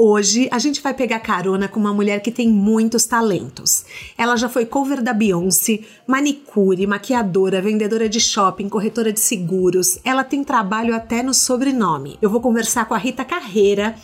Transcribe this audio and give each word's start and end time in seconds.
Hoje 0.00 0.46
a 0.52 0.60
gente 0.60 0.80
vai 0.80 0.94
pegar 0.94 1.18
carona 1.18 1.66
com 1.66 1.80
uma 1.80 1.92
mulher 1.92 2.20
que 2.20 2.30
tem 2.30 2.48
muitos 2.48 3.04
talentos. 3.04 3.84
Ela 4.16 4.36
já 4.36 4.48
foi 4.48 4.64
cover 4.64 5.02
da 5.02 5.12
Beyoncé, 5.12 5.80
manicure, 6.06 6.86
maquiadora, 6.86 7.60
vendedora 7.60 8.08
de 8.08 8.20
shopping, 8.20 8.68
corretora 8.68 9.12
de 9.12 9.18
seguros. 9.18 9.98
Ela 10.04 10.22
tem 10.22 10.44
trabalho 10.44 10.94
até 10.94 11.20
no 11.20 11.34
sobrenome. 11.34 12.16
Eu 12.22 12.30
vou 12.30 12.40
conversar 12.40 12.84
com 12.84 12.94
a 12.94 12.96
Rita 12.96 13.24
Carreira 13.24 13.96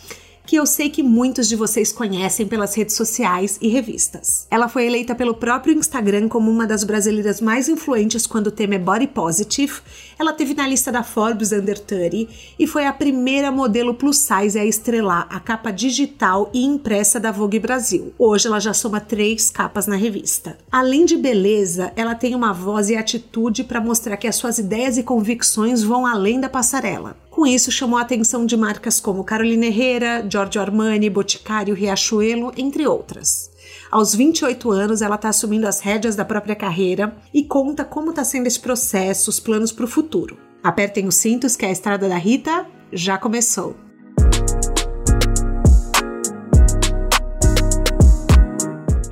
que 0.45 0.55
eu 0.55 0.65
sei 0.65 0.89
que 0.89 1.01
muitos 1.01 1.47
de 1.47 1.55
vocês 1.55 1.91
conhecem 1.91 2.47
pelas 2.47 2.75
redes 2.75 2.95
sociais 2.95 3.57
e 3.61 3.67
revistas. 3.67 4.45
Ela 4.51 4.67
foi 4.67 4.85
eleita 4.85 5.15
pelo 5.15 5.33
próprio 5.33 5.73
Instagram 5.73 6.29
como 6.29 6.51
uma 6.51 6.67
das 6.67 6.83
brasileiras 6.83 7.41
mais 7.41 7.67
influentes 7.67 8.27
quando 8.27 8.47
o 8.47 8.51
tema 8.51 8.75
é 8.75 8.79
body 8.79 9.07
positive. 9.07 9.81
Ela 10.17 10.33
teve 10.33 10.53
na 10.53 10.67
lista 10.67 10.91
da 10.91 11.03
Forbes 11.03 11.51
Under 11.51 11.77
30 11.77 12.31
e 12.57 12.65
foi 12.65 12.85
a 12.85 12.93
primeira 12.93 13.51
modelo 13.51 13.93
plus 13.93 14.17
size 14.17 14.57
a 14.57 14.65
estrelar 14.65 15.27
a 15.29 15.39
capa 15.39 15.71
digital 15.71 16.49
e 16.53 16.63
impressa 16.63 17.19
da 17.19 17.31
Vogue 17.31 17.59
Brasil. 17.59 18.13
Hoje 18.17 18.47
ela 18.47 18.59
já 18.59 18.73
soma 18.73 19.01
três 19.01 19.49
capas 19.49 19.87
na 19.87 19.95
revista. 19.95 20.57
Além 20.71 21.05
de 21.05 21.17
beleza, 21.17 21.91
ela 21.95 22.15
tem 22.15 22.33
uma 22.33 22.53
voz 22.53 22.89
e 22.89 22.95
atitude 22.95 23.63
para 23.63 23.81
mostrar 23.81 24.17
que 24.17 24.27
as 24.27 24.35
suas 24.35 24.57
ideias 24.57 24.97
e 24.97 25.03
convicções 25.03 25.83
vão 25.83 26.05
além 26.05 26.39
da 26.39 26.47
passarela. 26.49 27.17
Com 27.29 27.45
isso, 27.45 27.69
chamou 27.69 27.99
a 27.99 28.01
atenção 28.01 28.45
de 28.45 28.55
marcas 28.55 29.01
como 29.01 29.23
Carolina 29.23 29.65
Herrera, 29.65 30.25
Giorgio 30.29 30.61
Armani, 30.61 31.09
Boticário, 31.09 31.75
Riachuelo, 31.75 32.53
entre 32.55 32.87
outras. 32.87 33.51
Aos 33.91 34.15
28 34.15 34.71
anos, 34.71 35.01
ela 35.01 35.15
está 35.15 35.29
assumindo 35.29 35.67
as 35.67 35.79
rédeas 35.79 36.15
da 36.15 36.25
própria 36.25 36.55
carreira 36.55 37.15
e 37.33 37.43
conta 37.43 37.85
como 37.85 38.09
está 38.09 38.23
sendo 38.23 38.47
esse 38.47 38.59
processo, 38.59 39.29
os 39.29 39.39
planos 39.39 39.71
para 39.71 39.85
o 39.85 39.87
futuro. 39.87 40.37
Apertem 40.63 41.07
os 41.07 41.15
cintos 41.15 41.55
que 41.55 41.65
a 41.65 41.71
estrada 41.71 42.09
da 42.09 42.17
Rita 42.17 42.65
já 42.91 43.17
começou. 43.17 43.75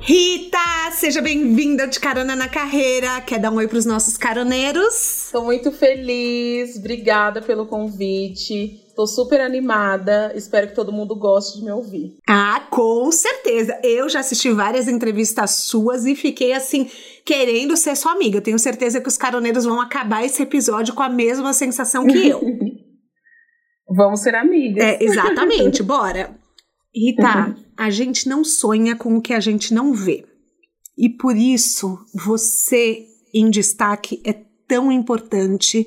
Rita, 0.00 0.58
seja 1.04 1.20
bem-vinda 1.20 1.86
de 1.86 2.00
Carona 2.00 2.34
na 2.34 2.48
Carreira. 2.48 3.20
Quer 3.20 3.38
dar 3.38 3.50
um 3.50 3.56
oi 3.56 3.68
para 3.68 3.76
os 3.76 3.84
nossos 3.84 4.16
caroneiros? 4.16 5.26
Estou 5.26 5.44
muito 5.44 5.70
feliz, 5.70 6.78
obrigada 6.78 7.42
pelo 7.42 7.66
convite. 7.66 8.80
Estou 8.88 9.06
super 9.06 9.42
animada, 9.42 10.32
espero 10.34 10.68
que 10.68 10.74
todo 10.74 10.90
mundo 10.90 11.14
goste 11.14 11.58
de 11.58 11.64
me 11.66 11.70
ouvir. 11.70 12.16
Ah, 12.26 12.66
com 12.70 13.12
certeza. 13.12 13.78
Eu 13.84 14.08
já 14.08 14.20
assisti 14.20 14.50
várias 14.50 14.88
entrevistas 14.88 15.50
suas 15.50 16.06
e 16.06 16.16
fiquei 16.16 16.54
assim, 16.54 16.90
querendo 17.22 17.76
ser 17.76 17.94
sua 17.96 18.12
amiga. 18.12 18.38
Eu 18.38 18.42
tenho 18.42 18.58
certeza 18.58 18.98
que 18.98 19.08
os 19.08 19.18
caroneiros 19.18 19.66
vão 19.66 19.82
acabar 19.82 20.24
esse 20.24 20.42
episódio 20.42 20.94
com 20.94 21.02
a 21.02 21.10
mesma 21.10 21.52
sensação 21.52 22.06
que 22.06 22.28
eu. 22.28 22.40
Vamos 23.94 24.22
ser 24.22 24.34
amigas. 24.34 24.82
É, 24.82 25.04
exatamente, 25.04 25.82
bora. 25.84 26.34
Rita, 26.96 27.48
uhum. 27.48 27.54
a 27.76 27.90
gente 27.90 28.26
não 28.26 28.42
sonha 28.42 28.96
com 28.96 29.14
o 29.18 29.20
que 29.20 29.34
a 29.34 29.40
gente 29.40 29.74
não 29.74 29.92
vê. 29.92 30.24
E 30.96 31.08
por 31.08 31.36
isso, 31.36 31.98
você 32.14 33.06
em 33.32 33.50
destaque 33.50 34.20
é 34.24 34.32
tão 34.68 34.92
importante 34.92 35.86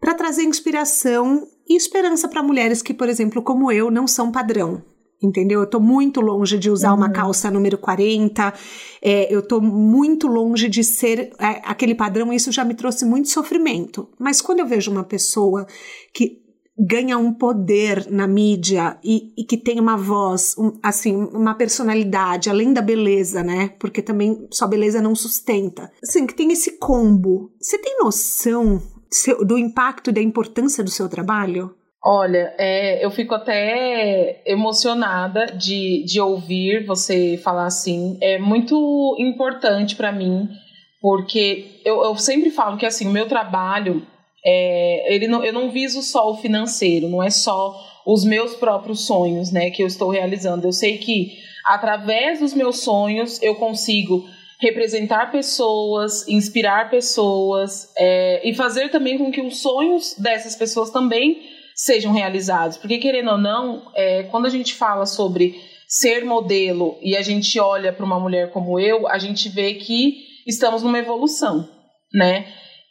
para 0.00 0.14
trazer 0.14 0.42
inspiração 0.42 1.46
e 1.68 1.76
esperança 1.76 2.28
para 2.28 2.42
mulheres 2.42 2.82
que, 2.82 2.94
por 2.94 3.08
exemplo, 3.08 3.42
como 3.42 3.70
eu, 3.70 3.90
não 3.90 4.06
são 4.06 4.30
padrão. 4.30 4.82
Entendeu? 5.22 5.60
Eu 5.60 5.66
tô 5.66 5.80
muito 5.80 6.20
longe 6.20 6.58
de 6.58 6.70
usar 6.70 6.90
uhum. 6.90 6.98
uma 6.98 7.10
calça 7.10 7.50
número 7.50 7.78
40, 7.78 8.52
é, 9.00 9.34
eu 9.34 9.40
tô 9.40 9.62
muito 9.62 10.26
longe 10.26 10.68
de 10.68 10.84
ser 10.84 11.32
é, 11.38 11.62
aquele 11.64 11.94
padrão, 11.94 12.30
isso 12.30 12.52
já 12.52 12.62
me 12.64 12.74
trouxe 12.74 13.06
muito 13.06 13.30
sofrimento. 13.30 14.08
Mas 14.18 14.42
quando 14.42 14.60
eu 14.60 14.66
vejo 14.66 14.90
uma 14.90 15.04
pessoa 15.04 15.66
que 16.12 16.45
ganha 16.78 17.16
um 17.16 17.32
poder 17.32 18.10
na 18.10 18.26
mídia 18.26 18.98
e, 19.02 19.32
e 19.36 19.44
que 19.44 19.56
tem 19.56 19.80
uma 19.80 19.96
voz, 19.96 20.54
um, 20.58 20.78
assim, 20.82 21.16
uma 21.16 21.54
personalidade, 21.54 22.50
além 22.50 22.72
da 22.72 22.82
beleza, 22.82 23.42
né? 23.42 23.70
Porque 23.78 24.02
também 24.02 24.46
só 24.50 24.66
beleza 24.66 25.00
não 25.00 25.14
sustenta. 25.14 25.90
Assim, 26.02 26.26
que 26.26 26.34
tem 26.34 26.52
esse 26.52 26.78
combo. 26.78 27.50
Você 27.58 27.78
tem 27.78 27.98
noção 27.98 28.82
do 29.46 29.56
impacto 29.56 30.10
e 30.10 30.12
da 30.12 30.20
importância 30.20 30.84
do 30.84 30.90
seu 30.90 31.08
trabalho? 31.08 31.74
Olha, 32.04 32.54
é, 32.56 33.04
eu 33.04 33.10
fico 33.10 33.34
até 33.34 34.40
emocionada 34.46 35.46
de, 35.46 36.04
de 36.04 36.20
ouvir 36.20 36.86
você 36.86 37.36
falar 37.42 37.66
assim. 37.66 38.16
É 38.20 38.38
muito 38.38 39.16
importante 39.18 39.96
para 39.96 40.12
mim, 40.12 40.48
porque 41.00 41.80
eu, 41.84 42.04
eu 42.04 42.16
sempre 42.16 42.50
falo 42.50 42.76
que 42.76 42.86
assim, 42.86 43.08
o 43.08 43.12
meu 43.12 43.26
trabalho 43.26 44.06
é, 44.46 45.12
ele 45.12 45.26
não, 45.26 45.44
eu 45.44 45.52
não 45.52 45.70
viso 45.70 46.00
só 46.02 46.30
o 46.30 46.36
financeiro, 46.36 47.08
não 47.08 47.20
é 47.20 47.30
só 47.30 47.74
os 48.06 48.24
meus 48.24 48.54
próprios 48.54 49.04
sonhos, 49.04 49.50
né, 49.50 49.70
que 49.70 49.82
eu 49.82 49.86
estou 49.88 50.08
realizando. 50.08 50.68
Eu 50.68 50.72
sei 50.72 50.98
que 50.98 51.32
através 51.64 52.38
dos 52.38 52.54
meus 52.54 52.80
sonhos 52.80 53.42
eu 53.42 53.56
consigo 53.56 54.24
representar 54.60 55.32
pessoas, 55.32 56.26
inspirar 56.28 56.88
pessoas 56.88 57.92
é, 57.98 58.48
e 58.48 58.54
fazer 58.54 58.88
também 58.90 59.18
com 59.18 59.32
que 59.32 59.40
os 59.40 59.60
sonhos 59.60 60.14
dessas 60.16 60.54
pessoas 60.54 60.90
também 60.90 61.42
sejam 61.74 62.12
realizados. 62.12 62.76
Porque 62.76 62.98
querendo 62.98 63.32
ou 63.32 63.38
não, 63.38 63.90
é, 63.96 64.22
quando 64.24 64.46
a 64.46 64.50
gente 64.50 64.74
fala 64.74 65.04
sobre 65.04 65.60
ser 65.88 66.24
modelo 66.24 66.96
e 67.02 67.16
a 67.16 67.22
gente 67.22 67.58
olha 67.58 67.92
para 67.92 68.06
uma 68.06 68.20
mulher 68.20 68.50
como 68.52 68.78
eu, 68.78 69.08
a 69.08 69.18
gente 69.18 69.48
vê 69.48 69.74
que 69.74 70.24
estamos 70.46 70.82
numa 70.82 70.98
evolução, 70.98 71.68
né? 72.14 72.46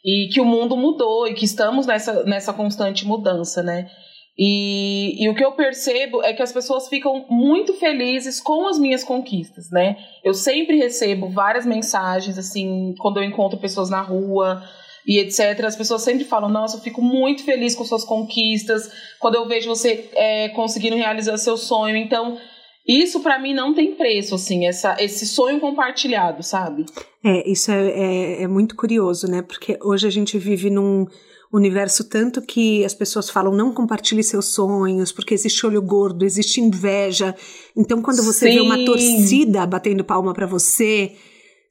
E 0.06 0.28
que 0.28 0.40
o 0.40 0.44
mundo 0.44 0.76
mudou 0.76 1.26
e 1.26 1.34
que 1.34 1.44
estamos 1.44 1.84
nessa, 1.84 2.22
nessa 2.22 2.52
constante 2.52 3.04
mudança, 3.04 3.60
né? 3.60 3.90
E, 4.38 5.24
e 5.24 5.28
o 5.28 5.34
que 5.34 5.44
eu 5.44 5.52
percebo 5.52 6.22
é 6.22 6.32
que 6.32 6.42
as 6.42 6.52
pessoas 6.52 6.88
ficam 6.88 7.26
muito 7.28 7.72
felizes 7.74 8.40
com 8.40 8.68
as 8.68 8.78
minhas 8.78 9.02
conquistas, 9.02 9.70
né? 9.72 9.96
Eu 10.22 10.32
sempre 10.32 10.76
recebo 10.76 11.28
várias 11.30 11.66
mensagens, 11.66 12.38
assim, 12.38 12.94
quando 12.98 13.16
eu 13.16 13.24
encontro 13.24 13.58
pessoas 13.58 13.90
na 13.90 14.02
rua 14.02 14.62
e 15.06 15.18
etc. 15.18 15.64
As 15.64 15.74
pessoas 15.74 16.02
sempre 16.02 16.24
falam: 16.24 16.50
Nossa, 16.50 16.76
eu 16.76 16.82
fico 16.82 17.02
muito 17.02 17.42
feliz 17.44 17.74
com 17.74 17.84
suas 17.84 18.04
conquistas, 18.04 18.88
quando 19.18 19.36
eu 19.36 19.48
vejo 19.48 19.68
você 19.68 20.08
é, 20.14 20.50
conseguindo 20.50 20.96
realizar 20.96 21.36
seu 21.38 21.56
sonho. 21.56 21.96
Então, 21.96 22.38
isso 22.86 23.20
para 23.20 23.38
mim 23.38 23.52
não 23.52 23.74
tem 23.74 23.94
preço, 23.94 24.34
assim, 24.34 24.66
essa, 24.66 24.96
esse 25.00 25.26
sonho 25.26 25.58
compartilhado, 25.58 26.42
sabe? 26.42 26.86
É, 27.24 27.48
isso 27.50 27.70
é, 27.70 27.88
é, 27.88 28.42
é, 28.42 28.46
muito 28.46 28.76
curioso, 28.76 29.26
né? 29.26 29.42
Porque 29.42 29.78
hoje 29.82 30.06
a 30.06 30.10
gente 30.10 30.38
vive 30.38 30.70
num 30.70 31.06
universo 31.52 32.08
tanto 32.08 32.40
que 32.42 32.84
as 32.84 32.94
pessoas 32.94 33.28
falam 33.28 33.52
não 33.52 33.72
compartilhe 33.72 34.22
seus 34.22 34.46
sonhos, 34.46 35.10
porque 35.10 35.34
existe 35.34 35.66
olho 35.66 35.82
gordo, 35.82 36.24
existe 36.24 36.60
inveja. 36.60 37.34
Então, 37.76 38.00
quando 38.00 38.22
você 38.22 38.48
Sim. 38.48 38.54
vê 38.54 38.60
uma 38.60 38.84
torcida 38.84 39.66
batendo 39.66 40.04
palma 40.04 40.32
para 40.32 40.46
você, 40.46 41.12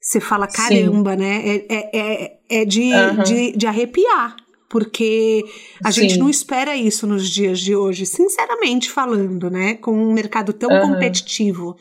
você 0.00 0.20
fala, 0.20 0.46
caramba, 0.46 1.12
Sim. 1.12 1.18
né? 1.18 1.42
É, 1.46 1.66
é, 1.68 1.90
é, 1.92 2.38
é 2.50 2.64
de, 2.64 2.92
uhum. 2.92 3.22
de, 3.22 3.52
de 3.52 3.66
arrepiar 3.66 4.36
porque 4.68 5.44
a 5.84 5.92
Sim. 5.92 6.02
gente 6.02 6.18
não 6.18 6.28
espera 6.28 6.76
isso 6.76 7.06
nos 7.06 7.28
dias 7.28 7.60
de 7.60 7.74
hoje, 7.74 8.04
sinceramente 8.04 8.90
falando, 8.90 9.50
né? 9.50 9.74
Com 9.74 9.92
um 9.92 10.12
mercado 10.12 10.52
tão 10.52 10.70
uhum. 10.70 10.92
competitivo. 10.92 11.76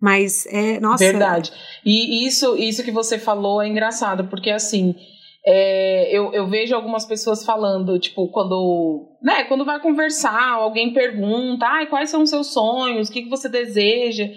Mas 0.00 0.46
é, 0.46 0.80
nossa. 0.80 1.04
Verdade. 1.04 1.52
E 1.84 2.26
isso, 2.26 2.56
isso 2.56 2.84
que 2.84 2.90
você 2.90 3.18
falou 3.18 3.62
é 3.62 3.68
engraçado, 3.68 4.24
porque 4.28 4.50
assim. 4.50 4.94
É, 5.50 6.14
eu, 6.14 6.30
eu 6.34 6.46
vejo 6.50 6.74
algumas 6.74 7.06
pessoas 7.06 7.42
falando, 7.42 7.98
tipo, 7.98 8.28
quando, 8.28 9.16
né, 9.22 9.44
quando 9.44 9.64
vai 9.64 9.80
conversar, 9.80 10.52
alguém 10.52 10.92
pergunta, 10.92 11.64
ah, 11.64 11.86
quais 11.86 12.10
são 12.10 12.22
os 12.22 12.28
seus 12.28 12.52
sonhos, 12.52 13.08
o 13.08 13.12
que, 13.12 13.22
que 13.22 13.30
você 13.30 13.48
deseja? 13.48 14.28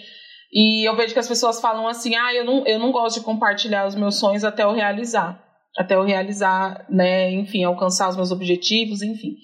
E 0.54 0.88
eu 0.88 0.96
vejo 0.96 1.12
que 1.12 1.20
as 1.20 1.28
pessoas 1.28 1.60
falam 1.60 1.86
assim, 1.86 2.16
ah, 2.16 2.34
eu 2.34 2.46
não, 2.46 2.66
eu 2.66 2.80
não 2.80 2.94
gosto 2.94 3.20
de 3.20 3.26
compartilhar 3.26 3.88
os 3.88 3.96
meus 3.96 4.20
sonhos 4.20 4.46
até 4.46 4.64
eu 4.64 4.72
realizar 4.72 5.51
até 5.78 5.96
eu 5.96 6.04
realizar, 6.04 6.86
né, 6.90 7.32
enfim, 7.32 7.64
alcançar 7.64 8.10
os 8.10 8.16
meus 8.16 8.32
objetivos, 8.32 9.02
enfim. 9.02 9.36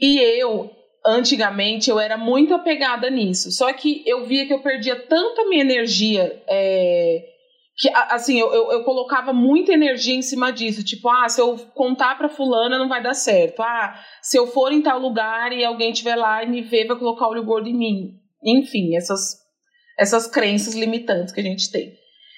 E 0.00 0.18
eu, 0.40 0.70
antigamente, 1.04 1.90
eu 1.90 1.98
era 1.98 2.16
muito 2.16 2.54
apegada 2.54 3.10
nisso. 3.10 3.50
Só 3.50 3.72
que 3.72 4.02
eu 4.06 4.24
via 4.26 4.46
que 4.46 4.52
eu 4.52 4.62
perdia 4.62 4.96
tanta 5.06 5.44
minha 5.48 5.62
energia, 5.62 6.42
é, 6.48 7.24
que, 7.78 7.90
assim, 7.92 8.38
eu, 8.38 8.52
eu, 8.54 8.72
eu, 8.72 8.84
colocava 8.84 9.32
muita 9.32 9.72
energia 9.72 10.14
em 10.14 10.22
cima 10.22 10.50
disso. 10.50 10.82
Tipo, 10.82 11.10
ah, 11.10 11.28
se 11.28 11.40
eu 11.40 11.58
contar 11.74 12.16
pra 12.16 12.28
fulana, 12.28 12.78
não 12.78 12.88
vai 12.88 13.02
dar 13.02 13.14
certo. 13.14 13.60
Ah, 13.60 14.00
se 14.22 14.38
eu 14.38 14.46
for 14.46 14.72
em 14.72 14.80
tal 14.80 14.98
lugar 14.98 15.52
e 15.52 15.62
alguém 15.62 15.90
estiver 15.90 16.16
lá 16.16 16.42
e 16.42 16.48
me 16.48 16.62
ver, 16.62 16.86
vai 16.86 16.98
colocar 16.98 17.28
olho 17.28 17.44
gordo 17.44 17.68
em 17.68 17.76
mim. 17.76 18.14
Enfim, 18.42 18.96
essas, 18.96 19.36
essas 19.98 20.26
crenças 20.26 20.74
limitantes 20.74 21.34
que 21.34 21.40
a 21.40 21.42
gente 21.44 21.70
tem. 21.70 21.92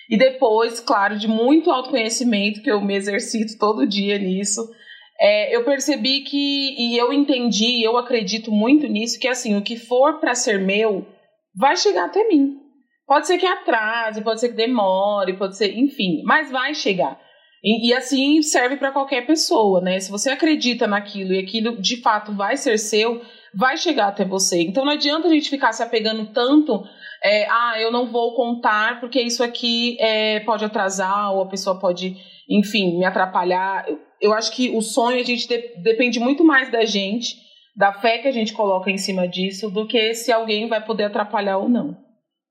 E 0.08 0.16
depois, 0.16 0.80
claro, 0.80 1.18
de 1.18 1.28
muito 1.28 1.70
autoconhecimento, 1.70 2.62
que 2.62 2.70
eu 2.70 2.80
me 2.80 2.94
exercito 2.94 3.58
todo 3.58 3.86
dia 3.86 4.18
nisso, 4.18 4.60
é, 5.20 5.54
eu 5.54 5.64
percebi 5.64 6.20
que, 6.20 6.74
e 6.78 6.96
eu 6.96 7.12
entendi, 7.12 7.82
eu 7.82 7.96
acredito 7.96 8.50
muito 8.50 8.86
nisso, 8.86 9.18
que 9.18 9.28
assim, 9.28 9.56
o 9.56 9.62
que 9.62 9.76
for 9.76 10.18
para 10.20 10.34
ser 10.34 10.60
meu, 10.60 11.06
vai 11.54 11.76
chegar 11.76 12.06
até 12.06 12.26
mim. 12.28 12.56
Pode 13.06 13.26
ser 13.26 13.38
que 13.38 13.46
atrase, 13.46 14.22
pode 14.22 14.40
ser 14.40 14.50
que 14.50 14.54
demore, 14.54 15.36
pode 15.36 15.56
ser, 15.56 15.76
enfim, 15.76 16.22
mas 16.24 16.50
vai 16.50 16.74
chegar. 16.74 17.20
E, 17.64 17.88
e 17.88 17.94
assim 17.94 18.40
serve 18.42 18.76
para 18.76 18.92
qualquer 18.92 19.26
pessoa, 19.26 19.80
né? 19.80 19.98
Se 19.98 20.10
você 20.10 20.30
acredita 20.30 20.86
naquilo 20.86 21.32
e 21.32 21.38
aquilo 21.38 21.80
de 21.80 22.00
fato 22.00 22.32
vai 22.32 22.56
ser 22.56 22.78
seu, 22.78 23.20
vai 23.54 23.76
chegar 23.76 24.08
até 24.08 24.24
você. 24.24 24.62
Então 24.62 24.84
não 24.84 24.92
adianta 24.92 25.28
a 25.28 25.30
gente 25.30 25.50
ficar 25.50 25.72
se 25.72 25.82
apegando 25.82 26.26
tanto 26.32 26.84
é, 27.22 27.46
ah, 27.50 27.74
eu 27.80 27.90
não 27.90 28.06
vou 28.06 28.34
contar 28.34 29.00
porque 29.00 29.20
isso 29.20 29.42
aqui 29.42 29.96
é, 30.00 30.40
pode 30.40 30.64
atrasar 30.64 31.34
ou 31.34 31.42
a 31.42 31.48
pessoa 31.48 31.78
pode, 31.78 32.16
enfim, 32.48 32.96
me 32.98 33.04
atrapalhar. 33.04 33.86
Eu 34.20 34.32
acho 34.32 34.52
que 34.52 34.70
o 34.70 34.80
sonho 34.80 35.20
a 35.20 35.24
gente 35.24 35.48
de, 35.48 35.58
depende 35.82 36.20
muito 36.20 36.44
mais 36.44 36.70
da 36.70 36.84
gente, 36.84 37.36
da 37.76 37.92
fé 37.92 38.18
que 38.18 38.28
a 38.28 38.32
gente 38.32 38.52
coloca 38.52 38.90
em 38.90 38.98
cima 38.98 39.26
disso, 39.26 39.70
do 39.70 39.86
que 39.86 40.14
se 40.14 40.30
alguém 40.30 40.68
vai 40.68 40.84
poder 40.84 41.04
atrapalhar 41.04 41.58
ou 41.58 41.68
não. 41.68 41.96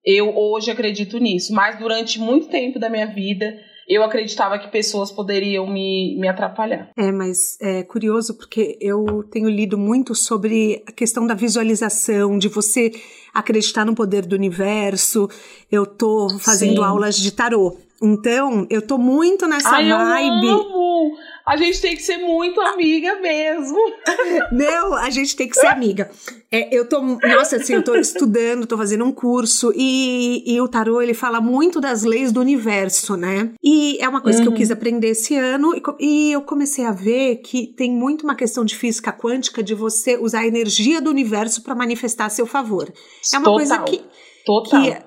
Eu 0.06 0.38
hoje 0.38 0.72
acredito 0.72 1.18
nisso, 1.18 1.54
mas 1.54 1.78
durante 1.80 2.20
muito 2.20 2.48
tempo 2.48 2.80
da 2.80 2.90
minha 2.90 3.08
vida 3.08 3.58
eu 3.88 4.04
acreditava 4.04 4.60
que 4.60 4.68
pessoas 4.68 5.12
poderiam 5.12 5.66
me, 5.66 6.18
me 6.20 6.28
atrapalhar. 6.28 6.90
É, 6.98 7.12
mas 7.12 7.58
é 7.62 7.84
curioso 7.84 8.36
porque 8.36 8.78
eu 8.82 9.24
tenho 9.32 9.50
lido 9.50 9.78
muito 9.78 10.14
sobre 10.14 10.84
a 10.86 10.92
questão 10.92 11.26
da 11.26 11.34
visualização, 11.34 12.38
de 12.38 12.50
você 12.50 12.92
acreditar 13.34 13.86
no 13.86 13.96
poder 13.96 14.26
do 14.26 14.36
universo. 14.36 15.30
Eu 15.72 15.86
tô 15.86 16.28
fazendo 16.40 16.82
Sim. 16.82 16.84
aulas 16.84 17.16
de 17.16 17.32
tarô. 17.32 17.78
Então, 18.02 18.68
eu 18.70 18.82
tô 18.82 18.98
muito 18.98 19.48
nessa 19.48 19.76
Ai, 19.76 19.90
vibe. 19.90 20.48
Eu 20.48 20.54
amo. 20.54 21.18
A 21.48 21.56
gente 21.56 21.80
tem 21.80 21.96
que 21.96 22.04
ser 22.04 22.18
muito 22.18 22.60
amiga 22.60 23.16
mesmo. 23.22 23.78
Não, 24.52 24.94
a 24.96 25.10
gente 25.10 25.34
tem 25.34 25.48
que 25.48 25.56
ser 25.56 25.68
amiga. 25.68 26.12
É, 26.52 26.76
eu 26.78 26.90
tô, 26.90 27.02
nossa, 27.02 27.56
assim, 27.56 27.74
eu 27.74 27.82
tô 27.82 27.96
estudando, 27.96 28.68
tô 28.68 28.76
fazendo 28.76 29.06
um 29.06 29.14
curso 29.14 29.72
e, 29.74 30.44
e 30.46 30.60
o 30.60 30.68
tarô, 30.68 31.02
ele 31.02 31.14
fala 31.14 31.40
muito 31.40 31.80
das 31.80 32.04
leis 32.04 32.34
do 32.34 32.42
universo, 32.42 33.16
né? 33.16 33.54
E 33.64 33.98
é 34.02 34.10
uma 34.10 34.20
coisa 34.20 34.40
uhum. 34.40 34.44
que 34.44 34.48
eu 34.50 34.52
uhum. 34.52 34.58
quis 34.58 34.72
aprender 34.72 35.08
esse 35.08 35.36
ano 35.36 35.74
e, 35.74 35.82
e, 36.02 36.32
eu 36.34 36.42
comecei 36.42 36.84
a 36.84 36.92
ver 36.92 37.38
que 37.38 37.68
tem 37.68 37.94
muito 37.94 38.24
uma 38.24 38.36
questão 38.36 38.66
de 38.66 38.76
física 38.76 39.14
quântica 39.14 39.64
de 39.64 39.74
você 39.74 40.18
usar 40.18 40.40
a 40.40 40.48
energia 40.48 41.00
do 41.00 41.10
universo 41.10 41.64
para 41.64 41.74
manifestar 41.74 42.26
a 42.26 42.30
seu 42.30 42.46
favor. 42.46 42.92
É 43.34 43.38
uma 43.38 43.46
Total. 43.46 43.56
coisa 43.56 43.80
que... 43.84 44.04
Total. 44.46 44.82
Que, 44.84 44.98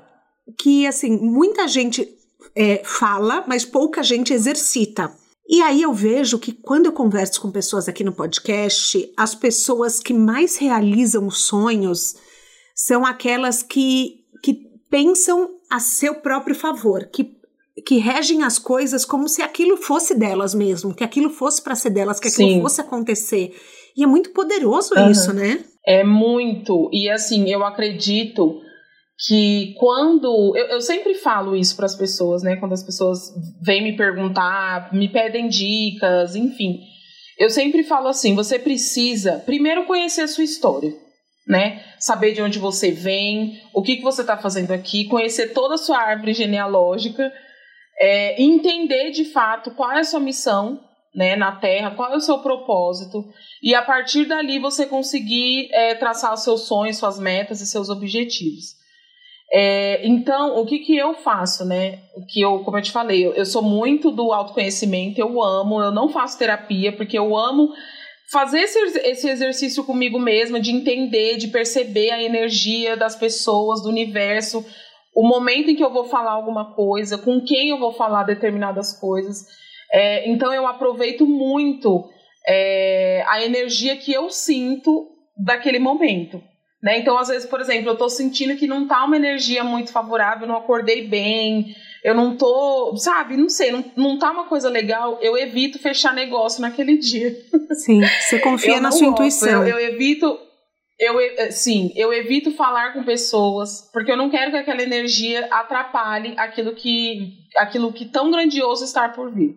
que, 0.59 0.87
assim, 0.87 1.19
muita 1.19 1.69
gente 1.69 2.09
é, 2.57 2.81
fala, 2.83 3.45
mas 3.47 3.63
pouca 3.63 4.03
gente 4.03 4.33
exercita. 4.33 5.20
E 5.51 5.61
aí 5.63 5.83
eu 5.83 5.93
vejo 5.93 6.39
que 6.39 6.53
quando 6.53 6.87
eu 6.87 6.93
converso 6.93 7.43
com 7.43 7.51
pessoas 7.51 7.89
aqui 7.89 8.05
no 8.05 8.13
podcast, 8.13 9.13
as 9.17 9.35
pessoas 9.35 9.99
que 9.99 10.15
mais 10.15 10.57
realizam 10.57 11.29
sonhos 11.29 12.15
são 12.73 13.05
aquelas 13.05 13.61
que, 13.61 14.21
que 14.45 14.55
pensam 14.89 15.51
a 15.69 15.81
seu 15.81 16.15
próprio 16.15 16.55
favor, 16.55 17.05
que, 17.13 17.33
que 17.85 17.99
regem 17.99 18.45
as 18.45 18.61
coisas 18.61 19.05
como 19.05 19.29
se 19.29 19.43
aquilo 19.43 19.77
fosse 19.77 20.15
delas 20.15 20.55
mesmo, 20.55 20.95
que 20.95 21.03
aquilo 21.03 21.31
fosse 21.31 21.61
para 21.61 21.75
ser 21.75 21.91
delas, 21.91 22.21
que 22.21 22.29
aquilo 22.29 22.49
Sim. 22.49 22.63
fosse 22.63 22.81
acontecer. 22.81 23.53
E 23.97 24.05
é 24.05 24.07
muito 24.07 24.31
poderoso 24.31 24.95
uhum. 24.95 25.11
isso, 25.11 25.33
né? 25.33 25.65
É 25.85 26.05
muito. 26.05 26.89
E 26.93 27.11
assim, 27.11 27.51
eu 27.51 27.65
acredito 27.65 28.61
que 29.27 29.75
quando 29.79 30.57
eu, 30.57 30.67
eu 30.69 30.81
sempre 30.81 31.15
falo 31.15 31.55
isso 31.55 31.77
para 31.77 31.85
as 31.87 31.95
pessoas, 31.95 32.43
né? 32.43 32.57
Quando 32.57 32.73
as 32.73 32.83
pessoas 32.83 33.33
vêm 33.63 33.83
me 33.83 33.97
perguntar, 33.97 34.93
me 34.95 35.09
pedem 35.09 35.49
dicas, 35.49 36.35
enfim, 36.35 36.81
eu 37.39 37.51
sempre 37.51 37.83
falo 37.83 38.09
assim: 38.09 38.35
você 38.35 38.59
precisa 38.59 39.43
primeiro 39.45 39.85
conhecer 39.85 40.23
a 40.23 40.29
sua 40.29 40.45
história, 40.45 40.93
né? 41.47 41.85
Saber 41.99 42.33
de 42.33 42.41
onde 42.41 42.59
você 42.59 42.91
vem, 42.91 43.61
o 43.75 43.83
que, 43.83 43.97
que 43.97 44.03
você 44.03 44.23
está 44.23 44.39
fazendo 44.39 44.73
aqui, 44.73 45.05
conhecer 45.05 45.53
toda 45.53 45.75
a 45.75 45.79
sua 45.79 45.99
árvore 45.99 46.33
genealógica, 46.33 47.31
é, 48.01 48.43
entender 48.43 49.11
de 49.11 49.27
fato 49.27 49.71
qual 49.73 49.93
é 49.93 50.01
a 50.01 50.05
sua 50.05 50.21
missão. 50.21 50.81
Né, 51.13 51.35
na 51.35 51.51
Terra, 51.57 51.91
qual 51.97 52.13
é 52.13 52.17
o 52.17 52.21
seu 52.21 52.39
propósito, 52.39 53.25
e 53.61 53.75
a 53.75 53.83
partir 53.83 54.27
dali 54.27 54.61
você 54.61 54.87
conseguir 54.87 55.69
é, 55.73 55.97
traçar 55.97 56.33
os 56.33 56.45
seus 56.45 56.69
sonhos, 56.69 56.99
suas 56.99 57.19
metas 57.19 57.61
e 57.61 57.67
seus 57.67 57.89
objetivos. 57.89 58.79
É, 59.53 60.07
então, 60.07 60.61
o 60.61 60.65
que, 60.65 60.79
que 60.79 60.97
eu 60.97 61.15
faço, 61.15 61.65
né? 61.65 61.99
Que 62.29 62.41
eu, 62.41 62.61
como 62.61 62.79
eu 62.79 62.83
te 62.83 62.93
falei, 62.93 63.27
eu, 63.27 63.35
eu 63.35 63.45
sou 63.45 63.63
muito 63.63 64.11
do 64.11 64.33
autoconhecimento, 64.33 65.21
eu 65.21 65.43
amo, 65.43 65.83
eu 65.83 65.91
não 65.91 66.09
faço 66.09 66.39
terapia, 66.39 66.93
porque 66.93 67.19
eu 67.19 67.37
amo 67.37 67.71
fazer 68.31 68.61
esse, 68.61 68.79
esse 69.01 69.29
exercício 69.29 69.83
comigo 69.83 70.19
mesma, 70.19 70.61
de 70.61 70.71
entender, 70.71 71.37
de 71.37 71.49
perceber 71.49 72.11
a 72.11 72.23
energia 72.23 72.97
das 72.97 73.17
pessoas, 73.17 73.83
do 73.83 73.89
universo, 73.89 74.65
o 75.15 75.27
momento 75.27 75.71
em 75.71 75.75
que 75.75 75.83
eu 75.83 75.93
vou 75.93 76.05
falar 76.05 76.33
alguma 76.33 76.73
coisa, 76.75 77.19
com 77.19 77.41
quem 77.41 77.71
eu 77.71 77.79
vou 77.79 77.93
falar 77.93 78.23
determinadas 78.23 78.99
coisas. 79.01 79.45
É, 79.93 80.31
então, 80.31 80.55
eu 80.55 80.65
aproveito 80.65 81.27
muito 81.27 82.09
é, 82.47 83.25
a 83.27 83.45
energia 83.45 83.97
que 83.97 84.13
eu 84.13 84.31
sinto 84.31 85.09
daquele 85.37 85.81
momento. 85.81 86.41
Né? 86.83 86.99
Então, 86.99 87.19
às 87.19 87.29
vezes, 87.29 87.49
por 87.49 87.61
exemplo, 87.61 87.91
eu 87.91 87.93
estou 87.93 88.09
sentindo 88.09 88.57
que 88.57 88.67
não 88.67 88.87
tá 88.87 89.05
uma 89.05 89.17
energia 89.17 89.63
muito 89.63 89.93
favorável, 89.93 90.47
não 90.47 90.57
acordei 90.57 91.07
bem, 91.07 91.75
eu 92.03 92.15
não 92.15 92.37
tô, 92.37 92.97
sabe, 92.97 93.37
não 93.37 93.51
sei, 93.51 93.71
não, 93.71 93.85
não 93.97 94.19
tá 94.19 94.31
uma 94.31 94.45
coisa 94.45 94.71
legal, 94.71 95.19
eu 95.21 95.37
evito 95.37 95.79
fechar 95.79 96.15
negócio 96.15 96.63
naquele 96.63 96.97
dia. 96.99 97.37
Sim, 97.75 98.01
você 98.03 98.39
confia 98.39 98.81
na 98.81 98.91
sua 98.91 99.09
gosto, 99.09 99.13
intuição. 99.13 99.67
Eu, 99.67 99.79
eu 99.79 99.93
evito, 99.93 100.39
eu, 100.99 101.21
eh, 101.21 101.51
sim, 101.51 101.93
eu 101.95 102.13
evito 102.15 102.51
falar 102.53 102.95
com 102.95 103.05
pessoas, 103.05 103.91
porque 103.93 104.11
eu 104.11 104.17
não 104.17 104.31
quero 104.31 104.51
que 104.51 104.57
aquela 104.57 104.83
energia 104.83 105.47
atrapalhe 105.51 106.35
aquilo 106.39 106.75
que, 106.75 107.35
aquilo 107.59 107.93
que 107.93 108.07
tão 108.07 108.31
grandioso 108.31 108.85
está 108.85 109.07
por 109.11 109.31
vir, 109.31 109.55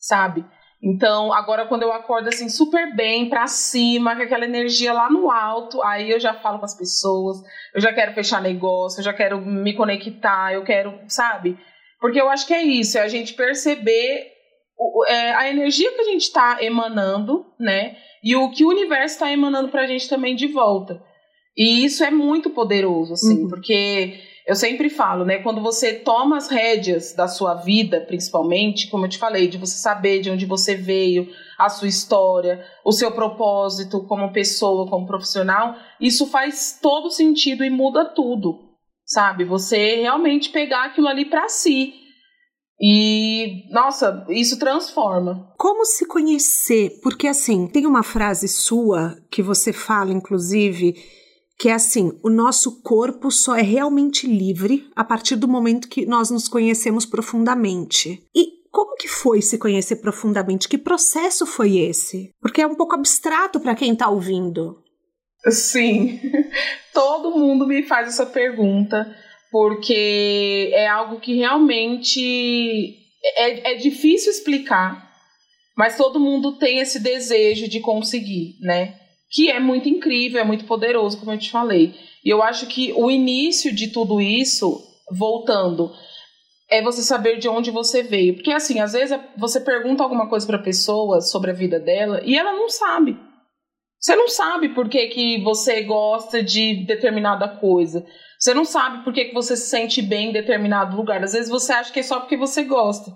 sabe? 0.00 0.44
Então, 0.84 1.32
agora 1.32 1.64
quando 1.64 1.82
eu 1.82 1.92
acordo 1.92 2.28
assim 2.28 2.46
super 2.50 2.94
bem, 2.94 3.30
para 3.30 3.46
cima, 3.46 4.14
com 4.14 4.22
aquela 4.22 4.44
energia 4.44 4.92
lá 4.92 5.10
no 5.10 5.30
alto, 5.30 5.82
aí 5.82 6.10
eu 6.10 6.20
já 6.20 6.34
falo 6.34 6.58
com 6.58 6.66
as 6.66 6.76
pessoas, 6.76 7.38
eu 7.74 7.80
já 7.80 7.90
quero 7.90 8.12
fechar 8.12 8.42
negócio, 8.42 9.00
eu 9.00 9.04
já 9.04 9.14
quero 9.14 9.40
me 9.40 9.72
conectar, 9.72 10.52
eu 10.52 10.62
quero, 10.62 11.00
sabe? 11.08 11.56
Porque 11.98 12.20
eu 12.20 12.28
acho 12.28 12.46
que 12.46 12.52
é 12.52 12.62
isso, 12.62 12.98
é 12.98 13.00
a 13.00 13.08
gente 13.08 13.32
perceber 13.32 14.26
o, 14.78 15.06
é, 15.08 15.34
a 15.34 15.48
energia 15.48 15.90
que 15.90 16.00
a 16.02 16.04
gente 16.04 16.24
está 16.24 16.62
emanando, 16.62 17.46
né? 17.58 17.96
E 18.22 18.36
o 18.36 18.50
que 18.50 18.62
o 18.62 18.68
universo 18.68 19.14
está 19.14 19.32
emanando 19.32 19.68
para 19.68 19.82
a 19.82 19.86
gente 19.86 20.06
também 20.06 20.36
de 20.36 20.48
volta. 20.48 21.02
E 21.56 21.82
isso 21.82 22.04
é 22.04 22.10
muito 22.10 22.50
poderoso, 22.50 23.14
assim, 23.14 23.44
uhum. 23.44 23.48
porque 23.48 24.20
eu 24.46 24.54
sempre 24.54 24.90
falo, 24.90 25.24
né? 25.24 25.38
Quando 25.38 25.62
você 25.62 25.94
toma 25.94 26.36
as 26.36 26.48
rédeas 26.48 27.14
da 27.14 27.26
sua 27.26 27.54
vida, 27.54 28.02
principalmente, 28.02 28.90
como 28.90 29.06
eu 29.06 29.08
te 29.08 29.16
falei, 29.16 29.48
de 29.48 29.56
você 29.56 29.78
saber 29.78 30.20
de 30.20 30.30
onde 30.30 30.44
você 30.44 30.74
veio, 30.74 31.28
a 31.58 31.70
sua 31.70 31.88
história, 31.88 32.62
o 32.84 32.92
seu 32.92 33.12
propósito 33.12 34.06
como 34.06 34.32
pessoa, 34.32 34.88
como 34.88 35.06
profissional, 35.06 35.76
isso 35.98 36.26
faz 36.26 36.78
todo 36.82 37.10
sentido 37.10 37.64
e 37.64 37.70
muda 37.70 38.04
tudo, 38.04 38.58
sabe? 39.06 39.44
Você 39.44 39.96
realmente 39.96 40.50
pegar 40.50 40.86
aquilo 40.86 41.08
ali 41.08 41.24
para 41.24 41.48
si. 41.48 41.94
E, 42.78 43.72
nossa, 43.72 44.26
isso 44.28 44.58
transforma. 44.58 45.54
Como 45.56 45.86
se 45.86 46.06
conhecer? 46.06 47.00
Porque, 47.02 47.28
assim, 47.28 47.66
tem 47.66 47.86
uma 47.86 48.02
frase 48.02 48.46
sua 48.46 49.16
que 49.30 49.40
você 49.40 49.72
fala, 49.72 50.12
inclusive 50.12 50.94
que 51.58 51.68
é 51.68 51.72
assim: 51.72 52.18
o 52.22 52.30
nosso 52.30 52.82
corpo 52.82 53.30
só 53.30 53.56
é 53.56 53.62
realmente 53.62 54.26
livre 54.26 54.88
a 54.94 55.04
partir 55.04 55.36
do 55.36 55.48
momento 55.48 55.88
que 55.88 56.06
nós 56.06 56.30
nos 56.30 56.48
conhecemos 56.48 57.06
profundamente. 57.06 58.22
E 58.34 58.64
como 58.70 58.96
que 58.96 59.06
foi 59.06 59.40
se 59.40 59.56
conhecer 59.56 59.96
profundamente? 59.96 60.68
Que 60.68 60.76
processo 60.76 61.46
foi 61.46 61.78
esse? 61.78 62.30
Porque 62.40 62.60
é 62.60 62.66
um 62.66 62.74
pouco 62.74 62.94
abstrato 62.94 63.60
para 63.60 63.74
quem 63.74 63.92
está 63.92 64.08
ouvindo. 64.08 64.82
Sim, 65.48 66.20
todo 66.92 67.38
mundo 67.38 67.66
me 67.66 67.82
faz 67.82 68.08
essa 68.08 68.26
pergunta, 68.26 69.14
porque 69.52 70.70
é 70.72 70.88
algo 70.88 71.20
que 71.20 71.36
realmente 71.36 72.96
é, 73.36 73.72
é 73.72 73.74
difícil 73.76 74.32
explicar, 74.32 75.08
mas 75.76 75.96
todo 75.96 76.18
mundo 76.18 76.58
tem 76.58 76.80
esse 76.80 76.98
desejo 76.98 77.68
de 77.68 77.80
conseguir, 77.80 78.56
né? 78.60 79.03
Que 79.30 79.50
é 79.50 79.58
muito 79.58 79.88
incrível, 79.88 80.40
é 80.40 80.44
muito 80.44 80.64
poderoso, 80.64 81.18
como 81.18 81.32
eu 81.32 81.38
te 81.38 81.50
falei. 81.50 81.94
E 82.24 82.30
eu 82.30 82.42
acho 82.42 82.66
que 82.66 82.92
o 82.92 83.10
início 83.10 83.74
de 83.74 83.88
tudo 83.88 84.20
isso, 84.20 84.80
voltando, 85.10 85.92
é 86.70 86.82
você 86.82 87.02
saber 87.02 87.38
de 87.38 87.48
onde 87.48 87.70
você 87.70 88.02
veio. 88.02 88.34
Porque, 88.34 88.50
assim, 88.50 88.80
às 88.80 88.92
vezes 88.92 89.18
você 89.36 89.60
pergunta 89.60 90.02
alguma 90.02 90.28
coisa 90.28 90.46
para 90.46 90.56
a 90.56 90.62
pessoa 90.62 91.20
sobre 91.20 91.50
a 91.50 91.54
vida 91.54 91.78
dela 91.78 92.20
e 92.24 92.36
ela 92.36 92.52
não 92.52 92.68
sabe. 92.68 93.18
Você 93.98 94.16
não 94.16 94.28
sabe 94.28 94.68
por 94.70 94.88
que, 94.88 95.06
que 95.08 95.42
você 95.42 95.82
gosta 95.82 96.42
de 96.42 96.84
determinada 96.86 97.48
coisa. 97.48 98.04
Você 98.38 98.52
não 98.52 98.64
sabe 98.64 99.02
por 99.02 99.12
que, 99.14 99.26
que 99.26 99.34
você 99.34 99.56
se 99.56 99.68
sente 99.68 100.02
bem 100.02 100.28
em 100.28 100.32
determinado 100.32 100.96
lugar. 100.96 101.22
Às 101.22 101.32
vezes 101.32 101.48
você 101.48 101.72
acha 101.72 101.92
que 101.92 102.00
é 102.00 102.02
só 102.02 102.20
porque 102.20 102.36
você 102.36 102.64
gosta. 102.64 103.10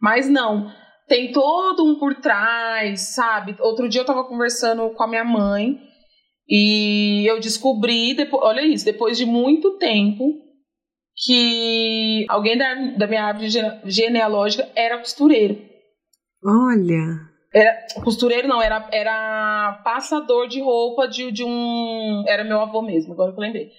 Mas 0.00 0.28
não. 0.28 0.70
Tem 1.06 1.32
todo 1.32 1.84
um 1.84 1.98
por 1.98 2.14
trás, 2.14 3.14
sabe? 3.14 3.56
Outro 3.60 3.88
dia 3.88 4.00
eu 4.00 4.06
tava 4.06 4.24
conversando 4.24 4.90
com 4.90 5.02
a 5.02 5.08
minha 5.08 5.24
mãe 5.24 5.78
e 6.48 7.24
eu 7.26 7.40
descobri, 7.40 8.14
depois, 8.14 8.42
olha 8.42 8.62
isso, 8.62 8.84
depois 8.84 9.16
de 9.16 9.26
muito 9.26 9.76
tempo, 9.78 10.24
que 11.16 12.24
alguém 12.28 12.56
da, 12.56 12.74
da 12.96 13.06
minha 13.06 13.24
árvore 13.24 13.48
genealógica 13.84 14.68
era 14.74 14.98
costureiro. 14.98 15.58
Olha. 16.44 17.34
Era, 17.54 17.86
costureiro 18.02 18.48
não, 18.48 18.60
era, 18.60 18.88
era 18.92 19.80
passador 19.84 20.48
de 20.48 20.60
roupa 20.60 21.06
de, 21.06 21.30
de 21.30 21.44
um. 21.44 22.24
Era 22.26 22.42
meu 22.42 22.60
avô 22.60 22.82
mesmo, 22.82 23.12
agora 23.12 23.32
que 23.32 23.38
eu 23.38 23.42
lembrei. 23.42 23.70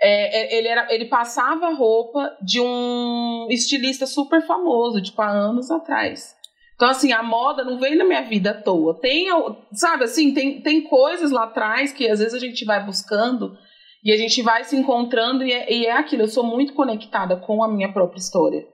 É, 0.00 0.56
é, 0.56 0.58
ele, 0.58 0.66
era, 0.66 0.92
ele 0.92 1.04
passava 1.04 1.72
roupa 1.72 2.36
de 2.42 2.60
um 2.60 3.46
estilista 3.48 4.04
super 4.04 4.44
famoso, 4.44 5.00
tipo, 5.00 5.22
há 5.22 5.30
anos 5.30 5.70
atrás. 5.70 6.34
Então, 6.82 6.90
assim, 6.90 7.12
a 7.12 7.22
moda 7.22 7.62
não 7.62 7.78
veio 7.78 7.96
na 7.96 8.04
minha 8.04 8.22
vida 8.22 8.50
à 8.50 8.54
toa. 8.60 8.98
Tem, 9.00 9.28
sabe, 9.72 10.02
assim, 10.02 10.34
tem, 10.34 10.60
tem 10.62 10.82
coisas 10.82 11.30
lá 11.30 11.44
atrás 11.44 11.92
que 11.92 12.08
às 12.08 12.18
vezes 12.18 12.34
a 12.34 12.40
gente 12.40 12.64
vai 12.64 12.84
buscando 12.84 13.56
e 14.02 14.10
a 14.10 14.16
gente 14.16 14.42
vai 14.42 14.64
se 14.64 14.74
encontrando 14.74 15.44
e 15.44 15.52
é, 15.52 15.72
e 15.72 15.86
é 15.86 15.92
aquilo. 15.92 16.22
Eu 16.22 16.26
sou 16.26 16.42
muito 16.42 16.74
conectada 16.74 17.36
com 17.36 17.62
a 17.62 17.68
minha 17.68 17.92
própria 17.92 18.18
história, 18.18 18.66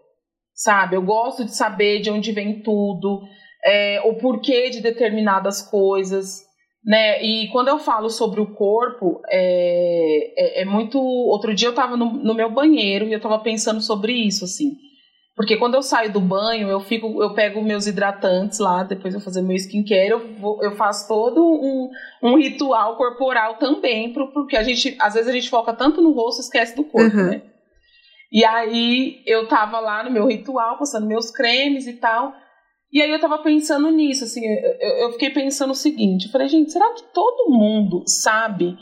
sabe? 0.54 0.96
Eu 0.96 1.02
gosto 1.02 1.44
de 1.44 1.54
saber 1.54 2.00
de 2.00 2.10
onde 2.10 2.32
vem 2.32 2.62
tudo, 2.62 3.20
é, 3.62 4.00
o 4.02 4.14
porquê 4.14 4.70
de 4.70 4.80
determinadas 4.80 5.60
coisas 5.60 6.48
né? 6.82 7.22
E 7.22 7.48
quando 7.48 7.68
eu 7.68 7.78
falo 7.78 8.08
sobre 8.08 8.40
o 8.40 8.54
corpo, 8.54 9.20
é, 9.28 10.60
é, 10.60 10.62
é 10.62 10.64
muito. 10.64 10.98
Outro 10.98 11.54
dia 11.54 11.68
eu 11.68 11.72
estava 11.72 11.94
no, 11.96 12.10
no, 12.12 12.34
meu 12.34 12.50
banheiro 12.50 13.06
e 13.06 13.12
eu 13.12 13.18
estava 13.18 13.38
pensando 13.40 13.82
sobre 13.82 14.12
isso, 14.12 14.44
assim. 14.44 14.76
Porque 15.38 15.56
quando 15.56 15.76
eu 15.76 15.82
saio 15.84 16.12
do 16.12 16.20
banho, 16.20 16.68
eu 16.68 16.80
fico, 16.80 17.22
eu 17.22 17.32
pego 17.32 17.62
meus 17.62 17.86
hidratantes 17.86 18.58
lá, 18.58 18.82
depois 18.82 19.14
eu 19.14 19.20
fazer 19.20 19.40
meu 19.40 19.54
skincare, 19.54 20.08
eu, 20.08 20.34
vou, 20.34 20.60
eu 20.64 20.74
faço 20.74 21.06
todo 21.06 21.40
um, 21.40 21.88
um 22.20 22.36
ritual 22.36 22.96
corporal 22.96 23.54
também, 23.54 24.12
porque 24.12 24.56
a 24.56 24.64
gente, 24.64 24.96
às 24.98 25.14
vezes 25.14 25.28
a 25.28 25.32
gente 25.32 25.48
foca 25.48 25.72
tanto 25.72 26.02
no 26.02 26.10
rosto, 26.10 26.40
esquece 26.40 26.74
do 26.74 26.82
corpo, 26.82 27.16
uhum. 27.16 27.30
né? 27.30 27.42
E 28.32 28.44
aí 28.44 29.22
eu 29.24 29.46
tava 29.46 29.78
lá 29.78 30.02
no 30.02 30.10
meu 30.10 30.26
ritual, 30.26 30.76
passando 30.76 31.06
meus 31.06 31.30
cremes 31.30 31.86
e 31.86 31.92
tal. 31.92 32.34
E 32.92 33.00
aí 33.00 33.08
eu 33.08 33.20
tava 33.20 33.38
pensando 33.38 33.92
nisso, 33.92 34.24
assim, 34.24 34.44
eu, 34.44 34.90
eu 35.02 35.12
fiquei 35.12 35.30
pensando 35.30 35.70
o 35.70 35.76
seguinte, 35.76 36.26
eu 36.26 36.32
falei, 36.32 36.48
gente, 36.48 36.72
será 36.72 36.92
que 36.94 37.04
todo 37.14 37.48
mundo 37.48 38.02
sabe 38.08 38.76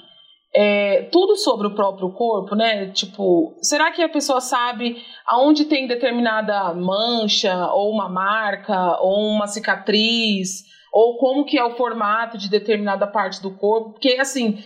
é, 0.59 1.03
tudo 1.13 1.37
sobre 1.37 1.67
o 1.67 1.75
próprio 1.75 2.11
corpo, 2.11 2.55
né? 2.55 2.87
Tipo, 2.87 3.55
será 3.61 3.93
que 3.93 4.03
a 4.03 4.09
pessoa 4.09 4.41
sabe 4.41 5.05
aonde 5.27 5.67
tem 5.67 5.87
determinada 5.87 6.73
mancha, 6.73 7.71
ou 7.73 7.93
uma 7.93 8.09
marca, 8.09 8.99
ou 9.03 9.29
uma 9.29 9.47
cicatriz, 9.47 10.65
ou 10.91 11.19
como 11.19 11.45
que 11.45 11.59
é 11.59 11.65
o 11.65 11.77
formato 11.77 12.39
de 12.39 12.49
determinada 12.49 13.07
parte 13.07 13.43
do 13.43 13.51
corpo? 13.51 13.91
Porque, 13.91 14.17
assim, 14.19 14.59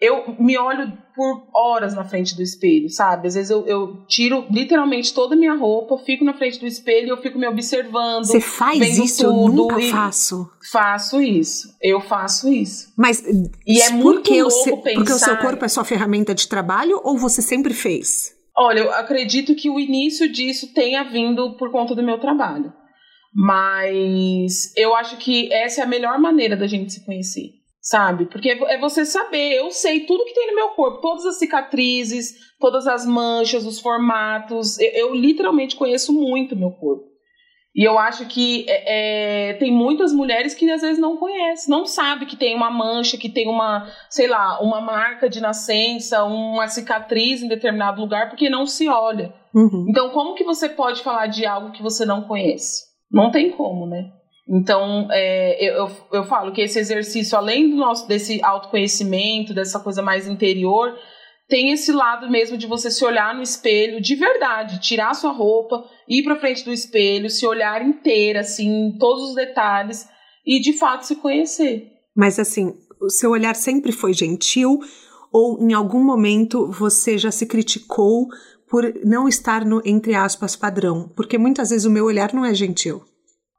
eu 0.00 0.36
me 0.38 0.58
olho 0.58 0.92
por 1.14 1.48
horas 1.54 1.94
na 1.94 2.04
frente 2.04 2.36
do 2.36 2.42
espelho, 2.42 2.90
sabe? 2.90 3.28
Às 3.28 3.34
vezes 3.34 3.50
eu, 3.50 3.66
eu, 3.66 4.04
tiro 4.06 4.46
literalmente 4.50 5.14
toda 5.14 5.34
a 5.34 5.38
minha 5.38 5.54
roupa, 5.54 5.96
fico 5.98 6.24
na 6.24 6.34
frente 6.34 6.60
do 6.60 6.66
espelho 6.66 7.06
e 7.06 7.10
eu 7.10 7.16
fico 7.16 7.38
me 7.38 7.46
observando. 7.48 8.26
Você 8.26 8.40
faz 8.40 8.98
isso? 8.98 9.24
eu 9.24 9.32
nunca 9.32 9.80
faço. 9.90 10.50
Faço 10.70 11.22
isso. 11.22 11.74
Eu 11.80 12.00
faço 12.00 12.52
isso. 12.52 12.92
Mas 12.96 13.22
e 13.66 13.80
é 13.80 13.90
muito 13.90 14.30
louco 14.30 14.82
pensar... 14.82 14.94
Porque 14.94 15.12
o 15.12 15.18
seu 15.18 15.36
corpo 15.38 15.64
é 15.64 15.68
sua 15.68 15.84
ferramenta 15.84 16.34
de 16.34 16.46
trabalho 16.46 17.00
ou 17.02 17.16
você 17.16 17.40
sempre 17.40 17.72
fez? 17.72 18.34
Olha, 18.54 18.80
eu 18.80 18.92
acredito 18.92 19.54
que 19.54 19.70
o 19.70 19.80
início 19.80 20.30
disso 20.30 20.74
tenha 20.74 21.04
vindo 21.04 21.56
por 21.56 21.70
conta 21.70 21.94
do 21.94 22.02
meu 22.02 22.18
trabalho. 22.18 22.72
Mas 23.34 24.72
eu 24.76 24.94
acho 24.94 25.16
que 25.16 25.52
essa 25.52 25.80
é 25.80 25.84
a 25.84 25.88
melhor 25.88 26.18
maneira 26.18 26.56
da 26.56 26.66
gente 26.66 26.92
se 26.92 27.04
conhecer 27.04 27.65
sabe? 27.86 28.26
Porque 28.26 28.50
é 28.50 28.78
você 28.78 29.04
saber, 29.04 29.54
eu 29.54 29.70
sei 29.70 30.00
tudo 30.00 30.24
que 30.24 30.34
tem 30.34 30.48
no 30.48 30.56
meu 30.56 30.70
corpo, 30.70 31.00
todas 31.00 31.24
as 31.24 31.38
cicatrizes, 31.38 32.34
todas 32.58 32.84
as 32.88 33.06
manchas, 33.06 33.64
os 33.64 33.78
formatos, 33.78 34.76
eu, 34.80 34.90
eu 34.90 35.14
literalmente 35.14 35.76
conheço 35.76 36.12
muito 36.12 36.56
meu 36.56 36.72
corpo. 36.72 37.04
E 37.76 37.86
eu 37.86 37.96
acho 37.98 38.26
que 38.26 38.64
é, 38.68 39.50
é, 39.50 39.52
tem 39.54 39.70
muitas 39.70 40.12
mulheres 40.12 40.54
que 40.54 40.68
às 40.68 40.80
vezes 40.80 40.98
não 40.98 41.16
conhecem, 41.16 41.70
não 41.70 41.86
sabe 41.86 42.26
que 42.26 42.34
tem 42.34 42.56
uma 42.56 42.70
mancha, 42.70 43.18
que 43.18 43.28
tem 43.28 43.46
uma, 43.46 43.86
sei 44.10 44.26
lá, 44.26 44.60
uma 44.60 44.80
marca 44.80 45.28
de 45.28 45.40
nascença, 45.40 46.24
uma 46.24 46.66
cicatriz 46.66 47.40
em 47.42 47.48
determinado 47.48 48.00
lugar, 48.00 48.30
porque 48.30 48.50
não 48.50 48.66
se 48.66 48.88
olha. 48.88 49.32
Uhum. 49.54 49.86
Então, 49.88 50.10
como 50.10 50.34
que 50.34 50.42
você 50.42 50.68
pode 50.68 51.02
falar 51.02 51.28
de 51.28 51.46
algo 51.46 51.70
que 51.70 51.82
você 51.82 52.04
não 52.04 52.22
conhece? 52.22 52.84
Não 53.12 53.30
tem 53.30 53.50
como, 53.50 53.86
né? 53.86 54.10
Então, 54.48 55.08
é, 55.10 55.78
eu, 55.78 55.90
eu 56.12 56.24
falo 56.24 56.52
que 56.52 56.60
esse 56.60 56.78
exercício, 56.78 57.36
além 57.36 57.68
do 57.68 57.76
nosso 57.76 58.06
desse 58.06 58.40
autoconhecimento, 58.44 59.52
dessa 59.52 59.80
coisa 59.80 60.00
mais 60.00 60.28
interior, 60.28 60.96
tem 61.48 61.72
esse 61.72 61.92
lado 61.92 62.30
mesmo 62.30 62.56
de 62.56 62.66
você 62.66 62.90
se 62.90 63.04
olhar 63.04 63.34
no 63.34 63.42
espelho 63.42 64.00
de 64.00 64.14
verdade, 64.14 64.80
tirar 64.80 65.14
sua 65.14 65.32
roupa, 65.32 65.84
ir 66.08 66.22
para 66.22 66.38
frente 66.38 66.64
do 66.64 66.72
espelho, 66.72 67.28
se 67.28 67.46
olhar 67.46 67.82
inteira, 67.82 68.40
assim, 68.40 68.96
todos 68.98 69.30
os 69.30 69.34
detalhes 69.34 70.08
e 70.44 70.60
de 70.60 70.72
fato 70.72 71.06
se 71.06 71.16
conhecer. 71.16 71.92
Mas 72.14 72.38
assim, 72.38 72.74
o 73.00 73.10
seu 73.10 73.30
olhar 73.32 73.56
sempre 73.56 73.90
foi 73.90 74.12
gentil 74.12 74.80
ou 75.32 75.60
em 75.60 75.72
algum 75.72 76.02
momento 76.02 76.70
você 76.70 77.18
já 77.18 77.30
se 77.30 77.46
criticou 77.46 78.26
por 78.68 78.92
não 79.04 79.28
estar 79.28 79.64
no 79.64 79.80
entre 79.84 80.14
aspas 80.14 80.56
padrão? 80.56 81.08
Porque 81.16 81.36
muitas 81.36 81.70
vezes 81.70 81.84
o 81.84 81.90
meu 81.90 82.04
olhar 82.04 82.32
não 82.32 82.44
é 82.44 82.54
gentil. 82.54 83.02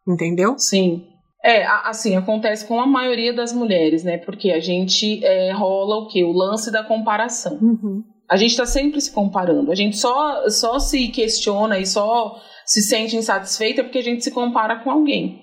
Entendeu? 0.07 0.57
Sim. 0.57 1.05
É, 1.43 1.65
assim, 1.65 2.15
acontece 2.15 2.65
com 2.67 2.79
a 2.79 2.87
maioria 2.87 3.33
das 3.33 3.53
mulheres, 3.53 4.03
né? 4.03 4.17
Porque 4.17 4.51
a 4.51 4.59
gente 4.59 5.23
é, 5.23 5.51
rola 5.51 5.97
o 5.97 6.07
quê? 6.07 6.23
O 6.23 6.31
lance 6.31 6.71
da 6.71 6.83
comparação. 6.83 7.57
Uhum. 7.61 8.03
A 8.29 8.35
gente 8.35 8.51
está 8.51 8.65
sempre 8.65 8.99
se 8.99 9.11
comparando. 9.11 9.71
A 9.71 9.75
gente 9.75 9.97
só, 9.97 10.49
só 10.49 10.79
se 10.79 11.07
questiona 11.09 11.79
e 11.79 11.85
só 11.85 12.41
se 12.65 12.81
sente 12.81 13.15
insatisfeita 13.15 13.83
porque 13.83 13.99
a 13.99 14.03
gente 14.03 14.23
se 14.23 14.31
compara 14.31 14.83
com 14.83 14.91
alguém. 14.91 15.41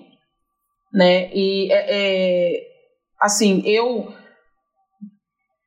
Né? 0.93 1.33
E, 1.33 1.71
é, 1.71 1.85
é, 1.89 2.61
assim, 3.19 3.63
eu 3.65 4.13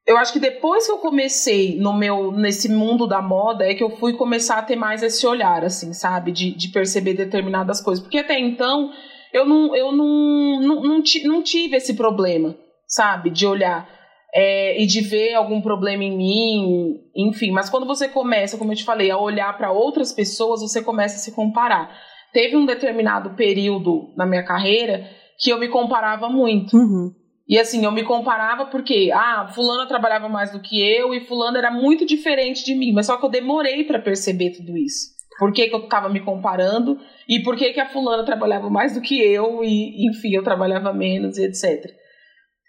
eu 0.09 0.17
acho 0.17 0.33
que 0.33 0.41
depois 0.41 0.87
que 0.87 0.93
eu 0.93 0.99
comecei 0.99 1.79
no 1.79 1.93
meu 1.93 2.33
nesse 2.33 2.67
mundo 2.67 3.07
da 3.07 3.21
moda 3.21 3.71
é 3.71 3.75
que 3.75 3.85
eu 3.85 3.91
fui 3.91 4.15
começar 4.15 4.57
a 4.57 4.63
ter 4.63 4.75
mais 4.75 5.03
esse 5.03 5.27
olhar 5.27 5.63
assim 5.63 5.93
sabe? 5.93 6.33
De, 6.33 6.57
de 6.57 6.69
perceber 6.69 7.13
determinadas 7.13 7.83
coisas. 7.83 8.03
Porque 8.03 8.17
até 8.17 8.39
então 8.39 8.91
eu 9.35 9.45
não 9.45 9.77
eu 9.77 9.93
não 9.93 10.61
não, 10.63 10.83
não, 10.83 11.03
não 11.25 11.43
tive 11.43 11.77
esse 11.77 11.93
problema 11.95 12.57
sabe? 12.87 13.29
De 13.29 13.47
olhar 13.47 13.87
é, 14.35 14.83
e 14.83 14.87
de 14.87 15.03
ver 15.03 15.35
algum 15.35 15.61
problema 15.61 16.03
em 16.03 16.17
mim 16.17 17.01
enfim. 17.15 17.51
Mas 17.51 17.69
quando 17.69 17.87
você 17.87 18.09
começa 18.09 18.57
como 18.57 18.73
eu 18.73 18.77
te 18.77 18.85
falei 18.85 19.11
a 19.11 19.19
olhar 19.19 19.55
para 19.59 19.71
outras 19.71 20.11
pessoas 20.11 20.63
você 20.63 20.83
começa 20.83 21.17
a 21.17 21.19
se 21.19 21.33
comparar. 21.33 21.95
Teve 22.33 22.57
um 22.57 22.65
determinado 22.65 23.37
período 23.37 24.15
na 24.17 24.25
minha 24.25 24.43
carreira 24.43 25.05
que 25.39 25.51
eu 25.51 25.59
me 25.59 25.69
comparava 25.69 26.31
muito. 26.31 26.75
Uhum. 26.75 27.13
E 27.49 27.59
assim, 27.59 27.85
eu 27.85 27.91
me 27.91 28.05
comparava 28.05 28.67
porque, 28.67 29.11
ah, 29.13 29.49
fulano 29.55 29.89
trabalhava 29.89 30.29
mais 30.29 30.53
do 30.53 30.61
que 30.61 30.79
eu 30.79 31.15
e 31.15 31.25
fulano 31.25 31.57
era 31.57 31.71
muito 31.71 32.05
diferente 32.05 32.63
de 32.63 32.75
mim, 32.75 32.93
mas 32.93 33.07
só 33.07 33.17
que 33.17 33.25
eu 33.25 33.31
demorei 33.31 33.85
para 33.85 33.99
perceber 33.99 34.51
tudo 34.51 34.77
isso. 34.77 35.17
Por 35.39 35.53
que, 35.53 35.69
que 35.69 35.75
eu 35.75 35.85
estava 35.85 36.11
me 36.11 36.21
comparando 36.21 36.99
e 37.27 37.43
por 37.43 37.57
que, 37.57 37.73
que 37.73 37.81
a 37.81 37.89
fulana 37.89 38.25
trabalhava 38.25 38.69
mais 38.69 38.95
do 38.95 39.01
que 39.01 39.19
eu 39.19 39.65
e, 39.65 40.09
enfim, 40.09 40.35
eu 40.35 40.43
trabalhava 40.43 40.93
menos 40.93 41.39
e 41.39 41.45
etc. 41.45 41.91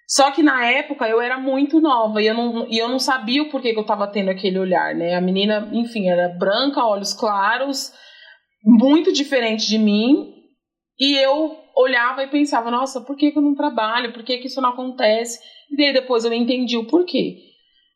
Só 0.07 0.31
que 0.31 0.41
na 0.41 0.65
época 0.65 1.07
eu 1.09 1.19
era 1.19 1.37
muito 1.37 1.81
nova 1.81 2.21
e 2.21 2.27
eu 2.27 2.33
não, 2.33 2.67
e 2.69 2.77
eu 2.77 2.87
não 2.87 2.99
sabia 2.99 3.43
o 3.43 3.49
porquê 3.49 3.73
que 3.73 3.77
eu 3.79 3.83
estava 3.83 4.07
tendo 4.07 4.29
aquele 4.29 4.59
olhar, 4.59 4.95
né? 4.95 5.13
A 5.13 5.21
menina, 5.21 5.69
enfim, 5.73 6.07
era 6.07 6.29
branca, 6.29 6.85
olhos 6.85 7.13
claros, 7.13 7.91
muito 8.63 9.11
diferente 9.11 9.67
de 9.67 9.77
mim 9.77 10.33
e 10.97 11.17
eu 11.17 11.57
olhava 11.79 12.23
e 12.23 12.27
pensava, 12.27 12.69
nossa, 12.69 13.01
por 13.01 13.15
que, 13.15 13.31
que 13.31 13.37
eu 13.37 13.41
não 13.41 13.55
trabalho? 13.55 14.13
Por 14.13 14.23
que, 14.23 14.37
que 14.37 14.47
isso 14.47 14.61
não 14.61 14.69
acontece? 14.69 15.39
E 15.71 15.77
daí 15.77 15.93
depois 15.93 16.25
eu 16.25 16.33
entendi 16.33 16.77
o 16.77 16.87
porquê. 16.87 17.37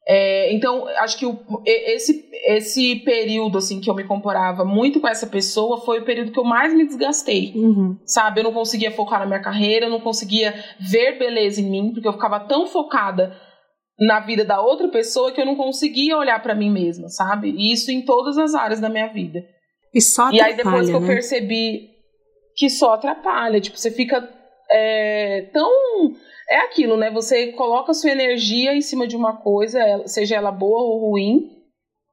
É, 0.05 0.53
então, 0.53 0.85
acho 0.99 1.17
que 1.17 1.25
o, 1.25 1.39
esse, 1.65 2.29
esse 2.47 2.97
período 2.97 3.57
assim 3.57 3.79
que 3.79 3.89
eu 3.89 3.95
me 3.95 4.03
comparava 4.03 4.65
muito 4.65 4.99
com 4.99 5.07
essa 5.07 5.25
pessoa 5.27 5.79
foi 5.79 5.99
o 5.99 6.05
período 6.05 6.31
que 6.31 6.39
eu 6.39 6.43
mais 6.43 6.73
me 6.73 6.85
desgastei. 6.85 7.53
Uhum. 7.55 7.97
Sabe? 8.05 8.41
Eu 8.41 8.45
não 8.45 8.53
conseguia 8.53 8.91
focar 8.91 9.19
na 9.19 9.25
minha 9.25 9.41
carreira, 9.41 9.85
eu 9.85 9.89
não 9.89 10.01
conseguia 10.01 10.53
ver 10.79 11.17
beleza 11.17 11.61
em 11.61 11.69
mim, 11.69 11.91
porque 11.93 12.07
eu 12.07 12.13
ficava 12.13 12.39
tão 12.41 12.67
focada 12.67 13.35
na 13.97 14.19
vida 14.19 14.43
da 14.43 14.59
outra 14.61 14.89
pessoa 14.89 15.31
que 15.31 15.39
eu 15.39 15.45
não 15.45 15.55
conseguia 15.55 16.17
olhar 16.17 16.41
para 16.41 16.55
mim 16.55 16.69
mesma, 16.69 17.07
sabe? 17.07 17.51
E 17.51 17.71
isso 17.71 17.89
em 17.91 18.03
todas 18.03 18.37
as 18.37 18.53
áreas 18.53 18.81
da 18.81 18.89
minha 18.89 19.07
vida. 19.07 19.41
E 19.93 20.01
só 20.01 20.31
E 20.31 20.41
aí 20.41 20.55
depois 20.55 20.89
que 20.89 20.95
eu 20.95 20.99
né? 20.99 21.07
percebi 21.07 21.92
que 22.55 22.69
só 22.69 22.93
atrapalha. 22.93 23.59
Tipo, 23.59 23.77
você 23.77 23.91
fica 23.91 24.29
é, 24.71 25.49
tão. 25.53 25.71
É 26.49 26.57
aquilo, 26.65 26.97
né? 26.97 27.09
Você 27.11 27.53
coloca 27.53 27.93
sua 27.93 28.11
energia 28.11 28.75
em 28.75 28.81
cima 28.81 29.07
de 29.07 29.15
uma 29.15 29.37
coisa, 29.37 29.79
seja 30.05 30.35
ela 30.35 30.51
boa 30.51 30.83
ou 30.83 31.09
ruim, 31.09 31.49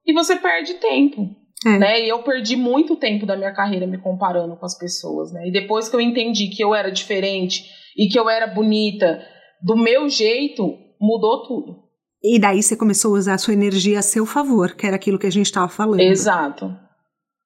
e 0.07 0.13
você 0.13 0.37
perde 0.37 0.75
tempo. 0.75 1.29
É. 1.67 1.79
Né? 1.79 2.01
E 2.05 2.09
eu 2.09 2.23
perdi 2.23 2.57
muito 2.57 2.97
tempo 2.97 3.27
da 3.27 3.37
minha 3.37 3.53
carreira 3.53 3.87
me 3.87 3.99
comparando 3.99 4.57
com 4.57 4.65
as 4.65 4.79
pessoas, 4.79 5.33
né? 5.33 5.49
E 5.49 5.53
depois 5.53 5.89
que 5.89 5.97
eu 5.97 6.01
entendi 6.01 6.49
que 6.49 6.65
eu 6.65 6.75
era 6.75 6.91
diferente 6.91 7.65
e 7.97 8.09
que 8.09 8.19
eu 8.19 8.31
era 8.31 8.47
bonita 8.47 9.21
do 9.63 9.77
meu 9.77 10.09
jeito, 10.09 10.79
mudou 10.99 11.47
tudo. 11.47 11.91
E 12.23 12.39
daí 12.39 12.63
você 12.63 12.77
começou 12.77 13.15
a 13.15 13.19
usar 13.19 13.35
a 13.35 13.39
sua 13.39 13.55
energia 13.55 13.99
a 13.99 14.03
seu 14.03 14.25
favor, 14.25 14.75
que 14.75 14.87
era 14.87 14.97
aquilo 14.97 15.19
que 15.19 15.27
a 15.27 15.33
gente 15.33 15.47
estava 15.47 15.69
falando. 15.69 16.01
Exato. 16.01 16.71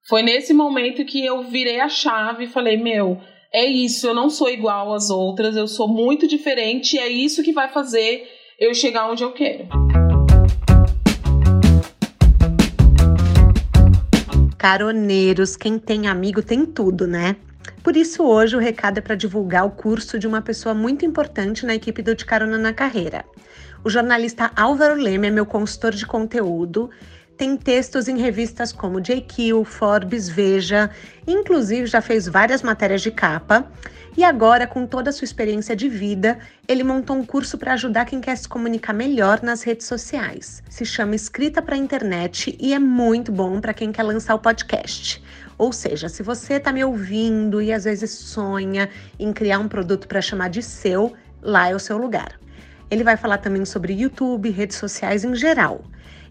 Foi 0.06 0.22
nesse 0.22 0.52
momento 0.52 1.02
que 1.06 1.24
eu 1.24 1.44
virei 1.44 1.80
a 1.80 1.88
chave 1.88 2.44
e 2.44 2.48
falei: 2.48 2.76
meu, 2.76 3.18
é 3.50 3.64
isso, 3.64 4.06
eu 4.06 4.12
não 4.12 4.28
sou 4.28 4.50
igual 4.50 4.92
às 4.92 5.08
outras, 5.08 5.56
eu 5.56 5.66
sou 5.66 5.88
muito 5.88 6.28
diferente 6.28 6.96
e 6.96 6.98
é 6.98 7.08
isso 7.08 7.42
que 7.42 7.54
vai 7.54 7.72
fazer 7.72 8.28
eu 8.60 8.74
chegar 8.74 9.10
onde 9.10 9.22
eu 9.22 9.32
quero. 9.32 9.66
Caroneiros, 14.58 15.56
quem 15.56 15.78
tem 15.78 16.06
amigo 16.06 16.42
tem 16.42 16.66
tudo, 16.66 17.06
né? 17.06 17.36
Por 17.82 17.96
isso, 17.96 18.22
hoje 18.24 18.56
o 18.56 18.60
recado 18.60 18.98
é 18.98 19.00
para 19.00 19.14
divulgar 19.14 19.64
o 19.64 19.70
curso 19.70 20.18
de 20.18 20.26
uma 20.26 20.42
pessoa 20.42 20.74
muito 20.74 21.06
importante 21.06 21.64
na 21.64 21.74
equipe 21.74 22.02
do 22.02 22.14
De 22.14 22.26
Carona 22.26 22.58
na 22.58 22.74
Carreira. 22.74 23.24
O 23.82 23.88
jornalista 23.88 24.50
Álvaro 24.54 24.96
Leme 24.96 25.28
é 25.28 25.30
meu 25.30 25.46
consultor 25.46 25.92
de 25.92 26.06
conteúdo 26.06 26.90
tem 27.36 27.56
textos 27.56 28.06
em 28.08 28.16
revistas 28.18 28.72
como 28.72 29.00
JQ, 29.00 29.64
Forbes, 29.64 30.28
Veja, 30.28 30.90
inclusive 31.26 31.86
já 31.86 32.00
fez 32.00 32.28
várias 32.28 32.62
matérias 32.62 33.02
de 33.02 33.10
capa. 33.10 33.70
E 34.16 34.22
agora, 34.22 34.64
com 34.64 34.86
toda 34.86 35.10
a 35.10 35.12
sua 35.12 35.24
experiência 35.24 35.74
de 35.74 35.88
vida, 35.88 36.38
ele 36.68 36.84
montou 36.84 37.16
um 37.16 37.24
curso 37.24 37.58
para 37.58 37.72
ajudar 37.72 38.04
quem 38.04 38.20
quer 38.20 38.36
se 38.36 38.48
comunicar 38.48 38.92
melhor 38.92 39.42
nas 39.42 39.64
redes 39.64 39.88
sociais. 39.88 40.62
Se 40.70 40.84
chama 40.84 41.16
Escrita 41.16 41.60
para 41.60 41.74
a 41.74 41.78
Internet 41.78 42.56
e 42.60 42.72
é 42.72 42.78
muito 42.78 43.32
bom 43.32 43.60
para 43.60 43.74
quem 43.74 43.90
quer 43.90 44.04
lançar 44.04 44.36
o 44.36 44.38
podcast. 44.38 45.20
Ou 45.58 45.72
seja, 45.72 46.08
se 46.08 46.22
você 46.22 46.54
está 46.54 46.72
me 46.72 46.84
ouvindo 46.84 47.60
e 47.60 47.72
às 47.72 47.84
vezes 47.84 48.12
sonha 48.12 48.88
em 49.18 49.32
criar 49.32 49.58
um 49.58 49.68
produto 49.68 50.06
para 50.06 50.22
chamar 50.22 50.48
de 50.48 50.62
seu, 50.62 51.12
lá 51.42 51.68
é 51.68 51.74
o 51.74 51.80
seu 51.80 51.98
lugar. 51.98 52.38
Ele 52.88 53.02
vai 53.02 53.16
falar 53.16 53.38
também 53.38 53.64
sobre 53.64 53.94
YouTube, 53.94 54.48
redes 54.50 54.76
sociais 54.76 55.24
em 55.24 55.34
geral. 55.34 55.84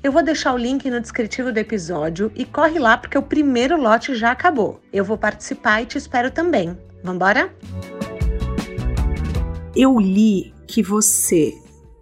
Eu 0.04 0.12
vou 0.12 0.22
deixar 0.22 0.54
o 0.54 0.58
link 0.58 0.90
no 0.92 1.00
descritivo 1.00 1.54
do 1.54 1.58
episódio 1.58 2.30
e 2.36 2.44
corre 2.44 2.78
lá 2.78 2.98
porque 2.98 3.18
o 3.18 3.24
primeiro 3.24 3.82
lote 3.82 4.14
já 4.14 4.32
acabou. 4.32 4.82
Eu 4.92 5.06
vou 5.06 5.18
participar 5.18 5.82
e 5.82 5.86
te 5.86 5.98
espero 5.98 6.30
também. 6.30 6.78
Vambora? 7.02 7.56
Eu 9.74 9.98
li 9.98 10.54
que 10.68 10.84
você 10.84 11.54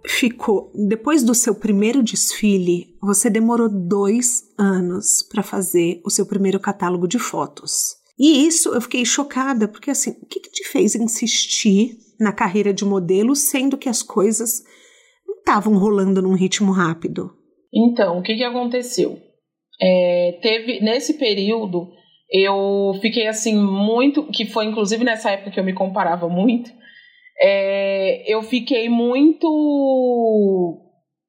ficou 0.04 0.72
depois 0.74 1.22
do 1.22 1.32
seu 1.32 1.54
primeiro 1.54 2.02
desfile, 2.02 2.92
você 3.00 3.30
demorou 3.30 3.68
dois 3.68 4.48
anos 4.58 5.22
para 5.22 5.44
fazer 5.44 6.00
o 6.04 6.10
seu 6.10 6.26
primeiro 6.26 6.58
catálogo 6.58 7.06
de 7.06 7.20
fotos. 7.20 7.94
E 8.18 8.44
isso 8.44 8.70
eu 8.70 8.80
fiquei 8.80 9.04
chocada, 9.04 9.68
porque 9.68 9.92
assim, 9.92 10.10
o 10.20 10.26
que, 10.26 10.40
que 10.40 10.50
te 10.50 10.68
fez 10.68 10.96
insistir 10.96 11.96
na 12.18 12.32
carreira 12.32 12.74
de 12.74 12.84
modelo, 12.84 13.36
sendo 13.36 13.78
que 13.78 13.88
as 13.88 14.02
coisas 14.02 14.64
não 15.24 15.36
estavam 15.36 15.78
rolando 15.78 16.20
num 16.20 16.34
ritmo 16.34 16.72
rápido? 16.72 17.40
Então, 17.72 18.18
o 18.18 18.22
que, 18.22 18.36
que 18.36 18.44
aconteceu? 18.44 19.18
É, 19.80 20.38
teve 20.42 20.80
nesse 20.80 21.14
período 21.14 21.92
eu 22.32 22.98
fiquei 23.02 23.26
assim 23.26 23.54
muito, 23.54 24.24
que 24.24 24.46
foi 24.46 24.64
inclusive 24.64 25.04
nessa 25.04 25.30
época 25.30 25.50
que 25.50 25.60
eu 25.60 25.64
me 25.64 25.74
comparava 25.74 26.28
muito. 26.28 26.70
É, 27.38 28.24
eu 28.26 28.42
fiquei 28.42 28.88
muito 28.88 30.78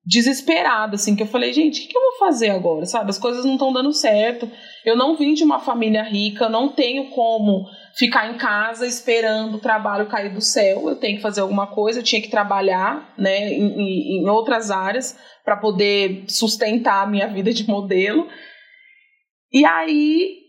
desesperada, 0.05 0.95
assim, 0.95 1.15
que 1.15 1.23
eu 1.23 1.27
falei, 1.27 1.53
gente, 1.53 1.85
o 1.85 1.89
que, 1.89 1.97
eu 1.97 2.01
vou 2.01 2.19
fazer 2.19 2.49
agora, 2.49 2.85
sabe? 2.85 3.09
As 3.09 3.17
coisas 3.17 3.43
não 3.43 3.53
estão 3.53 3.73
dando 3.73 3.91
certo. 3.91 4.49
Eu 4.85 4.95
não 4.95 5.15
vim 5.15 5.33
de 5.33 5.43
uma 5.43 5.59
família 5.59 6.03
rica, 6.03 6.49
não 6.49 6.69
tenho 6.69 7.09
como 7.09 7.65
ficar 7.97 8.31
em 8.31 8.37
casa 8.37 8.85
esperando 8.85 9.55
o 9.55 9.61
trabalho 9.61 10.07
cair 10.07 10.33
do 10.33 10.41
céu. 10.41 10.89
Eu 10.89 10.95
tenho 10.95 11.17
que 11.17 11.21
fazer 11.21 11.41
alguma 11.41 11.67
coisa, 11.67 11.99
eu 11.99 12.03
tinha 12.03 12.21
que 12.21 12.29
trabalhar, 12.29 13.13
né, 13.17 13.53
em, 13.53 14.21
em 14.21 14.29
outras 14.29 14.71
áreas 14.71 15.17
para 15.43 15.57
poder 15.57 16.23
sustentar 16.27 17.03
a 17.03 17.09
minha 17.09 17.27
vida 17.27 17.53
de 17.53 17.67
modelo. 17.67 18.27
E 19.51 19.65
aí 19.65 20.39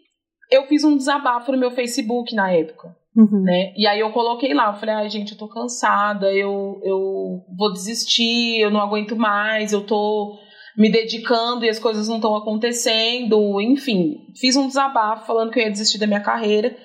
eu 0.50 0.66
fiz 0.66 0.84
um 0.84 0.96
desabafo 0.96 1.52
no 1.52 1.58
meu 1.58 1.70
Facebook 1.70 2.34
na 2.34 2.52
época. 2.52 2.96
Uhum. 3.16 3.42
Né? 3.42 3.72
E 3.76 3.86
aí 3.86 4.00
eu 4.00 4.10
coloquei 4.10 4.52
lá, 4.52 4.68
eu 4.68 4.74
falei, 4.74 4.94
ai 4.94 5.08
gente, 5.08 5.32
eu 5.32 5.38
tô 5.38 5.46
cansada, 5.46 6.32
eu, 6.32 6.80
eu 6.82 7.44
vou 7.56 7.72
desistir, 7.72 8.60
eu 8.60 8.70
não 8.70 8.80
aguento 8.80 9.14
mais, 9.14 9.72
eu 9.72 9.82
tô 9.82 10.36
me 10.76 10.90
dedicando 10.90 11.64
e 11.64 11.68
as 11.68 11.78
coisas 11.78 12.08
não 12.08 12.16
estão 12.16 12.34
acontecendo, 12.34 13.60
enfim. 13.60 14.26
Fiz 14.36 14.56
um 14.56 14.66
desabafo 14.66 15.26
falando 15.26 15.52
que 15.52 15.60
eu 15.60 15.62
ia 15.62 15.70
desistir 15.70 15.98
da 15.98 16.06
minha 16.06 16.22
carreira. 16.22 16.76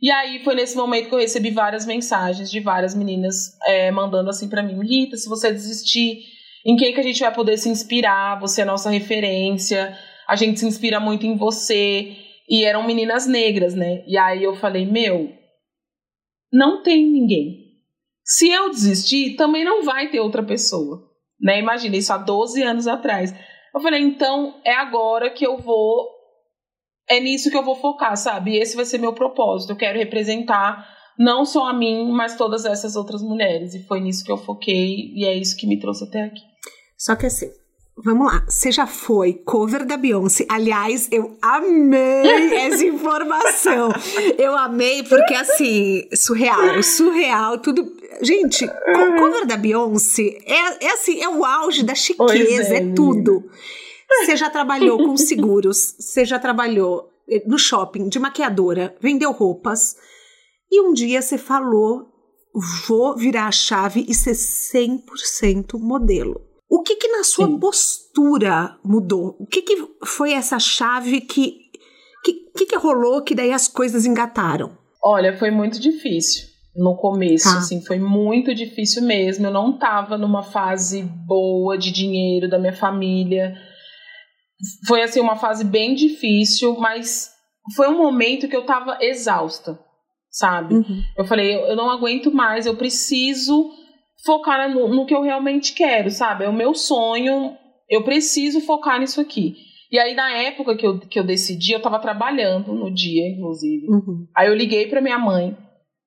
E 0.00 0.10
aí 0.10 0.42
foi 0.44 0.54
nesse 0.54 0.76
momento 0.76 1.08
que 1.08 1.14
eu 1.14 1.18
recebi 1.18 1.50
várias 1.50 1.84
mensagens 1.84 2.50
de 2.50 2.60
várias 2.60 2.94
meninas 2.94 3.56
é, 3.66 3.90
mandando 3.90 4.30
assim 4.30 4.48
para 4.48 4.62
mim, 4.62 4.78
Rita, 4.86 5.16
se 5.16 5.28
você 5.28 5.50
desistir, 5.50 6.22
em 6.64 6.76
quem 6.76 6.94
que 6.94 7.00
a 7.00 7.02
gente 7.02 7.20
vai 7.20 7.34
poder 7.34 7.56
se 7.56 7.68
inspirar? 7.68 8.38
Você 8.40 8.62
é 8.62 8.64
nossa 8.64 8.90
referência, 8.90 9.96
a 10.28 10.36
gente 10.36 10.60
se 10.60 10.66
inspira 10.66 11.00
muito 11.00 11.26
em 11.26 11.36
você. 11.36 12.16
E 12.48 12.64
eram 12.64 12.86
meninas 12.86 13.26
negras, 13.26 13.74
né? 13.74 14.02
E 14.06 14.16
aí 14.16 14.42
eu 14.42 14.54
falei, 14.54 14.86
meu, 14.86 15.30
não 16.52 16.82
tem 16.82 17.04
ninguém. 17.06 17.68
Se 18.24 18.50
eu 18.50 18.70
desistir, 18.70 19.36
também 19.36 19.64
não 19.64 19.82
vai 19.82 20.10
ter 20.10 20.20
outra 20.20 20.42
pessoa. 20.42 21.08
Né? 21.40 21.58
Imagina 21.58 21.96
isso 21.96 22.12
há 22.12 22.18
12 22.18 22.62
anos 22.62 22.86
atrás. 22.86 23.34
Eu 23.74 23.80
falei, 23.80 24.00
então 24.00 24.60
é 24.64 24.74
agora 24.74 25.30
que 25.30 25.46
eu 25.46 25.58
vou. 25.58 26.08
É 27.08 27.20
nisso 27.20 27.50
que 27.50 27.56
eu 27.56 27.64
vou 27.64 27.76
focar, 27.76 28.16
sabe? 28.16 28.52
E 28.52 28.58
esse 28.58 28.76
vai 28.76 28.84
ser 28.84 28.98
meu 28.98 29.12
propósito. 29.12 29.72
Eu 29.72 29.76
quero 29.76 29.98
representar 29.98 30.86
não 31.18 31.44
só 31.44 31.68
a 31.68 31.72
mim, 31.72 32.10
mas 32.12 32.36
todas 32.36 32.64
essas 32.64 32.96
outras 32.96 33.22
mulheres. 33.22 33.74
E 33.74 33.82
foi 33.84 34.00
nisso 34.00 34.24
que 34.24 34.32
eu 34.32 34.36
foquei 34.36 35.12
e 35.14 35.24
é 35.24 35.34
isso 35.34 35.56
que 35.56 35.66
me 35.66 35.78
trouxe 35.78 36.04
até 36.04 36.24
aqui. 36.24 36.42
Só 36.96 37.16
que 37.16 37.26
assim, 37.26 37.50
Vamos 38.04 38.32
lá, 38.32 38.44
você 38.48 38.70
já 38.70 38.86
foi 38.86 39.32
cover 39.32 39.84
da 39.84 39.96
Beyoncé. 39.96 40.46
Aliás, 40.48 41.08
eu 41.10 41.36
amei 41.42 42.54
essa 42.54 42.86
informação. 42.86 43.90
Eu 44.38 44.56
amei 44.56 45.02
porque, 45.02 45.34
assim, 45.34 46.08
surreal, 46.14 46.80
surreal, 46.80 47.58
tudo. 47.58 47.92
Gente, 48.22 48.68
cover 49.18 49.46
da 49.46 49.56
Beyoncé 49.56 50.38
é, 50.46 50.86
é 50.86 50.92
assim, 50.92 51.20
é 51.20 51.28
o 51.28 51.44
auge 51.44 51.82
da 51.82 51.94
chiqueza, 51.94 52.74
é, 52.74 52.78
é 52.78 52.92
tudo. 52.94 53.50
Você 54.08 54.36
já 54.36 54.50
trabalhou 54.50 54.98
com 54.98 55.16
seguros, 55.16 55.94
você 55.98 56.24
já 56.24 56.38
trabalhou 56.38 57.10
eh, 57.28 57.42
no 57.46 57.58
shopping 57.58 58.08
de 58.08 58.18
maquiadora, 58.18 58.96
vendeu 59.00 59.32
roupas, 59.32 59.96
e 60.70 60.80
um 60.80 60.92
dia 60.92 61.20
você 61.20 61.36
falou: 61.36 62.06
vou 62.86 63.16
virar 63.16 63.48
a 63.48 63.52
chave 63.52 64.04
e 64.08 64.14
ser 64.14 64.32
100% 64.32 65.78
modelo. 65.78 66.40
O 66.68 66.82
que 66.82 66.96
que 66.96 67.08
na 67.08 67.24
sua 67.24 67.46
Sim. 67.46 67.58
postura 67.58 68.78
mudou? 68.84 69.36
O 69.38 69.46
que 69.46 69.62
que 69.62 69.88
foi 70.04 70.32
essa 70.32 70.58
chave 70.58 71.20
que 71.20 71.68
que, 72.24 72.32
que 72.56 72.66
que 72.66 72.76
rolou 72.76 73.22
que 73.22 73.34
daí 73.34 73.52
as 73.52 73.68
coisas 73.68 74.04
engataram? 74.04 74.76
Olha, 75.02 75.36
foi 75.38 75.50
muito 75.50 75.80
difícil 75.80 76.48
no 76.76 76.96
começo, 76.96 77.50
tá. 77.50 77.58
assim, 77.58 77.80
foi 77.84 77.98
muito 77.98 78.54
difícil 78.54 79.02
mesmo. 79.02 79.46
Eu 79.46 79.50
não 79.50 79.72
estava 79.72 80.16
numa 80.16 80.42
fase 80.42 81.02
boa 81.02 81.76
de 81.76 81.90
dinheiro 81.90 82.48
da 82.48 82.58
minha 82.58 82.72
família. 82.72 83.54
Foi 84.86 85.02
assim 85.02 85.20
uma 85.20 85.36
fase 85.36 85.64
bem 85.64 85.94
difícil, 85.94 86.76
mas 86.78 87.30
foi 87.76 87.88
um 87.88 87.98
momento 87.98 88.48
que 88.48 88.56
eu 88.56 88.62
estava 88.62 88.98
exausta, 89.00 89.78
sabe? 90.30 90.74
Uhum. 90.74 91.02
Eu 91.16 91.24
falei, 91.24 91.54
eu, 91.54 91.60
eu 91.60 91.76
não 91.76 91.90
aguento 91.90 92.32
mais, 92.32 92.66
eu 92.66 92.76
preciso 92.76 93.70
focar 94.24 94.68
no, 94.70 94.88
no 94.88 95.06
que 95.06 95.14
eu 95.14 95.22
realmente 95.22 95.72
quero, 95.74 96.10
sabe? 96.10 96.44
É 96.44 96.48
o 96.48 96.52
meu 96.52 96.74
sonho, 96.74 97.56
eu 97.88 98.02
preciso 98.04 98.60
focar 98.60 98.98
nisso 98.98 99.20
aqui. 99.20 99.54
E 99.90 99.98
aí, 99.98 100.14
na 100.14 100.30
época 100.30 100.76
que 100.76 100.86
eu, 100.86 100.98
que 100.98 101.18
eu 101.18 101.24
decidi, 101.24 101.72
eu 101.72 101.80
tava 101.80 101.98
trabalhando 101.98 102.74
no 102.74 102.92
dia, 102.92 103.26
inclusive. 103.28 103.86
Uhum. 103.88 104.26
Aí 104.36 104.48
eu 104.48 104.54
liguei 104.54 104.86
pra 104.86 105.00
minha 105.00 105.18
mãe 105.18 105.56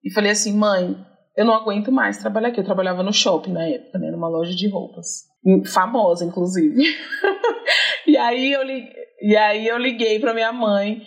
e 0.04 0.14
falei 0.14 0.32
assim: 0.32 0.56
mãe, 0.56 0.96
eu 1.36 1.46
não 1.46 1.56
aguento 1.56 1.92
mais 1.92 2.18
trabalhar 2.18 2.50
aqui. 2.50 2.60
Eu 2.60 2.66
trabalhava 2.66 3.02
no 3.02 3.12
shopping 3.12 3.52
na 3.52 3.68
época, 3.68 3.98
né? 3.98 4.12
Numa 4.12 4.30
loja 4.30 4.56
de 4.56 4.70
roupas. 4.70 5.24
Famosa, 5.74 6.26
inclusive. 6.26 6.76
e, 8.12 8.18
aí 8.18 8.52
eu 8.52 8.64
li, 8.64 8.88
e 9.22 9.36
aí 9.36 9.68
eu 9.68 9.78
liguei 9.78 10.20
pra 10.20 10.34
minha 10.34 10.52
mãe 10.52 11.02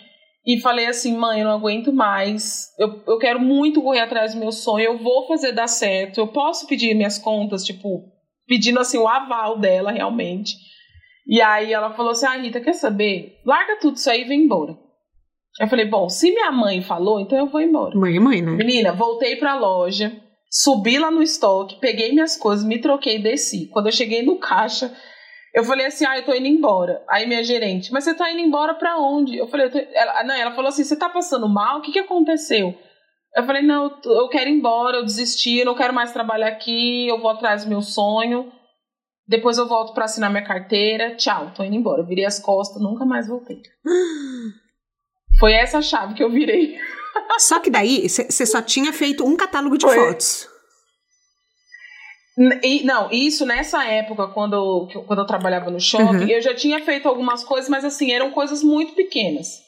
e 0.45 0.59
falei 0.59 0.85
assim, 0.85 1.17
mãe, 1.17 1.39
eu 1.39 1.45
não 1.45 1.55
aguento 1.55 1.91
mais, 1.91 2.67
eu, 2.77 3.01
eu 3.07 3.17
quero 3.17 3.39
muito 3.39 3.81
correr 3.81 4.01
atrás 4.01 4.33
do 4.33 4.39
meu 4.39 4.51
sonho, 4.51 4.85
eu 4.85 4.97
vou 4.97 5.27
fazer 5.27 5.51
dar 5.51 5.67
certo, 5.67 6.19
eu 6.19 6.27
posso 6.27 6.67
pedir 6.67 6.93
minhas 6.93 7.17
contas, 7.17 7.63
tipo, 7.63 8.03
pedindo 8.47 8.79
assim 8.79 8.97
o 8.97 9.07
aval 9.07 9.57
dela 9.59 9.91
realmente. 9.91 10.53
E 11.27 11.41
aí 11.41 11.73
ela 11.73 11.93
falou 11.93 12.11
assim, 12.11 12.27
ah, 12.27 12.37
Rita, 12.37 12.61
quer 12.61 12.73
saber? 12.73 13.39
Larga 13.43 13.79
tudo 13.79 13.95
isso 13.95 14.09
aí 14.09 14.21
e 14.21 14.25
vem 14.25 14.43
embora. 14.43 14.77
Eu 15.59 15.67
falei, 15.67 15.85
bom, 15.85 16.07
se 16.09 16.29
minha 16.31 16.51
mãe 16.51 16.81
falou, 16.81 17.19
então 17.19 17.37
eu 17.37 17.47
vou 17.47 17.61
embora. 17.61 17.97
Mãe 17.97 18.15
é 18.15 18.19
mãe, 18.19 18.41
né? 18.41 18.51
Menina, 18.51 18.91
voltei 18.91 19.37
pra 19.37 19.55
loja, 19.55 20.11
subi 20.49 20.99
lá 20.99 21.09
no 21.09 21.23
estoque, 21.23 21.79
peguei 21.79 22.11
minhas 22.11 22.37
coisas, 22.37 22.65
me 22.65 22.79
troquei 22.79 23.15
e 23.15 23.23
desci. 23.23 23.67
Quando 23.71 23.87
eu 23.87 23.91
cheguei 23.91 24.21
no 24.21 24.37
caixa, 24.37 24.93
eu 25.55 25.63
falei 25.63 25.85
assim, 25.85 26.05
ah, 26.05 26.17
eu 26.17 26.25
tô 26.25 26.33
indo 26.33 26.47
embora. 26.47 27.01
Aí 27.09 27.25
minha 27.25 27.41
gerente, 27.41 27.89
mas 27.93 28.03
você 28.03 28.13
tá 28.13 28.29
indo 28.29 28.41
embora 28.41 28.73
para 28.73 28.99
onde? 28.99 29.37
Eu 29.37 29.47
falei, 29.47 29.67
eu 29.67 29.71
tô... 29.71 29.77
ela, 29.77 30.23
não, 30.25 30.35
ela 30.35 30.51
falou 30.51 30.67
assim, 30.67 30.83
você 30.83 30.97
tá 30.97 31.07
passando 31.07 31.47
mal? 31.47 31.79
O 31.79 31.81
que 31.81 31.93
que 31.93 31.99
aconteceu? 31.99 32.77
Eu 33.33 33.43
falei, 33.45 33.61
não, 33.61 33.97
eu 34.03 34.27
quero 34.27 34.49
ir 34.49 34.53
embora, 34.53 34.97
eu 34.97 35.05
desisti, 35.05 35.59
eu 35.59 35.65
não 35.65 35.73
quero 35.73 35.93
mais 35.93 36.11
trabalhar 36.11 36.49
aqui, 36.49 37.07
eu 37.07 37.21
vou 37.21 37.31
atrás 37.31 37.63
do 37.63 37.69
meu 37.69 37.81
sonho. 37.81 38.51
Depois 39.25 39.57
eu 39.57 39.65
volto 39.65 39.93
para 39.93 40.03
assinar 40.03 40.29
minha 40.29 40.43
carteira. 40.43 41.15
Tchau, 41.15 41.53
tô 41.55 41.63
indo 41.63 41.75
embora. 41.75 42.01
Eu 42.01 42.05
virei 42.05 42.25
as 42.25 42.37
costas, 42.37 42.81
nunca 42.81 43.05
mais 43.05 43.27
voltei. 43.27 43.61
Foi 45.39 45.53
essa 45.53 45.81
chave 45.81 46.15
que 46.15 46.23
eu 46.23 46.29
virei. 46.29 46.77
Só 47.39 47.59
que 47.59 47.69
daí 47.69 48.09
você 48.09 48.45
só 48.45 48.61
tinha 48.61 48.91
feito 48.91 49.25
um 49.25 49.37
catálogo 49.37 49.77
de 49.77 49.85
Foi. 49.85 49.95
fotos. 49.95 50.49
E, 52.63 52.83
não, 52.83 53.09
isso 53.11 53.45
nessa 53.45 53.85
época, 53.85 54.27
quando, 54.27 54.89
quando 55.07 55.19
eu 55.19 55.25
trabalhava 55.25 55.71
no 55.71 55.79
shopping, 55.79 56.23
uhum. 56.23 56.27
eu 56.27 56.41
já 56.41 56.53
tinha 56.53 56.83
feito 56.83 57.07
algumas 57.07 57.43
coisas, 57.45 57.69
mas 57.69 57.85
assim, 57.85 58.11
eram 58.11 58.31
coisas 58.31 58.61
muito 58.61 58.93
pequenas. 58.93 59.63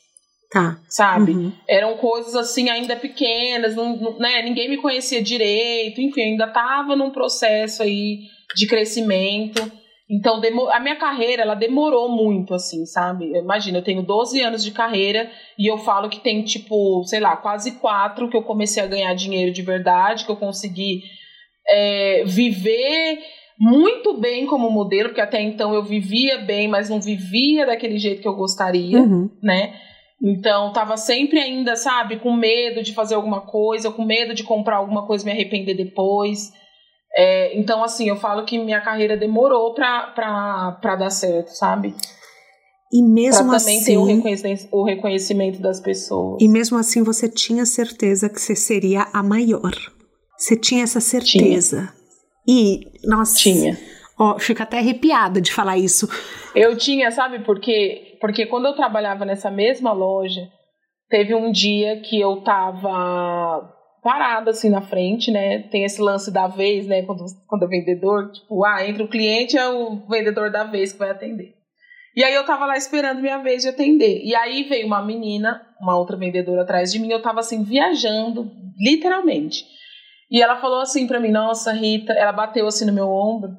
Tá. 0.52 0.78
Sabe? 0.90 1.32
Uhum. 1.32 1.52
Eram 1.68 1.98
coisas 1.98 2.36
assim, 2.36 2.70
ainda 2.70 2.96
pequenas, 2.96 3.76
não, 3.76 3.96
não, 3.96 4.20
né? 4.20 4.42
ninguém 4.42 4.70
me 4.70 4.78
conhecia 4.78 5.22
direito, 5.22 6.02
enfim, 6.02 6.32
ainda 6.32 6.48
tava 6.48 6.96
num 6.96 7.10
processo 7.10 7.84
aí 7.84 8.20
de 8.56 8.68
crescimento. 8.68 9.62
Então, 10.10 10.42
a 10.72 10.80
minha 10.80 10.96
carreira, 10.96 11.42
ela 11.42 11.54
demorou 11.54 12.10
muito, 12.10 12.54
assim, 12.54 12.86
sabe? 12.86 13.26
Imagina, 13.38 13.80
eu 13.80 13.84
tenho 13.84 14.02
12 14.02 14.42
anos 14.42 14.64
de 14.64 14.72
carreira 14.72 15.30
e 15.60 15.70
eu 15.70 15.78
falo 15.78 16.10
que 16.10 16.22
tem, 16.22 16.44
tipo, 16.44 17.04
sei 17.04 17.20
lá, 17.20 17.36
quase 17.36 17.80
quatro 17.80 18.30
que 18.30 18.38
eu 18.38 18.44
comecei 18.44 18.82
a 18.82 18.88
ganhar 18.88 19.14
dinheiro 19.14 19.52
de 19.52 19.62
verdade, 19.62 20.26
que 20.26 20.32
eu 20.32 20.38
consegui 20.38 21.02
é, 21.70 22.24
viver 22.26 23.20
muito 23.60 24.20
bem 24.20 24.46
como 24.46 24.70
modelo, 24.70 25.10
porque 25.10 25.22
até 25.22 25.42
então 25.42 25.74
eu 25.74 25.84
vivia 25.84 26.40
bem, 26.40 26.68
mas 26.68 26.90
não 26.90 27.02
vivia 27.02 27.66
daquele 27.66 27.98
jeito 27.98 28.22
que 28.22 28.28
eu 28.28 28.36
gostaria, 28.36 29.00
uhum. 29.00 29.30
né? 29.42 29.74
Então, 30.22 30.74
tava 30.74 30.98
sempre 30.98 31.40
ainda, 31.40 31.76
sabe, 31.76 32.18
com 32.20 32.34
medo 32.34 32.82
de 32.82 32.94
fazer 32.94 33.16
alguma 33.16 33.42
coisa, 33.42 33.92
com 33.92 34.04
medo 34.04 34.34
de 34.34 34.44
comprar 34.44 34.78
alguma 34.78 35.06
coisa 35.06 35.24
e 35.24 35.26
me 35.26 35.32
arrepender 35.32 35.76
depois. 35.76 36.52
É, 37.16 37.58
então, 37.58 37.84
assim, 37.84 38.10
eu 38.10 38.16
falo 38.16 38.44
que 38.44 38.58
minha 38.58 38.82
carreira 38.82 39.16
demorou 39.16 39.74
pra, 39.74 40.08
pra, 40.08 40.78
pra 40.82 40.96
dar 40.96 41.10
certo, 41.10 41.50
sabe? 41.50 41.94
E 42.92 43.04
mesmo 43.04 43.50
pra 43.50 43.60
também 43.60 43.78
assim, 43.78 43.86
ter 43.86 43.98
o 43.98 44.06
reconhecimento, 44.06 44.68
o 44.72 44.84
reconhecimento 44.84 45.62
das 45.62 45.80
pessoas. 45.80 46.42
E 46.42 46.48
mesmo 46.48 46.78
assim, 46.78 47.04
você 47.04 47.30
tinha 47.30 47.66
certeza 47.66 48.30
que 48.30 48.40
você 48.40 48.56
seria 48.56 49.08
a 49.14 49.22
maior. 49.22 49.74
Você 50.38 50.56
tinha 50.56 50.84
essa 50.84 51.00
certeza. 51.00 51.92
Tinha. 52.46 52.58
E, 52.60 52.92
nossa. 53.04 53.36
Tinha. 53.38 53.78
Ó, 54.20 54.40
fica 54.40 54.64
até 54.64 54.80
arrepiada 54.80 55.42
de 55.42 55.52
falar 55.52 55.78
isso. 55.78 56.08
Eu 56.56 56.76
tinha, 56.78 57.12
sabe 57.12 57.40
por 57.40 57.60
quê? 57.60 58.18
Porque 58.20 58.46
quando 58.46 58.66
eu 58.66 58.76
trabalhava 58.76 59.26
nessa 59.26 59.52
mesma 59.52 59.92
loja, 59.92 60.42
teve 61.10 61.36
um 61.36 61.52
dia 61.52 62.02
que 62.02 62.20
eu 62.20 62.42
tava 62.42 63.74
parada 64.02 64.52
assim 64.52 64.70
na 64.70 64.82
frente, 64.82 65.32
né? 65.32 65.64
Tem 65.70 65.84
esse 65.84 66.02
lance 66.02 66.32
da 66.32 66.48
vez, 66.48 66.88
né? 66.88 67.04
Quando, 67.04 67.26
quando 67.48 67.66
é 67.66 67.68
vendedor, 67.68 68.32
tipo, 68.32 68.66
ah, 68.66 68.88
entre 68.88 69.04
o 69.04 69.10
cliente 69.10 69.58
é 69.58 69.68
o 69.68 70.08
vendedor 70.08 70.52
da 70.52 70.64
vez 70.64 70.94
que 70.94 71.00
vai 71.00 71.12
atender. 71.12 71.54
E 72.16 72.24
aí 72.24 72.34
eu 72.34 72.46
tava 72.46 72.66
lá 72.66 72.76
esperando 72.76 73.22
minha 73.22 73.38
vez 73.38 73.62
de 73.62 73.70
atender. 73.70 74.22
E 74.24 74.36
aí 74.36 74.64
veio 74.64 74.88
uma 74.88 75.06
menina, 75.06 75.62
uma 75.80 75.96
outra 75.96 76.18
vendedora 76.18 76.64
atrás 76.64 76.92
de 76.92 76.98
mim, 76.98 77.12
eu 77.12 77.22
tava 77.22 77.42
assim 77.42 77.64
viajando, 77.64 78.50
literalmente. 78.80 79.64
E 80.30 80.42
ela 80.42 80.60
falou 80.60 80.82
assim 80.82 81.08
para 81.08 81.20
mim: 81.20 81.32
"Nossa, 81.32 81.72
Rita", 81.72 82.14
ela 82.14 82.32
bateu 82.32 82.68
assim 82.68 82.86
no 82.86 82.94
meu 82.94 83.10
ombro 83.10 83.52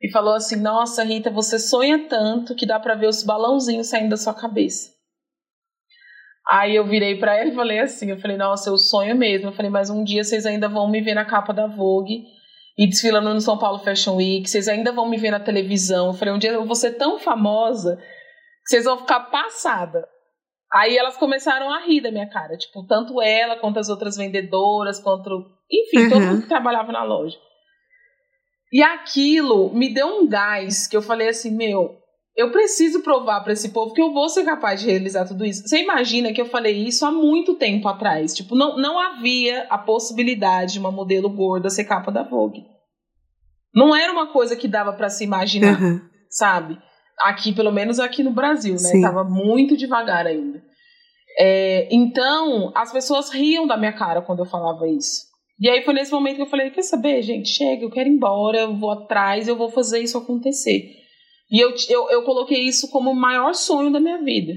e 0.00 0.10
falou 0.10 0.34
assim: 0.34 0.56
"Nossa, 0.56 1.04
Rita, 1.04 1.30
você 1.30 1.58
sonha 1.58 2.08
tanto 2.08 2.54
que 2.54 2.66
dá 2.66 2.80
para 2.80 2.94
ver 2.94 3.08
os 3.08 3.22
balãozinhos 3.22 3.88
saindo 3.88 4.10
da 4.10 4.16
sua 4.16 4.34
cabeça". 4.34 4.92
Aí 6.50 6.76
eu 6.76 6.86
virei 6.86 7.18
para 7.18 7.36
ela 7.36 7.50
e 7.50 7.54
falei 7.54 7.78
assim, 7.80 8.10
eu 8.10 8.18
falei: 8.18 8.36
"Nossa, 8.36 8.70
eu 8.70 8.78
sonho 8.78 9.16
mesmo". 9.16 9.48
Eu 9.48 9.52
falei: 9.52 9.70
"Mas 9.70 9.90
um 9.90 10.02
dia 10.02 10.24
vocês 10.24 10.46
ainda 10.46 10.68
vão 10.68 10.88
me 10.90 11.00
ver 11.00 11.14
na 11.14 11.24
capa 11.24 11.52
da 11.52 11.66
Vogue 11.66 12.24
e 12.76 12.86
desfilando 12.88 13.32
no 13.32 13.40
São 13.40 13.58
Paulo 13.58 13.78
Fashion 13.78 14.16
Week, 14.16 14.48
vocês 14.48 14.68
ainda 14.68 14.92
vão 14.92 15.08
me 15.08 15.16
ver 15.18 15.30
na 15.30 15.40
televisão". 15.40 16.08
Eu 16.08 16.14
falei: 16.14 16.34
"Um 16.34 16.38
dia 16.38 16.52
eu 16.52 16.64
vou 16.64 16.74
ser 16.74 16.92
tão 16.92 17.18
famosa 17.18 17.96
que 17.96 18.70
vocês 18.70 18.84
vão 18.84 18.98
ficar 18.98 19.20
passada". 19.30 20.06
Aí 20.74 20.96
elas 20.98 21.16
começaram 21.16 21.72
a 21.72 21.84
rir 21.84 22.00
da 22.00 22.10
minha 22.10 22.28
cara, 22.28 22.56
tipo, 22.56 22.84
tanto 22.84 23.22
ela 23.22 23.54
quanto 23.54 23.78
as 23.78 23.88
outras 23.88 24.16
vendedoras, 24.16 24.98
quanto, 24.98 25.46
enfim, 25.70 26.04
uhum. 26.04 26.10
todo 26.10 26.20
mundo 26.22 26.42
que 26.42 26.48
trabalhava 26.48 26.90
na 26.90 27.04
loja. 27.04 27.38
E 28.72 28.82
aquilo 28.82 29.72
me 29.72 29.94
deu 29.94 30.08
um 30.08 30.26
gás 30.26 30.88
que 30.88 30.96
eu 30.96 31.02
falei 31.02 31.28
assim, 31.28 31.56
meu, 31.56 31.96
eu 32.36 32.50
preciso 32.50 33.02
provar 33.02 33.42
para 33.42 33.52
esse 33.52 33.68
povo 33.68 33.94
que 33.94 34.02
eu 34.02 34.12
vou 34.12 34.28
ser 34.28 34.44
capaz 34.44 34.80
de 34.80 34.90
realizar 34.90 35.24
tudo 35.26 35.44
isso. 35.44 35.62
Você 35.68 35.80
imagina 35.80 36.32
que 36.32 36.40
eu 36.40 36.46
falei 36.46 36.76
isso 36.76 37.06
há 37.06 37.12
muito 37.12 37.54
tempo 37.54 37.86
atrás. 37.86 38.34
Tipo, 38.34 38.56
não, 38.56 38.76
não 38.76 38.98
havia 38.98 39.68
a 39.70 39.78
possibilidade 39.78 40.72
de 40.72 40.78
uma 40.80 40.90
modelo 40.90 41.30
gorda 41.30 41.70
ser 41.70 41.84
capa 41.84 42.10
da 42.10 42.24
Vogue. 42.24 42.64
Não 43.72 43.94
era 43.94 44.12
uma 44.12 44.32
coisa 44.32 44.56
que 44.56 44.66
dava 44.66 44.92
para 44.92 45.08
se 45.08 45.22
imaginar, 45.22 45.80
uhum. 45.80 46.00
sabe? 46.28 46.76
Aqui, 47.20 47.54
pelo 47.54 47.72
menos 47.72 48.00
aqui 48.00 48.22
no 48.22 48.32
Brasil, 48.32 48.72
né? 48.72 48.78
Sim. 48.78 49.00
Tava 49.00 49.24
muito 49.24 49.76
devagar 49.76 50.26
ainda. 50.26 50.62
É, 51.38 51.88
então, 51.90 52.72
as 52.74 52.92
pessoas 52.92 53.30
riam 53.30 53.66
da 53.66 53.76
minha 53.76 53.92
cara 53.92 54.22
quando 54.22 54.40
eu 54.40 54.46
falava 54.46 54.88
isso. 54.88 55.34
E 55.58 55.68
aí 55.68 55.84
foi 55.84 55.94
nesse 55.94 56.12
momento 56.12 56.36
que 56.36 56.42
eu 56.42 56.50
falei: 56.50 56.70
quer 56.70 56.82
saber, 56.82 57.22
gente? 57.22 57.48
Chega, 57.48 57.84
eu 57.84 57.90
quero 57.90 58.08
ir 58.08 58.12
embora, 58.12 58.58
eu 58.58 58.76
vou 58.76 58.90
atrás, 58.90 59.46
eu 59.46 59.56
vou 59.56 59.70
fazer 59.70 60.00
isso 60.00 60.18
acontecer. 60.18 60.90
E 61.50 61.62
eu, 61.62 61.72
eu, 61.88 62.10
eu 62.10 62.22
coloquei 62.24 62.66
isso 62.66 62.90
como 62.90 63.10
o 63.10 63.16
maior 63.16 63.54
sonho 63.54 63.92
da 63.92 64.00
minha 64.00 64.22
vida. 64.22 64.52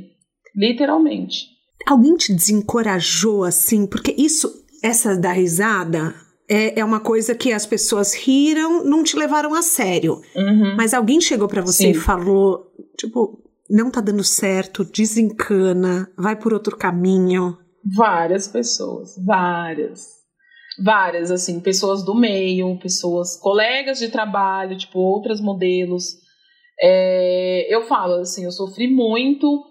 Literalmente. 0.56 1.46
Alguém 1.86 2.16
te 2.16 2.34
desencorajou 2.34 3.44
assim? 3.44 3.86
Porque 3.86 4.16
isso, 4.18 4.52
essa 4.84 5.16
da 5.16 5.32
risada, 5.32 6.16
é, 6.50 6.80
é 6.80 6.86
uma 6.86 7.00
coisa 7.00 7.36
que 7.36 7.52
as 7.52 7.66
pessoas 7.66 8.14
riram, 8.14 8.84
não 8.84 9.04
te 9.04 9.18
levaram 9.18 9.54
a 9.54 9.62
sério. 9.62 10.22
Uhum. 10.36 10.76
Mas 10.76 10.94
alguém 10.94 11.20
chegou 11.20 11.48
para 11.48 11.62
você 11.62 11.84
Sim. 11.84 11.90
e 11.92 11.94
falou, 11.94 12.72
tipo, 12.98 13.44
não 13.70 13.92
tá 13.92 14.00
dando 14.00 14.24
certo, 14.24 14.86
desencana, 14.86 16.10
vai 16.18 16.36
por 16.36 16.54
outro 16.54 16.78
caminho. 16.78 17.58
Várias 17.96 18.48
pessoas, 18.48 19.16
várias. 19.26 20.18
Várias, 20.84 21.32
assim, 21.32 21.60
pessoas 21.60 22.04
do 22.04 22.14
meio, 22.14 22.78
pessoas, 22.80 23.36
colegas 23.36 23.98
de 23.98 24.10
trabalho, 24.10 24.78
tipo, 24.78 25.00
outras 25.00 25.42
modelos. 25.42 26.16
É, 26.80 27.68
eu 27.74 27.88
falo, 27.88 28.16
assim, 28.22 28.46
eu 28.46 28.52
sofri 28.52 28.88
muito 28.88 29.66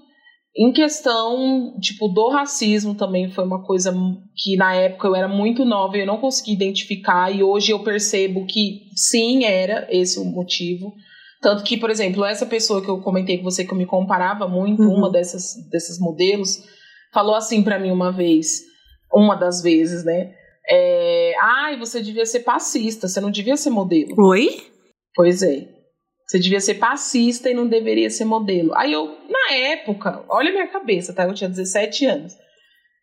em 0.59 0.73
questão, 0.73 1.79
tipo, 1.81 2.09
do 2.09 2.31
racismo 2.31 2.95
também 2.95 3.31
foi 3.31 3.45
uma 3.45 3.63
coisa 3.63 3.93
que 4.35 4.57
na 4.57 4.75
época 4.75 5.07
eu 5.07 5.15
era 5.15 5.29
muito 5.29 5.67
nova 5.67 5.97
e 5.97 6.01
eu 6.01 6.07
não 6.07 6.17
consegui 6.17 6.53
identificar 6.53 7.31
e 7.31 7.43
hoje 7.43 7.73
eu 7.73 7.81
percebo 7.81 8.47
que 8.47 8.89
sim, 8.97 9.45
era 9.45 9.87
esse 9.91 10.19
o 10.19 10.25
motivo. 10.25 10.95
Tanto 11.43 11.63
que, 11.63 11.77
por 11.77 11.91
exemplo, 11.91 12.25
essa 12.25 12.47
pessoa 12.47 12.83
que 12.83 12.89
eu 12.89 13.03
comentei 13.03 13.37
com 13.37 13.45
você 13.45 13.67
que 13.67 13.73
eu 13.73 13.77
me 13.77 13.85
comparava 13.85 14.49
muito, 14.49 14.83
uhum. 14.83 14.95
uma 14.95 15.11
dessas 15.11 15.55
desses 15.71 16.01
modelos, 16.01 16.65
falou 17.13 17.35
assim 17.35 17.63
para 17.63 17.79
mim 17.79 17.91
uma 17.91 18.11
vez, 18.11 18.63
uma 19.13 19.35
das 19.35 19.63
vezes, 19.63 20.05
né? 20.05 20.33
É, 20.69 21.35
Ai, 21.39 21.79
você 21.79 22.03
devia 22.03 22.25
ser 22.25 22.41
passista, 22.41 23.07
você 23.07 23.21
não 23.21 23.31
devia 23.31 23.59
ser 23.59 23.71
modelo. 23.71 24.15
Oi? 24.19 24.57
Pois 25.15 25.43
é. 25.43 25.76
Você 26.27 26.41
devia 26.41 26.61
ser 26.61 26.75
passista 26.75 27.49
e 27.49 27.55
não 27.55 27.69
deveria 27.69 28.11
ser 28.11 28.25
modelo. 28.25 28.75
Aí 28.75 28.93
eu, 28.93 29.17
na 29.29 29.55
época, 29.55 30.25
olha 30.29 30.51
a 30.51 30.53
minha 30.53 30.67
cabeça, 30.67 31.15
tá? 31.15 31.25
Eu 31.25 31.35
tinha 31.35 31.49
17 31.49 32.05
anos. 32.07 32.35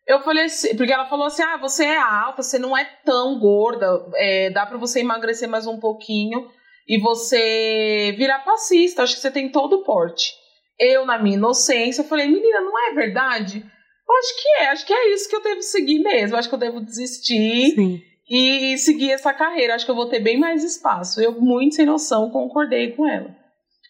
Eu 0.06 0.20
falei 0.20 0.44
assim, 0.44 0.76
porque 0.76 0.92
ela 0.92 1.08
falou 1.08 1.26
assim: 1.26 1.42
ah, 1.42 1.56
você 1.56 1.84
é 1.84 1.96
alta, 1.96 2.42
você 2.42 2.58
não 2.58 2.76
é 2.76 2.84
tão 3.04 3.38
gorda, 3.38 3.86
é, 4.16 4.50
dá 4.50 4.66
para 4.66 4.76
você 4.76 5.00
emagrecer 5.00 5.48
mais 5.48 5.66
um 5.66 5.80
pouquinho 5.80 6.46
e 6.86 7.00
você 7.00 8.14
virar 8.18 8.40
passista, 8.40 9.02
acho 9.02 9.14
que 9.14 9.22
você 9.22 9.30
tem 9.30 9.50
todo 9.50 9.76
o 9.76 9.84
porte. 9.84 10.32
Eu, 10.78 11.06
na 11.06 11.18
minha 11.18 11.38
inocência, 11.38 12.04
falei: 12.04 12.28
menina, 12.28 12.60
não 12.60 12.78
é 12.90 12.92
verdade? 12.92 13.64
Eu 14.06 14.16
acho 14.16 14.42
que 14.42 14.48
é, 14.48 14.66
acho 14.68 14.86
que 14.86 14.92
é 14.92 15.14
isso 15.14 15.30
que 15.30 15.36
eu 15.36 15.42
devo 15.42 15.62
seguir 15.62 16.00
mesmo, 16.00 16.36
acho 16.36 16.48
que 16.50 16.54
eu 16.54 16.58
devo 16.58 16.80
desistir. 16.80 17.74
Sim 17.74 18.13
e 18.28 18.76
seguir 18.78 19.12
essa 19.12 19.32
carreira. 19.32 19.74
Acho 19.74 19.84
que 19.84 19.90
eu 19.90 19.96
vou 19.96 20.08
ter 20.08 20.20
bem 20.20 20.38
mais 20.38 20.64
espaço. 20.64 21.20
Eu, 21.20 21.40
muito 21.40 21.74
sem 21.74 21.86
noção, 21.86 22.30
concordei 22.30 22.92
com 22.92 23.06
ela. 23.06 23.34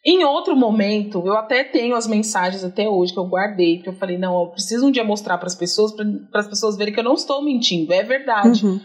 Em 0.07 0.23
outro 0.23 0.55
momento, 0.55 1.23
eu 1.25 1.35
até 1.35 1.65
tenho 1.65 1.95
as 1.95 2.07
mensagens 2.07 2.63
até 2.63 2.87
hoje 2.87 3.13
que 3.13 3.19
eu 3.19 3.27
guardei, 3.27 3.77
porque 3.77 3.89
eu 3.89 3.97
falei, 3.97 4.19
não, 4.19 4.39
eu 4.39 4.51
preciso 4.51 4.87
um 4.87 4.91
dia 4.91 5.03
mostrar 5.03 5.39
para 5.39 5.47
as 5.47 5.55
pessoas, 5.55 5.93
para 6.31 6.41
as 6.41 6.47
pessoas 6.47 6.77
verem 6.77 6.93
que 6.93 7.01
eu 7.01 7.05
não 7.05 7.15
estou 7.15 7.43
mentindo, 7.43 7.91
é 7.91 8.03
verdade. 8.03 8.67
Uhum. 8.67 8.81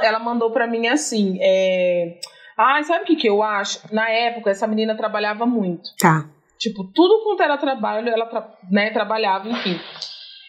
Ela 0.00 0.20
mandou 0.20 0.52
para 0.52 0.68
mim 0.68 0.86
assim, 0.86 1.36
é... 1.40 2.20
ah, 2.56 2.80
sabe 2.84 3.02
o 3.02 3.06
que, 3.06 3.16
que 3.16 3.28
eu 3.28 3.42
acho? 3.42 3.80
Na 3.92 4.08
época, 4.08 4.50
essa 4.50 4.68
menina 4.68 4.96
trabalhava 4.96 5.44
muito. 5.44 5.90
Tá. 5.98 6.30
Tipo, 6.60 6.84
tudo 6.94 7.24
quanto 7.24 7.42
era 7.42 7.58
trabalho, 7.58 8.08
ela 8.08 8.26
tra... 8.26 8.48
né, 8.70 8.90
trabalhava, 8.90 9.48
enfim. 9.48 9.76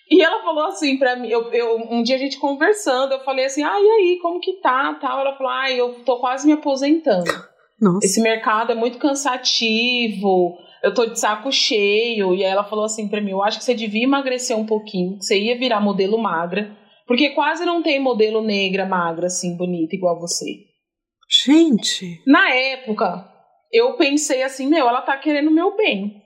E 0.09 0.21
ela 0.21 0.43
falou 0.43 0.65
assim 0.65 0.97
pra 0.97 1.15
mim, 1.15 1.29
eu, 1.29 1.51
eu, 1.51 1.77
um 1.89 2.03
dia 2.03 2.15
a 2.15 2.19
gente 2.19 2.37
conversando, 2.37 3.13
eu 3.13 3.19
falei 3.21 3.45
assim, 3.45 3.63
ah, 3.63 3.79
e 3.79 3.89
aí, 3.89 4.19
como 4.21 4.39
que 4.39 4.53
tá, 4.53 4.93
tal? 4.95 5.19
Ela 5.19 5.35
falou, 5.35 5.51
ah, 5.51 5.71
eu 5.71 6.03
tô 6.03 6.19
quase 6.19 6.45
me 6.45 6.53
aposentando. 6.53 7.31
Nossa. 7.79 8.05
Esse 8.05 8.21
mercado 8.21 8.71
é 8.71 8.75
muito 8.75 8.97
cansativo, 8.97 10.57
eu 10.81 10.93
tô 10.93 11.05
de 11.05 11.19
saco 11.19 11.51
cheio. 11.51 12.33
E 12.35 12.43
aí 12.43 12.51
ela 12.51 12.63
falou 12.63 12.85
assim 12.85 13.07
pra 13.07 13.21
mim, 13.21 13.31
eu 13.31 13.43
acho 13.43 13.57
que 13.57 13.63
você 13.63 13.73
devia 13.73 14.03
emagrecer 14.03 14.57
um 14.57 14.65
pouquinho, 14.65 15.17
que 15.17 15.25
você 15.25 15.39
ia 15.39 15.57
virar 15.57 15.79
modelo 15.79 16.17
magra, 16.17 16.75
porque 17.07 17.29
quase 17.29 17.65
não 17.65 17.81
tem 17.81 17.99
modelo 17.99 18.41
negra 18.41 18.85
magra, 18.85 19.27
assim, 19.27 19.57
bonita, 19.57 19.95
igual 19.95 20.19
você. 20.19 20.65
Gente. 21.45 22.21
Na 22.27 22.53
época, 22.53 23.27
eu 23.71 23.93
pensei 23.93 24.43
assim, 24.43 24.67
meu, 24.67 24.87
ela 24.87 25.01
tá 25.01 25.17
querendo 25.17 25.49
meu 25.49 25.75
bem 25.75 26.22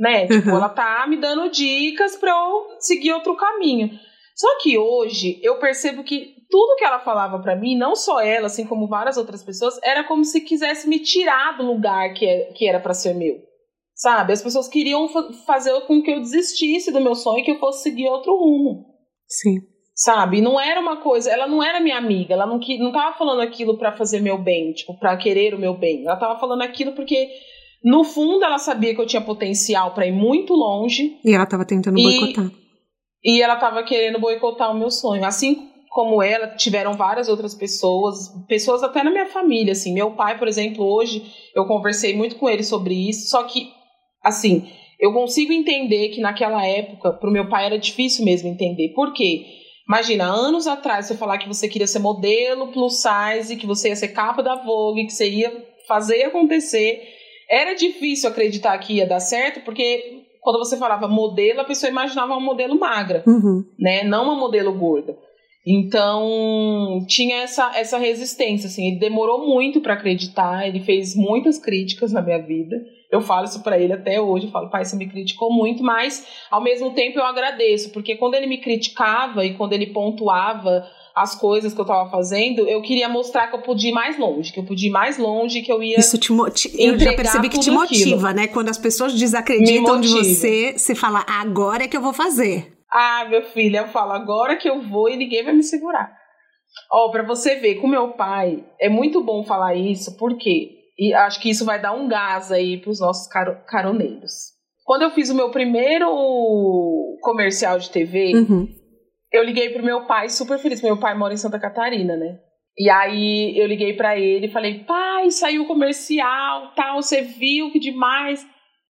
né? 0.00 0.26
Tipo, 0.26 0.48
Uhum. 0.50 0.56
ela 0.56 0.68
tá 0.70 1.06
me 1.06 1.16
dando 1.18 1.48
dicas 1.50 2.16
pra 2.16 2.30
eu 2.30 2.66
seguir 2.80 3.12
outro 3.12 3.36
caminho. 3.36 3.90
Só 4.34 4.58
que 4.62 4.76
hoje 4.78 5.38
eu 5.42 5.58
percebo 5.58 6.02
que 6.02 6.34
tudo 6.50 6.76
que 6.76 6.84
ela 6.84 6.98
falava 6.98 7.38
pra 7.40 7.54
mim, 7.54 7.76
não 7.76 7.94
só 7.94 8.20
ela, 8.20 8.46
assim 8.46 8.66
como 8.66 8.88
várias 8.88 9.16
outras 9.18 9.44
pessoas, 9.44 9.78
era 9.84 10.02
como 10.04 10.24
se 10.24 10.40
quisesse 10.40 10.88
me 10.88 10.98
tirar 10.98 11.56
do 11.58 11.64
lugar 11.66 12.14
que, 12.14 12.24
é, 12.26 12.52
que 12.54 12.66
era 12.66 12.80
pra 12.80 12.94
ser 12.94 13.14
meu. 13.14 13.36
Sabe? 13.94 14.32
As 14.32 14.42
pessoas 14.42 14.66
queriam 14.66 15.06
fa- 15.10 15.28
fazer 15.46 15.78
com 15.82 16.00
que 16.02 16.10
eu 16.10 16.20
desistisse 16.20 16.90
do 16.90 17.02
meu 17.02 17.14
sonho 17.14 17.40
e 17.40 17.42
que 17.44 17.50
eu 17.50 17.58
fosse 17.58 17.82
seguir 17.82 18.08
outro 18.08 18.34
rumo. 18.34 18.86
Sim. 19.28 19.56
Sabe? 19.94 20.40
Não 20.40 20.58
era 20.58 20.80
uma 20.80 20.96
coisa, 21.02 21.30
ela 21.30 21.46
não 21.46 21.62
era 21.62 21.78
minha 21.78 21.98
amiga, 21.98 22.32
ela 22.32 22.46
não, 22.46 22.58
que- 22.58 22.78
não 22.78 22.90
tava 22.92 23.18
falando 23.18 23.42
aquilo 23.42 23.76
pra 23.76 23.92
fazer 23.92 24.20
meu 24.20 24.38
bem, 24.38 24.72
tipo, 24.72 24.98
pra 24.98 25.18
querer 25.18 25.52
o 25.54 25.58
meu 25.58 25.74
bem. 25.74 26.06
Ela 26.06 26.16
tava 26.16 26.40
falando 26.40 26.62
aquilo 26.62 26.92
porque 26.92 27.28
no 27.84 28.04
fundo 28.04 28.44
ela 28.44 28.58
sabia 28.58 28.94
que 28.94 29.00
eu 29.00 29.06
tinha 29.06 29.22
potencial 29.22 29.92
pra 29.94 30.06
ir 30.06 30.12
muito 30.12 30.52
longe 30.54 31.16
E 31.24 31.32
ela 31.32 31.46
tava 31.46 31.64
tentando 31.64 31.98
E- 31.98 32.02
boicotar. 32.02 32.50
e 33.24 33.42
ela 33.42 33.56
tava 33.56 33.82
querendo 33.82 34.18
boicotar 34.20 34.70
o 34.70 34.78
meu 34.78 34.90
sonho. 34.90 35.24
Assim 35.24 35.68
como 35.90 36.22
ela, 36.22 36.46
tiveram 36.54 36.92
várias 36.94 37.28
outras 37.28 37.52
pessoas, 37.54 38.28
pessoas 38.46 38.82
até 38.82 39.02
na 39.02 39.10
minha 39.10 39.26
família, 39.26 39.72
assim. 39.72 39.92
Meu 39.92 40.12
pai, 40.12 40.38
por 40.38 40.46
exemplo, 40.46 40.84
hoje 40.84 41.22
eu 41.54 41.66
conversei 41.66 42.14
muito 42.16 42.36
com 42.36 42.48
ele 42.48 42.62
sobre 42.62 42.94
isso, 43.08 43.28
só 43.28 43.42
que 43.42 43.68
assim, 44.22 44.68
eu 45.00 45.12
consigo 45.12 45.52
entender 45.52 46.10
que 46.10 46.20
naquela 46.20 46.64
época, 46.64 47.12
pro 47.14 47.30
meu 47.32 47.48
pai 47.48 47.66
era 47.66 47.78
difícil 47.78 48.24
mesmo 48.24 48.48
entender. 48.48 48.90
Por 48.94 49.12
quê? 49.12 49.44
Imagina, 49.88 50.24
anos 50.26 50.68
atrás 50.68 51.06
você 51.06 51.16
falar 51.16 51.38
que 51.38 51.48
você 51.48 51.66
queria 51.68 51.86
ser 51.88 51.98
modelo 51.98 52.68
plus 52.68 53.02
size, 53.02 53.56
que 53.56 53.66
você 53.66 53.88
ia 53.88 53.96
ser 53.96 54.08
capa 54.08 54.42
da 54.42 54.54
Vogue, 54.62 55.06
que 55.06 55.12
você 55.12 55.28
ia 55.28 55.66
fazer 55.88 56.22
acontecer. 56.22 57.02
Era 57.50 57.74
difícil 57.74 58.28
acreditar 58.30 58.78
que 58.78 58.94
ia 58.94 59.06
dar 59.06 59.20
certo, 59.20 59.60
porque 59.64 60.22
quando 60.40 60.58
você 60.58 60.76
falava 60.76 61.08
modelo, 61.08 61.60
a 61.60 61.64
pessoa 61.64 61.90
imaginava 61.90 62.32
uma 62.32 62.40
modelo 62.40 62.78
magra, 62.78 63.22
Uhum. 63.26 63.64
né? 63.78 64.04
Não 64.04 64.24
uma 64.24 64.34
modelo 64.36 64.72
gorda. 64.72 65.16
Então, 65.66 67.04
tinha 67.06 67.42
essa, 67.42 67.72
essa 67.76 67.98
resistência, 67.98 68.66
assim. 68.66 68.88
Ele 68.88 68.98
demorou 68.98 69.46
muito 69.46 69.80
para 69.80 69.94
acreditar, 69.94 70.66
ele 70.66 70.80
fez 70.80 71.14
muitas 71.14 71.58
críticas 71.58 72.12
na 72.12 72.22
minha 72.22 72.38
vida. 72.38 72.76
Eu 73.10 73.20
falo 73.20 73.44
isso 73.44 73.62
para 73.62 73.78
ele 73.78 73.92
até 73.92 74.20
hoje, 74.20 74.46
eu 74.46 74.52
falo, 74.52 74.70
pai, 74.70 74.84
você 74.84 74.96
me 74.96 75.08
criticou 75.08 75.52
muito, 75.52 75.82
mas 75.82 76.26
ao 76.50 76.62
mesmo 76.62 76.92
tempo 76.92 77.18
eu 77.18 77.24
agradeço, 77.24 77.90
porque 77.92 78.14
quando 78.16 78.34
ele 78.34 78.46
me 78.46 78.58
criticava 78.58 79.44
e 79.44 79.54
quando 79.54 79.72
ele 79.72 79.88
pontuava 79.88 80.86
as 81.14 81.34
coisas 81.34 81.74
que 81.74 81.80
eu 81.80 81.84
tava 81.84 82.08
fazendo, 82.10 82.66
eu 82.68 82.80
queria 82.82 83.08
mostrar 83.08 83.48
que 83.48 83.56
eu 83.56 83.62
podia 83.62 83.90
ir 83.90 83.94
mais 83.94 84.18
longe, 84.18 84.52
que 84.52 84.60
eu 84.60 84.64
podia 84.64 84.88
ir 84.88 84.92
mais 84.92 85.18
longe, 85.18 85.62
que 85.62 85.70
eu 85.72 85.82
ia 85.82 85.98
Isso 85.98 86.16
te, 86.18 86.32
mo- 86.32 86.48
te- 86.50 86.70
eu 86.80 86.98
já 86.98 87.12
percebi 87.14 87.48
que 87.48 87.58
te 87.58 87.70
motiva, 87.70 88.32
né? 88.32 88.46
Quando 88.46 88.68
as 88.68 88.78
pessoas 88.78 89.12
desacreditam 89.14 90.00
de 90.00 90.08
motiva. 90.08 90.24
você, 90.34 90.74
você 90.78 90.94
fala, 90.94 91.24
agora 91.28 91.84
é 91.84 91.88
que 91.88 91.96
eu 91.96 92.00
vou 92.02 92.12
fazer. 92.12 92.72
Ah, 92.92 93.26
meu 93.28 93.42
filho, 93.42 93.76
eu 93.76 93.88
falo 93.88 94.12
agora 94.12 94.56
que 94.56 94.68
eu 94.68 94.80
vou 94.82 95.08
e 95.08 95.16
ninguém 95.16 95.44
vai 95.44 95.52
me 95.54 95.62
segurar. 95.62 96.10
Ó, 96.92 97.10
pra 97.10 97.22
você 97.24 97.56
ver, 97.56 97.76
com 97.76 97.86
meu 97.88 98.08
pai, 98.12 98.64
é 98.80 98.88
muito 98.88 99.22
bom 99.22 99.44
falar 99.44 99.74
isso, 99.74 100.16
porque 100.16 100.70
e 100.98 101.14
acho 101.14 101.40
que 101.40 101.48
isso 101.50 101.64
vai 101.64 101.80
dar 101.80 101.92
um 101.92 102.06
gás 102.08 102.52
aí 102.52 102.76
pros 102.78 103.00
nossos 103.00 103.26
caro- 103.26 103.56
caroneiros. 103.66 104.50
Quando 104.84 105.02
eu 105.02 105.10
fiz 105.10 105.30
o 105.30 105.34
meu 105.34 105.50
primeiro 105.50 106.06
comercial 107.20 107.78
de 107.78 107.90
TV, 107.90 108.32
Uhum. 108.34 108.68
Eu 109.32 109.42
liguei 109.42 109.70
pro 109.70 109.84
meu 109.84 110.06
pai 110.06 110.28
super 110.28 110.58
feliz. 110.58 110.82
Meu 110.82 110.98
pai 110.98 111.16
mora 111.16 111.34
em 111.34 111.38
Santa 111.38 111.58
Catarina, 111.58 112.16
né? 112.16 112.38
E 112.76 112.88
aí 112.88 113.58
eu 113.58 113.66
liguei 113.66 113.94
pra 113.94 114.18
ele 114.18 114.46
e 114.46 114.52
falei: 114.52 114.84
pai, 114.84 115.30
saiu 115.30 115.62
o 115.62 115.66
comercial, 115.66 116.72
tal, 116.74 117.02
você 117.02 117.22
viu 117.22 117.70
que 117.70 117.78
demais. 117.78 118.46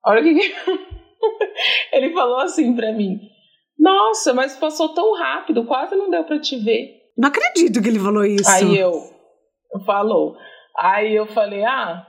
Olha 0.05 0.21
o 0.21 0.23
que. 0.23 0.55
ele 1.93 2.13
falou 2.13 2.39
assim 2.39 2.75
pra 2.75 2.91
mim: 2.91 3.19
Nossa, 3.77 4.33
mas 4.33 4.57
passou 4.57 4.93
tão 4.93 5.13
rápido, 5.15 5.65
quase 5.65 5.95
não 5.95 6.09
deu 6.09 6.23
pra 6.23 6.39
te 6.39 6.57
ver. 6.57 6.97
Não 7.17 7.29
acredito 7.29 7.81
que 7.81 7.89
ele 7.89 7.99
falou 7.99 8.23
isso. 8.23 8.49
Aí 8.49 8.77
eu, 8.77 8.91
falou. 9.85 10.37
Aí 10.77 11.15
eu 11.15 11.25
falei, 11.25 11.63
ah, 11.65 12.05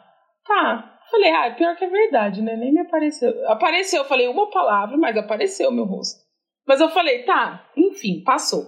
tá. 0.46 0.94
Falei, 1.10 1.32
ah, 1.32 1.54
pior 1.56 1.74
que 1.76 1.84
é 1.84 1.88
verdade, 1.88 2.42
né? 2.42 2.54
Nem 2.56 2.72
me 2.72 2.80
apareceu. 2.80 3.32
Apareceu, 3.48 4.02
eu 4.02 4.08
falei 4.08 4.28
uma 4.28 4.50
palavra, 4.50 4.98
mas 4.98 5.16
apareceu 5.16 5.70
o 5.70 5.72
meu 5.72 5.86
rosto. 5.86 6.20
Mas 6.66 6.80
eu 6.82 6.90
falei, 6.90 7.22
tá, 7.22 7.64
enfim, 7.90 8.22
passou. 8.24 8.66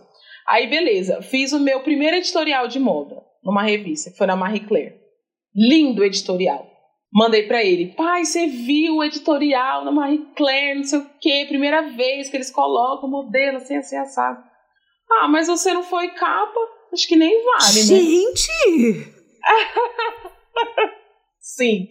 Aí, 0.48 0.66
beleza, 0.66 1.22
fiz 1.22 1.52
o 1.52 1.60
meu 1.60 1.80
primeiro 1.80 2.16
editorial 2.16 2.66
de 2.66 2.78
moda 2.78 3.16
numa 3.44 3.62
revista, 3.62 4.10
que 4.10 4.16
foi 4.16 4.26
na 4.26 4.36
Marie 4.36 4.66
Claire. 4.66 4.96
Lindo 5.54 6.04
editorial. 6.04 6.68
Mandei 7.12 7.42
pra 7.46 7.64
ele, 7.64 7.94
pai, 7.94 8.24
você 8.24 8.46
viu 8.46 8.96
o 8.96 9.04
editorial 9.04 9.84
na 9.84 9.90
Marie 9.90 10.24
Claire, 10.36 10.78
não 10.78 10.84
sei 10.84 11.00
o 11.00 11.10
quê, 11.20 11.44
primeira 11.48 11.90
vez 11.90 12.28
que 12.28 12.36
eles 12.36 12.52
colocam 12.52 13.10
modelo 13.10 13.56
assim, 13.56 13.76
assim, 13.76 13.96
assado. 13.96 14.40
Ah, 15.10 15.26
mas 15.26 15.48
você 15.48 15.74
não 15.74 15.82
foi 15.82 16.08
capa? 16.10 16.60
Acho 16.92 17.08
que 17.08 17.16
nem 17.16 17.44
vale, 17.44 17.80
né? 17.80 17.96
Gente! 17.96 19.12
Sim. 21.40 21.88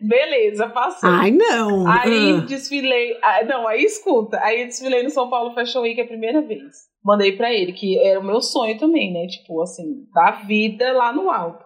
Beleza, 0.00 0.68
passou. 0.68 1.08
Ai, 1.08 1.30
não. 1.30 1.86
Aí 1.88 2.32
Ah. 2.32 2.40
desfilei. 2.40 3.16
ah, 3.22 3.44
Não, 3.44 3.66
aí 3.68 3.82
escuta. 3.84 4.38
Aí 4.42 4.64
desfilei 4.66 5.02
no 5.02 5.10
São 5.10 5.30
Paulo 5.30 5.54
Fashion 5.54 5.82
Week 5.82 6.00
a 6.00 6.06
primeira 6.06 6.42
vez. 6.42 6.60
Mandei 7.04 7.32
pra 7.32 7.52
ele, 7.52 7.72
que 7.72 7.98
era 7.98 8.20
o 8.20 8.24
meu 8.24 8.40
sonho 8.40 8.76
também, 8.78 9.12
né? 9.12 9.26
Tipo, 9.26 9.62
assim, 9.62 10.04
da 10.12 10.32
vida 10.46 10.92
lá 10.92 11.12
no 11.12 11.30
alto. 11.30 11.64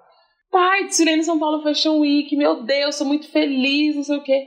Pai, 0.50 0.84
desfilei 0.84 1.16
no 1.16 1.22
São 1.24 1.38
Paulo 1.38 1.62
Fashion 1.62 1.98
Week, 1.98 2.37
meu 2.37 2.62
Deus, 2.62 2.94
sou 2.94 3.06
muito 3.06 3.28
feliz, 3.28 3.96
não 3.96 4.04
sei 4.04 4.16
o 4.18 4.22
quê. 4.22 4.46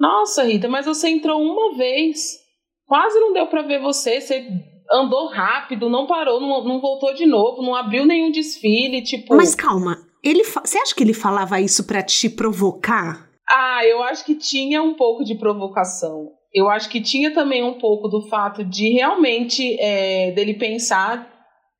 Nossa, 0.00 0.42
Rita, 0.42 0.68
mas 0.68 0.86
você 0.86 1.08
entrou 1.08 1.40
uma 1.40 1.76
vez. 1.76 2.38
Quase 2.86 3.18
não 3.20 3.32
deu 3.32 3.46
pra 3.46 3.62
ver 3.62 3.80
você. 3.80 4.20
Você 4.20 4.48
andou 4.92 5.28
rápido, 5.28 5.88
não 5.88 6.06
parou, 6.06 6.40
não, 6.40 6.64
não 6.64 6.80
voltou 6.80 7.14
de 7.14 7.26
novo, 7.26 7.62
não 7.62 7.74
abriu 7.74 8.04
nenhum 8.04 8.30
desfile, 8.30 9.02
tipo. 9.02 9.36
Mas 9.36 9.54
calma, 9.54 9.96
ele 10.22 10.44
você 10.44 10.78
acha 10.78 10.94
que 10.94 11.02
ele 11.02 11.14
falava 11.14 11.60
isso 11.60 11.84
pra 11.84 12.02
te 12.02 12.28
provocar? 12.28 13.28
Ah, 13.48 13.84
eu 13.84 14.02
acho 14.02 14.24
que 14.24 14.34
tinha 14.34 14.82
um 14.82 14.94
pouco 14.94 15.24
de 15.24 15.34
provocação. 15.34 16.30
Eu 16.52 16.68
acho 16.68 16.88
que 16.88 17.00
tinha 17.00 17.32
também 17.32 17.62
um 17.62 17.78
pouco 17.78 18.08
do 18.08 18.28
fato 18.28 18.64
de 18.64 18.88
realmente 18.88 19.76
é, 19.78 20.32
dele 20.32 20.54
pensar 20.54 21.30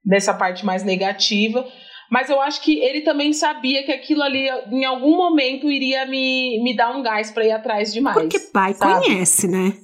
nessa 0.05 0.33
parte 0.35 0.65
mais 0.65 0.85
negativa. 0.85 1.67
Mas 2.11 2.31
eu 2.31 2.41
acho 2.41 2.63
que 2.63 2.79
ele 2.79 3.01
também 3.01 3.33
sabia 3.33 3.83
que 3.85 3.91
aquilo 3.91 4.23
ali, 4.23 4.49
em 4.71 4.85
algum 4.85 5.17
momento, 5.17 5.69
iria 5.69 6.07
me, 6.07 6.63
me 6.63 6.77
dar 6.77 6.97
um 6.97 7.03
gás 7.03 7.33
para 7.33 7.45
ir 7.45 7.51
atrás 7.51 7.93
de 7.93 8.01
mais. 8.01 8.17
Porque 8.17 8.39
pai 8.39 8.75
sabe? 8.75 9.07
conhece, 9.07 9.49
né? 9.49 9.77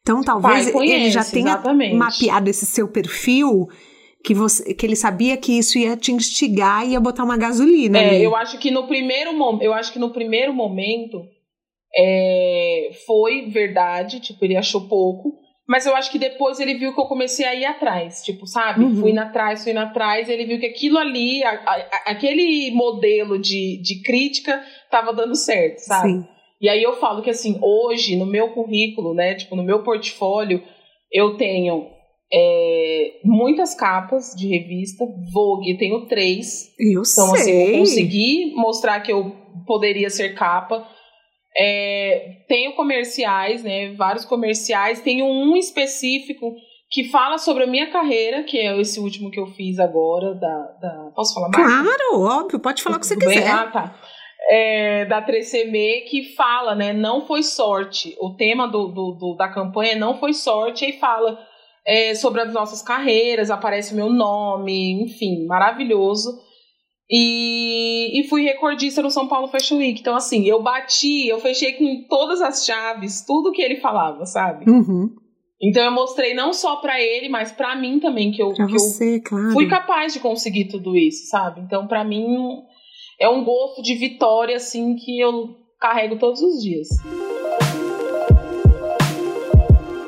Então 0.00 0.22
talvez 0.22 0.64
Pai 0.64 0.72
conhece, 0.72 0.94
ele 0.94 1.10
já 1.10 1.24
tenha 1.24 1.52
exatamente. 1.52 1.94
mapeado 1.94 2.48
esse 2.48 2.64
seu 2.64 2.88
perfil 2.88 3.68
que 4.24 4.34
você 4.34 4.74
que 4.74 4.84
ele 4.84 4.96
sabia 4.96 5.36
que 5.36 5.56
isso 5.58 5.78
ia 5.78 5.96
te 5.96 6.12
instigar 6.12 6.86
e 6.86 6.92
ia 6.92 7.00
botar 7.00 7.24
uma 7.24 7.36
gasolina 7.36 7.98
É, 7.98 8.08
ali. 8.10 8.24
eu 8.24 8.34
acho 8.36 8.58
que 8.58 8.70
no 8.70 8.86
primeiro 8.86 9.32
momento, 9.32 9.62
eu 9.62 9.72
acho 9.72 9.92
que 9.92 9.98
no 9.98 10.10
primeiro 10.12 10.52
momento 10.52 11.24
é, 11.96 12.90
foi 13.06 13.46
verdade, 13.46 14.20
tipo, 14.20 14.44
ele 14.44 14.56
achou 14.56 14.88
pouco, 14.88 15.34
mas 15.66 15.86
eu 15.86 15.94
acho 15.96 16.10
que 16.10 16.18
depois 16.18 16.60
ele 16.60 16.74
viu 16.74 16.94
que 16.94 17.00
eu 17.00 17.06
comecei 17.06 17.44
a 17.46 17.54
ir 17.54 17.64
atrás, 17.64 18.22
tipo, 18.22 18.46
sabe? 18.46 18.84
Uhum. 18.84 19.00
Fui 19.00 19.10
indo 19.10 19.20
atrás, 19.20 19.62
fui 19.62 19.72
indo 19.72 19.80
atrás, 19.80 20.28
ele 20.28 20.44
viu 20.46 20.58
que 20.58 20.66
aquilo 20.66 20.98
ali, 20.98 21.42
a- 21.44 21.50
a- 21.66 22.02
aquele 22.10 22.70
modelo 22.72 23.38
de, 23.38 23.80
de 23.82 24.02
crítica 24.02 24.62
tava 24.90 25.12
dando 25.12 25.34
certo, 25.34 25.78
sabe? 25.80 26.08
Sim. 26.10 26.24
E 26.60 26.68
aí 26.68 26.82
eu 26.82 26.96
falo 26.96 27.22
que 27.22 27.30
assim, 27.30 27.58
hoje, 27.62 28.16
no 28.16 28.26
meu 28.26 28.48
currículo, 28.50 29.14
né, 29.14 29.34
tipo, 29.34 29.54
no 29.54 29.62
meu 29.62 29.82
portfólio, 29.82 30.62
eu 31.12 31.36
tenho 31.36 31.86
é, 32.32 33.20
muitas 33.24 33.74
capas 33.74 34.34
de 34.36 34.46
revista, 34.48 35.04
Vogue, 35.32 35.70
eu 35.72 35.78
tenho 35.78 36.06
três, 36.06 36.68
Eu 36.78 37.02
então, 37.02 37.32
assim, 37.34 37.44
sei. 37.44 37.74
eu 37.74 37.78
consegui 37.80 38.52
mostrar 38.54 39.00
que 39.00 39.12
eu 39.12 39.32
poderia 39.66 40.10
ser 40.10 40.34
capa. 40.34 40.86
É, 41.56 42.42
tenho 42.46 42.74
comerciais, 42.74 43.62
né? 43.64 43.92
Vários 43.94 44.24
comerciais. 44.24 45.00
Tenho 45.00 45.24
um 45.26 45.56
específico 45.56 46.54
que 46.90 47.04
fala 47.04 47.36
sobre 47.38 47.64
a 47.64 47.66
minha 47.66 47.90
carreira, 47.90 48.44
que 48.44 48.58
é 48.58 48.78
esse 48.80 49.00
último 49.00 49.30
que 49.30 49.40
eu 49.40 49.46
fiz 49.48 49.78
agora. 49.78 50.34
Da, 50.34 50.58
da... 50.80 51.10
Posso 51.16 51.34
falar 51.34 51.48
mais? 51.48 51.66
Claro, 51.82 52.20
óbvio, 52.22 52.60
pode 52.60 52.82
falar 52.82 52.96
o 52.96 53.00
que 53.00 53.06
você 53.06 53.16
bem? 53.16 53.28
quiser. 53.28 53.50
Ah, 53.50 53.66
tá. 53.66 53.98
É, 54.50 55.04
da 55.06 55.20
3CM 55.26 56.04
que 56.08 56.34
fala, 56.36 56.74
né? 56.74 56.92
Não 56.92 57.26
foi 57.26 57.42
sorte. 57.42 58.14
O 58.20 58.34
tema 58.36 58.66
do, 58.68 58.88
do, 58.88 59.12
do- 59.18 59.34
da 59.36 59.48
campanha 59.48 59.96
não 59.96 60.18
foi 60.18 60.32
sorte 60.32 60.86
e 60.88 60.98
fala. 60.98 61.38
É, 61.88 62.14
sobre 62.14 62.42
as 62.42 62.52
nossas 62.52 62.82
carreiras, 62.82 63.50
aparece 63.50 63.94
meu 63.94 64.10
nome, 64.10 65.02
enfim, 65.02 65.46
maravilhoso. 65.46 66.38
E, 67.10 68.20
e 68.20 68.28
fui 68.28 68.42
recordista 68.42 69.00
no 69.00 69.10
São 69.10 69.26
Paulo 69.26 69.48
Fashion 69.48 69.78
Week. 69.78 69.98
Então, 69.98 70.14
assim, 70.14 70.46
eu 70.46 70.62
bati, 70.62 71.26
eu 71.26 71.40
fechei 71.40 71.72
com 71.72 72.04
todas 72.06 72.42
as 72.42 72.66
chaves, 72.66 73.24
tudo 73.26 73.52
que 73.52 73.62
ele 73.62 73.76
falava, 73.76 74.26
sabe? 74.26 74.70
Uhum. 74.70 75.08
Então 75.60 75.82
eu 75.82 75.90
mostrei 75.90 76.34
não 76.34 76.52
só 76.52 76.76
para 76.76 77.00
ele, 77.00 77.30
mas 77.30 77.50
para 77.50 77.74
mim 77.74 77.98
também 77.98 78.30
que 78.30 78.40
eu, 78.40 78.52
pra 78.52 78.66
que 78.66 78.72
você, 78.72 79.16
eu 79.16 79.22
claro. 79.22 79.52
fui 79.52 79.66
capaz 79.66 80.12
de 80.12 80.20
conseguir 80.20 80.66
tudo 80.66 80.94
isso, 80.94 81.26
sabe? 81.28 81.62
Então 81.62 81.88
para 81.88 82.04
mim 82.04 82.62
é 83.18 83.28
um 83.28 83.42
gosto 83.42 83.82
de 83.82 83.96
vitória 83.96 84.54
assim 84.54 84.94
que 84.94 85.18
eu 85.18 85.56
carrego 85.80 86.16
todos 86.16 86.40
os 86.40 86.62
dias. 86.62 86.86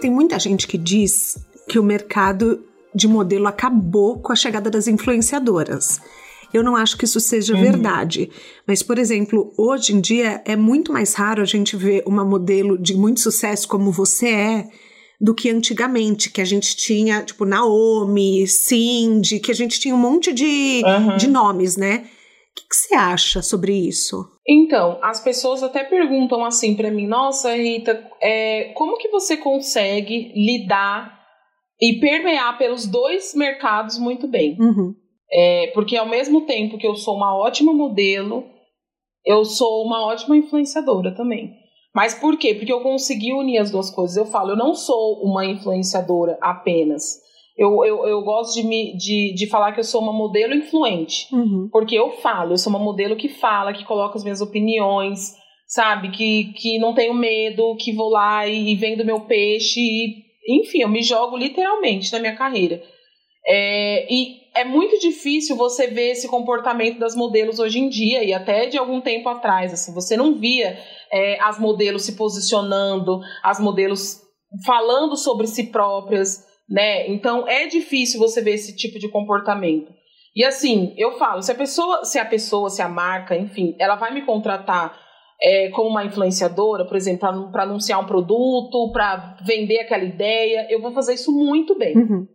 Tem 0.00 0.08
muita 0.08 0.38
gente 0.38 0.68
que 0.68 0.78
diz 0.78 1.49
que 1.70 1.78
o 1.78 1.84
mercado 1.84 2.64
de 2.92 3.06
modelo 3.06 3.46
acabou 3.46 4.18
com 4.18 4.32
a 4.32 4.36
chegada 4.36 4.68
das 4.68 4.88
influenciadoras. 4.88 6.00
Eu 6.52 6.64
não 6.64 6.74
acho 6.74 6.98
que 6.98 7.04
isso 7.04 7.20
seja 7.20 7.54
uhum. 7.54 7.60
verdade. 7.60 8.28
Mas, 8.66 8.82
por 8.82 8.98
exemplo, 8.98 9.52
hoje 9.56 9.94
em 9.94 10.00
dia 10.00 10.42
é 10.44 10.56
muito 10.56 10.92
mais 10.92 11.14
raro 11.14 11.40
a 11.40 11.44
gente 11.44 11.76
ver 11.76 12.02
uma 12.04 12.24
modelo 12.24 12.76
de 12.76 12.92
muito 12.96 13.20
sucesso 13.20 13.68
como 13.68 13.92
você 13.92 14.28
é 14.30 14.68
do 15.20 15.32
que 15.32 15.48
antigamente, 15.48 16.30
que 16.30 16.40
a 16.40 16.44
gente 16.44 16.74
tinha, 16.74 17.22
tipo, 17.22 17.44
Naomi, 17.44 18.48
Cindy, 18.48 19.38
que 19.38 19.52
a 19.52 19.54
gente 19.54 19.78
tinha 19.78 19.94
um 19.94 19.98
monte 19.98 20.32
de, 20.32 20.82
uhum. 20.84 21.16
de 21.16 21.28
nomes, 21.28 21.76
né? 21.76 21.98
O 21.98 22.54
que, 22.56 22.68
que 22.68 22.74
você 22.74 22.94
acha 22.96 23.42
sobre 23.42 23.72
isso? 23.72 24.26
Então, 24.48 24.98
as 25.02 25.20
pessoas 25.20 25.62
até 25.62 25.84
perguntam 25.84 26.44
assim 26.44 26.74
para 26.74 26.90
mim: 26.90 27.06
Nossa, 27.06 27.54
Rita, 27.54 28.04
é, 28.20 28.72
como 28.74 28.98
que 28.98 29.08
você 29.08 29.36
consegue 29.36 30.32
lidar 30.34 31.19
e 31.80 31.98
permear 31.98 32.58
pelos 32.58 32.86
dois 32.86 33.34
mercados 33.34 33.98
muito 33.98 34.28
bem? 34.28 34.56
Uhum. 34.60 34.94
É, 35.32 35.68
porque 35.74 35.96
ao 35.96 36.08
mesmo 36.08 36.42
tempo 36.42 36.76
que 36.76 36.86
eu 36.86 36.96
sou 36.96 37.16
uma 37.16 37.36
ótima 37.36 37.72
modelo, 37.72 38.44
eu 39.24 39.44
sou 39.44 39.84
uma 39.84 40.04
ótima 40.04 40.36
influenciadora 40.36 41.14
também. 41.14 41.54
Mas 41.94 42.14
por 42.14 42.36
quê? 42.36 42.54
Porque 42.54 42.72
eu 42.72 42.80
consegui 42.80 43.32
unir 43.32 43.58
as 43.58 43.70
duas 43.70 43.90
coisas. 43.90 44.16
Eu 44.16 44.26
falo, 44.26 44.50
eu 44.50 44.56
não 44.56 44.74
sou 44.74 45.22
uma 45.22 45.44
influenciadora 45.44 46.38
apenas. 46.40 47.18
Eu, 47.56 47.84
eu, 47.84 48.06
eu 48.06 48.22
gosto 48.22 48.54
de, 48.54 48.66
me, 48.66 48.96
de, 48.96 49.34
de 49.34 49.46
falar 49.46 49.72
que 49.72 49.80
eu 49.80 49.84
sou 49.84 50.00
uma 50.00 50.12
modelo 50.12 50.54
influente. 50.54 51.26
Uhum. 51.34 51.68
Porque 51.70 51.96
eu 51.96 52.12
falo, 52.12 52.52
eu 52.52 52.58
sou 52.58 52.70
uma 52.70 52.78
modelo 52.78 53.16
que 53.16 53.28
fala, 53.28 53.72
que 53.72 53.84
coloca 53.84 54.16
as 54.16 54.22
minhas 54.22 54.40
opiniões, 54.40 55.34
sabe? 55.66 56.10
Que, 56.10 56.52
que 56.54 56.78
não 56.78 56.94
tenho 56.94 57.12
medo, 57.12 57.76
que 57.76 57.92
vou 57.92 58.08
lá 58.08 58.46
e, 58.46 58.70
e 58.70 58.76
vendo 58.76 59.04
meu 59.04 59.20
peixe. 59.22 59.80
E, 59.80 60.29
enfim, 60.48 60.82
eu 60.82 60.88
me 60.88 61.02
jogo 61.02 61.36
literalmente 61.36 62.12
na 62.12 62.18
minha 62.18 62.36
carreira. 62.36 62.82
É, 63.46 64.06
e 64.12 64.40
é 64.54 64.64
muito 64.64 64.98
difícil 64.98 65.56
você 65.56 65.86
ver 65.86 66.10
esse 66.10 66.28
comportamento 66.28 66.98
das 66.98 67.14
modelos 67.14 67.58
hoje 67.58 67.78
em 67.78 67.88
dia 67.88 68.22
e 68.22 68.32
até 68.32 68.66
de 68.66 68.76
algum 68.76 69.00
tempo 69.00 69.28
atrás. 69.28 69.72
Assim, 69.72 69.94
você 69.94 70.16
não 70.16 70.34
via 70.34 70.78
é, 71.10 71.38
as 71.40 71.58
modelos 71.58 72.04
se 72.04 72.16
posicionando, 72.16 73.20
as 73.42 73.60
modelos 73.60 74.20
falando 74.66 75.16
sobre 75.16 75.46
si 75.46 75.64
próprias, 75.64 76.44
né? 76.68 77.08
Então 77.08 77.48
é 77.48 77.66
difícil 77.66 78.18
você 78.18 78.40
ver 78.40 78.54
esse 78.54 78.76
tipo 78.76 78.98
de 78.98 79.08
comportamento. 79.08 79.92
E 80.34 80.44
assim, 80.44 80.94
eu 80.96 81.18
falo, 81.18 81.42
se 81.42 81.50
a 81.50 81.54
pessoa, 81.54 82.04
se 82.04 82.18
a 82.18 82.24
pessoa, 82.24 82.70
se 82.70 82.82
a 82.82 82.88
marca, 82.88 83.36
enfim, 83.36 83.74
ela 83.78 83.96
vai 83.96 84.12
me 84.12 84.22
contratar 84.22 84.96
é, 85.42 85.70
como 85.70 85.88
uma 85.88 86.04
influenciadora, 86.04 86.84
por 86.84 86.96
exemplo, 86.96 87.50
para 87.50 87.62
anunciar 87.62 88.00
um 88.00 88.06
produto, 88.06 88.90
para 88.92 89.36
vender 89.44 89.80
aquela 89.80 90.04
ideia, 90.04 90.66
eu 90.70 90.80
vou 90.80 90.92
fazer 90.92 91.14
isso 91.14 91.32
muito 91.32 91.76
bem. 91.78 91.96
Uhum. 91.96 92.26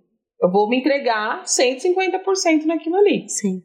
Eu 0.41 0.51
vou 0.51 0.67
me 0.67 0.77
entregar 0.77 1.43
150% 1.43 2.65
naquilo 2.65 2.97
ali. 2.97 3.29
Sim. 3.29 3.61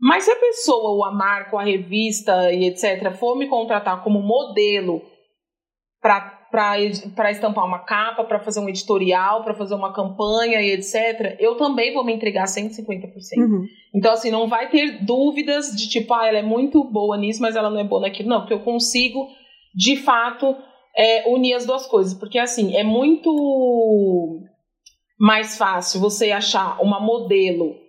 Mas 0.00 0.24
se 0.24 0.30
a 0.30 0.36
pessoa, 0.36 0.90
ou 0.90 1.04
a 1.04 1.12
marca, 1.12 1.56
ou 1.56 1.60
a 1.60 1.64
revista 1.64 2.52
e 2.52 2.66
etc., 2.66 3.12
for 3.18 3.36
me 3.36 3.48
contratar 3.48 4.04
como 4.04 4.22
modelo 4.22 5.02
para 6.00 6.37
estampar 7.30 7.64
uma 7.64 7.80
capa, 7.80 8.24
para 8.24 8.40
fazer 8.40 8.60
um 8.60 8.68
editorial, 8.68 9.44
para 9.44 9.54
fazer 9.54 9.74
uma 9.74 9.92
campanha 9.92 10.60
e 10.60 10.72
etc., 10.72 11.36
eu 11.38 11.56
também 11.56 11.92
vou 11.92 12.04
me 12.04 12.12
entregar 12.12 12.44
150%. 12.44 12.82
Uhum. 13.38 13.64
Então, 13.94 14.12
assim, 14.12 14.30
não 14.30 14.48
vai 14.48 14.68
ter 14.70 15.04
dúvidas 15.04 15.74
de 15.76 15.88
tipo, 15.88 16.12
ah, 16.14 16.26
ela 16.26 16.38
é 16.38 16.42
muito 16.42 16.82
boa 16.84 17.16
nisso, 17.16 17.42
mas 17.42 17.56
ela 17.56 17.70
não 17.70 17.80
é 17.80 17.84
boa 17.84 18.02
naquilo. 18.02 18.28
Não, 18.28 18.40
porque 18.40 18.54
eu 18.54 18.60
consigo, 18.60 19.28
de 19.74 19.96
fato, 19.96 20.56
é, 20.96 21.28
unir 21.28 21.54
as 21.54 21.66
duas 21.66 21.86
coisas. 21.86 22.14
Porque, 22.14 22.38
assim, 22.38 22.76
é 22.76 22.84
muito 22.84 24.40
mais 25.18 25.58
fácil 25.58 26.00
você 26.00 26.30
achar 26.30 26.80
uma 26.80 27.00
modelo 27.00 27.87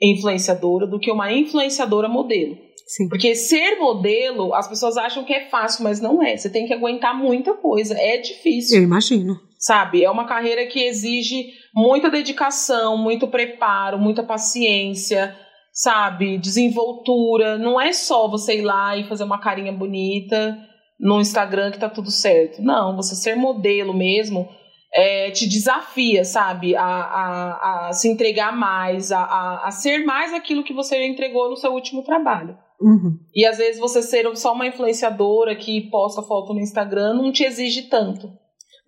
influenciadora 0.00 0.86
do 0.86 0.98
que 0.98 1.10
uma 1.10 1.32
influenciadora 1.32 2.08
modelo. 2.08 2.56
Sim. 2.86 3.08
Porque 3.08 3.36
ser 3.36 3.76
modelo, 3.76 4.52
as 4.52 4.66
pessoas 4.66 4.96
acham 4.96 5.24
que 5.24 5.32
é 5.32 5.48
fácil, 5.48 5.84
mas 5.84 6.00
não 6.00 6.22
é. 6.22 6.36
Você 6.36 6.50
tem 6.50 6.66
que 6.66 6.72
aguentar 6.72 7.16
muita 7.16 7.54
coisa. 7.54 7.96
É 7.96 8.16
difícil. 8.16 8.78
Eu 8.78 8.82
imagino. 8.82 9.36
Sabe? 9.58 10.02
É 10.02 10.10
uma 10.10 10.26
carreira 10.26 10.66
que 10.66 10.82
exige 10.82 11.52
muita 11.74 12.10
dedicação, 12.10 12.96
muito 12.96 13.28
preparo, 13.28 13.98
muita 13.98 14.24
paciência, 14.24 15.36
sabe? 15.72 16.38
Desenvoltura. 16.38 17.58
Não 17.58 17.80
é 17.80 17.92
só 17.92 18.28
você 18.28 18.58
ir 18.58 18.62
lá 18.62 18.96
e 18.96 19.04
fazer 19.04 19.22
uma 19.22 19.38
carinha 19.38 19.70
bonita 19.70 20.58
no 20.98 21.20
Instagram 21.20 21.70
que 21.70 21.78
tá 21.78 21.88
tudo 21.88 22.10
certo. 22.10 22.60
Não, 22.60 22.96
você 22.96 23.14
ser 23.14 23.36
modelo 23.36 23.94
mesmo 23.94 24.48
é, 24.92 25.30
te 25.30 25.48
desafia, 25.48 26.24
sabe? 26.24 26.74
A, 26.74 26.84
a, 26.84 27.88
a 27.88 27.92
se 27.92 28.08
entregar 28.08 28.56
mais, 28.56 29.12
a, 29.12 29.20
a, 29.20 29.68
a, 29.68 29.70
ser 29.70 30.04
mais 30.04 30.32
aquilo 30.32 30.64
que 30.64 30.74
você 30.74 31.06
entregou 31.06 31.48
no 31.48 31.56
seu 31.56 31.72
último 31.72 32.02
trabalho. 32.02 32.56
Uhum. 32.80 33.18
E 33.34 33.46
às 33.46 33.58
vezes 33.58 33.80
você 33.80 34.02
ser 34.02 34.26
só 34.36 34.52
uma 34.52 34.66
influenciadora 34.66 35.54
que 35.54 35.88
posta 35.90 36.22
foto 36.22 36.54
no 36.54 36.60
Instagram 36.60 37.14
não 37.14 37.30
te 37.30 37.44
exige 37.44 37.82
tanto. 37.82 38.30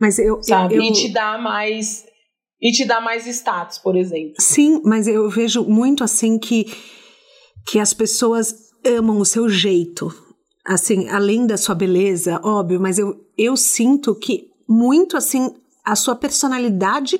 Mas 0.00 0.18
eu. 0.18 0.42
Sabe? 0.42 0.74
Eu, 0.74 0.82
eu... 0.82 0.88
E 0.88 0.92
te 0.92 1.12
dá 1.12 1.38
mais. 1.38 2.04
E 2.60 2.72
te 2.72 2.84
dá 2.84 3.00
mais 3.00 3.26
status, 3.26 3.78
por 3.78 3.96
exemplo. 3.96 4.34
Sim, 4.38 4.80
mas 4.84 5.06
eu 5.06 5.28
vejo 5.28 5.64
muito 5.64 6.04
assim 6.04 6.38
que, 6.38 6.66
que 7.66 7.78
as 7.78 7.92
pessoas 7.92 8.54
amam 8.84 9.18
o 9.18 9.24
seu 9.24 9.48
jeito. 9.48 10.12
Assim, 10.64 11.08
além 11.08 11.44
da 11.44 11.56
sua 11.56 11.74
beleza, 11.74 12.40
óbvio, 12.44 12.80
mas 12.80 12.98
eu, 12.98 13.16
eu 13.36 13.56
sinto 13.56 14.14
que 14.14 14.48
muito 14.68 15.16
assim 15.16 15.52
a 15.84 15.96
sua 15.96 16.14
personalidade 16.14 17.18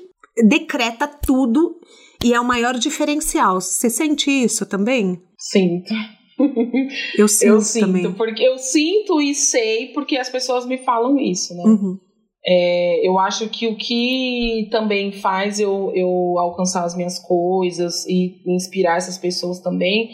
decreta 0.49 1.07
tudo 1.07 1.79
e 2.25 2.33
é 2.33 2.41
o 2.41 2.45
maior 2.45 2.75
diferencial. 2.75 3.61
Você 3.61 3.91
sente 3.91 4.31
isso 4.31 4.65
também? 4.67 5.21
Sinto. 5.37 5.93
Eu 7.17 7.29
sinto, 7.29 7.49
eu 7.53 7.61
sinto 7.61 7.87
também. 7.87 8.13
porque 8.15 8.43
eu 8.43 8.59
sinto 8.59 9.21
e 9.21 9.33
sei 9.33 9.93
porque 9.93 10.17
as 10.17 10.29
pessoas 10.29 10.67
me 10.67 10.79
falam 10.79 11.17
isso, 11.21 11.55
né? 11.55 11.63
Uhum. 11.65 11.97
É, 12.45 13.07
eu 13.07 13.17
acho 13.19 13.49
que 13.49 13.69
o 13.69 13.77
que 13.77 14.67
também 14.73 15.13
faz 15.13 15.61
eu, 15.61 15.93
eu 15.95 16.09
alcançar 16.39 16.85
as 16.85 16.97
minhas 16.97 17.21
coisas 17.21 18.05
e 18.07 18.43
inspirar 18.49 18.97
essas 18.97 19.19
pessoas 19.19 19.61
também, 19.61 20.09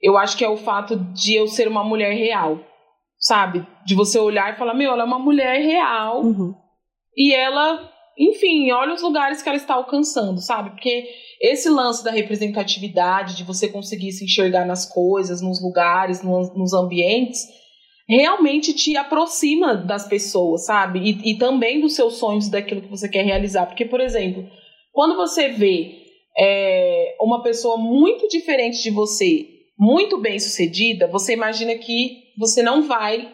eu 0.00 0.16
acho 0.16 0.36
que 0.36 0.44
é 0.44 0.48
o 0.48 0.58
fato 0.58 0.94
de 0.96 1.34
eu 1.34 1.48
ser 1.48 1.66
uma 1.66 1.82
mulher 1.82 2.14
real, 2.14 2.60
sabe? 3.18 3.66
De 3.84 3.96
você 3.96 4.20
olhar 4.20 4.52
e 4.52 4.58
falar, 4.58 4.74
meu, 4.74 4.92
ela 4.92 5.02
é 5.02 5.06
uma 5.06 5.18
mulher 5.18 5.60
real. 5.60 6.22
Uhum 6.22 6.54
e 7.16 7.34
ela, 7.34 7.90
enfim, 8.18 8.70
olha 8.72 8.94
os 8.94 9.02
lugares 9.02 9.42
que 9.42 9.48
ela 9.48 9.56
está 9.56 9.74
alcançando, 9.74 10.40
sabe? 10.40 10.70
Porque 10.70 11.08
esse 11.40 11.68
lance 11.68 12.04
da 12.04 12.10
representatividade, 12.10 13.36
de 13.36 13.44
você 13.44 13.68
conseguir 13.68 14.12
se 14.12 14.24
enxergar 14.24 14.66
nas 14.66 14.86
coisas, 14.92 15.40
nos 15.40 15.62
lugares, 15.62 16.22
nos, 16.22 16.74
ambientes, 16.74 17.40
realmente 18.08 18.72
te 18.74 18.96
aproxima 18.96 19.76
das 19.76 20.06
pessoas, 20.08 20.66
sabe? 20.66 21.00
E, 21.00 21.32
e, 21.32 21.38
também 21.38 21.80
dos 21.80 21.94
seus 21.94 22.16
sonhos, 22.16 22.48
daquilo 22.48 22.82
que 22.82 22.88
você 22.88 23.08
quer 23.08 23.24
realizar. 23.24 23.66
Porque, 23.66 23.84
por 23.84 24.00
exemplo, 24.00 24.46
quando 24.92 25.16
você 25.16 25.48
vê 25.48 26.06
é, 26.38 27.16
uma 27.20 27.42
pessoa 27.42 27.76
muito 27.76 28.28
diferente 28.28 28.82
de 28.82 28.90
você, 28.90 29.46
muito 29.78 30.18
bem 30.18 30.38
sucedida, 30.38 31.06
você 31.06 31.32
imagina 31.32 31.74
que 31.76 32.24
você 32.38 32.62
não 32.62 32.86
vai 32.86 33.30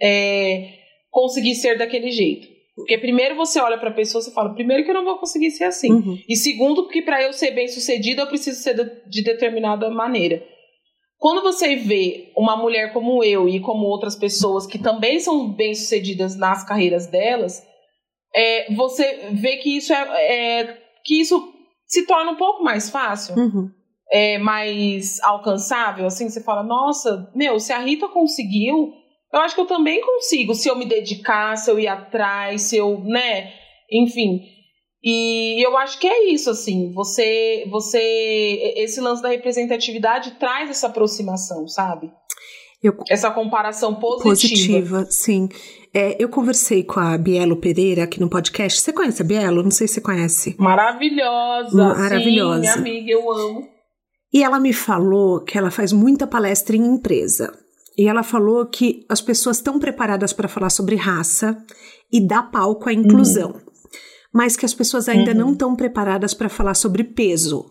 é, 0.00 0.74
conseguir 1.10 1.54
ser 1.54 1.78
daquele 1.78 2.10
jeito. 2.10 2.55
Porque 2.76 2.98
primeiro 2.98 3.34
você 3.34 3.58
olha 3.58 3.78
para 3.78 3.88
a 3.88 3.94
pessoa 3.94 4.22
e 4.22 4.30
fala, 4.34 4.54
primeiro 4.54 4.84
que 4.84 4.90
eu 4.90 4.94
não 4.94 5.04
vou 5.04 5.18
conseguir 5.18 5.50
ser 5.50 5.64
assim. 5.64 5.90
Uhum. 5.90 6.18
E 6.28 6.36
segundo, 6.36 6.86
que 6.88 7.00
para 7.00 7.22
eu 7.22 7.32
ser 7.32 7.52
bem 7.52 7.66
sucedido, 7.68 8.20
eu 8.20 8.26
preciso 8.26 8.62
ser 8.62 8.74
de, 8.74 9.08
de 9.08 9.22
determinada 9.24 9.88
maneira. 9.88 10.46
Quando 11.18 11.42
você 11.42 11.74
vê 11.76 12.30
uma 12.36 12.54
mulher 12.54 12.92
como 12.92 13.24
eu 13.24 13.48
e 13.48 13.60
como 13.60 13.86
outras 13.86 14.14
pessoas 14.14 14.66
que 14.66 14.78
também 14.78 15.18
são 15.18 15.50
bem 15.50 15.74
sucedidas 15.74 16.36
nas 16.36 16.68
carreiras 16.68 17.06
delas, 17.06 17.66
é, 18.34 18.70
você 18.74 19.30
vê 19.32 19.56
que 19.56 19.78
isso 19.78 19.94
é, 19.94 20.60
é, 20.60 20.78
que 21.02 21.18
isso 21.18 21.54
se 21.86 22.04
torna 22.04 22.32
um 22.32 22.36
pouco 22.36 22.62
mais 22.62 22.90
fácil, 22.90 23.34
uhum. 23.36 23.70
é 24.12 24.36
mais 24.36 25.18
alcançável. 25.22 26.04
Assim, 26.04 26.28
você 26.28 26.42
fala, 26.42 26.62
nossa, 26.62 27.32
meu, 27.34 27.58
se 27.58 27.72
a 27.72 27.78
Rita 27.78 28.06
conseguiu, 28.08 28.92
eu 29.32 29.40
acho 29.40 29.54
que 29.54 29.60
eu 29.60 29.66
também 29.66 30.00
consigo, 30.00 30.54
se 30.54 30.68
eu 30.68 30.76
me 30.76 30.86
dedicar, 30.86 31.56
se 31.56 31.70
eu 31.70 31.78
ir 31.78 31.88
atrás, 31.88 32.62
se 32.62 32.76
eu, 32.76 33.00
né, 33.04 33.52
enfim. 33.90 34.40
E 35.02 35.64
eu 35.64 35.76
acho 35.76 35.98
que 35.98 36.06
é 36.06 36.30
isso, 36.30 36.50
assim, 36.50 36.92
você, 36.92 37.64
você, 37.70 38.74
esse 38.76 39.00
lance 39.00 39.22
da 39.22 39.28
representatividade 39.28 40.32
traz 40.32 40.70
essa 40.70 40.88
aproximação, 40.88 41.68
sabe? 41.68 42.10
Eu, 42.82 42.96
essa 43.08 43.30
comparação 43.30 43.94
positiva. 43.94 44.30
Positiva, 44.30 45.06
sim. 45.10 45.48
É, 45.94 46.22
eu 46.22 46.28
conversei 46.28 46.84
com 46.84 47.00
a 47.00 47.16
Bielo 47.16 47.56
Pereira 47.56 48.04
aqui 48.04 48.20
no 48.20 48.28
podcast. 48.28 48.80
Você 48.80 48.92
conhece 48.92 49.22
a 49.22 49.24
Bielo? 49.24 49.62
Não 49.62 49.70
sei 49.70 49.88
se 49.88 49.94
você 49.94 50.00
conhece. 50.00 50.54
Maravilhosa. 50.58 51.74
Maravilhosa. 51.74 52.54
Sim, 52.54 52.60
minha 52.60 52.74
amiga, 52.74 53.12
eu 53.12 53.32
amo. 53.32 53.68
E 54.32 54.42
ela 54.42 54.60
me 54.60 54.72
falou 54.72 55.42
que 55.42 55.56
ela 55.56 55.70
faz 55.70 55.92
muita 55.92 56.26
palestra 56.26 56.76
em 56.76 56.84
empresa. 56.84 57.52
E 57.98 58.06
ela 58.06 58.22
falou 58.22 58.66
que 58.66 59.04
as 59.08 59.20
pessoas 59.20 59.56
estão 59.56 59.78
preparadas 59.78 60.32
para 60.32 60.48
falar 60.48 60.70
sobre 60.70 60.96
raça 60.96 61.56
e 62.12 62.26
dar 62.26 62.50
palco 62.50 62.88
à 62.88 62.92
inclusão. 62.92 63.52
Uhum 63.52 63.66
mas 64.36 64.54
que 64.54 64.66
as 64.66 64.74
pessoas 64.74 65.08
ainda 65.08 65.30
uhum. 65.30 65.38
não 65.38 65.52
estão 65.52 65.74
preparadas 65.74 66.34
para 66.34 66.50
falar 66.50 66.74
sobre 66.74 67.02
peso. 67.02 67.64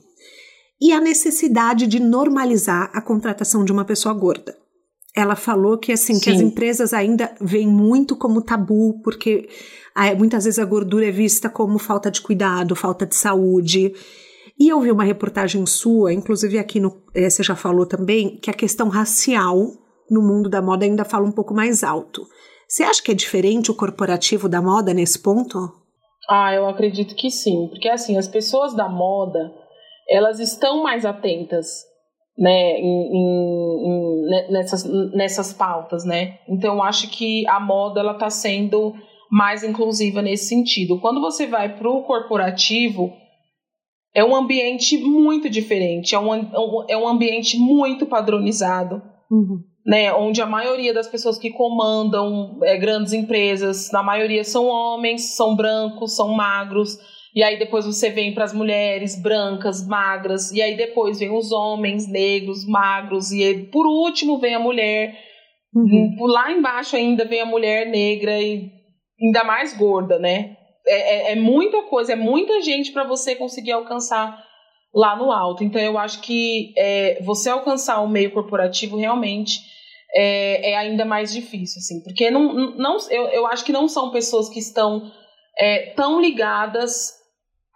E 0.82 0.92
a 0.92 1.00
necessidade 1.00 1.86
de 1.86 2.00
normalizar 2.00 2.90
a 2.92 3.02
contratação 3.04 3.64
de 3.64 3.72
uma 3.72 3.86
pessoa 3.86 4.16
gorda. 4.16 4.58
Ela 5.16 5.36
falou 5.36 5.78
que 5.78 5.92
assim, 5.92 6.16
Sim. 6.16 6.22
que 6.22 6.30
as 6.32 6.42
empresas 6.42 6.92
ainda 6.92 7.32
veem 7.40 7.68
muito 7.68 8.16
como 8.16 8.42
tabu, 8.42 9.00
porque 9.04 9.48
muitas 10.18 10.46
vezes 10.46 10.58
a 10.58 10.66
gordura 10.66 11.06
é 11.06 11.12
vista 11.12 11.52
como 11.52 11.78
falta 11.78 12.10
de 12.10 12.20
cuidado, 12.20 12.76
falta 12.76 13.06
de 13.06 13.16
saúde. 13.16 13.94
E 14.60 14.68
eu 14.68 14.82
vi 14.82 14.92
uma 14.92 15.04
reportagem 15.04 15.64
sua, 15.68 16.12
inclusive 16.14 16.58
aqui 16.58 16.80
no, 16.80 17.00
eh, 17.14 17.30
você 17.30 17.44
já 17.44 17.56
falou 17.56 17.86
também, 17.86 18.40
que 18.42 18.50
a 18.50 18.54
questão 18.54 18.90
racial 18.90 19.85
no 20.10 20.22
mundo 20.22 20.50
da 20.50 20.62
moda 20.62 20.86
ainda 20.86 21.06
fala 21.06 21.26
um 21.26 21.32
pouco 21.32 21.54
mais 21.54 21.84
alto. 21.84 22.24
Você 22.68 22.84
acha 22.84 23.02
que 23.02 23.12
é 23.12 23.16
diferente 23.16 23.72
o 23.72 23.76
corporativo 23.76 24.50
da 24.50 24.62
moda 24.62 24.94
nesse 24.94 25.22
ponto? 25.22 25.58
Ah, 26.30 26.54
eu 26.54 26.68
acredito 26.68 27.16
que 27.16 27.30
sim, 27.30 27.68
porque 27.70 27.88
assim, 27.88 28.18
as 28.18 28.28
pessoas 28.28 28.74
da 28.74 28.90
moda, 28.90 29.54
elas 30.10 30.40
estão 30.40 30.82
mais 30.82 31.06
atentas, 31.06 31.68
né, 32.38 32.80
em, 32.80 33.08
em, 33.14 33.88
em, 33.88 34.52
nessas, 34.52 34.84
nessas 35.14 35.54
pautas, 35.54 36.04
né? 36.04 36.40
Então, 36.50 36.76
eu 36.76 36.84
acho 36.84 37.10
que 37.10 37.48
a 37.48 37.60
moda, 37.60 38.00
ela 38.00 38.14
está 38.14 38.30
sendo 38.30 38.94
mais 39.32 39.64
inclusiva 39.64 40.22
nesse 40.22 40.48
sentido. 40.48 41.00
Quando 41.00 41.22
você 41.22 41.46
vai 41.46 41.78
para 41.78 41.90
o 41.90 42.04
corporativo, 42.04 43.14
é 44.14 44.24
um 44.24 44.36
ambiente 44.36 44.98
muito 44.98 45.50
diferente, 45.50 46.16
é 46.16 46.20
um, 46.20 46.34
é 46.90 46.98
um 46.98 47.08
ambiente 47.08 47.58
muito 47.58 48.06
padronizado. 48.08 49.02
Uhum 49.30 49.64
né, 49.86 50.12
onde 50.14 50.42
a 50.42 50.48
maioria 50.48 50.94
das 50.94 51.08
pessoas 51.08 51.38
que 51.38 51.52
comandam 51.52 52.58
é, 52.64 52.76
grandes 52.76 53.14
empresas, 53.14 53.92
na 53.92 54.02
maioria 54.02 54.44
são 54.44 54.66
homens, 54.66 55.36
são 55.36 55.56
brancos, 55.56 56.16
são 56.16 56.30
magros, 56.30 56.98
e 57.36 57.44
aí 57.44 57.60
depois 57.60 57.86
você 57.86 58.10
vem 58.10 58.34
para 58.34 58.46
as 58.46 58.54
mulheres 58.54 59.22
brancas, 59.22 59.86
magras, 59.86 60.52
e 60.52 60.62
aí 60.62 60.76
depois 60.76 61.20
vem 61.20 61.32
os 61.32 61.52
homens 61.52 62.10
negros, 62.10 62.66
magros, 62.66 63.32
e 63.32 63.44
aí, 63.44 63.64
por 63.68 63.86
último 63.86 64.40
vem 64.40 64.56
a 64.56 64.60
mulher, 64.60 65.20
uhum. 65.76 66.16
lá 66.26 66.52
embaixo 66.52 66.96
ainda 66.96 67.24
vem 67.24 67.42
a 67.42 67.46
mulher 67.46 67.86
negra 67.86 68.42
e 68.42 68.72
ainda 69.22 69.44
mais 69.44 69.78
gorda, 69.78 70.18
né? 70.18 70.58
É, 70.88 71.32
é, 71.32 71.32
é 71.34 71.36
muita 71.36 71.84
coisa, 71.84 72.14
é 72.14 72.16
muita 72.16 72.62
gente 72.62 72.92
para 72.92 73.04
você 73.04 73.36
conseguir 73.36 73.74
alcançar 73.74 74.44
lá 74.94 75.16
no 75.16 75.32
alto. 75.32 75.64
Então 75.64 75.82
eu 75.82 75.98
acho 75.98 76.22
que 76.22 76.74
é, 76.78 77.22
você 77.24 77.50
alcançar 77.50 78.02
o 78.02 78.08
meio 78.08 78.32
corporativo 78.32 78.98
realmente 78.98 79.75
é, 80.16 80.72
é, 80.72 80.78
ainda 80.78 81.04
mais 81.04 81.34
difícil, 81.34 81.80
assim, 81.80 82.02
porque 82.02 82.32
não, 82.32 82.76
não, 82.78 82.98
eu, 83.10 83.28
eu 83.28 83.48
acho 83.48 83.66
que 83.66 83.74
não 83.74 83.88
são 83.88 84.12
pessoas 84.12 84.48
que 84.48 84.60
estão 84.60 85.12
é, 85.60 85.94
tão 85.96 86.22
ligadas 86.22 87.14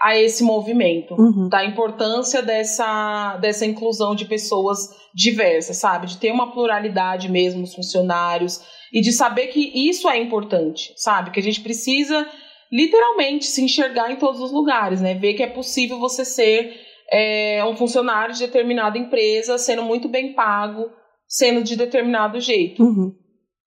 a 0.02 0.18
esse 0.18 0.42
movimento, 0.44 1.14
uhum. 1.16 1.50
da 1.50 1.66
importância 1.66 2.42
dessa, 2.42 3.36
dessa 3.38 3.66
inclusão 3.66 4.16
de 4.16 4.24
pessoas 4.24 4.88
diversas, 5.14 5.76
sabe? 5.76 6.08
De 6.08 6.18
ter 6.18 6.32
uma 6.32 6.54
pluralidade 6.54 7.30
mesmo 7.30 7.60
nos 7.60 7.76
funcionários 7.76 8.62
e 8.94 9.02
de 9.02 9.12
saber 9.12 9.48
que 9.48 9.90
isso 9.90 10.08
é 10.08 10.18
importante, 10.18 10.94
sabe? 10.96 11.32
Que 11.32 11.40
a 11.42 11.44
gente 11.44 11.60
precisa 11.60 12.26
literalmente 12.72 13.46
se 13.46 13.62
enxergar 13.62 14.10
em 14.10 14.16
todos 14.16 14.40
os 14.40 14.54
lugares, 14.54 15.02
né? 15.02 15.16
Ver 15.16 15.34
que 15.34 15.44
é 15.44 15.48
possível 15.48 16.00
você 16.00 16.24
ser 16.24 16.80
é, 17.12 17.66
um 17.66 17.76
funcionário 17.76 18.34
de 18.34 18.40
determinada 18.40 18.98
empresa, 18.98 19.58
sendo 19.58 19.84
muito 19.84 20.08
bem 20.08 20.32
pago, 20.32 20.90
sendo 21.30 21.64
de 21.64 21.76
determinado 21.76 22.40
jeito. 22.40 22.84
Uhum. 22.84 23.14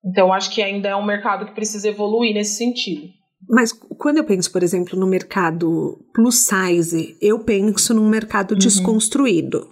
Então, 0.05 0.33
acho 0.33 0.51
que 0.51 0.61
ainda 0.61 0.89
é 0.89 0.97
um 0.97 1.07
mercado 1.07 1.47
que 1.47 1.55
precisa 1.55 1.89
evoluir 1.89 2.35
nesse 2.35 2.57
sentido. 2.57 3.07
Mas 3.49 3.73
quando 3.73 4.19
eu 4.19 4.25
penso, 4.25 4.51
por 4.51 4.63
exemplo, 4.63 4.99
no 4.99 5.07
mercado 5.07 6.05
plus 6.13 6.47
size, 6.47 7.17
eu 7.21 7.39
penso 7.41 7.95
num 7.95 8.09
mercado 8.09 8.53
uhum. 8.53 8.59
desconstruído. 8.59 9.69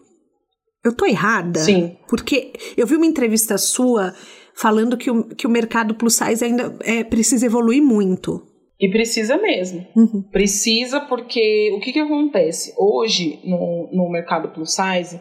Eu 0.85 0.95
tô 0.95 1.05
errada? 1.05 1.61
Sim. 1.61 1.97
Porque 2.09 2.53
eu 2.77 2.87
vi 2.87 2.97
uma 2.97 3.07
entrevista 3.07 3.59
sua 3.59 4.15
falando 4.55 4.97
que 4.97 5.11
o, 5.11 5.25
que 5.25 5.47
o 5.47 5.51
mercado 5.51 5.95
plus 5.95 6.15
size 6.15 6.45
ainda 6.45 6.75
é, 6.81 7.05
precisa 7.05 7.47
evoluir 7.47 7.83
muito. 7.83 8.47
E 8.81 8.91
precisa 8.91 9.37
mesmo. 9.37 9.87
Uhum. 9.95 10.23
Precisa 10.31 11.01
porque 11.01 11.71
o 11.75 11.81
que, 11.81 11.93
que 11.93 11.99
acontece? 11.99 12.73
Hoje, 12.79 13.39
no, 13.45 13.91
no 13.93 14.11
mercado 14.11 14.49
plus 14.55 14.75
size, 14.75 15.21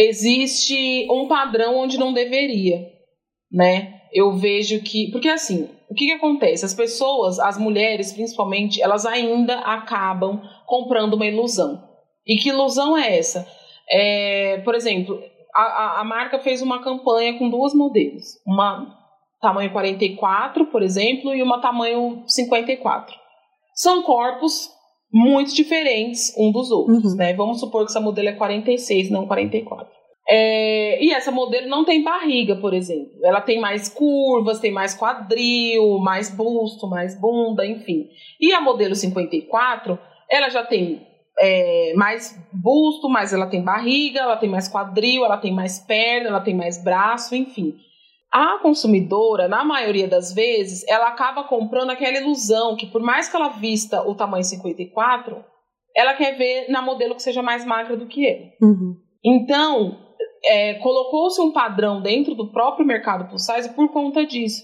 existe 0.00 1.06
um 1.10 1.28
padrão 1.28 1.76
onde 1.76 1.98
não 1.98 2.12
deveria, 2.12 2.86
né? 3.52 4.00
Eu 4.12 4.32
vejo 4.32 4.80
que. 4.82 5.10
Porque 5.10 5.28
assim, 5.28 5.68
o 5.88 5.94
que, 5.94 6.06
que 6.06 6.12
acontece? 6.12 6.64
As 6.64 6.74
pessoas, 6.74 7.38
as 7.38 7.58
mulheres 7.58 8.12
principalmente, 8.12 8.82
elas 8.82 9.04
ainda 9.04 9.58
acabam 9.60 10.40
comprando 10.66 11.14
uma 11.14 11.26
ilusão. 11.26 11.82
E 12.26 12.36
que 12.36 12.48
ilusão 12.48 12.96
é 12.96 13.18
essa? 13.18 13.46
É, 13.90 14.58
por 14.64 14.74
exemplo, 14.74 15.20
a, 15.54 16.00
a, 16.00 16.04
marca 16.04 16.38
fez 16.38 16.62
uma 16.62 16.82
campanha 16.82 17.36
com 17.38 17.50
duas 17.50 17.74
modelos. 17.74 18.24
Uma 18.46 18.96
tamanho 19.40 19.72
44, 19.72 20.66
por 20.66 20.82
exemplo, 20.82 21.34
e 21.34 21.42
uma 21.42 21.60
tamanho 21.60 22.22
54. 22.26 23.16
São 23.74 24.02
corpos 24.02 24.70
muito 25.12 25.54
diferentes 25.54 26.34
um 26.38 26.52
dos 26.52 26.70
outros, 26.70 27.12
uhum. 27.12 27.18
né? 27.18 27.34
Vamos 27.34 27.60
supor 27.60 27.84
que 27.84 27.90
essa 27.90 28.00
modelo 28.00 28.28
é 28.28 28.32
46, 28.32 29.10
não 29.10 29.26
44. 29.26 29.86
É, 30.28 31.02
e 31.02 31.12
essa 31.12 31.32
modelo 31.32 31.68
não 31.68 31.84
tem 31.84 32.04
barriga, 32.04 32.54
por 32.54 32.72
exemplo. 32.72 33.10
Ela 33.24 33.40
tem 33.40 33.60
mais 33.60 33.88
curvas, 33.88 34.60
tem 34.60 34.70
mais 34.70 34.94
quadril, 34.94 35.98
mais 35.98 36.30
busto, 36.30 36.88
mais 36.88 37.20
bunda, 37.20 37.66
enfim. 37.66 38.08
E 38.40 38.52
a 38.52 38.60
modelo 38.60 38.94
54, 38.94 39.98
ela 40.30 40.48
já 40.48 40.64
tem 40.64 41.04
é, 41.40 41.94
mais 41.96 42.38
busto, 42.52 43.08
mas 43.08 43.32
ela 43.32 43.46
tem 43.46 43.62
barriga, 43.62 44.20
ela 44.20 44.36
tem 44.36 44.48
mais 44.48 44.68
quadril, 44.68 45.24
ela 45.24 45.38
tem 45.38 45.52
mais 45.52 45.80
perna, 45.80 46.28
ela 46.28 46.40
tem 46.40 46.54
mais 46.54 46.82
braço, 46.82 47.34
enfim. 47.34 47.74
A 48.32 48.58
consumidora, 48.58 49.48
na 49.48 49.64
maioria 49.64 50.06
das 50.06 50.32
vezes, 50.32 50.86
ela 50.86 51.08
acaba 51.08 51.44
comprando 51.44 51.90
aquela 51.90 52.18
ilusão 52.18 52.76
que, 52.76 52.86
por 52.86 53.02
mais 53.02 53.28
que 53.28 53.36
ela 53.36 53.48
vista 53.48 54.02
o 54.08 54.14
tamanho 54.14 54.44
54, 54.44 55.44
ela 55.96 56.14
quer 56.14 56.36
ver 56.36 56.70
na 56.70 56.80
modelo 56.80 57.16
que 57.16 57.22
seja 57.22 57.42
mais 57.42 57.64
magra 57.64 57.96
do 57.96 58.06
que 58.06 58.24
ele. 58.24 58.52
Uhum. 58.62 58.96
Então, 59.24 59.98
é, 60.44 60.74
colocou-se 60.74 61.40
um 61.40 61.52
padrão 61.52 62.00
dentro 62.00 62.34
do 62.34 62.52
próprio 62.52 62.86
mercado 62.86 63.28
plus 63.28 63.44
size 63.44 63.68
por 63.74 63.88
conta 63.92 64.24
disso. 64.24 64.62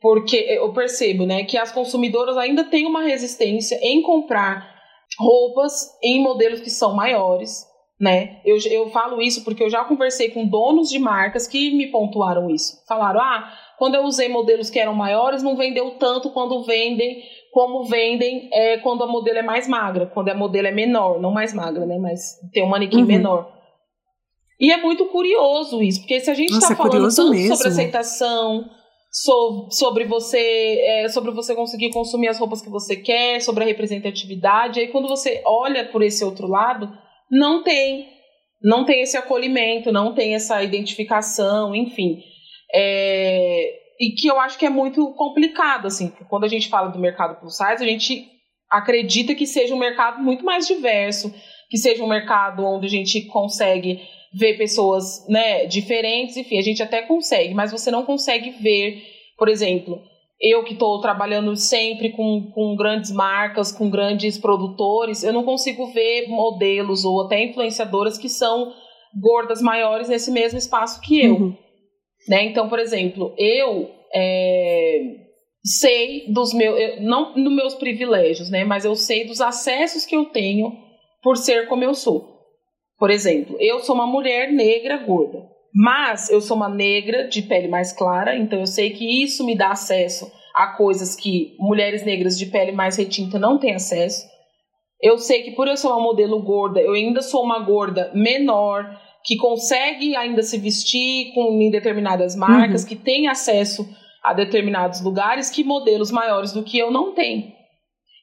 Porque 0.00 0.36
eu 0.36 0.72
percebo 0.72 1.26
né, 1.26 1.44
que 1.44 1.58
as 1.58 1.72
consumidoras 1.72 2.36
ainda 2.36 2.64
têm 2.64 2.86
uma 2.86 3.02
resistência 3.02 3.78
em 3.82 4.00
comprar 4.02 4.80
roupas 5.18 5.72
em 6.02 6.22
modelos 6.22 6.60
que 6.60 6.70
são 6.70 6.94
maiores, 6.94 7.66
né? 8.00 8.40
Eu, 8.46 8.56
eu 8.70 8.88
falo 8.88 9.20
isso 9.20 9.44
porque 9.44 9.62
eu 9.62 9.68
já 9.68 9.84
conversei 9.84 10.30
com 10.30 10.46
donos 10.46 10.88
de 10.88 10.98
marcas 10.98 11.46
que 11.46 11.70
me 11.76 11.88
pontuaram 11.88 12.48
isso. 12.48 12.82
Falaram, 12.88 13.20
ah, 13.20 13.52
quando 13.78 13.94
eu 13.94 14.04
usei 14.04 14.26
modelos 14.26 14.70
que 14.70 14.78
eram 14.78 14.94
maiores, 14.94 15.42
não 15.42 15.54
vendeu 15.54 15.90
tanto 15.98 16.30
quando 16.30 16.62
vendem, 16.64 17.22
como 17.52 17.84
vendem 17.84 18.48
é, 18.52 18.78
quando 18.78 19.04
a 19.04 19.06
modelo 19.06 19.38
é 19.38 19.42
mais 19.42 19.68
magra, 19.68 20.06
quando 20.06 20.30
a 20.30 20.34
modelo 20.34 20.68
é 20.68 20.72
menor, 20.72 21.20
não 21.20 21.30
mais 21.30 21.52
magra, 21.52 21.84
né? 21.84 21.98
Mas 21.98 22.38
tem 22.54 22.64
um 22.64 22.68
manequim 22.68 23.02
uhum. 23.02 23.06
menor. 23.06 23.52
E 24.58 24.72
é 24.72 24.78
muito 24.78 25.06
curioso 25.06 25.82
isso, 25.82 26.00
porque 26.00 26.20
se 26.20 26.30
a 26.30 26.34
gente 26.34 26.52
está 26.52 26.72
é 26.72 26.76
falando 26.76 27.14
tanto 27.14 27.30
mesmo. 27.30 27.56
sobre 27.56 27.68
aceitação, 27.68 28.64
sobre, 29.10 29.72
sobre 29.72 30.04
você 30.04 30.78
é, 30.82 31.08
sobre 31.08 31.32
você 31.32 31.54
conseguir 31.54 31.90
consumir 31.90 32.28
as 32.28 32.38
roupas 32.38 32.62
que 32.62 32.70
você 32.70 32.96
quer, 32.96 33.40
sobre 33.40 33.64
a 33.64 33.66
representatividade, 33.66 34.80
aí 34.80 34.88
quando 34.88 35.08
você 35.08 35.42
olha 35.44 35.86
por 35.86 36.02
esse 36.02 36.24
outro 36.24 36.46
lado 36.46 36.90
não 37.30 37.62
tem. 37.62 38.08
Não 38.62 38.84
tem 38.84 39.00
esse 39.00 39.16
acolhimento, 39.16 39.90
não 39.90 40.14
tem 40.14 40.34
essa 40.34 40.62
identificação, 40.62 41.74
enfim. 41.74 42.22
É, 42.74 43.72
e 43.98 44.14
que 44.14 44.28
eu 44.28 44.38
acho 44.38 44.58
que 44.58 44.66
é 44.66 44.70
muito 44.70 45.14
complicado, 45.14 45.86
assim, 45.86 46.12
quando 46.28 46.44
a 46.44 46.48
gente 46.48 46.68
fala 46.68 46.88
do 46.88 46.98
mercado 46.98 47.40
plus 47.40 47.56
size, 47.56 47.82
a 47.82 47.86
gente 47.86 48.28
acredita 48.70 49.34
que 49.34 49.46
seja 49.46 49.74
um 49.74 49.78
mercado 49.78 50.22
muito 50.22 50.44
mais 50.44 50.66
diverso, 50.66 51.34
que 51.70 51.78
seja 51.78 52.04
um 52.04 52.08
mercado 52.08 52.64
onde 52.64 52.86
a 52.86 52.90
gente 52.90 53.22
consegue 53.22 54.00
ver 54.32 54.56
pessoas 54.56 55.26
né, 55.28 55.66
diferentes, 55.66 56.36
enfim, 56.36 56.58
a 56.58 56.62
gente 56.62 56.82
até 56.82 57.02
consegue, 57.02 57.52
mas 57.52 57.72
você 57.72 57.90
não 57.90 58.04
consegue 58.04 58.50
ver, 58.50 59.02
por 59.36 59.48
exemplo, 59.48 60.00
eu 60.40 60.64
que 60.64 60.72
estou 60.72 61.00
trabalhando 61.00 61.54
sempre 61.54 62.10
com, 62.10 62.50
com 62.54 62.74
grandes 62.74 63.10
marcas, 63.10 63.70
com 63.70 63.90
grandes 63.90 64.38
produtores, 64.38 65.22
eu 65.22 65.32
não 65.32 65.44
consigo 65.44 65.86
ver 65.92 66.28
modelos 66.28 67.04
ou 67.04 67.26
até 67.26 67.44
influenciadoras 67.44 68.16
que 68.16 68.28
são 68.28 68.72
gordas 69.20 69.60
maiores 69.60 70.08
nesse 70.08 70.30
mesmo 70.30 70.58
espaço 70.58 71.00
que 71.02 71.22
eu. 71.22 71.34
Uhum. 71.34 71.56
Né? 72.28 72.44
Então, 72.46 72.68
por 72.68 72.78
exemplo, 72.78 73.34
eu 73.36 73.90
é, 74.14 75.00
sei 75.62 76.32
dos 76.32 76.54
meus, 76.54 77.00
não 77.00 77.34
dos 77.34 77.52
meus 77.52 77.74
privilégios, 77.74 78.50
né? 78.50 78.64
mas 78.64 78.84
eu 78.84 78.96
sei 78.96 79.26
dos 79.26 79.42
acessos 79.42 80.06
que 80.06 80.16
eu 80.16 80.26
tenho 80.26 80.72
por 81.22 81.36
ser 81.36 81.68
como 81.68 81.84
eu 81.84 81.94
sou. 81.94 82.40
Por 82.98 83.10
exemplo, 83.10 83.56
eu 83.60 83.80
sou 83.80 83.94
uma 83.94 84.06
mulher 84.06 84.50
negra 84.52 84.96
gorda. 84.98 85.49
Mas 85.74 86.30
eu 86.30 86.40
sou 86.40 86.56
uma 86.56 86.68
negra 86.68 87.28
de 87.28 87.42
pele 87.42 87.68
mais 87.68 87.92
clara, 87.92 88.36
então 88.36 88.60
eu 88.60 88.66
sei 88.66 88.90
que 88.90 89.22
isso 89.22 89.44
me 89.44 89.56
dá 89.56 89.70
acesso 89.70 90.30
a 90.54 90.76
coisas 90.76 91.14
que 91.14 91.54
mulheres 91.58 92.04
negras 92.04 92.36
de 92.36 92.46
pele 92.46 92.72
mais 92.72 92.96
retinta 92.96 93.38
não 93.38 93.58
têm 93.58 93.74
acesso. 93.74 94.26
Eu 95.00 95.16
sei 95.18 95.42
que 95.42 95.52
por 95.52 95.68
eu 95.68 95.76
ser 95.76 95.86
uma 95.86 96.00
modelo 96.00 96.42
gorda, 96.42 96.80
eu 96.80 96.92
ainda 96.92 97.22
sou 97.22 97.42
uma 97.42 97.60
gorda 97.60 98.10
menor, 98.14 98.84
que 99.24 99.36
consegue 99.36 100.16
ainda 100.16 100.42
se 100.42 100.58
vestir 100.58 101.32
com, 101.34 101.60
em 101.60 101.70
determinadas 101.70 102.34
marcas, 102.34 102.82
uhum. 102.82 102.88
que 102.88 102.96
tem 102.96 103.28
acesso 103.28 103.86
a 104.22 104.34
determinados 104.34 105.00
lugares 105.00 105.50
que 105.50 105.64
modelos 105.64 106.10
maiores 106.10 106.52
do 106.52 106.62
que 106.62 106.78
eu 106.78 106.90
não 106.90 107.14
têm. 107.14 107.54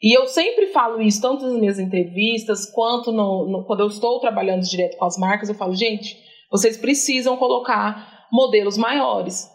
E 0.02 0.16
eu 0.16 0.28
sempre 0.28 0.68
falo 0.68 1.02
isso, 1.02 1.22
tanto 1.22 1.46
nas 1.46 1.60
minhas 1.60 1.80
entrevistas, 1.80 2.70
quanto 2.72 3.12
no, 3.12 3.48
no, 3.48 3.66
quando 3.66 3.80
eu 3.80 3.88
estou 3.88 4.20
trabalhando 4.20 4.62
direto 4.62 4.98
com 4.98 5.06
as 5.06 5.18
marcas, 5.18 5.50
eu 5.50 5.56
falo, 5.56 5.74
gente, 5.74 6.18
vocês 6.52 6.78
precisam 6.78 7.38
colocar 7.38 8.28
modelos 8.32 8.78
maiores. 8.78 9.48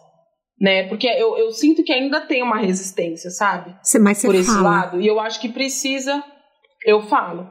Né? 0.59 0.87
Porque 0.87 1.07
eu, 1.07 1.37
eu 1.37 1.51
sinto 1.51 1.83
que 1.83 1.91
ainda 1.91 2.21
tem 2.21 2.41
uma 2.41 2.57
resistência, 2.57 3.29
sabe? 3.31 3.75
Cê, 3.81 3.99
mas 3.99 4.21
Por 4.21 4.35
esse 4.35 4.47
fala. 4.47 4.61
lado. 4.61 5.01
E 5.01 5.07
eu 5.07 5.19
acho 5.19 5.41
que 5.41 5.49
precisa. 5.49 6.23
Eu 6.85 7.01
falo. 7.01 7.47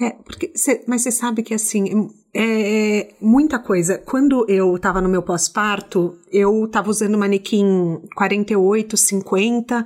É, 0.00 0.10
porque 0.24 0.52
cê, 0.54 0.82
mas 0.88 1.02
você 1.02 1.10
sabe 1.10 1.42
que 1.42 1.52
assim, 1.54 2.08
é, 2.34 3.00
é, 3.00 3.08
muita 3.20 3.58
coisa. 3.58 3.98
Quando 3.98 4.46
eu 4.48 4.78
tava 4.78 5.00
no 5.00 5.08
meu 5.08 5.22
pós-parto, 5.22 6.18
eu 6.32 6.68
tava 6.70 6.90
usando 6.90 7.18
manequim 7.18 8.00
48, 8.16 8.96
50, 8.96 9.84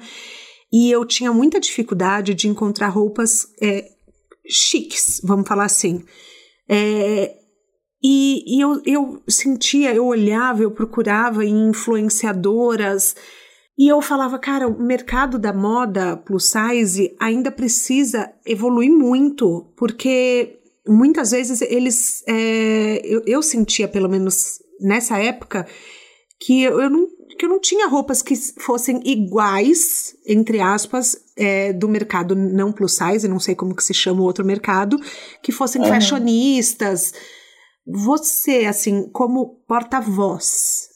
e 0.73 0.91
eu 0.91 1.05
tinha 1.05 1.33
muita 1.33 1.61
dificuldade 1.61 2.35
de 2.35 2.49
encontrar 2.49 2.89
roupas 2.89 3.47
é, 3.61 3.85
chiques, 4.49 5.21
vamos 5.25 5.49
falar 5.49 5.65
assim. 5.65 6.05
É, 6.69 7.43
e, 8.07 8.59
e 8.59 8.61
eu, 8.61 8.83
eu 8.85 9.23
sentia, 9.27 9.95
eu 9.95 10.05
olhava, 10.05 10.63
eu 10.63 10.71
procurava 10.71 11.43
em 11.43 11.71
influenciadoras 11.71 13.17
e 13.79 13.89
eu 13.89 14.03
falava, 14.03 14.39
cara, 14.39 14.69
o 14.69 14.79
mercado 14.79 15.39
da 15.39 15.55
moda 15.55 16.15
plus 16.15 16.51
size 16.51 17.17
ainda 17.19 17.51
precisa 17.51 18.31
evoluir 18.45 18.93
muito, 18.93 19.73
porque 19.75 20.59
muitas 20.87 21.31
vezes 21.31 21.63
eles. 21.63 22.23
É, 22.29 23.01
eu, 23.05 23.23
eu, 23.27 23.43
sentia, 23.43 23.89
pelo 23.89 24.09
menos 24.09 24.59
nessa 24.79 25.19
época, 25.19 25.67
que 26.39 26.63
eu, 26.63 26.83
eu, 26.83 26.91
não, 26.91 27.09
que 27.39 27.47
eu 27.47 27.49
não 27.49 27.59
tinha 27.59 27.89
roupas 27.89 28.21
que 28.21 28.37
fossem 28.61 29.01
iguais, 29.03 30.15
entre 30.27 30.61
aspas, 30.61 31.17
é, 31.39 31.73
do 31.73 31.89
mercado 31.89 32.37
não 32.37 32.71
plus 32.71 32.97
size, 32.97 33.27
não 33.27 33.41
sei 33.41 33.55
como 33.55 33.75
que 33.75 33.83
se 33.83 33.95
chama 33.95 34.21
o 34.21 34.25
outro 34.25 34.45
mercado, 34.45 35.01
que 35.43 35.51
fossem 35.51 35.81
uhum. 35.81 35.89
fashionistas 35.89 37.15
você, 37.87 38.64
assim, 38.66 39.11
como 39.11 39.62
porta-voz, 39.68 40.89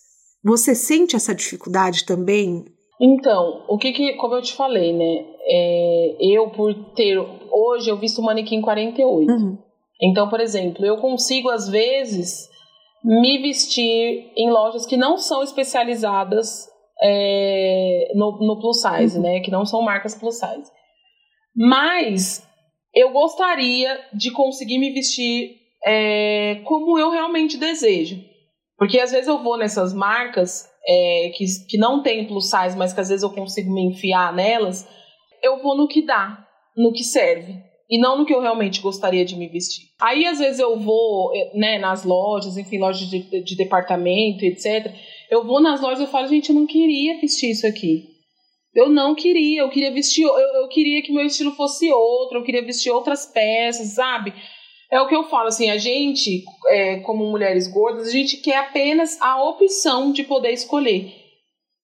você 0.43 0.74
sente 0.74 1.16
essa 1.16 1.34
dificuldade 1.34 2.05
também? 2.07 2.64
Então, 3.01 3.64
o 3.68 3.78
que 3.78 3.93
que, 3.93 4.14
como 4.14 4.34
eu 4.34 4.43
te 4.43 4.55
falei, 4.55 4.93
né? 4.93 5.24
É, 5.47 6.16
eu, 6.20 6.51
por 6.51 6.74
ter. 6.95 7.18
Hoje 7.51 7.91
eu 7.91 7.97
visto 7.97 8.22
manequim 8.22 8.61
48. 8.61 9.30
Uhum. 9.30 9.59
Então, 10.01 10.28
por 10.28 10.41
exemplo, 10.41 10.84
eu 10.84 10.97
consigo, 10.97 11.49
às 11.51 11.68
vezes, 11.68 12.49
me 13.05 13.39
vestir 13.39 14.32
em 14.36 14.51
lojas 14.51 14.86
que 14.86 14.97
não 14.97 15.16
são 15.16 15.43
especializadas 15.43 16.66
é, 17.01 18.12
no, 18.14 18.39
no, 18.41 18.59
plus 18.61 18.80
size, 18.80 19.16
uhum. 19.16 19.22
né? 19.22 19.41
Que 19.41 19.51
não 19.51 19.64
são 19.64 19.82
marcas 19.82 20.14
plus 20.14 20.36
size. 20.36 20.70
Mas 21.55 22.47
eu 22.95 23.12
gostaria 23.12 23.99
de 24.12 24.32
conseguir 24.32 24.78
me 24.78 24.93
vestir 24.93 25.58
é, 25.85 26.61
como 26.64 26.99
eu 26.99 27.11
realmente 27.11 27.57
desejo. 27.57 28.22
Porque 28.76 29.01
às 29.01 29.11
vezes 29.11 29.26
eu 29.26 29.43
vou 29.43 29.57
nessas 29.57 29.93
marcas 29.93 30.68
é, 30.87 31.33
que, 31.37 31.45
que 31.68 31.76
não 31.76 32.03
tem 32.03 32.26
plus 32.26 32.49
size, 32.49 32.76
mas 32.76 32.93
que 32.93 33.01
às 33.01 33.09
vezes 33.09 33.22
eu 33.22 33.31
consigo 33.31 33.72
me 33.72 33.83
enfiar 33.83 34.33
nelas, 34.33 34.89
eu 35.43 35.61
vou 35.62 35.76
no 35.76 35.89
que 35.89 36.03
dá, 36.03 36.47
no 36.76 36.93
que 36.93 37.03
serve. 37.03 37.68
E 37.91 37.99
não 37.99 38.18
no 38.18 38.26
que 38.26 38.35
eu 38.35 38.41
realmente 38.41 38.83
gostaria 38.83 39.24
de 39.24 39.35
me 39.35 39.49
vestir. 39.49 39.87
Aí, 39.99 40.26
às 40.26 40.39
vezes, 40.39 40.61
eu 40.61 40.79
vou 40.79 41.33
é, 41.35 41.57
né, 41.57 41.79
nas 41.79 42.05
lojas, 42.05 42.59
enfim, 42.59 42.79
lojas 42.79 43.09
de, 43.09 43.43
de 43.43 43.57
departamento, 43.57 44.45
etc. 44.45 44.95
Eu 45.31 45.47
vou 45.47 45.59
nas 45.59 45.81
lojas 45.81 46.07
e 46.07 46.12
falo, 46.12 46.29
gente, 46.29 46.51
eu 46.51 46.55
não 46.55 46.66
queria 46.66 47.18
vestir 47.18 47.51
isso 47.51 47.66
aqui. 47.66 48.05
Eu 48.74 48.91
não 48.91 49.14
queria, 49.14 49.62
eu 49.62 49.70
queria 49.70 49.91
vestir, 49.91 50.22
eu, 50.22 50.39
eu 50.39 50.68
queria 50.68 51.03
que 51.03 51.12
meu 51.12 51.24
estilo 51.24 51.53
fosse 51.53 51.91
outro, 51.91 52.39
eu 52.39 52.45
queria 52.45 52.62
vestir 52.62 52.91
outras 52.91 53.24
peças, 53.24 53.95
sabe? 53.95 54.35
É 54.91 55.01
o 55.01 55.07
que 55.07 55.14
eu 55.14 55.24
falo, 55.24 55.49
assim, 55.49 55.68
a 55.70 55.76
gente, 55.76 56.43
é, 56.68 57.01
como 57.01 57.30
mulheres 57.30 57.68
gordas, 57.68 58.09
a 58.09 58.11
gente 58.11 58.39
quer 58.39 58.57
apenas 58.57 59.20
a 59.20 59.43
opção 59.43 60.11
de 60.12 60.24
poder 60.24 60.53
escolher. 60.53 61.14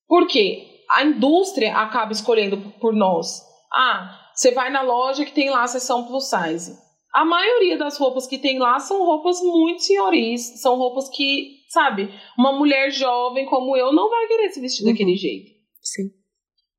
Por 0.08 0.26
quê? 0.26 0.82
A 0.90 1.04
indústria 1.04 1.76
acaba 1.76 2.12
escolhendo 2.12 2.56
por 2.80 2.94
nós. 2.94 3.42
Ah, 3.72 4.30
você 4.34 4.52
vai 4.52 4.70
na 4.70 4.80
loja 4.80 5.24
que 5.24 5.32
tem 5.32 5.50
lá 5.50 5.64
a 5.64 5.68
seção 5.68 6.06
plus 6.06 6.30
size. 6.30 6.78
A 7.12 7.24
maioria 7.24 7.76
das 7.76 7.98
roupas 7.98 8.26
que 8.26 8.38
tem 8.38 8.58
lá 8.58 8.80
são 8.80 9.04
roupas 9.04 9.40
muito 9.42 9.82
senhoris, 9.82 10.60
são 10.60 10.76
roupas 10.76 11.08
que, 11.10 11.60
sabe, 11.68 12.08
uma 12.38 12.52
mulher 12.52 12.90
jovem 12.90 13.46
como 13.46 13.76
eu 13.76 13.92
não 13.92 14.08
vai 14.08 14.26
querer 14.26 14.50
se 14.50 14.60
vestir 14.60 14.84
uhum. 14.84 14.92
daquele 14.92 15.14
jeito. 15.14 15.52
Sim. 15.82 16.08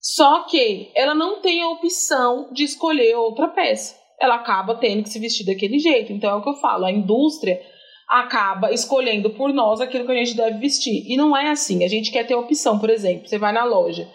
Só 0.02 0.44
que 0.44 0.92
ela 0.96 1.14
não 1.14 1.40
tem 1.40 1.62
a 1.62 1.70
opção 1.70 2.52
de 2.52 2.64
escolher 2.64 3.16
outra 3.16 3.48
peça 3.48 4.05
ela 4.20 4.36
acaba 4.36 4.76
tendo 4.76 5.04
que 5.04 5.10
se 5.10 5.20
vestir 5.20 5.46
daquele 5.46 5.80
jeito. 5.80 6.12
Então 6.12 6.30
é 6.30 6.36
o 6.36 6.42
que 6.42 6.50
eu 6.50 6.56
falo, 6.56 6.86
a 6.86 6.92
indústria 6.92 7.60
acaba 8.08 8.72
escolhendo 8.72 9.32
por 9.32 9.52
nós 9.54 9.82
aquilo 9.82 10.06
que 10.06 10.12
a 10.12 10.16
gente 10.16 10.36
deve 10.36 10.60
vestir. 10.60 11.04
E 11.08 11.18
não 11.18 11.36
é 11.36 11.50
assim, 11.50 11.84
a 11.84 11.88
gente 11.88 12.12
quer 12.12 12.26
ter 12.26 12.36
opção, 12.36 12.80
por 12.80 12.90
exemplo, 12.90 13.28
você 13.28 13.38
vai 13.38 13.52
na 13.52 13.64
loja, 13.64 14.08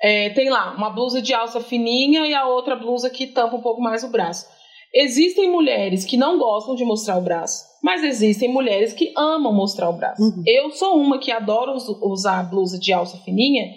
é, 0.00 0.30
tem 0.30 0.48
lá 0.48 0.74
uma 0.76 0.90
blusa 0.90 1.20
de 1.20 1.34
alça 1.34 1.60
fininha 1.60 2.26
e 2.26 2.34
a 2.34 2.46
outra 2.46 2.76
blusa 2.76 3.10
que 3.10 3.26
tampa 3.26 3.56
um 3.56 3.62
pouco 3.62 3.80
mais 3.80 4.04
o 4.04 4.10
braço. 4.10 4.46
Existem 4.94 5.50
mulheres 5.50 6.04
que 6.04 6.16
não 6.16 6.38
gostam 6.38 6.74
de 6.74 6.84
mostrar 6.84 7.18
o 7.18 7.22
braço, 7.22 7.64
mas 7.82 8.02
existem 8.02 8.48
mulheres 8.48 8.92
que 8.92 9.12
amam 9.16 9.52
mostrar 9.52 9.90
o 9.90 9.92
braço. 9.92 10.22
Uhum. 10.22 10.42
Eu 10.46 10.70
sou 10.70 10.96
uma 10.96 11.18
que 11.18 11.30
adoro 11.30 11.74
usar 12.02 12.48
blusa 12.48 12.78
de 12.78 12.92
alça 12.92 13.18
fininha 13.18 13.74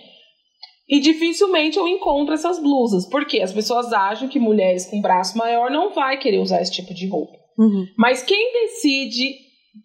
e 0.92 1.00
dificilmente 1.00 1.78
eu 1.78 1.88
encontro 1.88 2.34
essas 2.34 2.60
blusas, 2.60 3.06
porque 3.06 3.40
as 3.40 3.54
pessoas 3.54 3.94
acham 3.94 4.28
que 4.28 4.38
mulheres 4.38 4.86
com 4.86 5.00
braço 5.02 5.38
maior 5.38 5.72
não 5.72 5.94
vai 5.94 6.20
querer 6.20 6.40
usar 6.40 6.62
esse 6.62 6.74
tipo 6.74 6.94
de 6.94 7.08
roupa. 7.08 7.38
Uhum. 7.58 7.86
Mas 7.98 8.22
quem 8.22 8.52
decide 8.52 9.38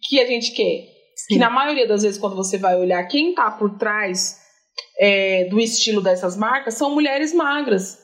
que 0.09 0.19
a 0.19 0.25
gente 0.25 0.51
quer? 0.51 0.85
Sim. 1.15 1.35
Que 1.35 1.39
na 1.39 1.49
maioria 1.49 1.87
das 1.87 2.03
vezes, 2.03 2.19
quando 2.19 2.35
você 2.35 2.57
vai 2.57 2.75
olhar 2.77 3.01
quem 3.07 3.29
está 3.29 3.49
por 3.49 3.77
trás 3.77 4.37
é, 4.99 5.45
do 5.45 5.61
estilo 5.61 6.01
dessas 6.01 6.35
marcas, 6.35 6.73
são 6.73 6.93
mulheres 6.93 7.33
magras. 7.33 7.97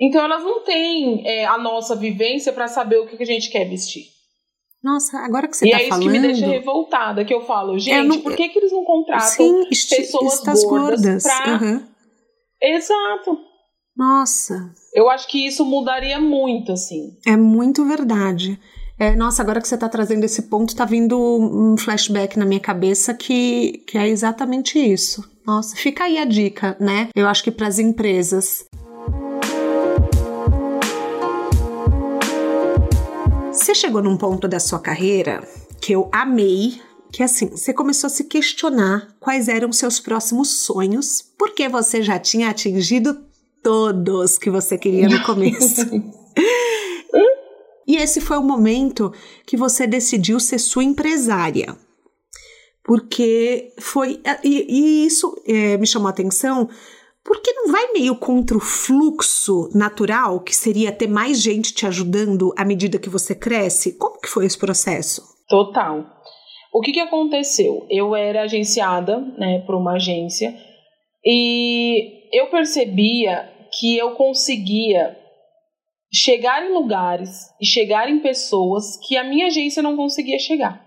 Então 0.00 0.24
elas 0.24 0.44
não 0.44 0.62
têm 0.62 1.26
é, 1.26 1.44
a 1.44 1.58
nossa 1.58 1.96
vivência 1.96 2.52
para 2.52 2.68
saber 2.68 2.98
o 2.98 3.08
que, 3.08 3.16
que 3.16 3.22
a 3.24 3.26
gente 3.26 3.50
quer 3.50 3.68
vestir. 3.68 4.04
Nossa, 4.80 5.18
agora 5.18 5.48
que 5.48 5.56
você 5.56 5.66
e 5.66 5.70
tá 5.72 5.78
falando... 5.88 6.04
E 6.04 6.06
é 6.06 6.20
isso 6.20 6.20
que 6.20 6.20
me 6.20 6.34
deixa 6.34 6.46
revoltada, 6.46 7.24
que 7.24 7.34
eu 7.34 7.44
falo, 7.44 7.76
gente, 7.80 8.06
não... 8.06 8.20
por 8.20 8.36
que, 8.36 8.48
que 8.48 8.60
eles 8.60 8.70
não 8.70 8.84
contratam 8.84 9.26
Sim, 9.26 9.64
pessoas 9.68 10.40
gordas, 10.44 10.62
gordas. 10.62 11.22
pra... 11.24 11.60
Uhum 11.60 11.97
Exato. 12.62 13.38
Nossa. 13.96 14.72
Eu 14.94 15.10
acho 15.10 15.28
que 15.28 15.46
isso 15.46 15.64
mudaria 15.64 16.20
muito, 16.20 16.72
assim. 16.72 17.16
É 17.26 17.36
muito 17.36 17.84
verdade. 17.84 18.58
É, 18.98 19.14
nossa, 19.14 19.42
agora 19.42 19.60
que 19.60 19.68
você 19.68 19.76
está 19.76 19.88
trazendo 19.88 20.24
esse 20.24 20.42
ponto, 20.42 20.70
está 20.70 20.84
vindo 20.84 21.16
um 21.16 21.76
flashback 21.76 22.36
na 22.36 22.44
minha 22.44 22.58
cabeça 22.58 23.14
que, 23.14 23.84
que 23.86 23.96
é 23.96 24.08
exatamente 24.08 24.78
isso. 24.78 25.22
Nossa, 25.46 25.76
fica 25.76 26.04
aí 26.04 26.18
a 26.18 26.24
dica, 26.24 26.76
né? 26.80 27.08
Eu 27.14 27.28
acho 27.28 27.44
que 27.44 27.50
para 27.50 27.68
as 27.68 27.78
empresas. 27.78 28.64
Você 33.52 33.74
chegou 33.74 34.02
num 34.02 34.16
ponto 34.16 34.48
da 34.48 34.58
sua 34.58 34.80
carreira 34.80 35.42
que 35.80 35.92
eu 35.92 36.08
amei, 36.12 36.80
que 37.12 37.22
assim, 37.22 37.48
você 37.48 37.72
começou 37.72 38.08
a 38.08 38.10
se 38.10 38.24
questionar 38.24 39.16
quais 39.18 39.48
eram 39.48 39.72
seus 39.72 39.98
próximos 39.98 40.60
sonhos, 40.60 41.22
porque 41.38 41.68
você 41.68 42.02
já 42.02 42.18
tinha 42.18 42.50
atingido 42.50 43.18
todos 43.62 44.38
que 44.38 44.50
você 44.50 44.76
queria 44.76 45.08
no 45.08 45.22
começo. 45.24 45.86
e 47.86 47.96
esse 47.96 48.20
foi 48.20 48.38
o 48.38 48.42
momento 48.42 49.12
que 49.46 49.56
você 49.56 49.86
decidiu 49.86 50.38
ser 50.38 50.58
sua 50.58 50.84
empresária. 50.84 51.76
Porque 52.84 53.72
foi. 53.78 54.20
E, 54.42 54.66
e 54.68 55.06
isso 55.06 55.34
é, 55.46 55.76
me 55.76 55.86
chamou 55.86 56.08
a 56.08 56.10
atenção 56.10 56.68
porque 57.28 57.52
não 57.52 57.70
vai 57.70 57.92
meio 57.92 58.16
contra 58.16 58.56
o 58.56 58.60
fluxo 58.60 59.68
natural, 59.74 60.40
que 60.40 60.56
seria 60.56 60.90
ter 60.90 61.06
mais 61.06 61.38
gente 61.38 61.74
te 61.74 61.86
ajudando 61.86 62.54
à 62.56 62.64
medida 62.64 62.98
que 62.98 63.10
você 63.10 63.34
cresce? 63.34 63.92
Como 63.92 64.18
que 64.18 64.28
foi 64.28 64.46
esse 64.46 64.56
processo? 64.56 65.22
Total. 65.46 66.17
O 66.72 66.80
que, 66.80 66.92
que 66.92 67.00
aconteceu? 67.00 67.86
Eu 67.90 68.14
era 68.14 68.42
agenciada 68.42 69.18
né, 69.38 69.60
por 69.60 69.74
uma 69.74 69.94
agência 69.94 70.54
e 71.24 72.28
eu 72.32 72.48
percebia 72.48 73.50
que 73.78 73.96
eu 73.96 74.12
conseguia 74.12 75.16
chegar 76.12 76.64
em 76.64 76.72
lugares 76.72 77.50
e 77.60 77.66
chegar 77.66 78.08
em 78.08 78.20
pessoas 78.20 78.98
que 79.06 79.16
a 79.16 79.24
minha 79.24 79.46
agência 79.46 79.82
não 79.82 79.96
conseguia 79.96 80.38
chegar. 80.38 80.82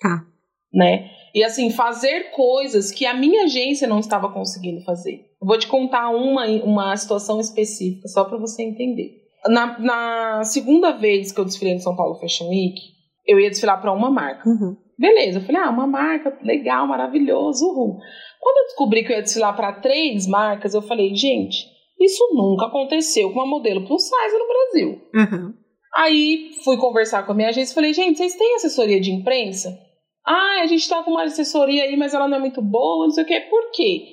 Tá. 0.00 0.24
Né? 0.72 1.10
E 1.34 1.44
assim, 1.44 1.70
fazer 1.70 2.30
coisas 2.30 2.90
que 2.90 3.06
a 3.06 3.14
minha 3.14 3.44
agência 3.44 3.86
não 3.86 4.00
estava 4.00 4.32
conseguindo 4.32 4.82
fazer. 4.82 5.26
Eu 5.40 5.46
vou 5.46 5.58
te 5.58 5.66
contar 5.66 6.08
uma, 6.08 6.46
uma 6.46 6.96
situação 6.96 7.38
específica, 7.38 8.08
só 8.08 8.24
para 8.24 8.38
você 8.38 8.62
entender. 8.62 9.22
Na, 9.46 9.78
na, 9.78 10.44
segunda 10.44 10.92
vez 10.92 11.30
que 11.30 11.38
eu 11.38 11.44
desfilei 11.44 11.74
no 11.74 11.80
São 11.80 11.94
Paulo 11.94 12.18
Fashion 12.18 12.48
Week, 12.48 12.80
eu 13.26 13.38
ia 13.38 13.50
desfilar 13.50 13.80
para 13.80 13.92
uma 13.92 14.10
marca. 14.10 14.48
Uhum. 14.48 14.76
Beleza, 14.98 15.38
eu 15.38 15.42
falei, 15.44 15.60
ah, 15.60 15.70
uma 15.70 15.86
marca 15.86 16.38
legal, 16.42 16.86
maravilhoso, 16.86 17.66
uhul. 17.66 17.98
Quando 18.40 18.56
eu 18.58 18.64
descobri 18.64 19.04
que 19.04 19.12
eu 19.12 19.16
ia 19.16 19.22
desfilar 19.22 19.54
para 19.54 19.80
três 19.80 20.26
marcas, 20.26 20.74
eu 20.74 20.80
falei, 20.80 21.14
gente, 21.14 21.66
isso 22.00 22.26
nunca 22.32 22.66
aconteceu 22.66 23.30
com 23.32 23.40
uma 23.40 23.46
modelo 23.46 23.86
plus 23.86 24.02
size 24.02 24.38
no 24.38 24.48
Brasil. 24.48 25.02
Uhum. 25.14 25.54
Aí 25.94 26.50
fui 26.62 26.76
conversar 26.76 27.24
com 27.24 27.32
a 27.32 27.34
minha 27.34 27.48
agência 27.48 27.72
e 27.72 27.74
falei, 27.74 27.92
gente, 27.92 28.18
vocês 28.18 28.36
têm 28.36 28.54
assessoria 28.54 29.00
de 29.00 29.10
imprensa? 29.10 29.76
Ah, 30.26 30.60
a 30.62 30.66
gente 30.66 30.88
tá 30.88 31.02
com 31.02 31.12
uma 31.12 31.24
assessoria 31.24 31.84
aí, 31.84 31.96
mas 31.96 32.12
ela 32.12 32.28
não 32.28 32.36
é 32.36 32.40
muito 32.40 32.60
boa, 32.60 33.06
não 33.06 33.10
sei 33.12 33.24
o 33.24 33.26
quê. 33.26 33.40
Por 33.48 33.70
quê? 33.70 34.04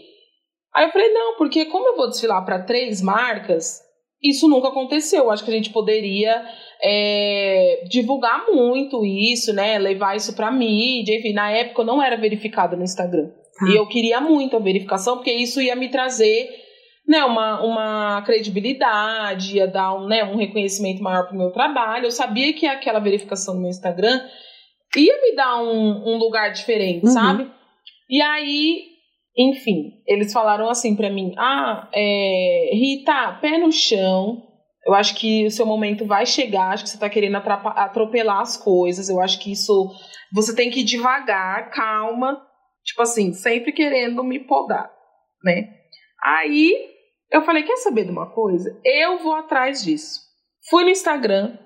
Aí 0.74 0.86
eu 0.86 0.92
falei, 0.92 1.12
não, 1.12 1.36
porque 1.38 1.66
como 1.66 1.88
eu 1.88 1.96
vou 1.96 2.10
desfilar 2.10 2.44
para 2.46 2.64
três 2.64 3.02
marcas, 3.02 3.82
isso 4.22 4.48
nunca 4.48 4.70
aconteceu. 4.70 5.30
Acho 5.30 5.44
que 5.44 5.52
a 5.52 5.54
gente 5.54 5.72
poderia 5.72 6.46
é, 6.84 7.86
divulgar 7.88 8.46
muito 8.52 9.06
isso, 9.06 9.54
né? 9.54 9.80
Levar 9.80 10.16
isso 10.16 10.36
pra 10.36 10.52
mídia. 10.52 11.18
Enfim, 11.18 11.34
na 11.34 11.50
época 11.50 11.82
eu 11.82 11.86
não 11.86 12.04
era 12.04 12.18
verificada 12.18 12.76
no 12.76 12.84
Instagram. 12.84 13.32
Ah. 13.62 13.70
E 13.70 13.76
eu 13.76 13.88
queria 13.88 14.20
muito 14.20 14.56
a 14.56 14.60
verificação, 14.60 15.16
porque 15.16 15.32
isso 15.32 15.62
ia 15.62 15.76
me 15.76 15.90
trazer 15.90 16.50
né, 17.08 17.24
uma, 17.24 17.62
uma 17.64 18.22
credibilidade, 18.24 19.58
ia 19.58 19.68
dar 19.68 19.94
um, 19.94 20.08
né, 20.08 20.24
um 20.24 20.36
reconhecimento 20.36 21.02
maior 21.02 21.26
para 21.26 21.36
o 21.36 21.38
meu 21.38 21.52
trabalho. 21.52 22.06
Eu 22.06 22.12
sabia 22.12 22.54
que 22.54 22.66
aquela 22.66 23.00
verificação 23.00 23.54
no 23.54 23.62
meu 23.62 23.70
Instagram 23.70 24.22
ia 24.96 25.22
me 25.22 25.36
dar 25.36 25.62
um, 25.62 26.14
um 26.14 26.18
lugar 26.18 26.52
diferente, 26.52 27.06
uhum. 27.06 27.12
sabe? 27.12 27.52
E 28.10 28.22
aí, 28.22 28.84
enfim, 29.38 30.02
eles 30.06 30.32
falaram 30.32 30.70
assim 30.70 30.96
para 30.96 31.10
mim: 31.10 31.34
ah, 31.38 31.90
é, 31.94 32.72
Rita, 32.74 33.38
pé 33.42 33.58
no 33.58 33.72
chão. 33.72 34.53
Eu 34.86 34.94
acho 34.94 35.16
que 35.16 35.46
o 35.46 35.52
seu 35.52 35.66
momento 35.66 36.06
vai 36.06 36.26
chegar, 36.26 36.72
acho 36.72 36.84
que 36.84 36.90
você 36.90 37.00
tá 37.00 37.10
querendo 37.10 37.38
atropelar 37.38 38.42
as 38.42 38.58
coisas. 38.58 39.10
Eu 39.10 39.22
acho 39.22 39.40
que 39.40 39.52
isso. 39.52 39.92
Você 40.34 40.56
tem 40.56 40.70
que 40.70 40.82
ir 40.82 40.84
devagar, 40.84 41.70
calma. 41.72 42.42
Tipo 42.84 43.02
assim, 43.02 43.32
sempre 43.32 43.72
querendo 43.72 44.24
me 44.24 44.40
podar, 44.40 44.92
né? 45.44 45.70
Aí 46.22 46.74
eu 47.32 47.44
falei: 47.44 47.64
quer 47.64 47.78
saber 47.78 48.04
de 48.06 48.12
uma 48.12 48.30
coisa? 48.32 48.78
Eu 48.84 49.20
vou 49.20 49.34
atrás 49.36 49.84
disso. 49.84 50.20
Fui 50.70 50.84
no 50.84 50.90
Instagram, 50.90 51.58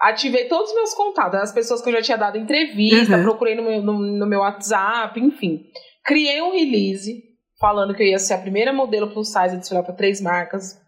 ativei 0.00 0.46
todos 0.46 0.70
os 0.70 0.74
meus 0.74 0.94
contatos, 0.94 1.40
as 1.40 1.52
pessoas 1.52 1.82
que 1.82 1.88
eu 1.88 1.92
já 1.92 2.02
tinha 2.02 2.18
dado 2.18 2.38
entrevista, 2.38 3.16
uhum. 3.16 3.22
procurei 3.22 3.54
no 3.54 3.62
meu, 3.62 3.82
no, 3.82 3.98
no 3.98 4.26
meu 4.26 4.40
WhatsApp, 4.40 5.18
enfim. 5.20 5.64
Criei 6.04 6.40
um 6.42 6.52
release 6.52 7.22
falando 7.60 7.94
que 7.94 8.02
eu 8.02 8.08
ia 8.08 8.18
ser 8.18 8.34
a 8.34 8.38
primeira 8.38 8.72
modelo 8.72 9.12
plus 9.12 9.28
size 9.28 9.54
a 9.54 9.58
desfilar 9.58 9.84
para 9.84 9.94
três 9.94 10.20
marcas. 10.20 10.81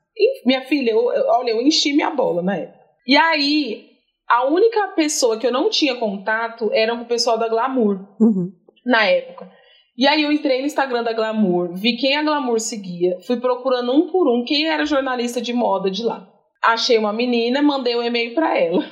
Minha 0.45 0.63
filha, 0.63 0.91
eu, 0.91 1.13
eu, 1.13 1.27
olha, 1.29 1.51
eu 1.51 1.61
enchi 1.61 1.93
minha 1.93 2.11
bola 2.11 2.43
na 2.43 2.57
época. 2.57 2.79
E 3.07 3.17
aí, 3.17 3.87
a 4.29 4.47
única 4.47 4.89
pessoa 4.89 5.39
que 5.39 5.47
eu 5.47 5.53
não 5.53 5.69
tinha 5.69 5.97
contato 5.97 6.71
era 6.73 6.97
com 6.97 7.03
o 7.03 7.09
pessoal 7.09 7.39
da 7.39 7.49
Glamour, 7.49 8.01
uhum. 8.21 8.53
na 8.85 9.05
época. 9.05 9.51
E 9.97 10.09
aí 10.09 10.23
eu 10.23 10.33
entrei 10.33 10.61
no 10.61 10.67
Instagram 10.67 11.05
da 11.05 11.13
Glamour, 11.13 11.73
vi 11.75 11.97
quem 11.97 12.17
a 12.17 12.23
Glamour 12.23 12.59
seguia, 12.59 13.19
fui 13.27 13.39
procurando 13.39 13.93
um 13.93 14.11
por 14.11 14.29
um 14.29 14.45
quem 14.45 14.69
era 14.69 14.85
jornalista 14.85 15.41
de 15.41 15.53
moda 15.53 15.91
de 15.91 16.03
lá. 16.03 16.29
Achei 16.65 16.99
uma 16.99 17.13
menina, 17.13 17.63
mandei 17.63 17.95
um 17.95 18.03
e-mail 18.03 18.35
para 18.35 18.59
ela. 18.59 18.83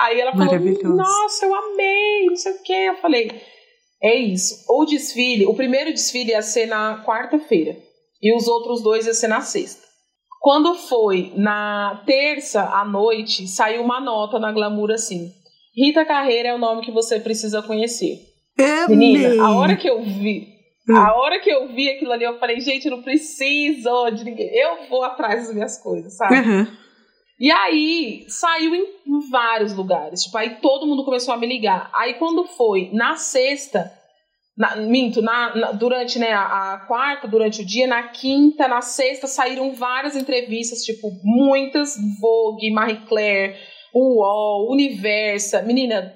Aí 0.00 0.20
ela 0.20 0.32
falou: 0.32 0.60
Nossa, 0.94 1.46
eu 1.46 1.54
amei, 1.54 2.26
não 2.26 2.36
sei 2.36 2.52
o 2.52 2.62
quê. 2.62 2.72
Eu 2.72 2.96
falei: 2.96 3.30
É 4.00 4.14
isso. 4.14 4.64
O 4.68 4.84
desfile, 4.84 5.46
o 5.46 5.54
primeiro 5.54 5.90
desfile 5.90 6.30
ia 6.30 6.42
ser 6.42 6.66
na 6.66 7.02
quarta-feira 7.04 7.76
e 8.22 8.36
os 8.36 8.46
outros 8.46 8.82
dois 8.82 9.06
ia 9.06 9.14
ser 9.14 9.28
na 9.28 9.40
sexta. 9.40 9.87
Quando 10.40 10.74
foi 10.74 11.32
na 11.36 12.02
terça 12.06 12.62
à 12.62 12.84
noite, 12.84 13.46
saiu 13.46 13.82
uma 13.82 14.00
nota 14.00 14.38
na 14.38 14.52
Glamour 14.52 14.92
assim: 14.92 15.32
Rita 15.76 16.04
Carreira 16.04 16.48
é 16.50 16.54
o 16.54 16.58
nome 16.58 16.82
que 16.82 16.92
você 16.92 17.18
precisa 17.18 17.62
conhecer. 17.62 18.18
É 18.58 18.88
Menina, 18.88 19.42
a 19.44 19.56
hora 19.56 19.76
que 19.76 19.88
eu 19.88 20.02
vi, 20.02 20.48
a 20.90 21.14
hora 21.14 21.38
que 21.40 21.50
eu 21.50 21.68
vi 21.68 21.90
aquilo 21.90 22.12
ali, 22.12 22.24
eu 22.24 22.38
falei, 22.38 22.60
gente, 22.60 22.86
eu 22.86 22.96
não 22.96 23.02
preciso 23.02 24.10
de 24.10 24.24
ninguém. 24.24 24.48
Eu 24.52 24.88
vou 24.88 25.04
atrás 25.04 25.46
das 25.46 25.54
minhas 25.54 25.80
coisas, 25.80 26.16
sabe? 26.16 26.34
Uhum. 26.34 26.66
E 27.38 27.52
aí 27.52 28.24
saiu 28.28 28.74
em 28.74 29.30
vários 29.30 29.76
lugares. 29.76 30.24
Tipo, 30.24 30.38
aí 30.38 30.56
todo 30.60 30.86
mundo 30.86 31.04
começou 31.04 31.32
a 31.32 31.36
me 31.36 31.46
ligar. 31.46 31.90
Aí 31.94 32.14
quando 32.14 32.44
foi 32.44 32.90
na 32.92 33.16
sexta, 33.16 33.92
na, 34.58 34.74
minto, 34.74 35.22
na, 35.22 35.54
na, 35.54 35.70
durante 35.70 36.18
né, 36.18 36.32
a, 36.32 36.74
a, 36.74 36.78
quarta, 36.80 37.28
durante 37.28 37.62
o 37.62 37.64
dia, 37.64 37.86
na 37.86 38.08
quinta, 38.08 38.66
na 38.66 38.82
sexta, 38.82 39.28
saíram 39.28 39.72
várias 39.72 40.16
entrevistas, 40.16 40.82
tipo, 40.82 41.12
muitas, 41.22 41.94
Vogue, 42.20 42.72
Marie 42.72 43.06
Claire, 43.06 43.54
UOL, 43.94 44.72
Universa. 44.72 45.62
Menina, 45.62 46.12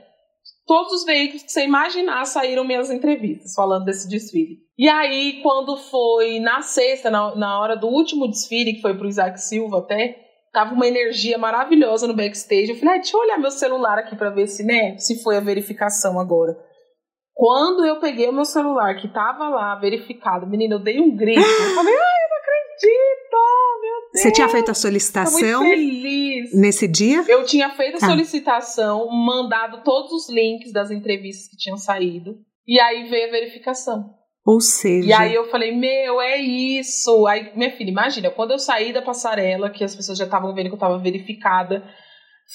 todos 0.66 0.92
os 0.92 1.04
veículos 1.04 1.44
que 1.44 1.52
você 1.52 1.64
imaginar 1.64 2.24
saíram 2.24 2.64
minhas 2.64 2.90
entrevistas 2.90 3.54
falando 3.54 3.84
desse 3.84 4.08
desfile. 4.08 4.58
E 4.76 4.88
aí, 4.88 5.40
quando 5.40 5.76
foi 5.76 6.40
na 6.40 6.62
sexta, 6.62 7.08
na, 7.08 7.36
na 7.36 7.60
hora 7.60 7.76
do 7.76 7.86
último 7.86 8.26
desfile, 8.26 8.74
que 8.74 8.82
foi 8.82 8.98
pro 8.98 9.08
Isaac 9.08 9.40
Silva 9.40 9.78
até, 9.78 10.18
tava 10.52 10.74
uma 10.74 10.88
energia 10.88 11.38
maravilhosa 11.38 12.08
no 12.08 12.16
backstage. 12.16 12.70
Eu 12.70 12.76
falei, 12.76 12.96
ah, 12.96 12.98
deixa 12.98 13.16
eu 13.16 13.20
olhar 13.20 13.38
meu 13.38 13.52
celular 13.52 13.98
aqui 13.98 14.16
para 14.16 14.30
ver 14.30 14.48
se, 14.48 14.64
né, 14.64 14.98
se 14.98 15.22
foi 15.22 15.36
a 15.36 15.40
verificação 15.40 16.18
agora. 16.18 16.71
Quando 17.34 17.84
eu 17.84 17.98
peguei 17.98 18.28
o 18.28 18.32
meu 18.32 18.44
celular, 18.44 18.94
que 18.96 19.08
tava 19.08 19.48
lá 19.48 19.74
verificado, 19.76 20.46
menina, 20.46 20.74
eu 20.74 20.78
dei 20.78 21.00
um 21.00 21.16
grito. 21.16 21.40
Eu 21.40 21.74
falei, 21.74 21.94
ai, 21.94 22.24
eu 22.24 22.28
não 22.28 22.36
acredito! 22.38 23.80
Meu 23.80 24.00
Deus! 24.12 24.22
Você 24.22 24.32
tinha 24.32 24.48
feito 24.48 24.70
a 24.70 24.74
solicitação? 24.74 25.64
Nesse 26.54 26.86
dia? 26.86 27.24
Eu 27.26 27.44
tinha 27.44 27.70
feito 27.70 27.96
a 27.96 28.00
tá. 28.00 28.06
solicitação, 28.06 29.08
mandado 29.10 29.82
todos 29.82 30.12
os 30.12 30.28
links 30.28 30.72
das 30.72 30.90
entrevistas 30.90 31.48
que 31.48 31.56
tinham 31.56 31.78
saído. 31.78 32.36
E 32.66 32.78
aí 32.78 33.08
veio 33.08 33.28
a 33.28 33.32
verificação. 33.32 34.14
Ou 34.44 34.60
seja. 34.60 35.08
E 35.08 35.12
aí 35.12 35.34
eu 35.34 35.48
falei, 35.50 35.72
meu, 35.72 36.20
é 36.20 36.36
isso. 36.36 37.26
Aí, 37.26 37.52
minha 37.56 37.70
filha, 37.70 37.90
imagina, 37.90 38.30
quando 38.30 38.50
eu 38.50 38.58
saí 38.58 38.92
da 38.92 39.00
passarela, 39.00 39.70
que 39.70 39.84
as 39.84 39.94
pessoas 39.94 40.18
já 40.18 40.24
estavam 40.24 40.52
vendo 40.54 40.66
que 40.66 40.72
eu 40.72 40.76
estava 40.76 40.98
verificada, 40.98 41.84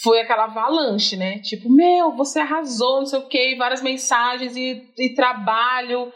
foi 0.04 0.20
aquela 0.22 0.46
avalanche, 0.46 1.16
né? 1.16 1.40
Tipo, 1.40 1.70
meu, 1.70 2.16
você 2.16 2.40
arrasou, 2.40 3.00
não 3.00 3.06
sei 3.06 3.20
o 3.20 3.28
quê, 3.28 3.56
várias 3.58 3.82
mensagens 3.82 4.56
e, 4.56 4.84
e 4.98 5.14
trabalho. 5.16 6.12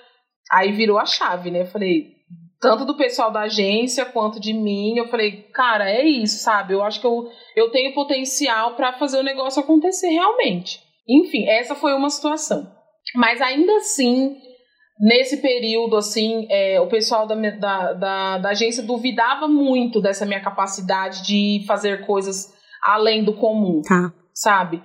Aí 0.51 0.71
virou 0.71 0.99
a 0.99 1.05
chave, 1.05 1.49
né? 1.49 1.61
Eu 1.61 1.65
falei, 1.65 2.11
tanto 2.59 2.85
do 2.85 2.95
pessoal 2.95 3.31
da 3.31 3.41
agência 3.41 4.05
quanto 4.05 4.39
de 4.39 4.53
mim, 4.53 4.95
eu 4.95 5.07
falei, 5.07 5.47
cara, 5.53 5.89
é 5.89 6.05
isso, 6.05 6.43
sabe? 6.43 6.73
Eu 6.73 6.83
acho 6.83 7.01
que 7.01 7.07
eu, 7.07 7.27
eu 7.55 7.71
tenho 7.71 7.93
potencial 7.93 8.75
para 8.75 8.93
fazer 8.93 9.17
o 9.17 9.23
negócio 9.23 9.61
acontecer 9.61 10.09
realmente. 10.09 10.79
Enfim, 11.09 11.47
essa 11.49 11.73
foi 11.73 11.93
uma 11.93 12.09
situação. 12.09 12.71
Mas 13.15 13.41
ainda 13.41 13.77
assim, 13.77 14.37
nesse 14.99 15.37
período, 15.37 15.97
assim, 15.97 16.45
é, 16.51 16.79
o 16.79 16.87
pessoal 16.87 17.25
da, 17.25 17.33
da, 17.33 17.93
da, 17.93 18.37
da, 18.37 18.49
agência 18.49 18.83
duvidava 18.83 19.47
muito 19.47 19.99
dessa 19.99 20.25
minha 20.25 20.41
capacidade 20.41 21.23
de 21.25 21.65
fazer 21.65 22.05
coisas 22.05 22.53
além 22.83 23.23
do 23.23 23.33
comum, 23.33 23.81
tá. 23.81 24.13
sabe? 24.33 24.81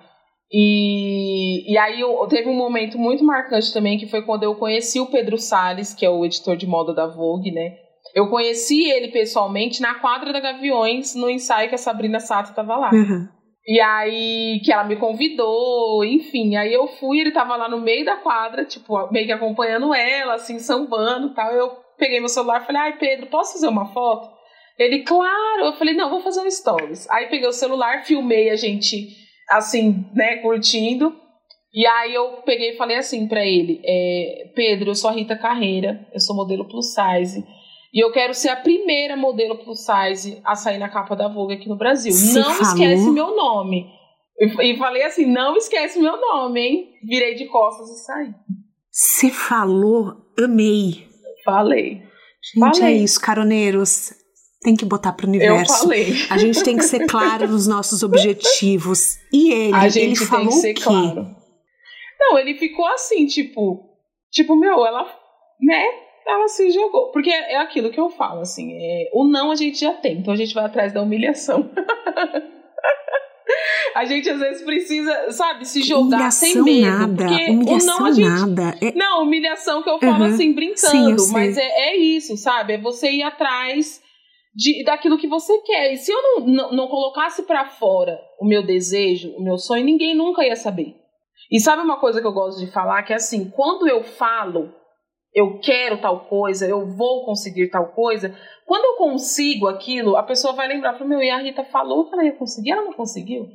E, 0.52 1.72
e 1.72 1.76
aí 1.76 2.00
eu, 2.00 2.26
teve 2.28 2.48
um 2.48 2.56
momento 2.56 2.98
muito 2.98 3.24
marcante 3.24 3.72
também, 3.72 3.98
que 3.98 4.06
foi 4.06 4.22
quando 4.22 4.44
eu 4.44 4.54
conheci 4.54 5.00
o 5.00 5.06
Pedro 5.06 5.38
Salles, 5.38 5.92
que 5.92 6.06
é 6.06 6.10
o 6.10 6.24
editor 6.24 6.56
de 6.56 6.66
moda 6.66 6.94
da 6.94 7.06
Vogue, 7.06 7.50
né? 7.50 7.76
Eu 8.14 8.30
conheci 8.30 8.88
ele 8.88 9.08
pessoalmente 9.08 9.82
na 9.82 9.94
quadra 9.94 10.32
da 10.32 10.40
Gaviões, 10.40 11.14
no 11.14 11.28
ensaio 11.28 11.68
que 11.68 11.74
a 11.74 11.78
Sabrina 11.78 12.20
Sato 12.20 12.50
estava 12.50 12.76
lá. 12.76 12.90
Uhum. 12.92 13.28
E 13.66 13.80
aí, 13.80 14.60
que 14.64 14.72
ela 14.72 14.84
me 14.84 14.94
convidou, 14.94 16.04
enfim. 16.04 16.54
Aí 16.54 16.72
eu 16.72 16.86
fui, 16.86 17.18
ele 17.18 17.32
tava 17.32 17.56
lá 17.56 17.68
no 17.68 17.80
meio 17.80 18.04
da 18.04 18.16
quadra, 18.16 18.64
tipo, 18.64 19.10
meio 19.10 19.26
que 19.26 19.32
acompanhando 19.32 19.92
ela, 19.92 20.34
assim, 20.34 20.60
sambando 20.60 21.28
e 21.28 21.34
tal. 21.34 21.50
Eu 21.50 21.72
peguei 21.98 22.20
meu 22.20 22.28
celular 22.28 22.62
e 22.62 22.64
falei, 22.64 22.82
ai, 22.82 22.96
Pedro, 22.96 23.26
posso 23.26 23.54
fazer 23.54 23.66
uma 23.66 23.86
foto? 23.92 24.35
Ele, 24.78 25.02
claro. 25.02 25.64
Eu 25.64 25.72
falei, 25.74 25.94
não, 25.94 26.10
vou 26.10 26.20
fazer 26.20 26.40
um 26.40 26.50
stories. 26.50 27.08
Aí 27.10 27.26
peguei 27.26 27.48
o 27.48 27.52
celular, 27.52 28.04
filmei 28.04 28.50
a 28.50 28.56
gente, 28.56 29.08
assim, 29.50 30.04
né, 30.14 30.36
curtindo. 30.36 31.14
E 31.72 31.86
aí 31.86 32.14
eu 32.14 32.42
peguei 32.44 32.72
e 32.72 32.76
falei 32.76 32.96
assim 32.96 33.28
para 33.28 33.44
ele, 33.44 33.82
é, 33.84 34.50
Pedro, 34.54 34.90
eu 34.90 34.94
sou 34.94 35.10
a 35.10 35.12
Rita 35.12 35.36
Carreira, 35.36 36.06
eu 36.12 36.20
sou 36.20 36.34
modelo 36.34 36.66
plus 36.66 36.94
size. 36.94 37.44
E 37.92 38.02
eu 38.02 38.10
quero 38.12 38.34
ser 38.34 38.48
a 38.48 38.56
primeira 38.56 39.16
modelo 39.16 39.58
plus 39.58 39.84
size 39.84 40.40
a 40.44 40.54
sair 40.54 40.78
na 40.78 40.88
capa 40.88 41.14
da 41.14 41.28
Vogue 41.28 41.54
aqui 41.54 41.68
no 41.68 41.76
Brasil. 41.76 42.12
Você 42.12 42.38
não 42.38 42.50
falou? 42.50 42.62
esquece 42.62 43.10
meu 43.10 43.36
nome. 43.36 43.86
E 44.38 44.72
e 44.72 44.76
falei 44.78 45.02
assim, 45.02 45.26
não 45.26 45.56
esquece 45.56 45.98
meu 45.98 46.18
nome, 46.20 46.60
hein? 46.60 46.88
Virei 47.06 47.34
de 47.34 47.46
costas 47.46 47.88
e 47.88 48.04
saí. 48.04 48.34
Você 48.90 49.30
falou, 49.30 50.16
amei. 50.38 51.06
Falei. 51.44 52.02
Gente, 52.54 52.78
Falei. 52.78 52.82
é 52.82 52.92
isso, 52.92 53.20
caroneiros. 53.20 54.12
Tem 54.66 54.74
que 54.74 54.84
botar 54.84 55.12
pro 55.12 55.26
Eu 55.26 55.30
universo. 55.30 55.82
falei. 55.84 56.12
A 56.28 56.36
gente 56.38 56.60
tem 56.64 56.76
que 56.76 56.82
ser 56.82 57.06
claro 57.06 57.46
nos 57.46 57.68
nossos 57.68 58.02
objetivos. 58.02 59.14
E 59.32 59.52
ele, 59.52 59.72
A 59.76 59.88
gente 59.88 60.06
ele 60.06 60.16
tem 60.16 60.26
falou 60.26 60.48
que 60.48 60.54
ser 60.54 60.74
claro. 60.74 61.24
Não, 62.18 62.36
ele 62.36 62.58
ficou 62.58 62.84
assim, 62.88 63.26
tipo, 63.26 63.88
tipo, 64.32 64.56
meu, 64.58 64.84
ela, 64.84 65.04
né? 65.62 65.84
Ela 66.26 66.48
se 66.48 66.68
jogou. 66.72 67.12
Porque 67.12 67.30
é 67.30 67.52
é 67.52 67.56
aquilo 67.58 67.92
que 67.92 68.00
eu 68.00 68.10
falo, 68.10 68.40
assim, 68.40 68.72
é, 68.72 69.04
o 69.14 69.24
não 69.28 69.52
a 69.52 69.54
gente 69.54 69.78
já 69.78 69.92
tem, 69.94 70.18
então 70.18 70.34
a 70.34 70.36
gente 70.36 70.52
vai 70.52 70.64
atrás 70.64 70.92
da 70.92 71.00
humilhação. 71.00 71.70
a 73.94 74.04
gente 74.04 74.28
às 74.28 74.40
vezes 74.40 74.62
precisa, 74.62 75.30
sabe, 75.30 75.64
se 75.64 75.80
jogar 75.82 76.32
sem 76.32 76.60
humilhação 76.60 76.64
medo. 76.64 76.98
nada, 77.22 77.26
porque 77.28 77.50
humilhação 77.52 77.96
o 77.96 78.00
não 78.00 78.06
a 78.06 78.12
gente. 78.12 78.28
nada. 78.28 78.74
É, 78.82 78.92
Não, 78.92 79.22
humilhação 79.22 79.80
que 79.84 79.90
eu 79.90 80.00
falo 80.00 80.24
Uhum. 80.24 80.24
assim, 80.24 80.36
Sim, 80.48 80.52
brincando, 80.54 81.10
eu 81.10 81.18
sei. 81.20 81.32
mas 81.32 81.56
é, 81.56 81.68
é 81.90 81.96
isso, 81.96 82.36
sabe? 82.36 82.72
É 82.72 82.78
você 82.78 83.12
ir 83.12 83.22
atrás 83.22 84.04
de, 84.56 84.82
daquilo 84.82 85.18
que 85.18 85.28
você 85.28 85.58
quer. 85.58 85.92
E 85.92 85.98
se 85.98 86.10
eu 86.10 86.22
não, 86.22 86.46
não, 86.46 86.72
não 86.72 86.88
colocasse 86.88 87.42
pra 87.42 87.66
fora 87.66 88.18
o 88.40 88.46
meu 88.46 88.64
desejo, 88.64 89.36
o 89.36 89.42
meu 89.42 89.58
sonho, 89.58 89.84
ninguém 89.84 90.16
nunca 90.16 90.44
ia 90.44 90.56
saber. 90.56 90.96
E 91.52 91.60
sabe 91.60 91.82
uma 91.82 92.00
coisa 92.00 92.20
que 92.20 92.26
eu 92.26 92.32
gosto 92.32 92.58
de 92.58 92.72
falar? 92.72 93.02
Que 93.02 93.12
é 93.12 93.16
assim, 93.16 93.50
quando 93.50 93.86
eu 93.86 94.02
falo, 94.02 94.74
eu 95.34 95.60
quero 95.60 96.00
tal 96.00 96.20
coisa, 96.20 96.66
eu 96.66 96.86
vou 96.86 97.24
conseguir 97.26 97.68
tal 97.68 97.92
coisa, 97.92 98.34
quando 98.66 98.84
eu 98.84 98.96
consigo 98.96 99.68
aquilo, 99.68 100.16
a 100.16 100.22
pessoa 100.22 100.54
vai 100.54 100.66
lembrar, 100.66 100.94
fala, 100.94 101.10
meu, 101.10 101.22
e 101.22 101.30
a 101.30 101.38
Rita 101.38 101.62
falou 101.62 102.08
que 102.08 102.14
ela 102.14 102.24
ia 102.24 102.32
conseguir, 102.32 102.72
ela 102.72 102.82
não 102.82 102.94
conseguiu. 102.94 103.46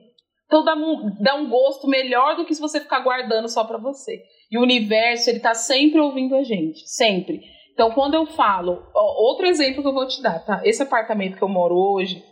Então 0.46 0.64
dá 0.64 0.76
um, 0.76 1.16
dá 1.20 1.36
um 1.36 1.50
gosto 1.50 1.88
melhor 1.88 2.36
do 2.36 2.46
que 2.46 2.54
se 2.54 2.62
você 2.62 2.80
ficar 2.80 3.00
guardando 3.00 3.50
só 3.50 3.64
pra 3.64 3.78
você. 3.78 4.22
E 4.52 4.58
o 4.58 4.62
universo, 4.62 5.30
ele 5.30 5.40
tá 5.40 5.54
sempre 5.54 6.00
ouvindo 6.00 6.36
a 6.36 6.44
gente, 6.44 6.88
sempre. 6.88 7.42
Então, 7.74 7.92
quando 7.92 8.16
eu 8.16 8.26
falo, 8.26 8.84
ó, 8.94 9.24
outro 9.24 9.46
exemplo 9.46 9.82
que 9.82 9.88
eu 9.88 9.94
vou 9.94 10.08
te 10.08 10.22
dar, 10.22 10.40
tá? 10.46 10.62
Esse 10.64 10.84
apartamento 10.84 11.38
que 11.38 11.44
eu 11.44 11.50
moro 11.50 11.76
hoje, 11.76 12.24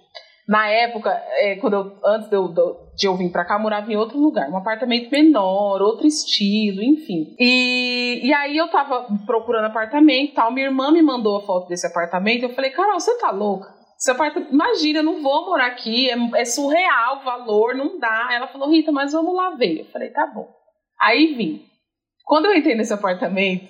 na 0.48 0.68
época, 0.68 1.12
é, 1.38 1.58
quando 1.58 1.74
eu, 1.74 1.98
antes 2.04 2.30
de 2.30 2.36
eu, 2.36 2.48
de 2.96 3.08
eu 3.08 3.16
vir 3.16 3.32
pra 3.32 3.46
cá, 3.46 3.56
eu 3.56 3.60
morava 3.60 3.92
em 3.92 3.96
outro 3.96 4.18
lugar, 4.18 4.50
um 4.50 4.58
apartamento 4.58 5.12
menor, 5.12 5.80
outro 5.82 6.08
estilo, 6.08 6.82
enfim. 6.82 7.36
E, 7.40 8.22
e 8.24 8.34
aí 8.34 8.58
eu 8.58 8.68
tava 8.70 9.08
procurando 9.26 9.66
apartamento 9.66 10.34
tal, 10.34 10.52
minha 10.52 10.66
irmã 10.66 10.92
me 10.92 11.02
mandou 11.02 11.38
a 11.38 11.42
foto 11.42 11.68
desse 11.68 11.86
apartamento, 11.86 12.44
eu 12.44 12.56
falei, 12.56 12.72
Carol, 12.72 13.00
você 13.00 13.16
tá 13.20 13.30
louca? 13.30 13.80
Esse 14.00 14.12
apartamento, 14.12 14.54
imagina, 14.54 15.00
eu 15.00 15.04
não 15.04 15.22
vou 15.22 15.46
morar 15.46 15.68
aqui, 15.68 16.10
é, 16.10 16.16
é 16.38 16.46
surreal 16.46 17.18
o 17.18 17.24
valor, 17.24 17.76
não 17.76 18.00
dá. 18.00 18.30
Ela 18.32 18.48
falou, 18.48 18.70
Rita, 18.70 18.94
mas 18.94 19.12
vamos 19.12 19.36
lá 19.36 19.50
ver. 19.52 19.82
Eu 19.82 19.86
falei, 19.92 20.10
tá 20.10 20.26
bom. 20.26 20.48
Aí 21.02 21.36
vim. 21.36 21.66
Quando 22.26 22.46
eu 22.46 22.56
entrei 22.56 22.76
nesse 22.76 22.94
apartamento, 22.94 23.68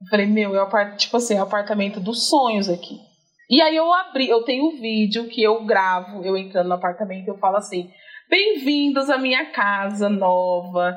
eu 0.00 0.06
falei, 0.08 0.26
meu, 0.26 0.54
é 0.54 0.62
o 0.62 0.96
tipo 0.96 1.16
assim, 1.16 1.34
é 1.34 1.40
o 1.40 1.44
apartamento 1.44 2.00
dos 2.00 2.28
sonhos 2.28 2.68
aqui. 2.68 2.98
E 3.50 3.60
aí 3.62 3.74
eu 3.74 3.92
abri, 3.92 4.28
eu 4.28 4.42
tenho 4.44 4.66
um 4.66 4.80
vídeo 4.80 5.26
que 5.28 5.42
eu 5.42 5.64
gravo, 5.64 6.22
eu 6.22 6.36
entrando 6.36 6.68
no 6.68 6.74
apartamento, 6.74 7.28
eu 7.28 7.38
falo 7.38 7.56
assim: 7.56 7.90
Bem-vindos 8.28 9.08
à 9.08 9.16
minha 9.16 9.46
casa 9.46 10.08
nova. 10.08 10.94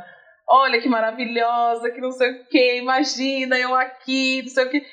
Olha 0.50 0.82
que 0.82 0.90
maravilhosa, 0.90 1.90
que 1.92 2.02
não 2.02 2.12
sei 2.12 2.30
o 2.30 2.46
que, 2.50 2.78
imagina 2.80 3.58
eu 3.58 3.74
aqui, 3.74 4.42
não 4.42 4.50
sei 4.50 4.66
o 4.66 4.70
que. 4.70 4.84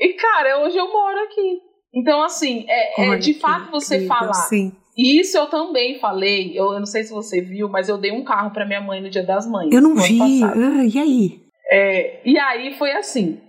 E 0.00 0.12
cara, 0.14 0.60
hoje 0.60 0.76
eu 0.76 0.92
moro 0.92 1.20
aqui. 1.20 1.60
Então, 1.94 2.20
assim, 2.22 2.66
é, 2.68 3.14
é 3.14 3.16
de 3.16 3.34
fato 3.34 3.70
você 3.70 3.94
incrível, 3.94 4.16
falar. 4.16 4.34
Sim. 4.34 4.72
E 4.96 5.20
isso 5.20 5.38
eu 5.38 5.46
também 5.46 6.00
falei, 6.00 6.50
eu, 6.58 6.72
eu 6.72 6.80
não 6.80 6.86
sei 6.86 7.04
se 7.04 7.12
você 7.12 7.40
viu, 7.40 7.68
mas 7.68 7.88
eu 7.88 7.96
dei 7.96 8.10
um 8.10 8.24
carro 8.24 8.50
pra 8.50 8.66
minha 8.66 8.80
mãe 8.80 9.00
no 9.00 9.08
Dia 9.08 9.22
das 9.22 9.48
Mães. 9.48 9.72
Eu 9.72 9.80
não 9.80 9.94
vi. 9.94 10.42
Ah, 10.42 10.84
e 10.84 10.98
aí? 10.98 11.47
É, 11.70 12.20
e 12.28 12.38
aí 12.38 12.74
foi 12.74 12.92
assim. 12.92 13.40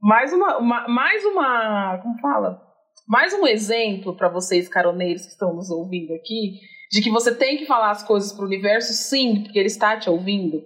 Mais 0.00 0.32
uma, 0.32 0.58
uma- 0.58 0.88
mais 0.88 1.24
uma, 1.24 1.98
como 2.02 2.18
fala? 2.20 2.60
Mais 3.08 3.32
um 3.34 3.46
exemplo 3.46 4.16
para 4.16 4.28
vocês 4.28 4.68
caroneiros 4.68 5.22
que 5.22 5.32
estão 5.32 5.54
nos 5.54 5.70
ouvindo 5.70 6.12
aqui, 6.14 6.60
de 6.92 7.02
que 7.02 7.10
você 7.10 7.34
tem 7.34 7.56
que 7.56 7.66
falar 7.66 7.90
as 7.90 8.02
coisas 8.02 8.32
pro 8.32 8.46
universo, 8.46 8.92
sim, 8.92 9.42
porque 9.42 9.58
ele 9.58 9.66
está 9.66 9.96
te 9.98 10.08
ouvindo. 10.08 10.62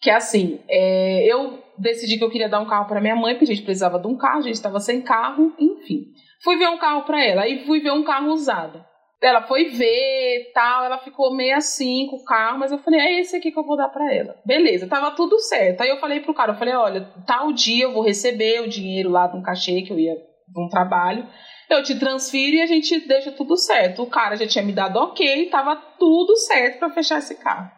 Que 0.00 0.10
é 0.10 0.14
assim, 0.14 0.60
é, 0.68 1.26
eu 1.26 1.62
decidi 1.78 2.16
que 2.18 2.24
eu 2.24 2.30
queria 2.30 2.48
dar 2.48 2.60
um 2.60 2.66
carro 2.66 2.86
para 2.86 3.00
minha 3.00 3.16
mãe, 3.16 3.34
porque 3.34 3.50
a 3.50 3.54
gente 3.54 3.64
precisava 3.64 3.98
de 3.98 4.06
um 4.06 4.16
carro, 4.16 4.38
a 4.38 4.42
gente 4.42 4.54
estava 4.54 4.80
sem 4.80 5.02
carro, 5.02 5.52
enfim. 5.58 6.06
Fui 6.42 6.56
ver 6.56 6.68
um 6.68 6.78
carro 6.78 7.02
para 7.04 7.22
ela, 7.24 7.42
aí 7.42 7.64
fui 7.66 7.80
ver 7.80 7.92
um 7.92 8.04
carro 8.04 8.28
usado. 8.32 8.84
Ela 9.24 9.42
foi 9.42 9.70
ver, 9.70 10.50
tal, 10.52 10.84
ela 10.84 10.98
ficou 10.98 11.34
meio 11.34 11.56
assim 11.56 12.06
com 12.10 12.16
o 12.16 12.24
carro, 12.24 12.58
mas 12.58 12.70
eu 12.70 12.78
falei, 12.78 13.00
é 13.00 13.20
esse 13.20 13.34
aqui 13.34 13.50
que 13.50 13.58
eu 13.58 13.64
vou 13.64 13.76
dar 13.76 13.88
pra 13.88 14.12
ela. 14.12 14.36
Beleza, 14.44 14.86
tava 14.86 15.12
tudo 15.12 15.38
certo. 15.40 15.80
Aí 15.80 15.88
eu 15.88 15.98
falei 15.98 16.20
pro 16.20 16.34
cara, 16.34 16.52
eu 16.52 16.56
falei, 16.56 16.74
olha, 16.74 17.08
tal 17.26 17.52
dia 17.52 17.84
eu 17.84 17.92
vou 17.92 18.02
receber 18.02 18.60
o 18.60 18.68
dinheiro 18.68 19.08
lá 19.08 19.26
de 19.26 19.36
um 19.36 19.42
cachê 19.42 19.80
que 19.82 19.92
eu 19.92 19.98
ia 19.98 20.14
de 20.14 20.60
um 20.60 20.68
trabalho. 20.68 21.26
Eu 21.70 21.82
te 21.82 21.98
transfiro 21.98 22.56
e 22.56 22.60
a 22.60 22.66
gente 22.66 23.00
deixa 23.08 23.32
tudo 23.32 23.56
certo. 23.56 24.02
O 24.02 24.10
cara 24.10 24.36
já 24.36 24.46
tinha 24.46 24.62
me 24.62 24.72
dado 24.72 24.98
ok, 24.98 25.48
tava 25.48 25.74
tudo 25.98 26.36
certo 26.36 26.78
pra 26.78 26.90
fechar 26.90 27.18
esse 27.18 27.36
carro. 27.36 27.70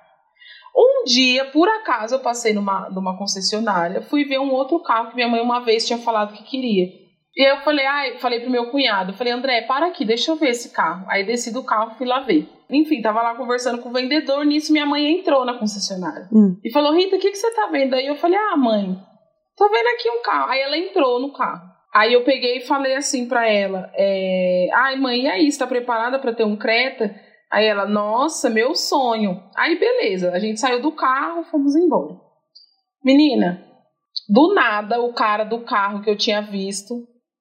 Um 0.76 1.04
dia, 1.04 1.44
por 1.46 1.68
acaso, 1.68 2.16
eu 2.16 2.20
passei 2.20 2.52
numa, 2.52 2.90
numa 2.90 3.16
concessionária, 3.16 4.02
fui 4.02 4.24
ver 4.24 4.38
um 4.38 4.50
outro 4.50 4.78
carro 4.80 5.10
que 5.10 5.14
minha 5.14 5.28
mãe 5.28 5.40
uma 5.40 5.60
vez 5.60 5.86
tinha 5.86 5.98
falado 5.98 6.34
que 6.34 6.42
queria. 6.42 7.05
E 7.36 7.44
aí 7.44 7.50
eu 7.50 7.62
falei, 7.62 7.84
ai, 7.84 8.18
falei 8.18 8.40
pro 8.40 8.50
meu 8.50 8.70
cunhado, 8.70 9.12
falei, 9.12 9.30
André, 9.30 9.60
para 9.62 9.86
aqui, 9.86 10.06
deixa 10.06 10.30
eu 10.30 10.36
ver 10.36 10.48
esse 10.48 10.70
carro. 10.70 11.04
Aí 11.06 11.22
desci 11.24 11.52
do 11.52 11.62
carro, 11.62 11.94
fui 11.96 12.06
lá 12.06 12.20
ver. 12.20 12.48
Enfim, 12.70 13.02
tava 13.02 13.20
lá 13.20 13.34
conversando 13.34 13.82
com 13.82 13.90
o 13.90 13.92
vendedor, 13.92 14.44
nisso 14.46 14.72
minha 14.72 14.86
mãe 14.86 15.18
entrou 15.18 15.44
na 15.44 15.58
concessionária. 15.58 16.28
Hum. 16.32 16.58
E 16.64 16.72
falou, 16.72 16.94
Rita, 16.94 17.16
o 17.16 17.18
que, 17.18 17.30
que 17.30 17.36
você 17.36 17.50
tá 17.54 17.66
vendo 17.70 17.92
aí? 17.92 18.06
Eu 18.06 18.16
falei, 18.16 18.38
ah, 18.38 18.56
mãe, 18.56 18.98
tô 19.54 19.68
vendo 19.68 19.86
aqui 19.88 20.10
um 20.10 20.22
carro. 20.22 20.50
Aí 20.50 20.60
ela 20.60 20.78
entrou 20.78 21.20
no 21.20 21.30
carro. 21.34 21.76
Aí 21.94 22.14
eu 22.14 22.24
peguei 22.24 22.58
e 22.58 22.66
falei 22.66 22.94
assim 22.94 23.28
pra 23.28 23.48
ela, 23.48 23.90
é, 23.94 24.68
ai 24.74 24.96
mãe, 24.96 25.22
e 25.22 25.28
aí, 25.28 25.50
você 25.50 25.58
tá 25.58 25.66
preparada 25.66 26.18
pra 26.18 26.34
ter 26.34 26.44
um 26.44 26.56
Creta? 26.56 27.14
Aí 27.50 27.66
ela, 27.66 27.86
nossa, 27.86 28.50
meu 28.50 28.74
sonho. 28.74 29.42
Aí 29.56 29.78
beleza, 29.78 30.32
a 30.32 30.38
gente 30.38 30.58
saiu 30.58 30.82
do 30.82 30.92
carro, 30.92 31.44
fomos 31.44 31.76
embora. 31.76 32.16
Menina, 33.04 33.62
do 34.28 34.54
nada, 34.54 35.00
o 35.00 35.12
cara 35.12 35.44
do 35.44 35.60
carro 35.60 36.02
que 36.02 36.10
eu 36.10 36.16
tinha 36.16 36.42
visto 36.42 36.94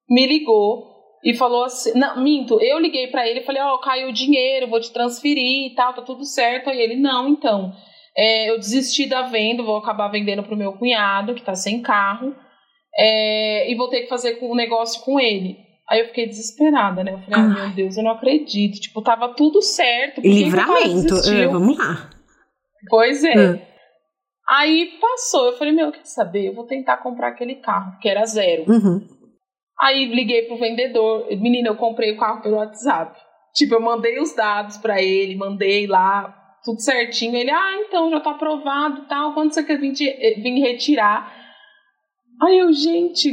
me 0.08 0.26
ligou 0.26 0.96
e 1.24 1.34
falou 1.34 1.64
assim: 1.64 1.92
Não, 1.98 2.22
minto, 2.22 2.60
eu 2.60 2.78
liguei 2.78 3.08
pra 3.08 3.26
ele 3.26 3.40
e 3.40 3.44
falei: 3.44 3.60
Ó, 3.62 3.74
oh, 3.74 3.78
caiu 3.78 4.08
o 4.08 4.12
dinheiro, 4.12 4.68
vou 4.68 4.80
te 4.80 4.92
transferir 4.92 5.72
e 5.72 5.74
tal, 5.74 5.94
tá 5.94 6.02
tudo 6.02 6.24
certo. 6.24 6.70
Aí 6.70 6.80
ele: 6.80 6.96
Não, 6.96 7.28
então, 7.28 7.72
é, 8.16 8.50
eu 8.50 8.58
desisti 8.58 9.06
da 9.06 9.22
venda, 9.22 9.62
vou 9.62 9.76
acabar 9.76 10.08
vendendo 10.08 10.42
pro 10.42 10.56
meu 10.56 10.72
cunhado, 10.72 11.34
que 11.34 11.42
tá 11.42 11.54
sem 11.54 11.82
carro, 11.82 12.34
é, 12.96 13.70
e 13.70 13.74
vou 13.74 13.88
ter 13.88 14.02
que 14.02 14.08
fazer 14.08 14.38
um 14.42 14.54
negócio 14.54 15.02
com 15.02 15.18
ele. 15.18 15.56
Aí 15.88 16.00
eu 16.00 16.06
fiquei 16.06 16.26
desesperada, 16.26 17.02
né? 17.02 17.14
Eu 17.14 17.18
falei: 17.18 17.40
Ah, 17.40 17.48
meu 17.48 17.70
Deus, 17.70 17.96
eu 17.96 18.04
não 18.04 18.12
acredito. 18.12 18.80
Tipo, 18.80 19.02
tava 19.02 19.34
tudo 19.34 19.60
certo. 19.62 20.20
Livramento. 20.20 21.14
Ah, 21.14 21.48
vamos 21.48 21.76
lá. 21.76 22.10
Pois 22.88 23.24
é. 23.24 23.34
Ah. 23.34 23.76
Aí 24.48 24.92
passou, 25.00 25.46
eu 25.46 25.56
falei, 25.56 25.72
meu, 25.72 25.90
quer 25.90 26.04
saber? 26.04 26.46
Eu 26.46 26.54
vou 26.54 26.64
tentar 26.64 26.98
comprar 26.98 27.28
aquele 27.28 27.56
carro, 27.56 27.98
que 28.00 28.08
era 28.08 28.24
zero. 28.24 28.64
Uhum. 28.68 29.04
Aí 29.80 30.06
liguei 30.06 30.42
pro 30.42 30.56
vendedor, 30.56 31.26
menina, 31.30 31.68
eu 31.68 31.76
comprei 31.76 32.12
o 32.12 32.18
carro 32.18 32.42
pelo 32.42 32.56
WhatsApp. 32.56 33.18
Tipo, 33.54 33.74
eu 33.74 33.80
mandei 33.80 34.18
os 34.18 34.34
dados 34.34 34.76
pra 34.78 35.02
ele, 35.02 35.36
mandei 35.36 35.86
lá, 35.86 36.34
tudo 36.64 36.80
certinho. 36.80 37.36
Ele, 37.36 37.50
ah, 37.50 37.76
então 37.80 38.10
já 38.10 38.20
tá 38.20 38.30
aprovado 38.32 39.02
e 39.02 39.08
tal, 39.08 39.34
quando 39.34 39.52
você 39.52 39.62
quer 39.62 39.78
vir, 39.78 39.94
eh, 40.00 40.40
vir 40.40 40.60
retirar? 40.60 41.32
Aí 42.42 42.58
eu, 42.58 42.72
gente, 42.72 43.28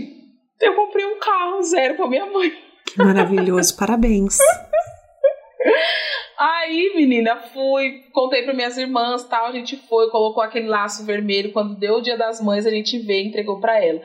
eu 0.61 0.75
comprei 0.75 1.05
um 1.05 1.19
carro 1.19 1.61
zero 1.61 1.95
pra 1.95 2.07
minha 2.07 2.25
mãe. 2.25 2.51
Que 2.85 3.03
maravilhoso. 3.03 3.75
Parabéns. 3.79 4.37
Aí, 6.37 6.93
menina, 6.95 7.37
fui, 7.37 8.03
contei 8.11 8.43
para 8.43 8.53
minhas 8.53 8.77
irmãs, 8.77 9.23
tal, 9.25 9.45
a 9.45 9.51
gente 9.51 9.77
foi, 9.87 10.09
colocou 10.09 10.43
aquele 10.43 10.67
laço 10.67 11.05
vermelho, 11.05 11.53
quando 11.53 11.77
deu 11.77 11.95
o 11.95 12.01
Dia 12.01 12.17
das 12.17 12.41
Mães, 12.41 12.65
a 12.65 12.69
gente 12.69 12.99
veio 12.99 13.25
e 13.25 13.27
entregou 13.27 13.59
para 13.59 13.83
ela. 13.83 14.01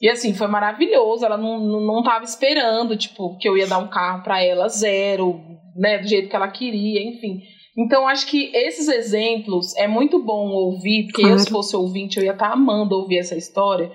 E 0.00 0.10
assim, 0.10 0.34
foi 0.34 0.46
maravilhoso, 0.46 1.24
ela 1.24 1.38
não, 1.38 1.58
não, 1.58 1.80
não 1.80 2.02
tava 2.02 2.24
esperando, 2.24 2.96
tipo, 2.96 3.36
que 3.38 3.48
eu 3.48 3.56
ia 3.56 3.66
dar 3.66 3.78
um 3.78 3.88
carro 3.88 4.22
para 4.22 4.42
ela 4.42 4.68
zero, 4.68 5.40
né, 5.74 5.98
do 5.98 6.06
jeito 6.06 6.28
que 6.28 6.36
ela 6.36 6.48
queria, 6.48 7.02
enfim. 7.02 7.40
Então, 7.78 8.06
acho 8.08 8.26
que 8.26 8.50
esses 8.54 8.88
exemplos 8.88 9.74
é 9.76 9.86
muito 9.86 10.22
bom 10.22 10.48
ouvir, 10.48 11.04
porque 11.04 11.22
eu, 11.22 11.26
Claro. 11.28 11.40
se 11.40 11.50
fosse 11.50 11.76
ouvinte, 11.76 12.18
eu 12.18 12.24
ia 12.24 12.32
estar 12.32 12.52
amando 12.52 12.94
ouvir 12.94 13.18
essa 13.18 13.36
história, 13.36 13.90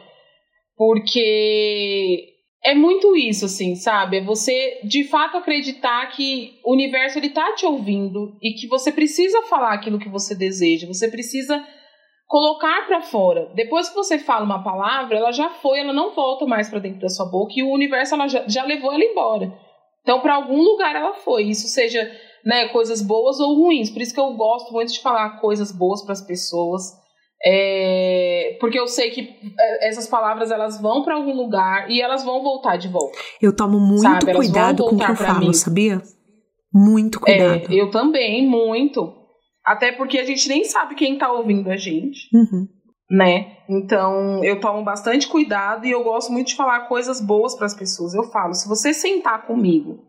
porque 0.75 2.27
é 2.63 2.75
muito 2.75 3.15
isso, 3.15 3.45
assim, 3.45 3.75
sabe? 3.75 4.17
É 4.17 4.21
você, 4.21 4.79
de 4.83 5.03
fato, 5.05 5.37
acreditar 5.37 6.05
que 6.11 6.53
o 6.63 6.73
universo, 6.73 7.17
ele 7.17 7.29
tá 7.29 7.53
te 7.53 7.65
ouvindo 7.65 8.37
e 8.41 8.53
que 8.53 8.67
você 8.67 8.91
precisa 8.91 9.41
falar 9.43 9.73
aquilo 9.73 9.99
que 9.99 10.09
você 10.09 10.35
deseja, 10.35 10.87
você 10.87 11.09
precisa 11.09 11.63
colocar 12.31 12.87
para 12.87 13.01
fora. 13.01 13.51
Depois 13.53 13.89
que 13.89 13.95
você 13.95 14.17
fala 14.17 14.45
uma 14.45 14.63
palavra, 14.63 15.17
ela 15.17 15.33
já 15.33 15.49
foi, 15.49 15.81
ela 15.81 15.91
não 15.91 16.15
volta 16.15 16.45
mais 16.45 16.69
para 16.69 16.79
dentro 16.79 17.01
da 17.01 17.09
sua 17.09 17.25
boca 17.25 17.51
e 17.57 17.61
o 17.61 17.69
universo 17.69 18.15
ela 18.15 18.29
já, 18.29 18.47
já 18.47 18.63
levou 18.63 18.93
ela 18.93 19.03
embora. 19.03 19.53
Então, 20.01 20.21
para 20.21 20.35
algum 20.35 20.61
lugar 20.61 20.95
ela 20.95 21.13
foi. 21.13 21.43
Isso 21.43 21.67
seja 21.67 22.09
né, 22.45 22.69
coisas 22.69 23.01
boas 23.01 23.37
ou 23.41 23.53
ruins. 23.53 23.89
Por 23.89 24.01
isso 24.01 24.13
que 24.13 24.19
eu 24.19 24.31
gosto 24.31 24.71
muito 24.71 24.93
de 24.93 25.01
falar 25.01 25.41
coisas 25.41 25.73
boas 25.73 26.03
para 26.03 26.13
as 26.13 26.21
pessoas. 26.21 26.83
É, 27.43 28.55
porque 28.61 28.79
eu 28.79 28.87
sei 28.87 29.11
que 29.11 29.35
é, 29.59 29.89
essas 29.89 30.07
palavras 30.07 30.51
elas 30.51 30.79
vão 30.79 31.03
para 31.03 31.15
algum 31.15 31.35
lugar 31.35 31.91
e 31.91 32.01
elas 32.01 32.23
vão 32.23 32.41
voltar 32.41 32.77
de 32.77 32.87
volta. 32.87 33.17
Eu 33.41 33.53
tomo 33.53 33.77
muito 33.77 34.03
sabe? 34.03 34.33
cuidado 34.33 34.85
com 34.85 34.95
o 34.95 34.97
que 34.97 35.11
eu 35.11 35.15
falo, 35.17 35.39
mim. 35.47 35.53
sabia? 35.53 36.01
Muito 36.73 37.19
é, 37.25 37.37
cuidado. 37.37 37.73
É, 37.73 37.75
eu 37.75 37.91
também, 37.91 38.47
muito. 38.47 39.20
Até 39.65 39.91
porque 39.91 40.17
a 40.17 40.25
gente 40.25 40.47
nem 40.47 40.63
sabe 40.63 40.95
quem 40.95 41.17
tá 41.17 41.31
ouvindo 41.31 41.69
a 41.69 41.77
gente. 41.77 42.27
Uhum. 42.33 42.67
Né? 43.09 43.57
Então, 43.69 44.43
eu 44.43 44.59
tomo 44.59 44.83
bastante 44.83 45.27
cuidado 45.27 45.85
e 45.85 45.91
eu 45.91 46.03
gosto 46.03 46.31
muito 46.31 46.47
de 46.47 46.55
falar 46.55 46.87
coisas 46.87 47.19
boas 47.19 47.55
para 47.55 47.65
as 47.65 47.75
pessoas. 47.75 48.13
Eu 48.13 48.23
falo, 48.31 48.53
se 48.53 48.67
você 48.67 48.93
sentar 48.93 49.45
comigo 49.45 49.99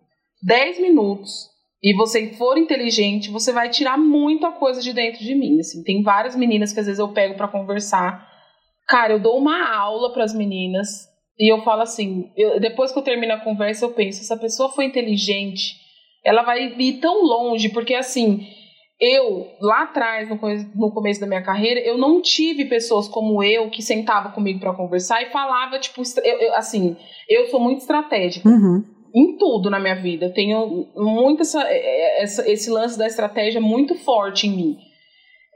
10 0.45 0.81
minutos 0.81 1.49
e 1.83 1.97
você 1.97 2.33
for 2.35 2.57
inteligente, 2.57 3.31
você 3.31 3.53
vai 3.53 3.69
tirar 3.69 3.99
muita 3.99 4.53
coisa 4.53 4.81
de 4.81 4.93
dentro 4.93 5.25
de 5.25 5.35
mim. 5.35 5.59
Assim, 5.59 5.83
tem 5.83 6.03
várias 6.03 6.37
meninas 6.37 6.73
que 6.73 6.79
às 6.79 6.87
vezes 6.87 7.01
eu 7.01 7.13
pego 7.13 7.37
para 7.37 7.49
conversar. 7.49 8.25
Cara, 8.89 9.15
eu 9.15 9.21
dou 9.21 9.37
uma 9.37 9.69
aula 9.75 10.13
para 10.13 10.23
as 10.23 10.33
meninas 10.33 11.09
e 11.39 11.53
eu 11.53 11.63
falo 11.63 11.83
assim, 11.83 12.31
eu, 12.37 12.61
depois 12.61 12.93
que 12.93 12.99
eu 12.99 13.03
termino 13.03 13.33
a 13.33 13.41
conversa, 13.41 13.85
eu 13.85 13.93
penso, 13.93 14.21
essa 14.21 14.37
pessoa 14.37 14.71
foi 14.71 14.85
inteligente, 14.85 15.75
ela 16.25 16.43
vai 16.43 16.73
ir 16.79 17.01
tão 17.01 17.25
longe, 17.25 17.69
porque 17.71 17.95
assim, 17.95 18.47
eu, 19.03 19.49
lá 19.61 19.83
atrás, 19.83 20.29
no, 20.29 20.93
começo 20.93 21.21
da 21.21 21.27
minha 21.27 21.43
carreira, 21.43 21.81
eu 21.81 21.99
não 21.99 22.23
tive 22.23 22.67
pessoas 22.67 23.09
como 23.09 23.43
eu 23.43 23.69
que 23.69 23.83
sentava 23.83 24.31
comigo 24.31 24.61
para 24.61 24.73
conversar 24.73 25.21
e 25.23 25.33
falava, 25.33 25.77
tipo, 25.81 26.03
eu, 26.23 26.39
eu, 26.39 26.55
assim, 26.55 26.97
eu 27.29 27.49
sou 27.49 27.59
muito 27.59 27.81
estratégica. 27.81 28.49
Uhum 28.49 28.85
em 29.15 29.37
tudo 29.37 29.69
na 29.69 29.79
minha 29.79 29.95
vida. 29.95 30.25
Eu 30.25 30.33
tenho 30.33 30.89
muito 30.97 31.43
essa, 31.43 31.63
é, 31.65 31.77
é, 31.77 32.23
essa, 32.23 32.51
esse 32.51 32.71
lance 32.71 32.97
da 32.97 33.07
estratégia 33.07 33.61
muito 33.61 33.95
forte 33.95 34.47
em 34.47 34.57
mim. 34.57 34.79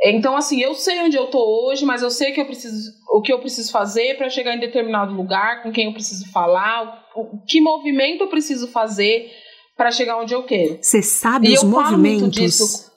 Então, 0.04 0.36
assim, 0.36 0.60
eu 0.60 0.74
sei 0.74 1.00
onde 1.00 1.16
eu 1.16 1.28
tô 1.28 1.38
hoje, 1.64 1.86
mas 1.86 2.02
eu 2.02 2.10
sei 2.10 2.32
que 2.32 2.38
eu 2.38 2.44
preciso, 2.44 2.92
o 3.10 3.22
que 3.22 3.32
eu 3.32 3.38
preciso 3.38 3.72
fazer 3.72 4.18
para 4.18 4.28
chegar 4.28 4.54
em 4.54 4.60
determinado 4.60 5.14
lugar, 5.14 5.62
com 5.62 5.72
quem 5.72 5.86
eu 5.86 5.92
preciso 5.94 6.30
falar, 6.30 7.02
o, 7.16 7.38
que 7.48 7.62
movimento 7.62 8.24
eu 8.24 8.28
preciso 8.28 8.68
fazer 8.68 9.30
para 9.74 9.90
chegar 9.90 10.18
onde 10.18 10.34
eu 10.34 10.42
quero. 10.42 10.76
Você 10.82 11.00
sabe 11.00 11.48
e 11.48 11.54
os 11.54 11.64
movimentos? 11.64 12.90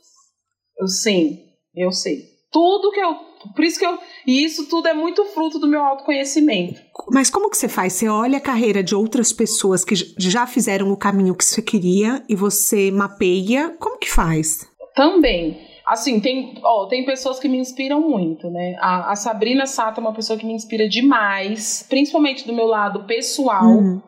Eu, 0.79 0.87
sim, 0.87 1.39
eu 1.75 1.91
sei. 1.91 2.29
Tudo 2.51 2.91
que 2.91 2.99
eu 2.99 3.29
por 3.55 3.63
isso 3.63 3.79
que 3.79 3.85
eu. 3.85 3.97
E 4.27 4.43
isso 4.43 4.67
tudo 4.67 4.87
é 4.87 4.93
muito 4.93 5.23
fruto 5.25 5.59
do 5.59 5.67
meu 5.67 5.83
autoconhecimento. 5.83 6.81
Mas 7.11 7.29
como 7.29 7.49
que 7.49 7.57
você 7.57 7.69
faz? 7.69 7.93
Você 7.93 8.07
olha 8.07 8.37
a 8.37 8.41
carreira 8.41 8.83
de 8.83 8.93
outras 8.93 9.31
pessoas 9.31 9.85
que 9.85 9.95
já 9.95 10.45
fizeram 10.45 10.91
o 10.91 10.97
caminho 10.97 11.35
que 11.35 11.45
você 11.45 11.61
queria 11.61 12.23
e 12.27 12.35
você 12.35 12.91
mapeia. 12.91 13.75
Como 13.79 13.97
que 13.97 14.09
faz? 14.09 14.67
Também. 14.93 15.69
Assim, 15.85 16.19
tem, 16.19 16.53
ó, 16.63 16.85
tem 16.87 17.03
pessoas 17.03 17.39
que 17.39 17.47
me 17.47 17.57
inspiram 17.57 18.01
muito, 18.01 18.49
né? 18.51 18.75
A, 18.79 19.11
a 19.11 19.15
Sabrina 19.15 19.65
Sato 19.65 19.99
é 19.99 20.01
uma 20.01 20.13
pessoa 20.13 20.37
que 20.37 20.45
me 20.45 20.53
inspira 20.53 20.87
demais, 20.87 21.85
principalmente 21.89 22.45
do 22.45 22.53
meu 22.53 22.67
lado 22.67 23.05
pessoal. 23.05 23.65
Uhum. 23.65 24.01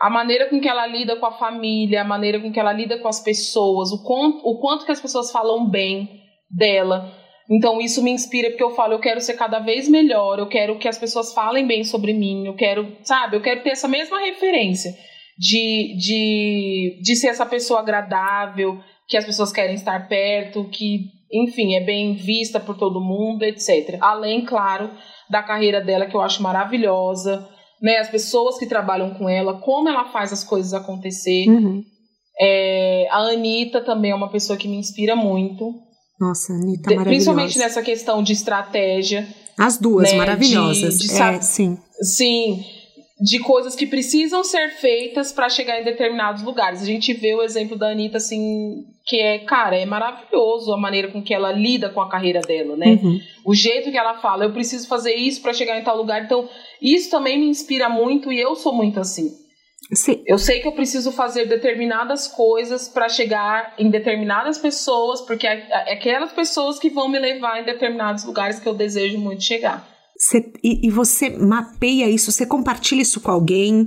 A 0.00 0.10
maneira 0.10 0.48
com 0.48 0.60
que 0.60 0.68
ela 0.68 0.86
lida 0.86 1.16
com 1.16 1.26
a 1.26 1.32
família, 1.32 2.02
a 2.02 2.04
maneira 2.04 2.40
com 2.40 2.52
que 2.52 2.60
ela 2.60 2.72
lida 2.72 2.98
com 2.98 3.08
as 3.08 3.22
pessoas, 3.22 3.90
o 3.92 4.02
quanto, 4.04 4.38
o 4.44 4.60
quanto 4.60 4.84
que 4.84 4.92
as 4.92 5.00
pessoas 5.00 5.30
falam 5.30 5.68
bem 5.68 6.08
dela 6.50 7.12
então 7.50 7.80
isso 7.80 8.02
me 8.02 8.10
inspira 8.10 8.50
porque 8.50 8.62
eu 8.62 8.70
falo, 8.70 8.94
eu 8.94 9.00
quero 9.00 9.20
ser 9.20 9.34
cada 9.34 9.58
vez 9.58 9.88
melhor, 9.88 10.38
eu 10.38 10.48
quero 10.48 10.78
que 10.78 10.88
as 10.88 10.98
pessoas 10.98 11.34
falem 11.34 11.66
bem 11.66 11.84
sobre 11.84 12.12
mim, 12.12 12.46
eu 12.46 12.54
quero, 12.54 12.96
sabe, 13.02 13.36
eu 13.36 13.42
quero 13.42 13.62
ter 13.62 13.70
essa 13.70 13.88
mesma 13.88 14.18
referência 14.18 14.94
de, 15.38 15.94
de, 15.98 17.00
de 17.02 17.16
ser 17.16 17.28
essa 17.28 17.44
pessoa 17.44 17.80
agradável, 17.80 18.78
que 19.06 19.16
as 19.16 19.26
pessoas 19.26 19.52
querem 19.52 19.74
estar 19.74 20.08
perto, 20.08 20.68
que, 20.70 21.00
enfim, 21.30 21.74
é 21.74 21.80
bem 21.80 22.14
vista 22.14 22.58
por 22.58 22.78
todo 22.78 23.00
mundo, 23.00 23.42
etc. 23.42 23.98
Além, 24.00 24.46
claro, 24.46 24.90
da 25.28 25.42
carreira 25.42 25.82
dela 25.82 26.06
que 26.06 26.16
eu 26.16 26.22
acho 26.22 26.42
maravilhosa, 26.42 27.46
né, 27.84 27.98
as 27.98 28.08
pessoas 28.08 28.58
que 28.58 28.64
trabalham 28.64 29.12
com 29.12 29.28
ela, 29.28 29.60
como 29.60 29.90
ela 29.90 30.06
faz 30.06 30.32
as 30.32 30.42
coisas 30.42 30.72
acontecer. 30.72 31.46
Uhum. 31.46 31.82
É, 32.40 33.06
a 33.10 33.18
Anitta 33.18 33.82
também 33.82 34.10
é 34.10 34.14
uma 34.14 34.30
pessoa 34.30 34.56
que 34.56 34.66
me 34.66 34.78
inspira 34.78 35.14
muito. 35.14 35.70
Nossa, 36.18 36.54
Anitta 36.54 36.88
maravilhosa. 36.88 37.04
Principalmente 37.04 37.58
nessa 37.58 37.82
questão 37.82 38.22
de 38.22 38.32
estratégia. 38.32 39.28
As 39.58 39.76
duas, 39.76 40.10
né, 40.10 40.16
maravilhosas. 40.16 40.98
De, 40.98 41.08
de, 41.08 41.22
é, 41.22 41.40
sim. 41.42 41.78
Sim, 42.00 42.64
de 43.24 43.38
coisas 43.38 43.74
que 43.74 43.86
precisam 43.86 44.44
ser 44.44 44.68
feitas 44.72 45.32
para 45.32 45.48
chegar 45.48 45.80
em 45.80 45.84
determinados 45.84 46.42
lugares. 46.42 46.82
A 46.82 46.84
gente 46.84 47.14
vê 47.14 47.34
o 47.34 47.42
exemplo 47.42 47.74
da 47.74 47.88
Anitta, 47.88 48.18
assim, 48.18 48.84
que 49.06 49.18
é, 49.18 49.38
cara, 49.38 49.78
é 49.78 49.86
maravilhoso 49.86 50.70
a 50.74 50.76
maneira 50.76 51.08
com 51.08 51.22
que 51.22 51.32
ela 51.32 51.50
lida 51.50 51.88
com 51.88 52.02
a 52.02 52.10
carreira 52.10 52.42
dela, 52.42 52.76
né? 52.76 53.00
Uhum. 53.02 53.18
O 53.42 53.54
jeito 53.54 53.90
que 53.90 53.96
ela 53.96 54.18
fala, 54.18 54.44
eu 54.44 54.52
preciso 54.52 54.86
fazer 54.86 55.14
isso 55.14 55.40
para 55.40 55.54
chegar 55.54 55.80
em 55.80 55.82
tal 55.82 55.96
lugar. 55.96 56.22
Então, 56.22 56.46
isso 56.82 57.10
também 57.10 57.38
me 57.38 57.46
inspira 57.46 57.88
muito 57.88 58.30
e 58.30 58.38
eu 58.38 58.54
sou 58.56 58.74
muito 58.74 59.00
assim. 59.00 59.32
Sim. 59.94 60.22
Eu 60.26 60.36
sei 60.36 60.60
que 60.60 60.68
eu 60.68 60.72
preciso 60.72 61.10
fazer 61.10 61.46
determinadas 61.46 62.28
coisas 62.28 62.90
para 62.90 63.08
chegar 63.08 63.74
em 63.78 63.88
determinadas 63.88 64.58
pessoas, 64.58 65.22
porque 65.22 65.46
é, 65.46 65.66
é 65.70 65.94
aquelas 65.94 66.32
pessoas 66.32 66.78
que 66.78 66.90
vão 66.90 67.08
me 67.08 67.18
levar 67.18 67.62
em 67.62 67.64
determinados 67.64 68.24
lugares 68.24 68.60
que 68.60 68.68
eu 68.68 68.74
desejo 68.74 69.16
muito 69.16 69.42
chegar. 69.42 69.93
Você, 70.24 70.50
e, 70.62 70.86
e, 70.86 70.90
você 70.90 71.28
mapeia 71.28 72.08
isso, 72.08 72.32
você 72.32 72.46
compartilha 72.46 73.02
isso 73.02 73.20
com 73.20 73.30
alguém? 73.30 73.84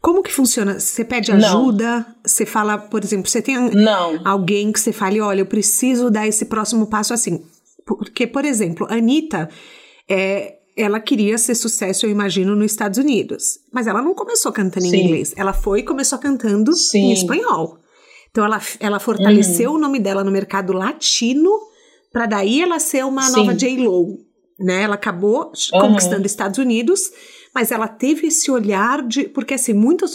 Como 0.00 0.24
que 0.24 0.32
funciona? 0.32 0.80
Você 0.80 1.04
pede 1.04 1.30
ajuda? 1.30 2.04
Você 2.26 2.44
fala, 2.44 2.76
por 2.76 3.04
exemplo, 3.04 3.30
você 3.30 3.40
tem 3.40 3.56
Não. 3.70 4.20
alguém 4.24 4.72
que 4.72 4.80
você 4.80 4.92
fale, 4.92 5.20
olha, 5.20 5.40
eu 5.40 5.46
preciso 5.46 6.10
dar 6.10 6.26
esse 6.26 6.46
próximo 6.46 6.88
passo 6.88 7.14
assim. 7.14 7.44
Porque, 7.86 8.26
por 8.26 8.44
exemplo, 8.44 8.88
a 8.90 8.94
Anitta, 8.94 9.48
é, 10.08 10.56
ela 10.76 10.98
queria 10.98 11.38
ser 11.38 11.54
sucesso, 11.54 12.06
eu 12.06 12.10
imagino, 12.10 12.56
nos 12.56 12.72
Estados 12.72 12.98
Unidos. 12.98 13.60
Mas 13.72 13.86
ela 13.86 14.02
não 14.02 14.14
começou 14.14 14.50
cantando 14.50 14.86
Sim. 14.86 14.96
em 14.96 15.04
inglês. 15.04 15.32
Ela 15.36 15.52
foi 15.52 15.80
e 15.80 15.84
começou 15.84 16.18
cantando 16.18 16.74
Sim. 16.74 17.10
em 17.10 17.12
espanhol. 17.12 17.78
Então 18.32 18.44
ela, 18.44 18.60
ela 18.80 18.98
fortaleceu 18.98 19.70
uhum. 19.70 19.76
o 19.76 19.80
nome 19.80 20.00
dela 20.00 20.24
no 20.24 20.32
mercado 20.32 20.72
latino 20.72 21.50
para 22.12 22.26
daí 22.26 22.62
ela 22.62 22.80
ser 22.80 23.04
uma 23.04 23.22
Sim. 23.22 23.36
nova 23.36 23.54
J-Lo. 23.54 24.27
Né? 24.58 24.82
Ela 24.82 24.94
acabou 24.94 25.52
uhum. 25.72 25.80
conquistando 25.80 26.26
Estados 26.26 26.58
Unidos, 26.58 27.12
mas 27.54 27.70
ela 27.70 27.86
teve 27.86 28.26
esse 28.26 28.50
olhar 28.50 29.06
de. 29.06 29.28
Porque 29.28 29.54
assim, 29.54 29.72
muitas. 29.72 30.12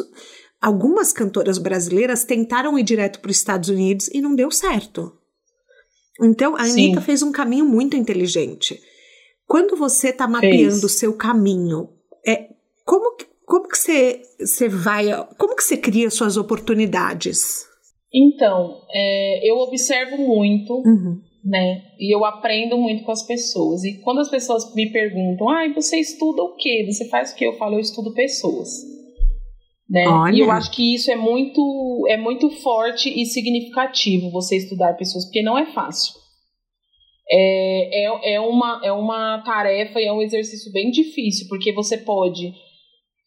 Algumas 0.61 1.11
cantoras 1.11 1.57
brasileiras 1.57 2.23
tentaram 2.23 2.79
ir 2.79 2.83
direto 2.83 3.19
para 3.19 3.29
os 3.29 3.35
Estados 3.35 3.67
Unidos 3.67 4.07
e 4.13 4.21
não 4.21 4.33
deu 4.33 4.49
certo. 4.49 5.11
Então 6.21 6.55
a 6.55 6.61
Anitta 6.61 7.01
fez 7.01 7.21
um 7.21 7.33
caminho 7.33 7.65
muito 7.65 7.97
inteligente. 7.97 8.79
Quando 9.45 9.75
você 9.75 10.09
está 10.09 10.25
mapeando 10.25 10.85
o 10.85 10.89
seu 10.89 11.13
caminho, 11.13 11.89
é, 12.25 12.47
como, 12.85 13.17
como 13.45 13.67
que 13.67 13.77
você, 13.77 14.21
você 14.39 14.69
vai, 14.69 15.05
como 15.37 15.55
que 15.55 15.63
você 15.63 15.77
cria 15.77 16.09
suas 16.09 16.37
oportunidades? 16.37 17.65
Então, 18.13 18.81
é, 18.91 19.49
eu 19.49 19.57
observo 19.57 20.17
muito, 20.17 20.73
uhum. 20.85 21.19
Né? 21.43 21.83
E 21.99 22.15
eu 22.15 22.23
aprendo 22.23 22.77
muito 22.77 23.03
com 23.03 23.11
as 23.11 23.25
pessoas. 23.25 23.83
E 23.83 23.99
quando 24.01 24.19
as 24.19 24.29
pessoas 24.29 24.73
me 24.73 24.91
perguntam, 24.91 25.49
ah, 25.49 25.71
você 25.73 25.99
estuda 25.99 26.41
o 26.43 26.55
quê? 26.55 26.85
Você 26.89 27.07
faz 27.09 27.31
o 27.31 27.35
quê? 27.35 27.47
Eu 27.47 27.57
falo, 27.57 27.75
eu 27.75 27.79
estudo 27.79 28.13
pessoas. 28.13 28.69
Né? 29.89 30.07
Olha. 30.07 30.35
E 30.35 30.39
eu 30.39 30.49
acho 30.49 30.71
que 30.71 30.95
isso 30.95 31.11
é 31.11 31.15
muito, 31.15 32.05
é 32.09 32.17
muito 32.17 32.49
forte 32.61 33.09
e 33.09 33.25
significativo 33.25 34.31
você 34.31 34.57
estudar 34.57 34.93
pessoas, 34.93 35.25
porque 35.25 35.41
não 35.41 35.57
é 35.57 35.65
fácil 35.67 36.23
é, 37.29 38.05
é, 38.05 38.33
é, 38.35 38.39
uma, 38.39 38.81
é 38.83 38.91
uma 38.91 39.41
tarefa 39.43 39.99
e 39.99 40.05
é 40.05 40.13
um 40.13 40.21
exercício 40.21 40.71
bem 40.71 40.91
difícil, 40.91 41.47
porque 41.47 41.71
você 41.71 41.97
pode 41.97 42.53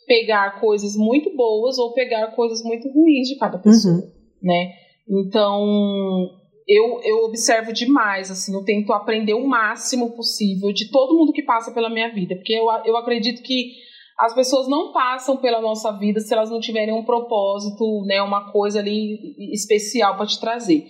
pegar 0.06 0.60
coisas 0.60 0.94
muito 0.96 1.34
boas 1.34 1.78
ou 1.78 1.92
pegar 1.92 2.28
coisas 2.28 2.62
muito 2.62 2.88
ruins 2.88 3.28
de 3.28 3.36
cada 3.36 3.58
pessoa, 3.58 3.94
uhum. 3.94 4.10
né? 4.42 4.72
Então, 5.08 6.30
eu, 6.68 7.00
eu 7.02 7.24
observo 7.24 7.72
demais, 7.72 8.30
assim, 8.30 8.52
eu 8.54 8.64
tento 8.64 8.92
aprender 8.92 9.34
o 9.34 9.46
máximo 9.46 10.16
possível 10.16 10.72
de 10.72 10.90
todo 10.90 11.16
mundo 11.16 11.32
que 11.32 11.42
passa 11.42 11.72
pela 11.72 11.88
minha 11.88 12.12
vida, 12.12 12.34
porque 12.34 12.52
eu, 12.52 12.66
eu 12.84 12.96
acredito 12.96 13.42
que 13.42 13.72
as 14.18 14.34
pessoas 14.34 14.66
não 14.66 14.92
passam 14.92 15.36
pela 15.36 15.60
nossa 15.60 15.92
vida 15.92 16.20
se 16.20 16.32
elas 16.32 16.50
não 16.50 16.58
tiverem 16.58 16.94
um 16.94 17.04
propósito, 17.04 18.02
né, 18.06 18.20
uma 18.22 18.50
coisa 18.50 18.80
ali 18.80 19.36
especial 19.52 20.16
para 20.16 20.26
te 20.26 20.40
trazer. 20.40 20.84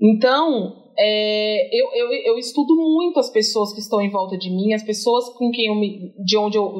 Então, 0.00 0.82
é, 0.98 1.68
eu, 1.72 1.88
eu, 1.94 2.12
eu, 2.26 2.38
estudo 2.38 2.74
muito 2.74 3.20
as 3.20 3.30
pessoas 3.30 3.72
que 3.72 3.80
estão 3.80 4.00
em 4.00 4.10
volta 4.10 4.36
de 4.36 4.50
mim, 4.50 4.74
as 4.74 4.82
pessoas 4.82 5.28
com 5.30 5.50
quem 5.50 5.66
eu 5.66 5.76
me, 5.76 6.12
de 6.24 6.36
onde 6.36 6.58
eu, 6.58 6.72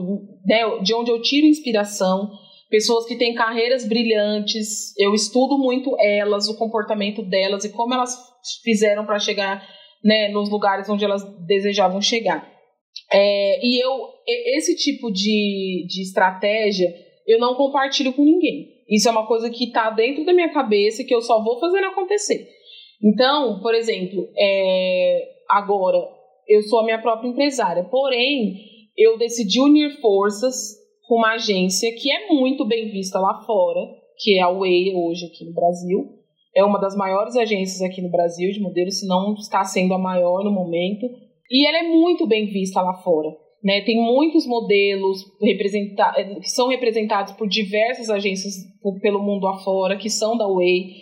né, 0.44 0.80
de 0.82 0.92
onde 0.92 1.10
eu 1.10 1.22
tiro 1.22 1.46
inspiração, 1.46 2.30
pessoas 2.72 3.04
que 3.04 3.16
têm 3.16 3.34
carreiras 3.34 3.86
brilhantes. 3.86 4.98
Eu 4.98 5.12
estudo 5.12 5.58
muito 5.58 5.94
elas, 6.00 6.48
o 6.48 6.56
comportamento 6.56 7.22
delas 7.22 7.66
e 7.66 7.72
como 7.72 7.92
elas 7.92 8.16
fizeram 8.64 9.04
para 9.04 9.18
chegar 9.18 9.62
né, 10.02 10.30
nos 10.30 10.48
lugares 10.48 10.88
onde 10.88 11.04
elas 11.04 11.22
desejavam 11.46 12.00
chegar. 12.00 12.50
É, 13.12 13.64
e 13.64 13.78
eu, 13.78 14.08
esse 14.56 14.74
tipo 14.74 15.12
de, 15.12 15.86
de 15.86 16.00
estratégia, 16.00 16.88
eu 17.26 17.38
não 17.38 17.54
compartilho 17.56 18.14
com 18.14 18.24
ninguém. 18.24 18.68
Isso 18.88 19.06
é 19.06 19.12
uma 19.12 19.26
coisa 19.26 19.50
que 19.50 19.64
está 19.64 19.90
dentro 19.90 20.24
da 20.24 20.32
minha 20.32 20.50
cabeça 20.50 21.04
que 21.04 21.14
eu 21.14 21.20
só 21.20 21.44
vou 21.44 21.60
fazendo 21.60 21.88
acontecer. 21.88 22.48
Então, 23.04 23.60
por 23.60 23.74
exemplo, 23.74 24.30
é, 24.34 25.28
agora 25.50 25.98
eu 26.48 26.62
sou 26.62 26.80
a 26.80 26.84
minha 26.84 27.02
própria 27.02 27.28
empresária, 27.28 27.84
porém 27.84 28.56
eu 28.96 29.18
decidi 29.18 29.60
unir 29.60 30.00
forças 30.00 30.81
com 31.12 31.18
uma 31.18 31.34
agência 31.34 31.94
que 31.94 32.10
é 32.10 32.32
muito 32.32 32.64
bem 32.64 32.88
vista 32.88 33.20
lá 33.20 33.42
fora, 33.44 33.80
que 34.16 34.38
é 34.38 34.40
a 34.40 34.48
Way 34.48 34.94
hoje 34.94 35.26
aqui 35.26 35.44
no 35.44 35.52
Brasil. 35.52 36.08
É 36.56 36.64
uma 36.64 36.78
das 36.78 36.96
maiores 36.96 37.36
agências 37.36 37.82
aqui 37.82 38.00
no 38.00 38.10
Brasil 38.10 38.50
de 38.50 38.58
modelos, 38.58 38.98
se 38.98 39.06
não 39.06 39.34
está 39.34 39.62
sendo 39.62 39.92
a 39.92 39.98
maior 39.98 40.42
no 40.42 40.50
momento. 40.50 41.04
E 41.50 41.68
ela 41.68 41.80
é 41.80 41.82
muito 41.82 42.26
bem 42.26 42.46
vista 42.46 42.80
lá 42.80 42.94
fora. 43.02 43.28
Né? 43.62 43.82
Tem 43.82 44.00
muitos 44.00 44.46
modelos 44.46 45.22
que 45.38 46.48
são 46.48 46.68
representados 46.68 47.34
por 47.34 47.46
diversas 47.46 48.08
agências 48.08 48.54
pelo 49.02 49.22
mundo 49.22 49.46
afora, 49.48 49.98
que 49.98 50.08
são 50.08 50.34
da 50.38 50.48
Way. 50.48 50.94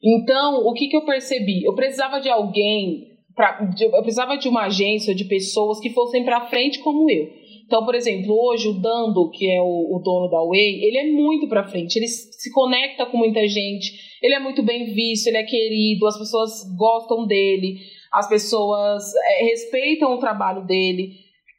Então, 0.00 0.68
o 0.68 0.72
que, 0.72 0.86
que 0.86 0.96
eu 0.96 1.04
percebi? 1.04 1.64
Eu 1.64 1.74
precisava 1.74 2.20
de 2.20 2.28
alguém, 2.28 3.08
pra, 3.34 3.68
eu 3.80 4.02
precisava 4.02 4.36
de 4.36 4.48
uma 4.48 4.66
agência 4.66 5.12
de 5.12 5.24
pessoas 5.24 5.80
que 5.80 5.90
fossem 5.90 6.24
para 6.24 6.46
frente 6.46 6.78
como 6.78 7.10
eu. 7.10 7.47
Então, 7.68 7.84
por 7.84 7.94
exemplo, 7.94 8.34
hoje 8.34 8.66
o 8.66 8.80
Dando, 8.80 9.30
que 9.30 9.46
é 9.46 9.60
o, 9.60 9.94
o 9.94 10.00
dono 10.02 10.30
da 10.30 10.42
Way, 10.42 10.84
ele 10.84 10.96
é 10.96 11.12
muito 11.12 11.46
para 11.46 11.68
frente, 11.68 11.96
ele 11.96 12.08
se 12.08 12.50
conecta 12.50 13.04
com 13.04 13.18
muita 13.18 13.46
gente, 13.46 13.92
ele 14.22 14.34
é 14.34 14.38
muito 14.38 14.62
bem 14.62 14.86
visto, 14.86 15.26
ele 15.26 15.36
é 15.36 15.42
querido, 15.42 16.06
as 16.06 16.18
pessoas 16.18 16.64
gostam 16.78 17.26
dele, 17.26 17.76
as 18.10 18.26
pessoas 18.26 19.02
é, 19.14 19.44
respeitam 19.44 20.14
o 20.14 20.18
trabalho 20.18 20.64
dele. 20.64 21.12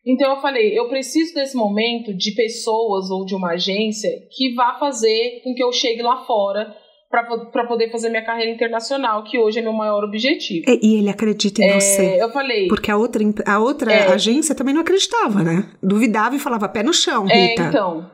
Então 0.03 0.31
eu 0.31 0.41
falei, 0.41 0.75
eu 0.75 0.89
preciso 0.89 1.35
desse 1.35 1.55
momento 1.55 2.11
de 2.11 2.31
pessoas 2.31 3.11
ou 3.11 3.23
de 3.23 3.35
uma 3.35 3.51
agência 3.51 4.09
que 4.31 4.55
vá 4.55 4.79
fazer 4.79 5.41
com 5.43 5.53
que 5.53 5.63
eu 5.63 5.71
chegue 5.71 6.01
lá 6.01 6.25
fora 6.25 6.75
para 7.09 7.65
poder 7.67 7.91
fazer 7.91 8.09
minha 8.09 8.23
carreira 8.23 8.51
internacional, 8.51 9.23
que 9.23 9.39
hoje 9.39 9.59
é 9.59 9.61
meu 9.61 9.73
maior 9.73 10.03
objetivo. 10.03 10.69
É, 10.69 10.77
e 10.81 10.99
ele 10.99 11.09
acredita 11.09 11.61
em 11.61 11.69
é, 11.69 11.79
você. 11.79 12.21
Eu 12.21 12.29
falei. 12.31 12.67
Porque 12.67 12.91
a 12.91 12.97
outra, 12.97 13.23
a 13.45 13.59
outra 13.59 13.91
é, 13.91 14.11
agência 14.11 14.53
também 14.53 14.73
não 14.73 14.81
acreditava, 14.81 15.43
né? 15.43 15.69
Duvidava 15.81 16.35
e 16.35 16.39
falava 16.39 16.69
pé 16.69 16.83
no 16.83 16.93
chão, 16.93 17.27
é, 17.27 17.47
Rita. 17.47 17.63
É, 17.63 17.67
então. 17.67 18.11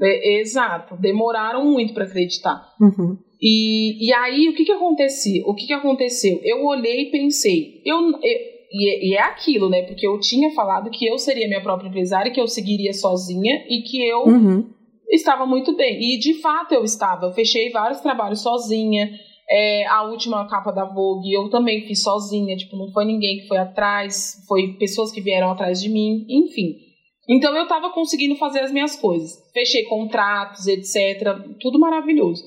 É, 0.00 0.40
exato. 0.40 0.96
Demoraram 0.96 1.64
muito 1.64 1.94
para 1.94 2.04
acreditar. 2.04 2.60
Uhum. 2.80 3.16
E, 3.40 4.08
e 4.08 4.12
aí, 4.12 4.48
o 4.48 4.54
que 4.54 4.64
que 4.64 4.72
acontecia? 4.72 5.42
O 5.46 5.54
que 5.54 5.66
que 5.66 5.72
aconteceu? 5.72 6.40
Eu 6.42 6.64
olhei 6.64 7.02
e 7.02 7.10
pensei, 7.12 7.82
eu, 7.84 7.98
eu 7.98 8.54
e, 8.74 9.10
e, 9.10 9.14
é 9.14 9.22
aquilo, 9.22 9.68
né? 9.68 9.82
Porque 9.82 10.06
eu 10.06 10.18
tinha 10.18 10.50
falado 10.50 10.90
que 10.90 11.06
eu 11.06 11.16
seria 11.16 11.46
minha 11.46 11.62
própria 11.62 11.88
empresária, 11.88 12.32
que 12.32 12.40
eu 12.40 12.48
seguiria 12.48 12.92
sozinha 12.92 13.64
e 13.68 13.82
que 13.82 14.04
eu 14.04 14.24
uhum. 14.24 14.68
Estava 15.14 15.46
muito 15.46 15.76
bem. 15.76 15.98
E 16.00 16.18
de 16.18 16.40
fato 16.40 16.72
eu 16.72 16.84
estava. 16.84 17.26
Eu 17.26 17.32
fechei 17.32 17.70
vários 17.70 18.00
trabalhos 18.00 18.42
sozinha. 18.42 19.10
É, 19.50 19.86
a 19.86 20.04
última 20.04 20.48
capa 20.48 20.72
da 20.72 20.84
Vogue 20.84 21.32
eu 21.32 21.50
também 21.50 21.86
fiz 21.86 22.02
sozinha. 22.02 22.56
Tipo, 22.56 22.76
não 22.76 22.90
foi 22.92 23.04
ninguém 23.04 23.38
que 23.38 23.48
foi 23.48 23.58
atrás, 23.58 24.44
foi 24.48 24.74
pessoas 24.78 25.12
que 25.12 25.20
vieram 25.20 25.50
atrás 25.50 25.80
de 25.80 25.88
mim, 25.88 26.24
enfim. 26.28 26.76
Então 27.28 27.54
eu 27.56 27.62
estava 27.62 27.90
conseguindo 27.90 28.36
fazer 28.36 28.60
as 28.60 28.72
minhas 28.72 28.96
coisas. 28.96 29.32
Fechei 29.52 29.84
contratos, 29.84 30.66
etc. 30.66 31.38
Tudo 31.60 31.78
maravilhoso. 31.78 32.44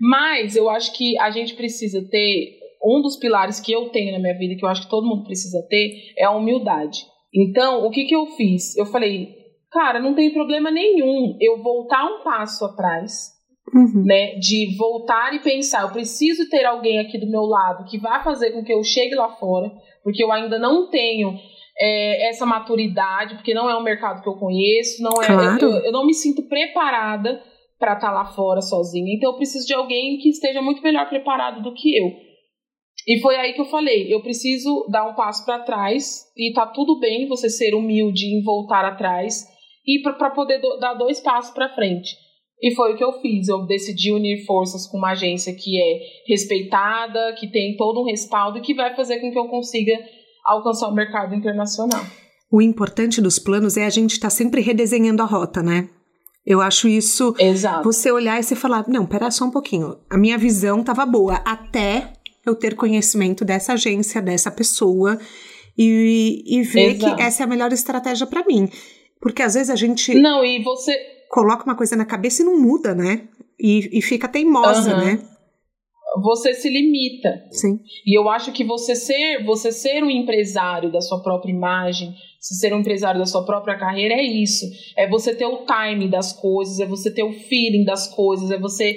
Mas 0.00 0.54
eu 0.54 0.68
acho 0.70 0.92
que 0.96 1.18
a 1.18 1.30
gente 1.30 1.54
precisa 1.54 2.06
ter 2.08 2.58
um 2.84 3.02
dos 3.02 3.16
pilares 3.16 3.60
que 3.60 3.72
eu 3.72 3.88
tenho 3.88 4.12
na 4.12 4.18
minha 4.18 4.38
vida, 4.38 4.54
que 4.54 4.64
eu 4.64 4.68
acho 4.68 4.82
que 4.82 4.90
todo 4.90 5.06
mundo 5.06 5.24
precisa 5.24 5.60
ter, 5.68 6.12
é 6.16 6.24
a 6.24 6.30
humildade. 6.30 7.04
Então, 7.34 7.84
o 7.84 7.90
que, 7.90 8.04
que 8.04 8.14
eu 8.14 8.26
fiz? 8.26 8.76
Eu 8.76 8.86
falei, 8.86 9.37
cara, 9.70 10.00
não 10.00 10.14
tem 10.14 10.32
problema 10.32 10.70
nenhum 10.70 11.36
eu 11.40 11.62
voltar 11.62 12.04
um 12.04 12.22
passo 12.22 12.64
atrás, 12.64 13.32
uhum. 13.74 14.04
né? 14.04 14.34
De 14.36 14.76
voltar 14.76 15.34
e 15.34 15.40
pensar, 15.40 15.82
eu 15.82 15.92
preciso 15.92 16.48
ter 16.48 16.64
alguém 16.64 16.98
aqui 16.98 17.18
do 17.18 17.30
meu 17.30 17.42
lado 17.42 17.84
que 17.84 17.98
vai 17.98 18.22
fazer 18.22 18.52
com 18.52 18.64
que 18.64 18.72
eu 18.72 18.82
chegue 18.82 19.14
lá 19.14 19.28
fora, 19.36 19.70
porque 20.02 20.22
eu 20.22 20.32
ainda 20.32 20.58
não 20.58 20.88
tenho 20.90 21.34
é, 21.78 22.28
essa 22.28 22.44
maturidade, 22.44 23.34
porque 23.34 23.54
não 23.54 23.70
é 23.70 23.76
um 23.76 23.82
mercado 23.82 24.22
que 24.22 24.28
eu 24.28 24.36
conheço, 24.38 25.02
não 25.02 25.22
é, 25.22 25.26
claro. 25.26 25.64
eu, 25.64 25.84
eu 25.84 25.92
não 25.92 26.06
me 26.06 26.14
sinto 26.14 26.42
preparada 26.48 27.42
para 27.78 27.94
estar 27.94 28.08
tá 28.08 28.12
lá 28.12 28.24
fora 28.24 28.60
sozinha. 28.60 29.14
Então 29.14 29.30
eu 29.30 29.36
preciso 29.36 29.66
de 29.66 29.74
alguém 29.74 30.18
que 30.18 30.28
esteja 30.28 30.60
muito 30.60 30.82
melhor 30.82 31.08
preparado 31.08 31.62
do 31.62 31.72
que 31.72 31.96
eu. 31.96 32.28
E 33.06 33.20
foi 33.20 33.36
aí 33.36 33.54
que 33.54 33.60
eu 33.60 33.66
falei, 33.66 34.12
eu 34.12 34.20
preciso 34.20 34.86
dar 34.90 35.08
um 35.08 35.14
passo 35.14 35.44
para 35.46 35.60
trás 35.60 36.24
e 36.36 36.52
tá 36.52 36.66
tudo 36.66 36.98
bem 36.98 37.26
você 37.26 37.48
ser 37.48 37.74
humilde 37.74 38.26
em 38.26 38.42
voltar 38.42 38.84
atrás 38.84 39.46
e 39.88 40.02
para 40.02 40.30
poder 40.30 40.60
do, 40.60 40.76
dar 40.78 40.92
dois 40.92 41.18
passos 41.18 41.54
para 41.54 41.74
frente. 41.74 42.14
E 42.60 42.74
foi 42.74 42.92
o 42.92 42.96
que 42.96 43.04
eu 43.04 43.12
fiz. 43.20 43.48
Eu 43.48 43.64
decidi 43.66 44.12
unir 44.12 44.44
forças 44.44 44.86
com 44.86 44.98
uma 44.98 45.12
agência 45.12 45.54
que 45.54 45.80
é 45.80 46.00
respeitada, 46.28 47.34
que 47.38 47.50
tem 47.50 47.74
todo 47.76 48.02
um 48.02 48.04
respaldo 48.04 48.58
e 48.58 48.60
que 48.60 48.74
vai 48.74 48.94
fazer 48.94 49.20
com 49.20 49.32
que 49.32 49.38
eu 49.38 49.48
consiga 49.48 49.92
alcançar 50.44 50.88
o 50.88 50.94
mercado 50.94 51.34
internacional. 51.34 52.04
O 52.50 52.60
importante 52.60 53.20
dos 53.20 53.38
planos 53.38 53.76
é 53.76 53.86
a 53.86 53.90
gente 53.90 54.12
estar 54.12 54.26
tá 54.26 54.30
sempre 54.30 54.60
redesenhando 54.60 55.22
a 55.22 55.26
rota, 55.26 55.62
né? 55.62 55.88
Eu 56.44 56.60
acho 56.60 56.88
isso. 56.88 57.34
Exato. 57.38 57.84
Você 57.84 58.10
olhar 58.10 58.38
e 58.40 58.42
você 58.42 58.56
falar: 58.56 58.84
não, 58.88 59.06
pera 59.06 59.30
só 59.30 59.44
um 59.44 59.50
pouquinho. 59.50 59.96
A 60.10 60.18
minha 60.18 60.36
visão 60.36 60.80
estava 60.80 61.06
boa 61.06 61.36
até 61.44 62.12
eu 62.44 62.54
ter 62.54 62.74
conhecimento 62.74 63.44
dessa 63.44 63.74
agência, 63.74 64.20
dessa 64.20 64.50
pessoa 64.50 65.18
e, 65.76 66.42
e 66.46 66.62
ver 66.62 66.96
Exato. 66.96 67.16
que 67.16 67.22
essa 67.22 67.42
é 67.42 67.44
a 67.44 67.48
melhor 67.48 67.72
estratégia 67.72 68.26
para 68.26 68.44
mim. 68.44 68.68
Porque 69.20 69.42
às 69.42 69.54
vezes 69.54 69.70
a 69.70 69.76
gente. 69.76 70.14
Não, 70.14 70.44
e 70.44 70.62
você. 70.62 70.94
Coloca 71.30 71.64
uma 71.64 71.76
coisa 71.76 71.94
na 71.94 72.06
cabeça 72.06 72.42
e 72.42 72.44
não 72.44 72.58
muda, 72.58 72.94
né? 72.94 73.28
E, 73.60 73.98
e 73.98 74.02
fica 74.02 74.28
teimosa, 74.28 74.94
uhum. 74.94 75.04
né? 75.04 75.28
Você 76.22 76.54
se 76.54 76.70
limita. 76.70 77.28
Sim. 77.50 77.80
E 78.06 78.18
eu 78.18 78.28
acho 78.30 78.50
que 78.52 78.64
você 78.64 78.94
ser, 78.94 79.44
você 79.44 79.70
ser 79.70 80.02
um 80.02 80.10
empresário 80.10 80.90
da 80.90 81.00
sua 81.00 81.22
própria 81.22 81.52
imagem, 81.52 82.14
você 82.40 82.54
ser 82.54 82.74
um 82.74 82.80
empresário 82.80 83.20
da 83.20 83.26
sua 83.26 83.44
própria 83.44 83.78
carreira 83.78 84.14
é 84.14 84.22
isso. 84.22 84.64
É 84.96 85.06
você 85.08 85.34
ter 85.34 85.46
o 85.46 85.66
time 85.66 86.08
das 86.08 86.32
coisas, 86.32 86.80
é 86.80 86.86
você 86.86 87.12
ter 87.12 87.24
o 87.24 87.32
feeling 87.32 87.84
das 87.84 88.12
coisas, 88.14 88.50
é 88.50 88.58
você 88.58 88.96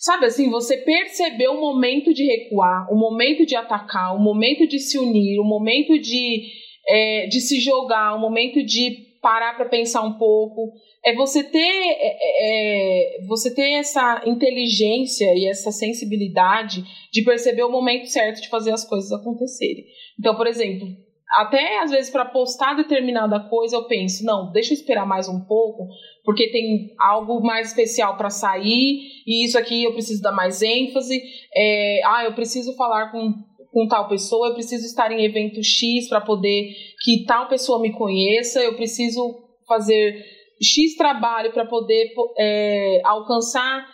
Sabe 0.00 0.24
assim, 0.24 0.48
você 0.48 0.78
percebeu 0.78 1.52
o 1.52 1.60
momento 1.60 2.14
de 2.14 2.24
recuar, 2.24 2.90
o 2.90 2.98
momento 2.98 3.44
de 3.44 3.54
atacar, 3.54 4.16
o 4.16 4.18
momento 4.18 4.66
de 4.66 4.78
se 4.78 4.98
unir, 4.98 5.38
o 5.38 5.44
momento 5.44 5.98
de, 6.00 6.48
é, 6.88 7.26
de 7.26 7.38
se 7.38 7.60
jogar, 7.60 8.14
o 8.14 8.18
momento 8.18 8.64
de 8.64 9.09
parar 9.20 9.56
para 9.56 9.68
pensar 9.68 10.02
um 10.02 10.18
pouco. 10.18 10.72
É 11.04 11.14
você 11.14 11.42
ter, 11.42 11.58
é, 11.58 12.16
é, 12.20 13.22
é, 13.22 13.26
você 13.26 13.54
ter 13.54 13.72
essa 13.72 14.22
inteligência 14.26 15.32
e 15.34 15.46
essa 15.46 15.70
sensibilidade 15.70 16.82
de 17.12 17.22
perceber 17.22 17.62
o 17.62 17.70
momento 17.70 18.06
certo 18.06 18.40
de 18.40 18.48
fazer 18.48 18.72
as 18.72 18.84
coisas 18.84 19.12
acontecerem. 19.12 19.84
Então, 20.18 20.36
por 20.36 20.46
exemplo, 20.46 20.88
até 21.36 21.78
às 21.78 21.90
vezes 21.90 22.10
para 22.10 22.24
postar 22.24 22.74
determinada 22.74 23.38
coisa 23.40 23.76
eu 23.76 23.84
penso, 23.84 24.24
não, 24.24 24.50
deixa 24.50 24.72
eu 24.72 24.78
esperar 24.78 25.06
mais 25.06 25.28
um 25.28 25.40
pouco, 25.40 25.86
porque 26.24 26.50
tem 26.50 26.92
algo 26.98 27.40
mais 27.40 27.68
especial 27.68 28.16
para 28.16 28.30
sair 28.30 29.22
e 29.26 29.44
isso 29.44 29.56
aqui 29.56 29.84
eu 29.84 29.92
preciso 29.92 30.20
dar 30.20 30.32
mais 30.32 30.60
ênfase. 30.60 31.22
É, 31.54 32.00
ah, 32.04 32.24
eu 32.24 32.34
preciso 32.34 32.74
falar 32.76 33.12
com, 33.12 33.32
com 33.72 33.86
tal 33.86 34.08
pessoa, 34.08 34.48
eu 34.48 34.54
preciso 34.54 34.84
estar 34.84 35.12
em 35.12 35.24
evento 35.24 35.62
X 35.62 36.08
para 36.08 36.20
poder 36.20 36.74
que 37.00 37.24
tal 37.24 37.48
pessoa 37.48 37.80
me 37.80 37.92
conheça, 37.92 38.62
eu 38.62 38.76
preciso 38.76 39.20
fazer 39.66 40.22
X 40.62 40.96
trabalho 40.96 41.52
para 41.52 41.64
poder 41.64 42.12
é, 42.38 43.00
alcançar 43.04 43.86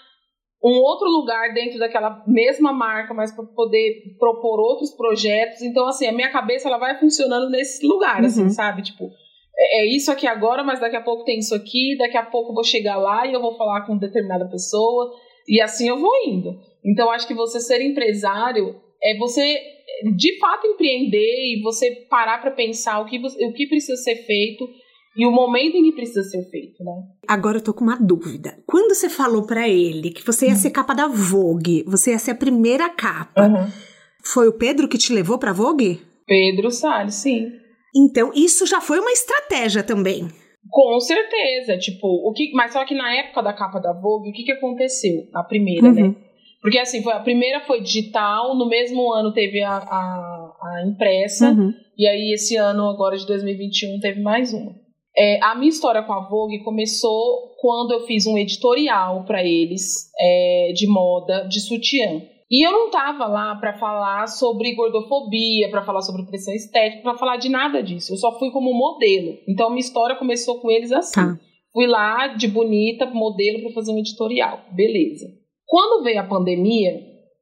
um 0.62 0.80
outro 0.80 1.08
lugar 1.08 1.54
dentro 1.54 1.78
daquela 1.78 2.24
mesma 2.26 2.72
marca, 2.72 3.14
mas 3.14 3.32
para 3.32 3.44
poder 3.44 4.16
propor 4.18 4.58
outros 4.58 4.90
projetos. 4.90 5.62
Então, 5.62 5.86
assim, 5.86 6.06
a 6.06 6.12
minha 6.12 6.32
cabeça 6.32 6.68
ela 6.68 6.78
vai 6.78 6.98
funcionando 6.98 7.48
nesse 7.48 7.86
lugar, 7.86 8.24
assim, 8.24 8.40
uhum. 8.40 8.46
assim, 8.46 8.54
sabe? 8.56 8.82
Tipo, 8.82 9.04
é, 9.56 9.82
é 9.82 9.86
isso 9.86 10.10
aqui 10.10 10.26
agora, 10.26 10.64
mas 10.64 10.80
daqui 10.80 10.96
a 10.96 11.02
pouco 11.02 11.24
tem 11.24 11.38
isso 11.38 11.54
aqui, 11.54 11.96
daqui 11.96 12.16
a 12.16 12.24
pouco 12.24 12.50
eu 12.50 12.54
vou 12.54 12.64
chegar 12.64 12.96
lá 12.96 13.26
e 13.26 13.32
eu 13.32 13.40
vou 13.40 13.56
falar 13.56 13.86
com 13.86 13.96
determinada 13.96 14.48
pessoa, 14.48 15.12
e 15.46 15.60
assim 15.60 15.88
eu 15.88 16.00
vou 16.00 16.12
indo. 16.26 16.58
Então, 16.84 17.10
acho 17.10 17.28
que 17.28 17.34
você 17.34 17.60
ser 17.60 17.80
empresário 17.80 18.80
é 19.02 19.16
você 19.18 19.58
de 20.16 20.38
fato 20.38 20.66
empreender 20.66 21.56
e 21.56 21.62
você 21.62 21.90
parar 22.10 22.38
para 22.38 22.50
pensar 22.50 23.00
o 23.00 23.06
que, 23.06 23.18
o 23.18 23.52
que 23.52 23.66
precisa 23.66 23.96
ser 23.96 24.16
feito 24.26 24.68
e 25.16 25.24
o 25.26 25.30
momento 25.30 25.76
em 25.76 25.84
que 25.84 25.92
precisa 25.92 26.22
ser 26.24 26.42
feito, 26.50 26.84
né? 26.84 26.92
Agora 27.26 27.56
eu 27.56 27.64
tô 27.64 27.72
com 27.72 27.84
uma 27.84 27.96
dúvida. 27.96 28.62
Quando 28.66 28.94
você 28.94 29.08
falou 29.08 29.46
para 29.46 29.66
ele 29.66 30.10
que 30.10 30.24
você 30.24 30.48
ia 30.48 30.54
ser 30.56 30.70
capa 30.70 30.94
da 30.94 31.08
Vogue, 31.08 31.82
você 31.86 32.10
ia 32.10 32.18
ser 32.18 32.32
a 32.32 32.36
primeira 32.36 32.90
capa, 32.90 33.48
uhum. 33.48 33.66
foi 34.22 34.48
o 34.48 34.52
Pedro 34.52 34.88
que 34.88 34.98
te 34.98 35.14
levou 35.14 35.38
pra 35.38 35.54
Vogue? 35.54 36.02
Pedro 36.26 36.70
Salles, 36.70 37.14
sim. 37.14 37.50
Então, 37.94 38.30
isso 38.34 38.66
já 38.66 38.80
foi 38.80 38.98
uma 38.98 39.10
estratégia 39.10 39.82
também. 39.82 40.28
Com 40.68 41.00
certeza, 41.00 41.78
tipo, 41.78 42.06
o 42.06 42.32
que, 42.34 42.52
mas 42.52 42.72
só 42.72 42.84
que 42.84 42.94
na 42.94 43.14
época 43.14 43.40
da 43.40 43.54
capa 43.54 43.78
da 43.78 43.94
Vogue, 43.94 44.28
o 44.28 44.32
que, 44.32 44.42
que 44.42 44.52
aconteceu? 44.52 45.28
A 45.32 45.42
primeira, 45.42 45.86
uhum. 45.86 45.94
né? 45.94 46.14
Porque 46.60 46.78
assim, 46.78 47.02
foi, 47.02 47.12
a 47.12 47.20
primeira 47.20 47.60
foi 47.60 47.80
digital, 47.80 48.56
no 48.56 48.68
mesmo 48.68 49.12
ano 49.12 49.32
teve 49.32 49.62
a, 49.62 49.76
a, 49.76 50.52
a 50.62 50.86
impressa. 50.86 51.50
Uhum. 51.50 51.72
E 51.96 52.06
aí, 52.06 52.32
esse 52.32 52.56
ano, 52.56 52.88
agora 52.88 53.16
de 53.16 53.26
2021, 53.26 54.00
teve 54.00 54.20
mais 54.20 54.52
uma. 54.52 54.74
É, 55.16 55.42
a 55.42 55.54
minha 55.54 55.70
história 55.70 56.02
com 56.02 56.12
a 56.12 56.28
Vogue 56.28 56.62
começou 56.62 57.54
quando 57.58 57.92
eu 57.92 58.00
fiz 58.00 58.26
um 58.26 58.36
editorial 58.36 59.24
para 59.24 59.42
eles 59.42 60.10
é, 60.20 60.72
de 60.74 60.86
moda 60.86 61.46
de 61.48 61.60
sutiã. 61.60 62.22
E 62.50 62.64
eu 62.64 62.70
não 62.70 62.90
tava 62.90 63.26
lá 63.26 63.56
para 63.56 63.78
falar 63.78 64.26
sobre 64.28 64.74
gordofobia, 64.74 65.70
para 65.70 65.84
falar 65.84 66.02
sobre 66.02 66.26
pressão 66.26 66.54
estética, 66.54 67.02
para 67.02 67.18
falar 67.18 67.38
de 67.38 67.48
nada 67.48 67.82
disso. 67.82 68.12
Eu 68.12 68.18
só 68.18 68.38
fui 68.38 68.50
como 68.50 68.72
modelo. 68.72 69.38
Então 69.48 69.70
minha 69.70 69.80
história 69.80 70.16
começou 70.16 70.60
com 70.60 70.70
eles 70.70 70.92
assim. 70.92 71.14
Tá. 71.14 71.38
Fui 71.72 71.86
lá 71.86 72.28
de 72.28 72.46
bonita, 72.46 73.06
modelo 73.06 73.62
para 73.62 73.72
fazer 73.72 73.92
um 73.92 73.98
editorial. 73.98 74.60
Beleza. 74.72 75.26
Quando 75.66 76.04
veio 76.04 76.20
a 76.20 76.26
pandemia, 76.26 76.92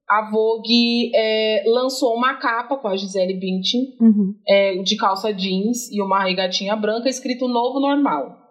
a 0.09 0.31
Vogue 0.31 1.11
é, 1.15 1.65
lançou 1.67 2.15
uma 2.15 2.35
capa 2.35 2.77
com 2.77 2.89
a 2.89 2.97
Gisele 2.97 3.35
Bündchen 3.35 3.97
uhum. 4.01 4.35
é, 4.47 4.77
de 4.83 4.97
calça 4.97 5.33
jeans 5.33 5.91
e 5.91 6.01
uma 6.01 6.25
regatinha 6.25 6.77
branca 6.77 7.09
escrito 7.09 7.49
Novo 7.49 7.81
Normal. 7.81 8.43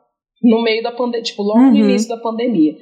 No 0.42 0.62
meio 0.62 0.84
da 0.84 0.92
pandemia, 0.92 1.24
tipo, 1.24 1.42
logo 1.42 1.60
uhum. 1.60 1.72
no 1.72 1.78
início 1.78 2.10
da 2.10 2.18
pandemia 2.18 2.76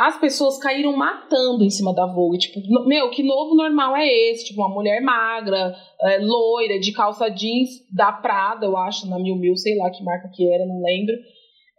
as 0.00 0.18
pessoas 0.18 0.58
caíram 0.58 0.96
matando 0.96 1.62
em 1.62 1.68
cima 1.68 1.94
da 1.94 2.06
Vogue. 2.06 2.38
Tipo, 2.38 2.58
meu, 2.86 3.10
que 3.10 3.22
novo 3.22 3.54
normal 3.54 3.94
é 3.94 4.08
esse? 4.08 4.46
Tipo, 4.46 4.62
uma 4.62 4.74
mulher 4.74 5.02
magra, 5.02 5.76
é, 6.00 6.18
loira, 6.18 6.80
de 6.80 6.90
calça 6.92 7.28
jeans 7.28 7.68
da 7.94 8.10
Prada, 8.10 8.64
eu 8.64 8.78
acho, 8.78 9.06
na 9.10 9.18
Mil 9.18 9.36
Mil, 9.36 9.54
sei 9.56 9.76
lá 9.76 9.90
que 9.90 10.02
marca 10.02 10.30
que 10.34 10.50
era, 10.50 10.64
não 10.64 10.80
lembro. 10.80 11.14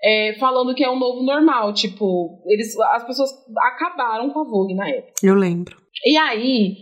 É, 0.04 0.34
falando 0.39 0.74
que 0.74 0.84
é 0.84 0.89
um 0.89 0.97
novo 0.97 1.24
normal. 1.24 1.74
Tipo, 1.74 2.41
eles, 2.47 2.78
as 2.80 3.06
pessoas 3.06 3.30
acabaram 3.74 4.30
com 4.32 4.39
a 4.39 4.43
Vogue 4.43 4.74
na 4.74 4.89
época. 4.89 5.14
Eu 5.24 5.36
lembro. 5.36 5.78
E 6.06 6.18
aí, 6.18 6.78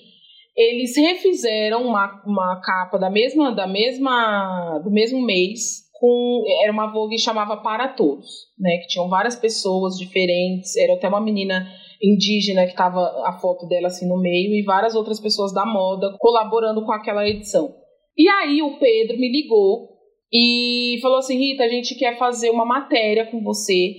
eles 0.55 0.95
refizeram 0.95 1.85
uma, 1.85 2.21
uma 2.25 2.61
capa 2.61 2.97
da 2.97 3.09
mesma, 3.09 3.53
da 3.53 3.67
mesma, 3.67 4.79
do 4.83 4.91
mesmo 4.91 5.21
mês 5.21 5.89
com 5.99 6.43
era 6.63 6.71
uma 6.71 6.91
Vogue 6.91 7.15
que 7.15 7.21
chamava 7.21 7.57
Para 7.57 7.89
Todos, 7.89 8.27
né? 8.57 8.77
Que 8.77 8.87
tinham 8.87 9.09
várias 9.09 9.35
pessoas 9.35 9.97
diferentes, 9.97 10.75
era 10.77 10.93
até 10.93 11.07
uma 11.09 11.21
menina 11.21 11.67
indígena 12.01 12.63
que 12.63 12.71
estava 12.71 12.99
a 13.25 13.37
foto 13.39 13.67
dela 13.67 13.87
assim 13.87 14.07
no 14.07 14.19
meio 14.19 14.53
e 14.53 14.63
várias 14.63 14.95
outras 14.95 15.19
pessoas 15.19 15.53
da 15.53 15.65
moda 15.65 16.15
colaborando 16.17 16.85
com 16.85 16.91
aquela 16.93 17.27
edição. 17.27 17.75
E 18.17 18.27
aí 18.27 18.61
o 18.61 18.79
Pedro 18.79 19.17
me 19.17 19.29
ligou 19.29 19.88
e 20.31 20.99
falou 21.01 21.17
assim, 21.17 21.37
Rita, 21.37 21.63
a 21.63 21.69
gente 21.69 21.95
quer 21.95 22.17
fazer 22.17 22.49
uma 22.49 22.65
matéria 22.65 23.25
com 23.25 23.41
você, 23.41 23.95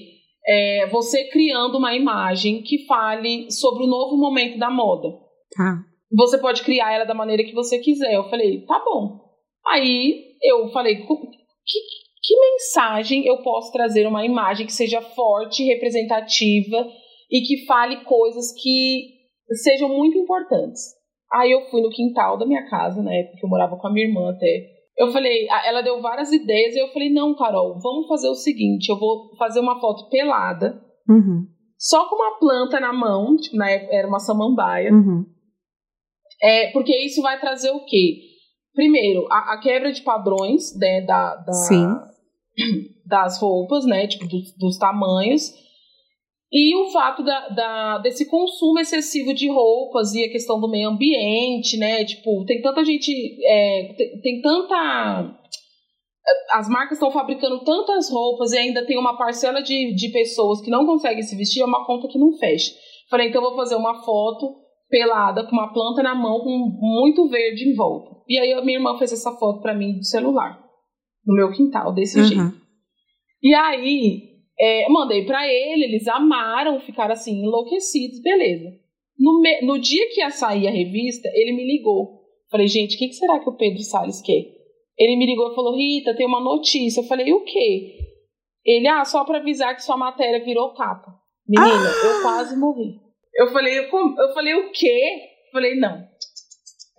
é, 0.47 0.87
você 0.89 1.25
criando 1.29 1.79
uma 1.79 1.95
imagem 1.95 2.63
que 2.63 2.87
fale 2.87 3.51
sobre 3.51 3.85
o 3.85 3.89
novo 3.89 4.17
momento 4.17 4.59
da 4.59 4.71
moda. 4.71 5.09
Tá. 5.57 5.83
Você 6.13 6.39
pode 6.39 6.63
criar 6.63 6.93
ela 6.93 7.05
da 7.05 7.15
maneira 7.15 7.45
que 7.45 7.55
você 7.55 7.79
quiser. 7.79 8.15
Eu 8.15 8.29
falei, 8.29 8.65
tá 8.65 8.83
bom. 8.85 9.21
Aí 9.67 10.37
eu 10.43 10.69
falei, 10.71 10.97
que, 10.97 11.07
que 12.23 12.41
mensagem 12.41 13.27
eu 13.27 13.43
posso 13.43 13.73
trazer 13.73 14.07
uma 14.07 14.25
imagem 14.25 14.67
que 14.67 14.73
seja 14.73 15.01
forte, 15.01 15.65
representativa 15.65 16.89
e 17.31 17.43
que 17.43 17.65
fale 17.67 18.05
coisas 18.05 18.53
que 18.61 19.21
sejam 19.63 19.89
muito 19.89 20.19
importantes. 20.19 20.81
Aí 21.33 21.53
eu 21.53 21.71
fui 21.71 21.81
no 21.81 21.91
quintal 21.91 22.37
da 22.37 22.47
minha 22.47 22.69
casa, 22.69 23.03
na 23.03 23.15
época 23.15 23.37
que 23.39 23.45
eu 23.45 23.51
morava 23.51 23.77
com 23.77 23.87
a 23.87 23.93
minha 23.93 24.07
irmã 24.07 24.31
até. 24.31 24.70
Eu 25.01 25.11
falei, 25.13 25.47
ela 25.67 25.83
deu 25.83 26.01
várias 26.01 26.31
ideias 26.31 26.75
e 26.75 26.79
eu 26.79 26.89
falei, 26.89 27.11
não, 27.11 27.35
Carol, 27.35 27.79
vamos 27.81 28.07
fazer 28.07 28.29
o 28.29 28.35
seguinte, 28.35 28.91
eu 28.91 28.99
vou 28.99 29.35
fazer 29.37 29.61
uma 29.61 29.81
foto 29.81 30.09
pelada, 30.11 30.81
uhum. 31.09 31.47
só 31.79 32.09
com 32.09 32.17
uma 32.17 32.39
planta 32.39 32.79
na 32.79 32.93
mão, 32.93 33.37
tipo, 33.37 33.57
na 33.57 33.71
época 33.71 33.95
era 33.95 34.07
uma 34.07 34.19
samambaia. 34.19 34.93
Uhum. 34.93 35.25
É, 36.43 36.71
porque 36.73 36.95
isso 37.05 37.23
vai 37.23 37.41
trazer 37.41 37.71
o 37.71 37.85
quê? 37.85 38.31
primeiro, 38.75 39.27
a, 39.31 39.55
a 39.55 39.61
quebra 39.61 39.93
de 39.93 40.03
padrões 40.03 40.77
né, 40.77 41.03
da, 41.03 41.37
da 41.37 41.53
das 43.07 43.41
roupas, 43.41 43.85
né? 43.85 44.07
Tipo, 44.07 44.27
do, 44.27 44.39
dos 44.59 44.79
tamanhos. 44.79 45.53
E 46.53 46.75
o 46.75 46.91
fato 46.91 47.23
da, 47.23 47.49
da, 47.49 47.99
desse 47.99 48.29
consumo 48.29 48.81
excessivo 48.81 49.33
de 49.33 49.49
roupas 49.49 50.13
e 50.15 50.25
a 50.25 50.31
questão 50.31 50.61
do 50.61 50.69
meio 50.69 50.89
ambiente, 50.89 51.79
né? 51.79 52.05
Tipo, 52.05 52.45
tem 52.45 52.61
tanta 52.61 52.85
gente. 52.85 53.13
É, 53.45 53.95
tem, 53.97 54.21
tem 54.21 54.41
tanta. 54.43 55.37
As 56.53 56.69
marcas 56.69 56.99
estão 56.99 57.11
fabricando 57.13 57.63
tantas 57.65 58.11
roupas 58.11 58.53
e 58.53 58.59
ainda 58.59 58.85
tem 58.85 58.99
uma 58.99 59.17
parcela 59.17 59.63
de, 59.63 59.95
de 59.95 60.09
pessoas 60.09 60.61
que 60.61 60.71
não 60.71 60.87
conseguem 60.87 61.23
se 61.23 61.37
vestir, 61.37 61.63
é 61.63 61.65
uma 61.65 61.87
conta 61.87 62.09
que 62.09 62.19
não 62.19 62.33
fecha. 62.33 62.73
Falei, 63.09 63.29
então 63.29 63.43
eu 63.43 63.49
vou 63.49 63.57
fazer 63.57 63.77
uma 63.77 64.03
foto 64.03 64.57
pelada 64.89 65.45
com 65.45 65.53
uma 65.53 65.73
planta 65.73 66.03
na 66.03 66.15
mão 66.15 66.41
com 66.41 66.77
muito 66.81 67.29
verde 67.29 67.69
em 67.69 67.75
volta. 67.75 68.11
E 68.29 68.39
aí 68.39 68.53
a 68.53 68.63
minha 68.63 68.79
irmã 68.79 68.99
fez 68.99 69.13
essa 69.13 69.33
foto 69.33 69.61
para 69.61 69.75
mim 69.75 69.99
do 69.99 70.05
celular, 70.05 70.61
no 71.25 71.35
meu 71.35 71.53
quintal, 71.53 71.93
desse 71.93 72.19
uhum. 72.19 72.27
jeito. 72.27 72.61
E 73.43 73.55
aí 73.55 74.30
é, 74.61 74.89
mandei 74.91 75.25
para 75.25 75.47
ele, 75.47 75.85
eles 75.85 76.07
amaram, 76.07 76.79
ficaram 76.81 77.13
assim 77.13 77.43
enlouquecidos, 77.43 78.21
beleza. 78.21 78.71
No, 79.19 79.41
me, 79.41 79.61
no 79.63 79.79
dia 79.79 80.09
que 80.13 80.21
ia 80.21 80.31
sair 80.31 80.69
a 80.69 80.71
revista, 80.71 81.29
ele 81.35 81.53
me 81.53 81.67
ligou. 81.67 82.21
Falei, 82.51 82.67
gente, 82.67 82.97
o 82.97 82.99
que, 82.99 83.09
que 83.09 83.15
será 83.15 83.39
que 83.39 83.49
o 83.49 83.57
Pedro 83.57 83.83
Salles 83.83 84.21
quer? 84.21 84.45
Ele 84.99 85.17
me 85.17 85.25
ligou 85.25 85.51
e 85.51 85.55
falou, 85.55 85.77
Rita, 85.77 86.15
tem 86.15 86.27
uma 86.27 86.41
notícia. 86.41 87.01
Eu 87.01 87.05
falei, 87.05 87.33
o 87.33 87.45
quê? 87.45 87.97
Ele, 88.65 88.87
ah, 88.87 89.05
só 89.05 89.25
para 89.25 89.39
avisar 89.39 89.75
que 89.75 89.83
sua 89.83 89.97
matéria 89.97 90.45
virou 90.45 90.75
capa. 90.75 91.11
Menina, 91.49 91.89
ah! 91.89 92.07
eu 92.07 92.23
quase 92.23 92.59
morri. 92.59 93.01
Eu 93.35 93.51
falei, 93.53 93.79
eu, 93.79 93.85
eu 93.85 94.35
falei, 94.35 94.55
o 94.55 94.71
quê? 94.73 95.21
Eu 95.47 95.53
falei, 95.53 95.75
não. 95.77 96.10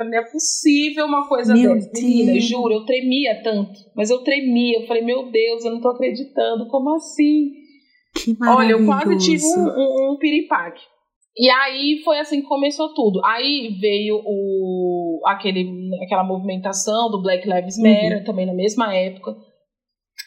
Não 0.03 0.17
é 0.17 0.23
possível 0.23 1.05
uma 1.05 1.27
coisa 1.27 1.53
meu 1.53 1.75
dessa. 1.75 1.91
Deus. 1.91 2.03
Menina, 2.03 2.39
juro, 2.39 2.73
eu 2.73 2.85
tremia 2.85 3.41
tanto. 3.43 3.79
Mas 3.95 4.09
eu 4.09 4.19
tremia. 4.23 4.79
Eu 4.79 4.87
falei, 4.87 5.03
meu 5.03 5.31
Deus, 5.31 5.65
eu 5.65 5.71
não 5.71 5.81
tô 5.81 5.89
acreditando. 5.89 6.67
Como 6.67 6.93
assim? 6.95 7.51
Que 8.13 8.35
Olha, 8.45 8.71
eu 8.71 8.85
quase 8.85 9.17
tive 9.17 9.45
um, 9.45 9.67
um, 9.67 10.11
um 10.13 10.17
piripaque. 10.17 10.81
E 11.37 11.49
aí 11.49 12.01
foi 12.03 12.19
assim 12.19 12.41
que 12.41 12.47
começou 12.47 12.93
tudo. 12.93 13.21
Aí 13.25 13.77
veio 13.79 14.21
o, 14.25 15.21
aquele, 15.25 15.89
aquela 16.03 16.23
movimentação 16.23 17.09
do 17.09 17.21
Black 17.21 17.47
Lives 17.47 17.77
Matter, 17.77 18.17
uhum. 18.19 18.23
também 18.25 18.45
na 18.45 18.53
mesma 18.53 18.93
época. 18.93 19.35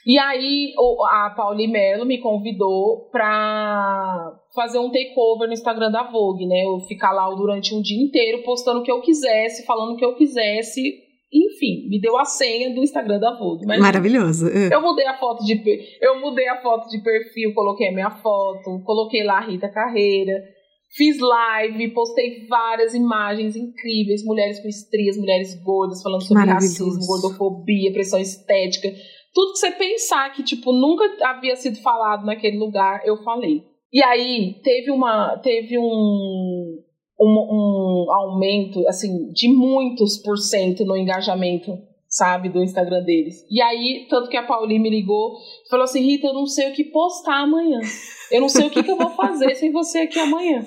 E 0.07 0.19
aí 0.19 0.75
a 1.11 1.31
Pauli 1.35 1.67
Mello 1.67 2.05
me 2.05 2.21
convidou 2.21 3.09
pra 3.11 4.33
fazer 4.55 4.79
um 4.79 4.91
takeover 4.91 5.49
no 5.49 5.55
Instagram 5.55 5.91
da 5.91 6.03
Vogue, 6.11 6.47
né? 6.47 6.63
Eu 6.65 6.81
ficar 6.81 7.13
lá 7.13 7.29
durante 7.35 7.75
um 7.75 7.81
dia 7.81 8.03
inteiro 8.03 8.43
postando 8.43 8.81
o 8.81 8.83
que 8.83 8.93
eu 8.93 9.01
quisesse, 9.01 9.65
falando 9.65 9.95
o 9.95 9.97
que 9.97 10.05
eu 10.05 10.15
quisesse. 10.15 10.83
Enfim, 11.33 11.89
me 11.89 11.99
deu 12.01 12.19
a 12.19 12.25
senha 12.25 12.73
do 12.73 12.83
Instagram 12.83 13.19
da 13.19 13.37
Vogue. 13.37 13.67
Mas 13.67 13.81
Maravilhoso. 13.81 14.47
É. 14.49 14.75
Eu 14.75 14.83
mudei 14.83 15.07
a 15.07 15.17
foto 15.17 15.43
de 15.43 15.59
eu 16.01 16.21
mudei 16.21 16.49
a 16.49 16.61
foto 16.61 16.89
de 16.91 17.03
perfil, 17.03 17.55
coloquei 17.55 17.89
a 17.89 17.93
minha 17.93 18.11
foto, 18.11 18.83
coloquei 18.85 19.25
lá 19.25 19.39
a 19.39 19.47
Rita 19.47 19.71
Carreira. 19.71 20.35
Fiz 20.95 21.19
live, 21.19 21.89
postei 21.89 22.47
várias 22.47 22.95
imagens 22.95 23.57
incríveis, 23.57 24.23
mulheres 24.25 24.61
com 24.61 24.69
estrias, 24.69 25.17
mulheres 25.17 25.61
gordas, 25.61 26.01
falando 26.01 26.23
sobre 26.23 26.45
racismo, 26.45 27.05
gordofobia, 27.05 27.93
pressão 27.93 28.21
estética 28.21 28.93
tudo 29.35 29.53
que 29.53 29.59
você 29.59 29.73
pensar 29.73 30.33
que, 30.33 30.45
tipo, 30.45 30.73
nunca 30.73 31.05
havia 31.23 31.57
sido 31.57 31.77
falado 31.83 32.25
naquele 32.25 32.57
lugar, 32.57 33.03
eu 33.05 33.23
falei. 33.25 33.65
E 33.93 34.03
aí, 34.03 34.61
teve 34.63 34.91
uma. 34.91 35.37
Teve 35.39 35.79
um. 35.79 36.81
Um, 37.21 37.27
um 37.27 38.13
aumento, 38.13 38.87
assim, 38.89 39.31
de 39.31 39.49
muitos 39.49 40.19
por 40.19 40.37
cento 40.37 40.85
no 40.85 40.97
engajamento, 40.97 41.79
sabe, 42.09 42.49
do 42.49 42.61
Instagram 42.61 43.05
deles. 43.05 43.47
E 43.49 43.63
aí, 43.63 44.07
tanto 44.11 44.29
que 44.29 44.37
a 44.37 44.43
Pauline 44.43 44.81
me 44.81 44.91
ligou 44.91 45.37
falou 45.71 45.85
assim: 45.85 46.01
Rita, 46.01 46.27
eu 46.29 46.35
não 46.35 46.47
sei 46.47 46.71
o 46.71 46.75
que 46.75 46.85
postar 46.85 47.43
amanhã. 47.43 47.79
Eu 48.33 48.41
não 48.41 48.49
sei 48.49 48.67
o 48.67 48.71
que, 48.71 48.83
que 48.83 48.91
eu 48.91 48.97
vou 48.97 49.11
fazer 49.11 49.55
sem 49.55 49.71
você 49.71 49.99
aqui 50.01 50.19
amanhã. 50.19 50.67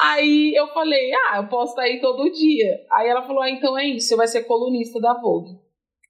Aí 0.00 0.54
eu 0.54 0.66
falei, 0.68 1.10
ah, 1.12 1.36
eu 1.36 1.48
posto 1.48 1.78
aí 1.78 2.00
todo 2.00 2.30
dia. 2.30 2.80
Aí 2.92 3.08
ela 3.08 3.26
falou, 3.26 3.42
ah, 3.42 3.50
então 3.50 3.76
é 3.76 3.86
isso, 3.86 4.08
você 4.08 4.16
vai 4.16 4.26
ser 4.26 4.44
colunista 4.44 4.98
da 4.98 5.20
Vogue. 5.20 5.58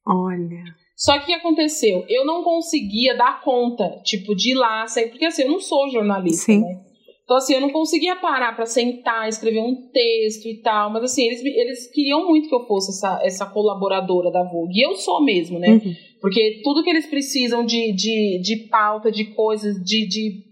Olha. 0.06 0.62
Só 1.00 1.16
que 1.16 1.22
o 1.22 1.26
que 1.26 1.32
aconteceu? 1.32 2.04
Eu 2.10 2.26
não 2.26 2.44
conseguia 2.44 3.16
dar 3.16 3.40
conta, 3.40 3.88
tipo, 4.04 4.36
de 4.36 4.52
ir 4.52 4.54
lá, 4.54 4.84
porque 5.08 5.24
assim, 5.24 5.44
eu 5.44 5.48
não 5.48 5.58
sou 5.58 5.88
jornalista, 5.88 6.52
Sim. 6.52 6.60
né? 6.60 6.78
Então, 7.24 7.38
assim, 7.38 7.54
eu 7.54 7.60
não 7.60 7.70
conseguia 7.70 8.16
parar 8.16 8.54
para 8.54 8.66
sentar, 8.66 9.26
escrever 9.26 9.60
um 9.60 9.88
texto 9.90 10.46
e 10.46 10.60
tal, 10.60 10.92
mas 10.92 11.04
assim, 11.04 11.26
eles, 11.26 11.42
eles 11.42 11.90
queriam 11.90 12.26
muito 12.26 12.50
que 12.50 12.54
eu 12.54 12.66
fosse 12.66 12.90
essa, 12.90 13.18
essa 13.24 13.46
colaboradora 13.46 14.30
da 14.30 14.42
Vogue. 14.42 14.78
E 14.78 14.84
eu 14.84 14.94
sou 14.94 15.24
mesmo, 15.24 15.58
né? 15.58 15.68
Uhum. 15.68 15.94
Porque 16.20 16.60
tudo 16.62 16.82
que 16.82 16.90
eles 16.90 17.06
precisam 17.06 17.64
de, 17.64 17.92
de, 17.92 18.40
de 18.42 18.68
pauta, 18.68 19.10
de 19.10 19.24
coisas, 19.32 19.76
de, 19.76 20.06
de 20.06 20.44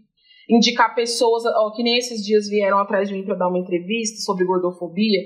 indicar 0.49 0.95
pessoas, 0.95 1.45
ó, 1.45 1.73
que 1.73 1.83
nem 1.83 1.99
esses 1.99 2.25
dias 2.25 2.49
vieram 2.49 2.79
atrás 2.79 3.09
de 3.09 3.15
mim 3.15 3.25
para 3.25 3.35
dar 3.35 3.49
uma 3.49 3.59
entrevista 3.59 4.23
sobre 4.23 4.47
gordofobia. 4.47 5.21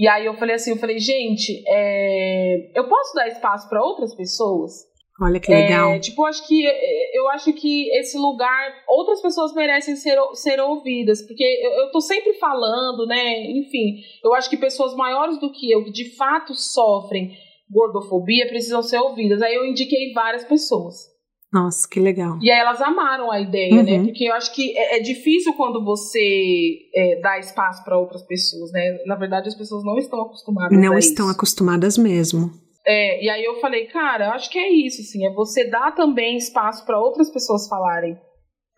E 0.00 0.08
aí 0.08 0.24
eu 0.24 0.32
falei 0.32 0.54
assim, 0.54 0.70
eu 0.70 0.78
falei, 0.78 0.98
gente, 0.98 1.62
é... 1.68 2.70
eu 2.74 2.88
posso 2.88 3.14
dar 3.14 3.28
espaço 3.28 3.68
para 3.68 3.84
outras 3.84 4.14
pessoas? 4.14 4.88
Olha 5.20 5.38
que 5.38 5.52
legal. 5.52 5.90
É, 5.90 5.98
tipo, 5.98 6.24
acho 6.24 6.48
que 6.48 6.64
eu 7.12 7.28
acho 7.28 7.52
que 7.52 7.90
esse 7.98 8.16
lugar, 8.16 8.72
outras 8.88 9.20
pessoas 9.20 9.52
merecem 9.52 9.94
ser, 9.96 10.18
ser 10.32 10.58
ouvidas, 10.58 11.20
porque 11.26 11.44
eu, 11.44 11.72
eu 11.72 11.90
tô 11.90 12.00
sempre 12.00 12.32
falando, 12.34 13.06
né? 13.06 13.42
Enfim, 13.50 14.00
eu 14.24 14.32
acho 14.32 14.48
que 14.48 14.56
pessoas 14.56 14.94
maiores 14.94 15.38
do 15.38 15.52
que 15.52 15.70
eu, 15.70 15.84
que 15.84 15.92
de 15.92 16.16
fato 16.16 16.54
sofrem 16.54 17.36
gordofobia, 17.70 18.48
precisam 18.48 18.82
ser 18.82 18.98
ouvidas. 19.00 19.42
Aí 19.42 19.54
eu 19.54 19.66
indiquei 19.66 20.14
várias 20.14 20.44
pessoas. 20.44 21.09
Nossa, 21.52 21.88
que 21.88 21.98
legal. 21.98 22.38
E 22.40 22.50
aí 22.50 22.60
elas 22.60 22.80
amaram 22.80 23.30
a 23.30 23.40
ideia, 23.40 23.82
né? 23.82 23.92
uhum. 23.92 23.98
né? 23.98 24.04
Porque 24.04 24.24
eu 24.24 24.34
acho 24.34 24.54
que 24.54 24.76
é, 24.76 24.98
é 24.98 25.00
difícil 25.00 25.52
quando 25.54 25.84
você 25.84 26.78
é, 26.94 27.20
dá 27.20 27.38
espaço 27.38 27.84
para 27.84 27.98
outras 27.98 28.22
pessoas, 28.22 28.70
né? 28.70 28.98
Na 29.04 29.16
verdade, 29.16 29.48
as 29.48 29.56
pessoas 29.56 29.84
não 29.84 29.98
estão 29.98 30.22
acostumadas 30.22 30.78
Não 30.78 30.96
estão 30.96 31.26
isso. 31.26 31.34
acostumadas 31.34 31.98
mesmo. 31.98 32.50
É, 32.86 33.24
e 33.24 33.28
aí 33.28 33.44
eu 33.44 33.60
falei, 33.60 33.86
cara, 33.86 34.26
eu 34.26 34.30
acho 34.32 34.48
que 34.50 34.58
é 34.58 34.70
isso, 34.72 35.02
assim, 35.02 35.26
é 35.26 35.32
você 35.32 35.68
dar 35.68 35.94
também 35.94 36.36
espaço 36.36 36.84
para 36.86 36.98
outras 36.98 37.30
pessoas 37.30 37.68
falarem. 37.68 38.16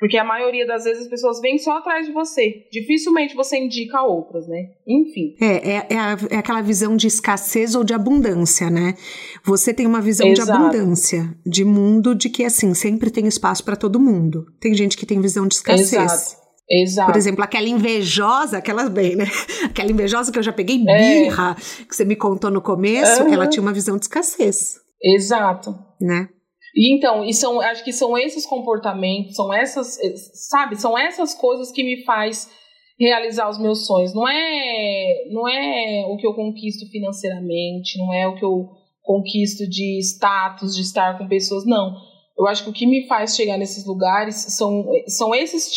Porque 0.02 0.18
a 0.18 0.24
maioria 0.24 0.66
das 0.66 0.82
vezes 0.82 1.04
as 1.04 1.08
pessoas 1.08 1.40
vêm 1.40 1.58
só 1.58 1.78
atrás 1.78 2.04
de 2.04 2.12
você. 2.12 2.66
Dificilmente 2.72 3.36
você 3.36 3.56
indica 3.56 4.02
outras, 4.02 4.48
né? 4.48 4.70
Enfim. 4.84 5.36
É, 5.40 5.74
é, 5.74 5.86
é, 5.90 5.96
a, 5.96 6.18
é 6.28 6.36
aquela 6.38 6.60
visão 6.60 6.96
de 6.96 7.06
escassez 7.06 7.76
ou 7.76 7.84
de 7.84 7.94
abundância, 7.94 8.68
né? 8.68 8.96
Você 9.44 9.72
tem 9.72 9.86
uma 9.86 10.00
visão 10.00 10.26
Exato. 10.26 10.50
de 10.50 10.56
abundância, 10.56 11.32
de 11.46 11.64
mundo, 11.64 12.16
de 12.16 12.28
que, 12.28 12.44
assim, 12.44 12.74
sempre 12.74 13.12
tem 13.12 13.28
espaço 13.28 13.62
para 13.64 13.76
todo 13.76 14.00
mundo. 14.00 14.44
Tem 14.58 14.74
gente 14.74 14.96
que 14.96 15.06
tem 15.06 15.20
visão 15.20 15.46
de 15.46 15.54
escassez. 15.54 15.92
Exato. 15.92 16.42
Exato. 16.68 17.12
Por 17.12 17.16
exemplo, 17.16 17.44
aquela 17.44 17.68
invejosa, 17.68 18.58
aquela 18.58 18.88
bem, 18.88 19.14
né? 19.14 19.26
Aquela 19.66 19.92
invejosa 19.92 20.32
que 20.32 20.38
eu 20.40 20.42
já 20.42 20.52
peguei 20.52 20.82
é. 20.88 21.22
birra, 21.22 21.54
que 21.88 21.94
você 21.94 22.04
me 22.04 22.16
contou 22.16 22.50
no 22.50 22.60
começo, 22.60 23.22
uhum. 23.22 23.32
ela 23.32 23.46
tinha 23.46 23.62
uma 23.62 23.72
visão 23.72 23.96
de 23.96 24.06
escassez. 24.06 24.80
Exato. 25.00 25.78
Né? 26.00 26.28
Então, 26.74 27.24
e 27.24 27.34
são, 27.34 27.60
acho 27.60 27.84
que 27.84 27.92
são 27.92 28.16
esses 28.16 28.46
comportamentos, 28.46 29.34
são 29.36 29.52
essas, 29.52 29.98
eh, 30.00 30.14
sabe, 30.16 30.76
são 30.76 30.96
essas 30.96 31.34
coisas 31.34 31.70
que 31.70 31.84
me 31.84 32.02
faz 32.04 32.50
realizar 32.98 33.48
os 33.50 33.58
meus 33.58 33.86
sonhos. 33.86 34.14
Não 34.14 34.26
é, 34.26 35.28
não 35.30 35.48
é 35.48 36.06
o 36.08 36.16
que 36.16 36.26
eu 36.26 36.34
conquisto 36.34 36.88
financeiramente, 36.90 37.98
não 37.98 38.12
é 38.12 38.26
o 38.26 38.36
que 38.36 38.44
eu 38.44 38.70
conquisto 39.02 39.68
de 39.68 39.98
status, 39.98 40.74
de 40.74 40.82
estar 40.82 41.18
com 41.18 41.28
pessoas, 41.28 41.66
não. 41.66 41.94
Eu 42.38 42.46
acho 42.46 42.64
que 42.64 42.70
o 42.70 42.72
que 42.72 42.86
me 42.86 43.06
faz 43.06 43.36
chegar 43.36 43.58
nesses 43.58 43.84
lugares 43.84 44.36
são, 44.56 44.86
são 45.06 45.34
esses 45.34 45.70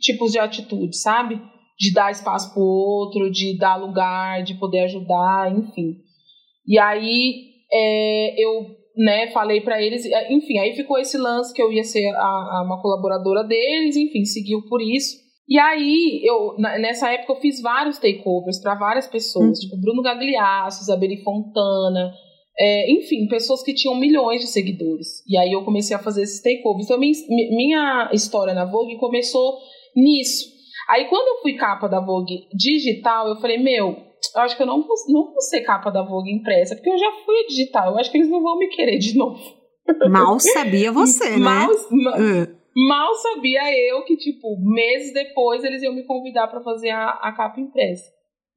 tipos 0.00 0.32
de 0.32 0.38
atitudes, 0.38 1.00
sabe? 1.00 1.40
De 1.78 1.92
dar 1.92 2.10
espaço 2.10 2.52
para 2.52 2.62
outro, 2.62 3.30
de 3.30 3.56
dar 3.56 3.76
lugar, 3.76 4.42
de 4.42 4.54
poder 4.54 4.80
ajudar, 4.80 5.56
enfim. 5.56 5.96
E 6.66 6.78
aí 6.78 7.50
é, 7.72 8.44
eu 8.44 8.79
né, 8.96 9.28
falei 9.28 9.60
para 9.60 9.80
eles, 9.82 10.04
enfim, 10.28 10.58
aí 10.58 10.74
ficou 10.74 10.98
esse 10.98 11.16
lance 11.16 11.54
que 11.54 11.62
eu 11.62 11.72
ia 11.72 11.84
ser 11.84 12.08
a, 12.08 12.20
a 12.20 12.62
uma 12.64 12.80
colaboradora 12.80 13.44
deles, 13.44 13.96
enfim, 13.96 14.24
seguiu 14.24 14.62
por 14.68 14.80
isso. 14.82 15.16
E 15.48 15.58
aí, 15.58 16.20
eu, 16.22 16.54
nessa 16.58 17.12
época, 17.12 17.32
eu 17.32 17.40
fiz 17.40 17.60
vários 17.60 17.98
takeovers 17.98 18.60
para 18.62 18.76
várias 18.76 19.08
pessoas, 19.08 19.58
hum. 19.58 19.60
tipo 19.60 19.80
Bruno 19.80 20.00
Gagliasso, 20.00 20.82
Isabelle 20.82 21.22
Fontana, 21.24 22.12
é, 22.56 22.92
enfim, 22.92 23.26
pessoas 23.26 23.62
que 23.62 23.74
tinham 23.74 23.96
milhões 23.96 24.42
de 24.42 24.46
seguidores. 24.46 25.24
E 25.26 25.36
aí 25.36 25.50
eu 25.50 25.64
comecei 25.64 25.96
a 25.96 25.98
fazer 25.98 26.22
esses 26.22 26.40
takeovers. 26.40 26.84
Então, 26.84 26.98
minha, 26.98 27.14
minha 27.28 28.10
história 28.12 28.54
na 28.54 28.64
Vogue 28.64 28.98
começou 28.98 29.58
nisso. 29.96 30.46
Aí, 30.88 31.06
quando 31.06 31.36
eu 31.36 31.42
fui 31.42 31.54
capa 31.54 31.88
da 31.88 32.00
Vogue 32.00 32.46
digital, 32.54 33.28
eu 33.28 33.40
falei, 33.40 33.58
meu, 33.58 33.96
eu 34.34 34.42
acho 34.42 34.56
que 34.56 34.62
eu 34.62 34.66
não 34.66 34.82
vou, 34.82 34.96
não 35.08 35.32
vou 35.32 35.40
ser 35.40 35.62
capa 35.62 35.90
da 35.90 36.02
Vogue 36.02 36.32
impressa, 36.32 36.74
porque 36.74 36.90
eu 36.90 36.98
já 36.98 37.10
fui 37.24 37.46
digital. 37.46 37.92
Eu 37.92 37.98
acho 37.98 38.10
que 38.10 38.18
eles 38.18 38.30
não 38.30 38.42
vão 38.42 38.58
me 38.58 38.68
querer 38.68 38.98
de 38.98 39.16
novo. 39.16 39.40
Mal 40.10 40.38
sabia 40.38 40.92
você, 40.92 41.30
né? 41.30 41.38
Mal, 41.38 41.70
uh. 41.70 42.86
mal 42.88 43.14
sabia 43.14 43.60
eu 43.88 44.04
que, 44.04 44.16
tipo, 44.16 44.56
meses 44.60 45.12
depois 45.12 45.64
eles 45.64 45.82
iam 45.82 45.94
me 45.94 46.04
convidar 46.04 46.48
para 46.48 46.62
fazer 46.62 46.90
a, 46.90 47.10
a 47.22 47.32
capa 47.32 47.60
impressa. 47.60 48.04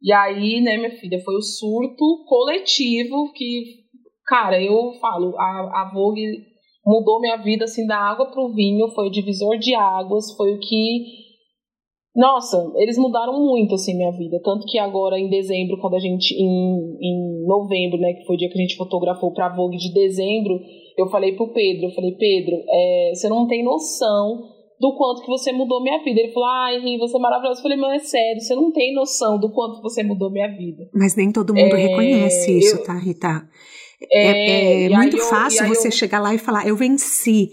E 0.01 0.11
aí, 0.11 0.59
né, 0.61 0.77
minha 0.77 0.91
filha, 0.91 1.19
foi 1.23 1.35
o 1.35 1.41
surto 1.41 2.25
coletivo 2.27 3.31
que, 3.33 3.63
cara, 4.27 4.61
eu 4.61 4.93
falo, 4.99 5.37
a, 5.37 5.81
a 5.81 5.91
Vogue 5.93 6.43
mudou 6.85 7.21
minha 7.21 7.37
vida 7.37 7.63
assim 7.63 7.87
da 7.87 7.97
água 7.97 8.29
pro 8.29 8.53
vinho, 8.53 8.89
foi 8.89 9.07
o 9.07 9.11
divisor 9.11 9.57
de 9.57 9.73
águas, 9.73 10.35
foi 10.35 10.53
o 10.53 10.59
que 10.59 11.22
nossa, 12.15 12.71
eles 12.75 12.97
mudaram 12.97 13.39
muito, 13.43 13.73
assim, 13.73 13.95
minha 13.95 14.11
vida. 14.11 14.39
Tanto 14.43 14.67
que 14.67 14.77
agora, 14.77 15.17
em 15.19 15.29
dezembro, 15.29 15.79
quando 15.79 15.95
a 15.95 15.99
gente. 15.99 16.33
Em, 16.35 16.97
em 17.01 17.45
novembro, 17.47 17.97
né, 17.97 18.13
que 18.13 18.25
foi 18.25 18.35
o 18.35 18.37
dia 18.37 18.49
que 18.49 18.57
a 18.57 18.61
gente 18.61 18.77
fotografou 18.77 19.33
pra 19.33 19.53
Vogue 19.53 19.77
de 19.77 19.91
dezembro, 19.93 20.59
eu 20.97 21.07
falei 21.07 21.35
pro 21.35 21.51
Pedro, 21.51 21.87
eu 21.87 21.91
falei, 21.91 22.11
Pedro, 22.11 22.55
é, 22.69 23.11
você 23.13 23.27
não 23.27 23.47
tem 23.47 23.63
noção 23.63 24.43
do 24.79 24.95
quanto 24.95 25.21
que 25.21 25.27
você 25.27 25.51
mudou 25.51 25.81
minha 25.81 26.03
vida. 26.03 26.19
Ele 26.19 26.31
falou, 26.31 26.49
ai, 26.49 26.79
Ri, 26.79 26.97
você 26.97 27.17
é 27.17 27.19
maravilhoso. 27.19 27.59
Eu 27.59 27.63
falei, 27.63 27.77
mas 27.77 28.03
é 28.03 28.05
sério, 28.05 28.41
você 28.41 28.55
não 28.55 28.71
tem 28.71 28.93
noção 28.93 29.39
do 29.39 29.51
quanto 29.51 29.81
você 29.81 30.03
mudou 30.03 30.29
minha 30.29 30.49
vida. 30.49 30.87
Mas 30.93 31.15
nem 31.15 31.31
todo 31.31 31.53
mundo 31.53 31.75
é, 31.75 31.87
reconhece 31.87 32.57
isso, 32.57 32.75
eu, 32.75 32.83
tá, 32.83 32.93
Rita? 32.93 33.47
É, 34.11 34.27
é, 34.27 34.85
é 34.85 34.89
muito 34.89 35.17
fácil 35.17 35.67
você 35.67 35.87
eu, 35.87 35.91
chegar 35.91 36.19
lá 36.19 36.35
e 36.35 36.37
falar, 36.37 36.67
eu 36.67 36.75
venci. 36.75 37.49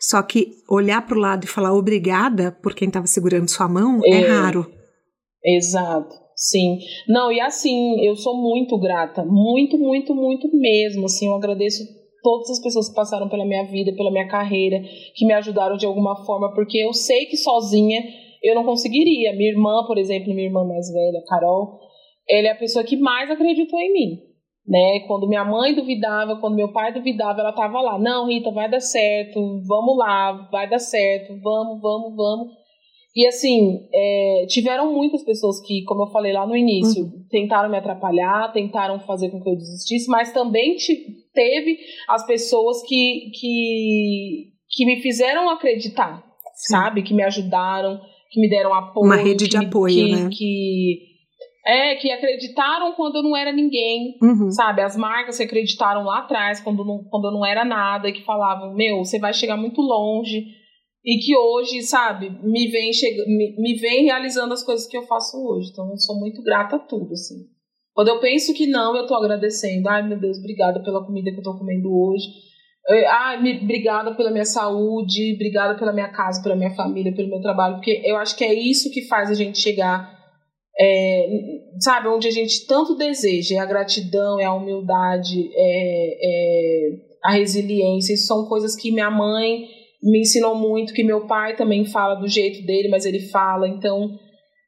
Só 0.00 0.22
que 0.22 0.52
olhar 0.66 1.06
para 1.06 1.16
o 1.16 1.20
lado 1.20 1.44
e 1.44 1.48
falar 1.48 1.74
obrigada 1.74 2.50
por 2.62 2.74
quem 2.74 2.88
estava 2.88 3.06
segurando 3.06 3.50
sua 3.50 3.68
mão 3.68 4.00
é, 4.04 4.22
é 4.22 4.28
raro. 4.28 4.66
Exato. 5.44 6.14
Sim. 6.34 6.78
Não, 7.06 7.30
e 7.30 7.38
assim, 7.38 8.02
eu 8.02 8.16
sou 8.16 8.34
muito 8.34 8.78
grata, 8.78 9.22
muito, 9.22 9.76
muito, 9.76 10.14
muito 10.14 10.48
mesmo, 10.56 11.04
assim, 11.04 11.26
eu 11.26 11.34
agradeço 11.34 11.84
todas 12.22 12.48
as 12.48 12.62
pessoas 12.62 12.88
que 12.88 12.94
passaram 12.94 13.28
pela 13.28 13.44
minha 13.44 13.64
vida, 13.64 13.94
pela 13.94 14.10
minha 14.10 14.26
carreira, 14.26 14.80
que 15.14 15.26
me 15.26 15.34
ajudaram 15.34 15.76
de 15.76 15.84
alguma 15.84 16.24
forma, 16.24 16.54
porque 16.54 16.78
eu 16.78 16.94
sei 16.94 17.26
que 17.26 17.36
sozinha 17.36 18.02
eu 18.42 18.54
não 18.54 18.64
conseguiria. 18.64 19.34
Minha 19.34 19.50
irmã, 19.50 19.84
por 19.86 19.98
exemplo, 19.98 20.32
minha 20.32 20.46
irmã 20.46 20.64
mais 20.64 20.90
velha, 20.90 21.22
Carol, 21.28 21.78
ela 22.26 22.48
é 22.48 22.50
a 22.52 22.58
pessoa 22.58 22.84
que 22.84 22.96
mais 22.96 23.30
acreditou 23.30 23.78
em 23.78 23.92
mim 23.92 24.29
né? 24.66 25.00
Quando 25.06 25.28
minha 25.28 25.44
mãe 25.44 25.74
duvidava, 25.74 26.36
quando 26.36 26.56
meu 26.56 26.72
pai 26.72 26.92
duvidava, 26.92 27.40
ela 27.40 27.52
tava 27.52 27.80
lá. 27.80 27.98
Não, 27.98 28.26
Rita, 28.26 28.50
vai 28.50 28.70
dar 28.70 28.80
certo, 28.80 29.40
vamos 29.66 29.96
lá, 29.96 30.48
vai 30.50 30.68
dar 30.68 30.78
certo, 30.78 31.38
vamos, 31.42 31.80
vamos, 31.80 32.16
vamos. 32.16 32.60
E 33.14 33.26
assim, 33.26 33.88
é, 33.92 34.46
tiveram 34.48 34.92
muitas 34.92 35.24
pessoas 35.24 35.60
que, 35.66 35.82
como 35.82 36.04
eu 36.04 36.12
falei 36.12 36.32
lá 36.32 36.46
no 36.46 36.56
início, 36.56 37.04
uhum. 37.04 37.24
tentaram 37.28 37.68
me 37.68 37.76
atrapalhar, 37.76 38.52
tentaram 38.52 39.00
fazer 39.00 39.30
com 39.30 39.42
que 39.42 39.50
eu 39.50 39.56
desistisse, 39.56 40.08
mas 40.08 40.32
também 40.32 40.76
teve 41.34 41.78
as 42.08 42.24
pessoas 42.24 42.82
que, 42.86 43.32
que, 43.34 44.52
que 44.70 44.86
me 44.86 45.02
fizeram 45.02 45.50
acreditar, 45.50 46.22
Sim. 46.54 46.74
sabe? 46.74 47.02
Que 47.02 47.12
me 47.12 47.24
ajudaram, 47.24 48.00
que 48.30 48.40
me 48.40 48.48
deram 48.48 48.72
apoio. 48.72 49.06
Uma 49.06 49.16
rede 49.16 49.48
de 49.48 49.56
apoio, 49.56 49.94
que, 49.94 50.12
né? 50.12 50.28
Que, 50.30 51.09
é, 51.70 51.94
que 51.94 52.10
acreditaram 52.10 52.92
quando 52.94 53.16
eu 53.16 53.22
não 53.22 53.36
era 53.36 53.52
ninguém, 53.52 54.18
uhum. 54.20 54.50
sabe? 54.50 54.82
As 54.82 54.96
marcas 54.96 55.36
que 55.36 55.44
acreditaram 55.44 56.02
lá 56.02 56.18
atrás, 56.18 56.60
quando, 56.60 56.84
não, 56.84 57.04
quando 57.04 57.28
eu 57.28 57.30
não 57.30 57.46
era 57.46 57.64
nada, 57.64 58.08
e 58.08 58.12
que 58.12 58.24
falavam, 58.24 58.74
meu, 58.74 58.98
você 58.98 59.20
vai 59.20 59.32
chegar 59.32 59.56
muito 59.56 59.80
longe. 59.80 60.58
E 61.04 61.18
que 61.18 61.34
hoje, 61.34 61.82
sabe, 61.82 62.28
me 62.42 62.68
vem, 62.68 62.92
chega, 62.92 63.24
me, 63.24 63.54
me 63.56 63.74
vem 63.76 64.04
realizando 64.04 64.52
as 64.52 64.64
coisas 64.64 64.86
que 64.86 64.96
eu 64.96 65.02
faço 65.02 65.36
hoje. 65.38 65.70
Então, 65.70 65.88
eu 65.88 65.96
sou 65.96 66.18
muito 66.18 66.42
grata 66.42 66.76
a 66.76 66.78
tudo, 66.80 67.12
assim. 67.12 67.46
Quando 67.94 68.08
eu 68.08 68.18
penso 68.18 68.52
que 68.52 68.66
não, 68.66 68.96
eu 68.96 69.06
tô 69.06 69.14
agradecendo. 69.14 69.88
Ai, 69.88 70.06
meu 70.06 70.18
Deus, 70.18 70.38
obrigada 70.38 70.82
pela 70.82 71.04
comida 71.06 71.30
que 71.30 71.38
eu 71.38 71.42
tô 71.42 71.56
comendo 71.56 71.88
hoje. 71.88 72.26
Ai, 73.08 73.40
me, 73.40 73.60
obrigada 73.62 74.14
pela 74.14 74.30
minha 74.30 74.44
saúde, 74.44 75.34
obrigada 75.34 75.78
pela 75.78 75.92
minha 75.92 76.08
casa, 76.08 76.42
pela 76.42 76.56
minha 76.56 76.74
família, 76.74 77.14
pelo 77.14 77.28
meu 77.28 77.40
trabalho, 77.40 77.76
porque 77.76 78.02
eu 78.04 78.16
acho 78.16 78.36
que 78.36 78.44
é 78.44 78.52
isso 78.52 78.90
que 78.90 79.06
faz 79.06 79.30
a 79.30 79.34
gente 79.34 79.58
chegar 79.58 80.19
é, 80.80 81.26
sabe, 81.78 82.08
onde 82.08 82.26
a 82.26 82.30
gente 82.30 82.66
tanto 82.66 82.96
deseja, 82.96 83.56
é 83.56 83.58
a 83.58 83.66
gratidão, 83.66 84.40
é 84.40 84.44
a 84.44 84.54
humildade, 84.54 85.50
é, 85.54 86.16
é, 86.22 86.90
a 87.22 87.32
resiliência. 87.32 88.14
Isso 88.14 88.26
são 88.26 88.46
coisas 88.46 88.74
que 88.74 88.90
minha 88.90 89.10
mãe 89.10 89.66
me 90.02 90.20
ensinou 90.20 90.54
muito, 90.54 90.94
que 90.94 91.04
meu 91.04 91.26
pai 91.26 91.54
também 91.54 91.84
fala 91.84 92.14
do 92.14 92.26
jeito 92.26 92.64
dele, 92.64 92.88
mas 92.88 93.04
ele 93.04 93.28
fala. 93.28 93.68
Então, 93.68 94.18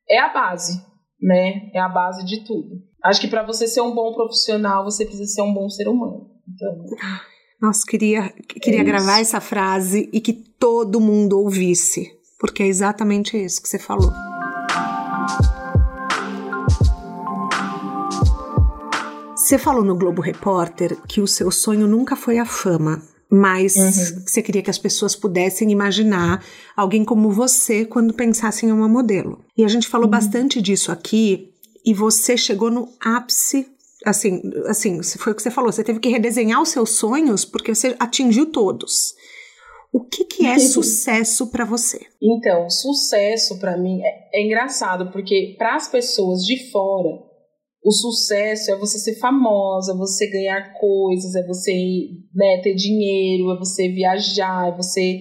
é 0.09 0.19
a 0.19 0.29
base, 0.29 0.79
né? 1.21 1.71
É 1.75 1.81
a 1.81 1.89
base 1.89 2.27
de 2.27 2.45
tudo. 2.45 2.69
Acho 3.03 3.21
que 3.21 3.29
para 3.29 3.43
você 3.43 3.67
ser 3.67 3.81
um 3.81 3.95
bom 3.95 4.13
profissional, 4.13 4.85
você 4.85 5.07
precisa 5.07 5.33
ser 5.33 5.43
um 5.43 5.55
bom 5.55 5.69
ser 5.71 5.89
humano. 5.89 6.27
Então, 6.47 6.85
Nossa, 7.59 7.87
queria, 7.89 8.29
queria 8.61 8.83
é 8.83 8.85
gravar 8.85 9.21
essa 9.21 9.41
frase 9.41 10.11
e 10.13 10.21
que 10.21 10.35
todo 10.35 11.01
mundo 11.01 11.41
ouvisse, 11.41 12.11
porque 12.39 12.63
é 12.63 12.67
exatamente 12.67 13.43
isso 13.43 13.63
que 13.63 13.69
você 13.69 13.79
falou. 13.79 14.13
Você 19.43 19.59
falou 19.59 19.83
no 19.83 19.97
Globo 19.97 20.23
Repórter 20.23 20.97
que 21.09 21.21
o 21.21 21.27
seu 21.27 21.51
sonho 21.51 21.89
nunca 21.89 22.15
foi 22.15 22.39
a 22.39 22.47
fama, 22.47 23.03
mas 23.29 23.75
uhum. 23.75 24.23
você 24.25 24.41
queria 24.41 24.63
que 24.63 24.71
as 24.71 24.79
pessoas 24.79 25.17
pudessem 25.17 25.73
imaginar 25.73 26.45
alguém 26.77 27.05
como 27.05 27.29
você 27.29 27.85
quando 27.85 28.15
pensassem 28.15 28.69
em 28.69 28.73
uma 28.73 28.89
modelo. 28.89 29.45
E 29.59 29.65
a 29.65 29.69
gente 29.69 29.89
falou 29.89 30.05
uhum. 30.05 30.13
bastante 30.13 30.63
disso 30.63 30.93
aqui, 30.93 31.51
e 31.85 31.93
você 31.93 32.37
chegou 32.37 32.71
no 32.71 32.89
ápice 33.01 33.67
Assim, 34.05 34.43
assim, 34.67 35.01
foi 35.03 35.33
o 35.33 35.37
que 35.37 35.43
você 35.43 35.51
falou, 35.51 35.71
você 35.71 35.85
teve 35.85 36.01
que 36.01 36.09
redesenhar 36.09 36.61
os 36.61 36.71
seus 36.71 36.91
sonhos 36.97 37.45
porque 37.45 37.73
você 37.73 37.95
atingiu 38.01 38.47
todos. 38.47 39.15
O 39.93 40.01
que, 40.01 40.25
que 40.25 40.45
é 40.45 40.59
sucesso 40.61 41.53
para 41.53 41.65
você? 41.65 42.01
Então, 42.21 42.69
sucesso 42.69 43.61
para 43.61 43.79
mim 43.79 44.01
é, 44.03 44.41
é 44.41 44.45
engraçado 44.45 45.13
porque 45.13 45.55
para 45.57 45.77
as 45.77 45.87
pessoas 45.87 46.45
de 46.45 46.69
fora, 46.73 47.32
o 47.85 47.91
sucesso 47.91 48.71
é 48.71 48.79
você 48.79 48.99
ser 48.99 49.19
famosa, 49.19 49.97
você 49.97 50.31
ganhar 50.31 50.73
coisas, 50.75 51.35
é 51.35 51.45
você 51.45 51.73
né, 52.33 52.61
ter 52.63 52.75
dinheiro, 52.75 53.51
é 53.51 53.59
você 53.59 53.89
viajar, 53.89 54.69
é 54.69 54.77
você 54.77 55.21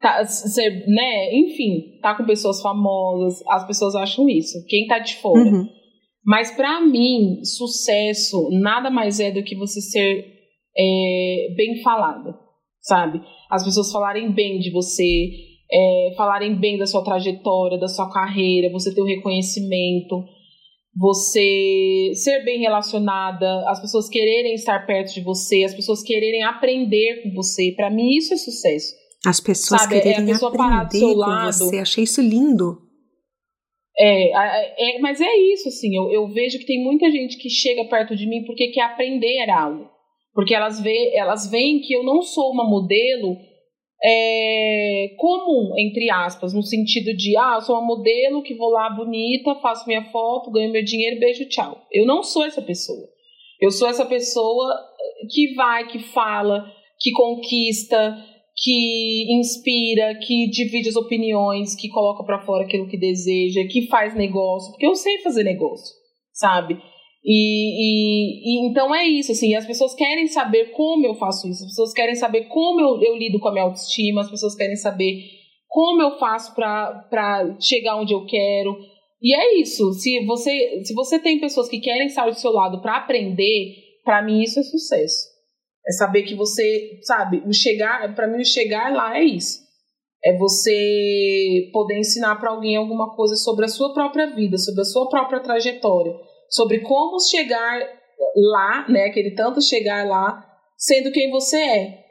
tá, 0.00 0.24
ser, 0.24 0.84
né, 0.88 1.32
enfim, 1.32 2.00
tá 2.02 2.16
com 2.16 2.26
pessoas 2.26 2.60
famosas. 2.60 3.40
As 3.48 3.64
pessoas 3.66 3.94
acham 3.94 4.28
isso. 4.28 4.58
Quem 4.66 4.88
tá 4.88 4.98
de 4.98 5.14
fora. 5.16 5.40
Uhum. 5.40 5.68
Mas 6.26 6.50
para 6.50 6.80
mim, 6.80 7.44
sucesso 7.44 8.48
nada 8.50 8.90
mais 8.90 9.20
é 9.20 9.30
do 9.30 9.44
que 9.44 9.54
você 9.54 9.80
ser 9.80 10.26
é, 10.76 11.54
bem 11.56 11.80
falado, 11.80 12.34
sabe? 12.80 13.20
As 13.48 13.62
pessoas 13.62 13.92
falarem 13.92 14.32
bem 14.32 14.58
de 14.58 14.70
você, 14.72 15.30
é, 15.70 16.14
falarem 16.16 16.58
bem 16.58 16.76
da 16.76 16.86
sua 16.86 17.04
trajetória, 17.04 17.78
da 17.78 17.88
sua 17.88 18.10
carreira, 18.10 18.72
você 18.72 18.92
ter 18.92 19.00
o 19.00 19.06
reconhecimento, 19.06 20.24
você 20.96 22.12
ser 22.14 22.44
bem 22.44 22.60
relacionada, 22.60 23.68
as 23.68 23.80
pessoas 23.80 24.08
quererem 24.08 24.54
estar 24.54 24.86
perto 24.86 25.12
de 25.12 25.20
você, 25.20 25.64
as 25.64 25.74
pessoas 25.74 26.02
quererem 26.02 26.42
aprender 26.44 27.22
com 27.22 27.34
você. 27.34 27.72
Para 27.76 27.90
mim, 27.90 28.16
isso 28.16 28.32
é 28.32 28.36
sucesso. 28.36 28.94
As 29.26 29.40
pessoas 29.40 29.82
Sabe, 29.82 30.00
quererem 30.00 30.24
é 30.24 30.32
pessoa 30.32 30.52
aprender 30.52 30.98
seu 30.98 31.14
lado. 31.14 31.52
Você. 31.52 31.78
Achei 31.78 32.04
isso 32.04 32.20
lindo. 32.20 32.78
É, 33.96 34.96
é, 34.96 34.98
mas 34.98 35.20
é 35.20 35.36
isso, 35.52 35.68
assim, 35.68 35.96
eu, 35.96 36.10
eu 36.10 36.26
vejo 36.26 36.58
que 36.58 36.66
tem 36.66 36.82
muita 36.82 37.10
gente 37.12 37.38
que 37.38 37.48
chega 37.48 37.84
perto 37.84 38.16
de 38.16 38.26
mim 38.26 38.44
porque 38.44 38.68
quer 38.68 38.82
aprender 38.82 39.48
algo. 39.50 39.88
Porque 40.32 40.52
elas, 40.52 40.80
vê, 40.80 41.14
elas 41.14 41.48
veem 41.48 41.80
que 41.80 41.94
eu 41.94 42.02
não 42.02 42.20
sou 42.20 42.50
uma 42.50 42.68
modelo 42.68 43.36
é, 44.04 45.14
comum, 45.16 45.72
entre 45.78 46.10
aspas, 46.10 46.52
no 46.52 46.62
sentido 46.62 47.16
de, 47.16 47.36
ah, 47.38 47.54
eu 47.56 47.62
sou 47.62 47.76
uma 47.76 47.86
modelo 47.86 48.42
que 48.42 48.54
vou 48.54 48.68
lá 48.68 48.90
bonita, 48.90 49.54
faço 49.56 49.86
minha 49.86 50.04
foto, 50.10 50.50
ganho 50.50 50.70
meu 50.70 50.84
dinheiro, 50.84 51.18
beijo, 51.18 51.48
tchau. 51.48 51.80
Eu 51.90 52.04
não 52.04 52.22
sou 52.22 52.44
essa 52.44 52.60
pessoa. 52.60 53.08
Eu 53.58 53.70
sou 53.70 53.88
essa 53.88 54.04
pessoa 54.04 54.74
que 55.32 55.54
vai, 55.54 55.86
que 55.86 56.00
fala, 56.00 56.70
que 57.00 57.12
conquista, 57.12 58.14
que 58.54 59.26
inspira, 59.38 60.14
que 60.16 60.50
divide 60.50 60.90
as 60.90 60.96
opiniões, 60.96 61.74
que 61.74 61.88
coloca 61.88 62.22
para 62.24 62.44
fora 62.44 62.64
aquilo 62.64 62.88
que 62.88 62.98
deseja, 62.98 63.66
que 63.70 63.86
faz 63.86 64.14
negócio, 64.14 64.70
porque 64.72 64.86
eu 64.86 64.94
sei 64.94 65.18
fazer 65.22 65.44
negócio, 65.44 65.94
sabe? 66.30 66.78
E, 67.24 67.30
e, 67.80 68.66
e, 68.66 68.68
então 68.68 68.94
é 68.94 69.06
isso, 69.06 69.32
assim, 69.32 69.54
as 69.54 69.66
pessoas 69.66 69.94
querem 69.94 70.26
saber 70.26 70.72
como 70.72 71.06
eu 71.06 71.14
faço 71.14 71.48
isso, 71.48 71.64
as 71.64 71.70
pessoas 71.70 71.92
querem 71.94 72.14
saber 72.14 72.44
como 72.48 72.80
eu, 72.80 73.02
eu 73.02 73.16
lido 73.16 73.40
com 73.40 73.48
a 73.48 73.52
minha 73.52 73.64
autoestima, 73.64 74.20
as 74.20 74.30
pessoas 74.30 74.54
querem 74.54 74.76
saber 74.76 75.22
como 75.66 76.02
eu 76.02 76.18
faço 76.18 76.54
para 76.54 77.56
chegar 77.58 77.96
onde 77.96 78.12
eu 78.12 78.26
quero. 78.26 78.76
E 79.22 79.34
é 79.34 79.58
isso, 79.58 79.90
se 79.94 80.22
você, 80.26 80.82
se 80.84 80.92
você 80.92 81.18
tem 81.18 81.40
pessoas 81.40 81.66
que 81.66 81.80
querem 81.80 82.06
estar 82.06 82.28
do 82.28 82.38
seu 82.38 82.52
lado 82.52 82.82
para 82.82 82.98
aprender, 82.98 83.74
para 84.04 84.22
mim 84.22 84.42
isso 84.42 84.60
é 84.60 84.62
sucesso. 84.62 85.32
É 85.86 85.92
saber 85.92 86.24
que 86.24 86.34
você, 86.34 87.00
sabe, 87.02 87.42
o 87.46 87.52
chegar, 87.54 88.14
para 88.14 88.26
mim 88.26 88.42
o 88.42 88.44
chegar 88.44 88.92
lá 88.92 89.18
é 89.18 89.24
isso. 89.24 89.64
É 90.22 90.36
você 90.36 91.70
poder 91.72 91.98
ensinar 91.98 92.36
para 92.36 92.50
alguém 92.50 92.76
alguma 92.76 93.14
coisa 93.14 93.34
sobre 93.34 93.64
a 93.64 93.68
sua 93.68 93.94
própria 93.94 94.34
vida, 94.34 94.58
sobre 94.58 94.82
a 94.82 94.84
sua 94.84 95.08
própria 95.08 95.40
trajetória, 95.40 96.14
sobre 96.48 96.80
como 96.80 97.20
chegar 97.20 97.80
lá, 98.52 98.86
né, 98.88 99.06
aquele 99.06 99.34
tanto 99.34 99.60
chegar 99.60 100.06
lá, 100.06 100.44
sendo 100.76 101.12
quem 101.12 101.30
você 101.30 101.56
é. 101.56 102.04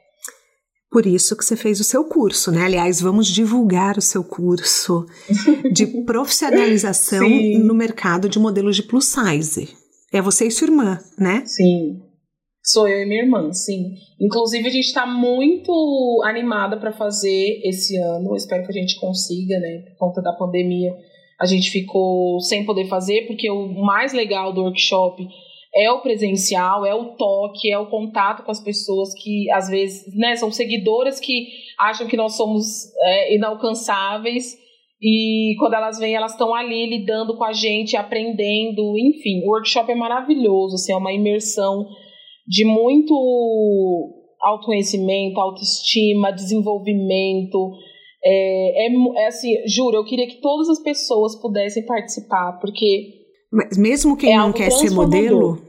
Por 0.91 1.07
isso 1.07 1.35
que 1.35 1.43
você 1.43 1.55
fez 1.55 1.80
o 1.80 1.84
seu 1.84 2.05
curso, 2.05 2.51
né? 2.51 2.65
Aliás, 2.65 3.01
vamos 3.01 3.27
divulgar 3.27 3.97
o 3.97 4.01
seu 4.01 4.23
curso 4.23 5.07
de 5.73 5.88
profissionalização 6.05 7.27
no 7.27 7.73
mercado 7.73 8.30
de 8.30 8.38
modelos 8.38 8.76
de 8.76 8.84
plus 8.84 9.05
size. 9.05 9.76
É 10.14 10.22
você 10.22 10.45
e 10.45 10.51
sua 10.51 10.68
irmã, 10.68 10.99
né? 11.18 11.43
Sim. 11.47 11.99
Sou 12.64 12.88
eu 12.88 13.01
e 13.01 13.05
minha 13.05 13.23
irmã, 13.23 13.51
sim. 13.51 13.95
Inclusive, 14.22 14.68
a 14.68 14.72
gente 14.72 14.85
está 14.85 15.05
muito 15.05 16.22
animada 16.23 16.77
para 16.80 16.93
fazer 16.93 17.60
esse 17.65 17.97
ano. 17.97 18.35
espero 18.35 18.64
que 18.64 18.69
a 18.69 18.80
gente 18.80 18.99
consiga, 18.99 19.60
né? 19.60 19.84
Por 19.89 19.97
conta 19.97 20.22
da 20.22 20.31
pandemia, 20.34 20.93
a 21.39 21.45
gente 21.45 21.69
ficou 21.69 22.39
sem 22.39 22.65
poder 22.65 22.85
fazer, 22.85 23.27
porque 23.27 23.49
o 23.49 23.68
mais 23.84 24.14
legal 24.14 24.53
do 24.53 24.61
workshop 24.61 25.27
é 25.76 25.91
o 25.91 26.01
presencial, 26.01 26.85
é 26.85 26.93
o 26.93 27.15
toque, 27.15 27.72
é 27.72 27.80
o 27.80 27.89
contato 27.89 28.43
com 28.43 28.51
as 28.51 28.64
pessoas 28.64 29.14
que, 29.15 29.49
às 29.51 29.68
vezes, 29.68 30.15
né, 30.15 30.35
são 30.35 30.51
seguidoras 30.51 31.19
que 31.19 31.47
acham 31.80 32.07
que 32.07 32.15
nós 32.15 32.38
somos 32.38 32.64
é, 33.01 33.35
inalcançáveis. 33.35 34.55
E 35.01 35.55
quando 35.60 35.73
elas 35.73 35.97
vêm, 35.97 36.15
elas 36.15 36.31
estão 36.31 36.53
ali 36.53 36.85
lidando 36.85 37.35
com 37.35 37.43
a 37.43 37.51
gente, 37.51 37.97
aprendendo, 37.97 38.97
enfim. 38.97 39.41
O 39.43 39.49
workshop 39.49 39.91
é 39.91 39.95
maravilhoso, 39.95 40.76
assim, 40.76 40.93
é 40.93 40.95
uma 40.95 41.11
imersão 41.11 41.88
de 42.47 42.64
muito 42.64 43.14
autoconhecimento, 44.41 45.39
autoestima, 45.39 46.31
desenvolvimento. 46.31 47.73
É, 48.26 48.88
é, 48.88 49.24
é, 49.24 49.28
assim, 49.28 49.54
juro, 49.68 49.98
eu 49.98 50.06
queria 50.06 50.28
que 50.28 50.40
todas 50.41 50.70
as 50.70 50.82
pessoas 50.82 51.36
pudessem 51.41 51.86
participar, 51.86 52.60
porque. 52.60 53.22
Mas 53.52 53.78
mesmo 53.78 54.18
quem 54.18 54.34
é 54.34 54.38
não 54.38 54.54
quer 54.54 54.72
ser 54.72 54.90
modelo? 54.91 55.62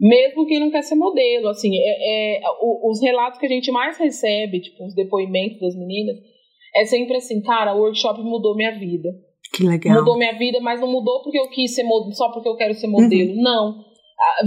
Mesmo 0.00 0.46
quem 0.46 0.60
não 0.60 0.70
quer 0.70 0.82
ser 0.82 0.94
modelo, 0.94 1.48
assim, 1.48 1.70
é, 1.76 2.38
é, 2.38 2.40
os 2.84 3.02
relatos 3.02 3.38
que 3.38 3.44
a 3.44 3.48
gente 3.48 3.70
mais 3.70 3.98
recebe, 3.98 4.60
tipo, 4.60 4.86
os 4.86 4.94
depoimentos 4.94 5.60
das 5.60 5.76
meninas, 5.76 6.16
é 6.74 6.86
sempre 6.86 7.16
assim, 7.16 7.42
cara, 7.42 7.74
o 7.74 7.80
workshop 7.80 8.22
mudou 8.22 8.56
minha 8.56 8.78
vida. 8.78 9.10
Que 9.52 9.66
legal. 9.66 9.98
Mudou 9.98 10.16
minha 10.16 10.38
vida, 10.38 10.58
mas 10.60 10.80
não 10.80 10.90
mudou 10.90 11.22
porque 11.22 11.38
eu 11.38 11.50
quis 11.50 11.74
ser 11.74 11.82
modelo, 11.82 12.14
só 12.14 12.30
porque 12.32 12.48
eu 12.48 12.56
quero 12.56 12.72
ser 12.74 12.86
modelo. 12.86 13.32
Uhum. 13.32 13.42
Não 13.42 13.90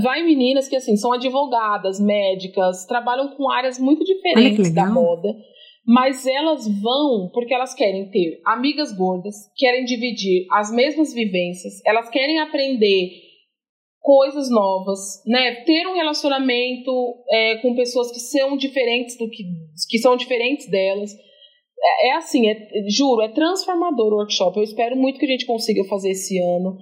vai 0.01 0.23
meninas 0.23 0.67
que 0.67 0.75
assim 0.75 0.95
são 0.95 1.13
advogadas, 1.13 1.99
médicas, 1.99 2.85
trabalham 2.85 3.35
com 3.35 3.49
áreas 3.49 3.79
muito 3.79 4.03
diferentes 4.03 4.73
da 4.73 4.85
moda, 4.85 5.29
mas 5.85 6.25
elas 6.25 6.65
vão 6.81 7.29
porque 7.33 7.53
elas 7.53 7.73
querem 7.73 8.09
ter 8.09 8.41
amigas 8.45 8.95
gordas, 8.95 9.35
querem 9.57 9.83
dividir 9.83 10.45
as 10.51 10.71
mesmas 10.71 11.13
vivências, 11.13 11.81
elas 11.85 12.09
querem 12.09 12.39
aprender 12.39 13.23
coisas 14.03 14.49
novas, 14.49 15.23
né? 15.25 15.63
Ter 15.63 15.87
um 15.87 15.95
relacionamento 15.95 16.91
é, 17.31 17.57
com 17.57 17.73
pessoas 17.73 18.11
que 18.11 18.19
são 18.19 18.57
diferentes 18.57 19.17
do 19.17 19.29
que 19.29 19.43
que 19.89 19.97
são 19.97 20.17
diferentes 20.17 20.69
delas. 20.69 21.11
É, 21.81 22.09
é 22.09 22.11
assim, 22.15 22.47
é, 22.49 22.55
juro, 22.89 23.21
é 23.21 23.29
transformador 23.29 24.13
o 24.13 24.17
workshop. 24.17 24.57
Eu 24.57 24.63
espero 24.63 24.95
muito 24.95 25.19
que 25.19 25.25
a 25.25 25.29
gente 25.29 25.45
consiga 25.45 25.83
fazer 25.85 26.11
esse 26.11 26.37
ano. 26.37 26.77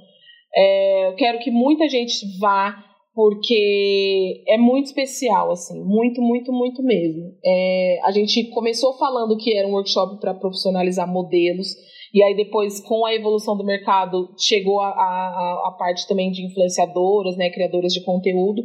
É, 0.54 1.08
eu 1.08 1.16
quero 1.16 1.40
que 1.40 1.52
muita 1.52 1.88
gente 1.88 2.14
vá, 2.40 2.84
porque 3.14 4.44
é 4.48 4.58
muito 4.58 4.88
especial, 4.88 5.52
assim, 5.52 5.84
muito, 5.84 6.22
muito, 6.22 6.52
muito 6.52 6.82
mesmo. 6.82 7.34
É, 7.44 8.00
a 8.04 8.12
gente 8.12 8.50
começou 8.52 8.98
falando 8.98 9.38
que 9.38 9.56
era 9.56 9.68
um 9.68 9.74
workshop 9.74 10.20
para 10.20 10.34
profissionalizar 10.34 11.12
modelos, 11.12 11.68
e 12.14 12.24
aí 12.24 12.36
depois, 12.36 12.80
com 12.82 13.06
a 13.06 13.14
evolução 13.14 13.58
do 13.58 13.66
mercado, 13.66 14.30
chegou 14.38 14.80
a, 14.82 14.90
a, 14.90 15.70
a 15.70 15.76
parte 15.78 16.08
também 16.08 16.32
de 16.32 16.46
influenciadoras, 16.46 17.38
né, 17.38 17.50
criadoras 17.50 17.94
de 17.94 18.04
conteúdo. 18.04 18.62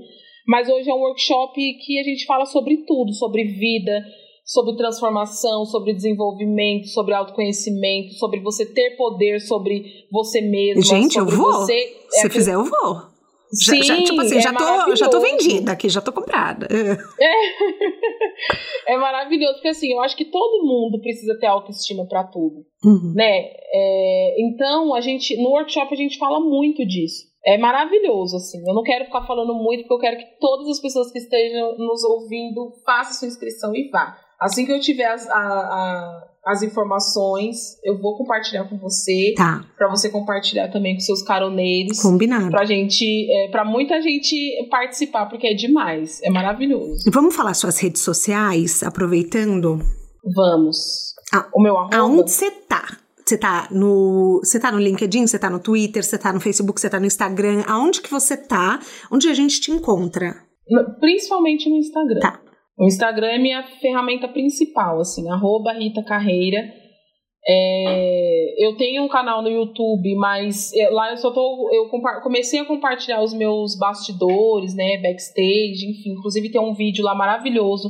Mas 0.46 0.68
hoje 0.68 0.88
é 0.88 0.94
um 0.94 1.00
workshop 1.00 1.54
que 1.54 1.98
a 1.98 2.04
gente 2.04 2.24
fala 2.24 2.46
sobre 2.46 2.84
tudo, 2.86 3.12
sobre 3.12 3.44
vida, 3.44 4.04
sobre 4.44 4.76
transformação, 4.76 5.64
sobre 5.64 5.92
desenvolvimento, 5.92 6.86
sobre 6.86 7.14
autoconhecimento, 7.14 8.14
sobre 8.14 8.40
você 8.40 8.64
ter 8.64 8.96
poder 8.96 9.40
sobre 9.40 10.06
você 10.10 10.40
mesmo. 10.40 10.82
Gente, 10.82 11.18
eu 11.18 11.26
vou. 11.26 11.52
Você, 11.52 11.74
é 12.14 12.20
Se 12.20 12.30
fizer, 12.30 12.54
eu 12.54 12.64
vou. 12.64 13.15
Sim, 13.52 13.82
já, 13.82 14.02
tipo 14.02 14.20
assim, 14.20 14.38
é 14.38 14.40
já, 14.40 14.52
tô, 14.52 14.96
já 14.96 15.08
tô 15.08 15.20
vendida 15.20 15.72
aqui, 15.72 15.88
já 15.88 16.00
tô 16.00 16.12
comprada. 16.12 16.66
É. 17.20 17.32
é 18.92 18.96
maravilhoso, 18.96 19.54
porque 19.54 19.68
assim, 19.68 19.92
eu 19.92 20.00
acho 20.00 20.16
que 20.16 20.24
todo 20.24 20.66
mundo 20.66 21.00
precisa 21.00 21.38
ter 21.38 21.46
autoestima 21.46 22.06
para 22.06 22.24
tudo, 22.24 22.64
uhum. 22.84 23.12
né? 23.14 23.44
É, 23.72 24.36
então, 24.40 24.94
a 24.94 25.00
gente, 25.00 25.36
no 25.36 25.50
workshop 25.50 25.92
a 25.92 25.96
gente 25.96 26.18
fala 26.18 26.40
muito 26.40 26.84
disso. 26.86 27.24
É 27.46 27.56
maravilhoso, 27.56 28.36
assim. 28.36 28.58
Eu 28.66 28.74
não 28.74 28.82
quero 28.82 29.04
ficar 29.04 29.24
falando 29.24 29.54
muito, 29.54 29.82
porque 29.82 29.94
eu 29.94 30.10
quero 30.10 30.18
que 30.18 30.38
todas 30.40 30.68
as 30.68 30.80
pessoas 30.80 31.12
que 31.12 31.18
estejam 31.18 31.78
nos 31.78 32.02
ouvindo 32.02 32.72
façam 32.84 33.14
sua 33.14 33.28
inscrição 33.28 33.74
e 33.74 33.88
vá. 33.88 34.18
Assim 34.40 34.66
que 34.66 34.72
eu 34.72 34.80
tiver 34.80 35.06
as, 35.06 35.30
a, 35.30 35.36
a, 35.36 36.28
as 36.46 36.62
informações, 36.62 37.76
eu 37.82 38.00
vou 38.00 38.16
compartilhar 38.16 38.64
com 38.68 38.78
você. 38.78 39.34
Tá. 39.36 39.64
Pra 39.76 39.90
você 39.90 40.08
compartilhar 40.08 40.68
também 40.68 40.94
com 40.94 41.00
seus 41.00 41.20
caroneiros. 41.22 42.00
Combinado. 42.00 42.50
Pra 42.50 42.64
gente, 42.64 43.04
é, 43.04 43.50
pra 43.50 43.64
muita 43.64 44.00
gente 44.00 44.36
participar, 44.70 45.26
porque 45.26 45.48
é 45.48 45.54
demais. 45.54 46.22
É 46.22 46.30
maravilhoso. 46.30 47.10
Vamos 47.12 47.34
falar 47.34 47.52
suas 47.54 47.80
redes 47.80 48.00
sociais, 48.02 48.84
aproveitando? 48.84 49.80
Vamos. 50.34 51.14
Ah, 51.34 51.48
o 51.52 51.60
meu 51.60 51.76
arroba? 51.76 51.96
Aonde 51.96 52.30
você 52.30 52.50
tá? 52.50 52.96
Você 53.24 53.36
tá 53.36 53.66
no, 53.72 54.40
você 54.44 54.60
tá 54.60 54.70
no 54.70 54.78
LinkedIn, 54.78 55.26
você 55.26 55.40
tá 55.40 55.50
no 55.50 55.58
Twitter, 55.58 56.04
você 56.04 56.16
tá 56.16 56.32
no 56.32 56.38
Facebook, 56.38 56.80
você 56.80 56.88
tá 56.88 57.00
no 57.00 57.06
Instagram. 57.06 57.64
Aonde 57.66 58.00
que 58.00 58.08
você 58.08 58.36
tá? 58.36 58.78
Onde 59.10 59.28
a 59.28 59.34
gente 59.34 59.60
te 59.60 59.72
encontra? 59.72 60.36
Principalmente 61.00 61.68
no 61.68 61.76
Instagram. 61.76 62.20
Tá. 62.20 62.40
O 62.78 62.86
Instagram 62.86 63.28
é 63.28 63.38
minha 63.38 63.62
ferramenta 63.80 64.28
principal, 64.28 65.00
assim, 65.00 65.28
arroba 65.30 65.72
Rita 65.72 66.02
Carreira. 66.02 66.58
É, 67.48 68.66
eu 68.66 68.76
tenho 68.76 69.04
um 69.04 69.08
canal 69.08 69.40
no 69.40 69.48
YouTube, 69.48 70.14
mas 70.16 70.72
é, 70.74 70.90
lá 70.90 71.12
eu 71.12 71.16
só 71.16 71.30
tô. 71.30 71.70
Eu 71.72 71.88
comecei 72.22 72.58
a 72.58 72.64
compartilhar 72.64 73.22
os 73.22 73.32
meus 73.32 73.78
bastidores, 73.78 74.74
né? 74.74 74.98
Backstage, 75.00 75.86
enfim. 75.88 76.10
Inclusive 76.18 76.50
tem 76.50 76.60
um 76.60 76.74
vídeo 76.74 77.04
lá 77.04 77.14
maravilhoso 77.14 77.88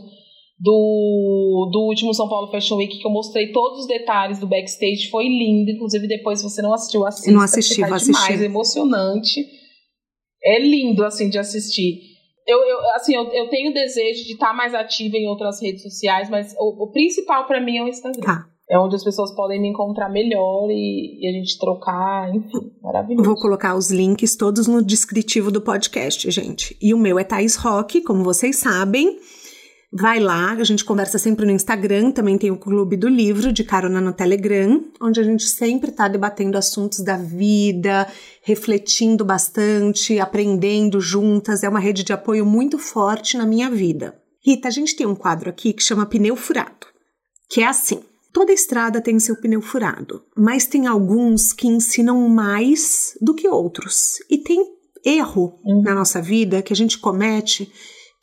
do, 0.58 1.70
do 1.72 1.80
último 1.88 2.14
São 2.14 2.28
Paulo 2.28 2.50
Fashion 2.50 2.76
Week 2.76 2.98
que 2.98 3.06
eu 3.06 3.10
mostrei 3.10 3.50
todos 3.52 3.80
os 3.80 3.86
detalhes 3.86 4.38
do 4.38 4.46
backstage. 4.46 5.08
Foi 5.10 5.24
lindo. 5.24 5.70
Inclusive, 5.70 6.06
depois, 6.06 6.40
se 6.40 6.44
você 6.44 6.60
não 6.60 6.74
assistiu, 6.74 7.06
assista. 7.06 7.32
Não 7.32 7.40
assisti, 7.40 7.80
tá 7.80 7.88
vou 7.88 7.96
demais, 7.96 8.24
assistir. 8.24 8.44
emocionante. 8.44 9.46
É 10.44 10.60
lindo, 10.60 11.02
assim, 11.02 11.30
de 11.30 11.38
assistir. 11.38 12.15
Eu, 12.46 12.58
eu, 12.58 12.78
assim, 12.94 13.14
eu, 13.14 13.24
eu 13.32 13.48
tenho 13.48 13.74
desejo 13.74 14.24
de 14.24 14.34
estar 14.34 14.54
mais 14.54 14.72
ativa 14.72 15.16
em 15.16 15.28
outras 15.28 15.60
redes 15.60 15.82
sociais, 15.82 16.30
mas 16.30 16.54
o, 16.58 16.84
o 16.84 16.92
principal 16.92 17.46
para 17.46 17.60
mim 17.60 17.78
é 17.78 17.82
o 17.82 17.88
Instagram. 17.88 18.22
Tá. 18.22 18.46
É 18.68 18.78
onde 18.78 18.96
as 18.96 19.04
pessoas 19.04 19.32
podem 19.34 19.60
me 19.60 19.68
encontrar 19.68 20.08
melhor 20.08 20.68
e, 20.68 21.20
e, 21.20 21.28
a 21.28 21.32
gente 21.32 21.56
trocar, 21.56 22.34
enfim, 22.34 22.72
maravilhoso. 22.82 23.24
Vou 23.24 23.36
colocar 23.36 23.76
os 23.76 23.92
links 23.92 24.34
todos 24.34 24.66
no 24.66 24.84
descritivo 24.84 25.52
do 25.52 25.60
podcast, 25.60 26.28
gente. 26.32 26.76
E 26.82 26.92
o 26.92 26.98
meu 26.98 27.16
é 27.16 27.22
Thais 27.22 27.54
Rock, 27.54 28.00
como 28.00 28.24
vocês 28.24 28.56
sabem. 28.56 29.20
Vai 29.92 30.18
lá, 30.18 30.52
a 30.52 30.64
gente 30.64 30.84
conversa 30.84 31.18
sempre 31.18 31.46
no 31.46 31.52
Instagram, 31.52 32.10
também 32.10 32.36
tem 32.36 32.50
o 32.50 32.58
Clube 32.58 32.96
do 32.96 33.08
Livro, 33.08 33.52
de 33.52 33.62
carona 33.62 34.00
no 34.00 34.12
Telegram, 34.12 34.84
onde 35.00 35.20
a 35.20 35.22
gente 35.22 35.44
sempre 35.44 35.90
está 35.90 36.08
debatendo 36.08 36.58
assuntos 36.58 37.00
da 37.00 37.16
vida, 37.16 38.06
refletindo 38.42 39.24
bastante, 39.24 40.18
aprendendo 40.18 41.00
juntas. 41.00 41.62
É 41.62 41.68
uma 41.68 41.78
rede 41.78 42.02
de 42.02 42.12
apoio 42.12 42.44
muito 42.44 42.78
forte 42.78 43.38
na 43.38 43.46
minha 43.46 43.70
vida. 43.70 44.14
Rita, 44.44 44.68
a 44.68 44.72
gente 44.72 44.96
tem 44.96 45.06
um 45.06 45.14
quadro 45.14 45.48
aqui 45.48 45.72
que 45.72 45.82
chama 45.82 46.06
Pneu 46.06 46.36
Furado, 46.36 46.86
que 47.48 47.60
é 47.60 47.66
assim. 47.66 48.00
Toda 48.32 48.52
estrada 48.52 49.00
tem 49.00 49.18
seu 49.18 49.34
pneu 49.34 49.62
furado, 49.62 50.22
mas 50.36 50.66
tem 50.66 50.86
alguns 50.86 51.54
que 51.54 51.66
ensinam 51.66 52.28
mais 52.28 53.16
do 53.18 53.34
que 53.34 53.48
outros. 53.48 54.16
E 54.28 54.36
tem 54.36 54.62
erro 55.02 55.58
uhum. 55.64 55.80
na 55.80 55.94
nossa 55.94 56.20
vida 56.20 56.60
que 56.60 56.70
a 56.70 56.76
gente 56.76 56.98
comete 56.98 57.72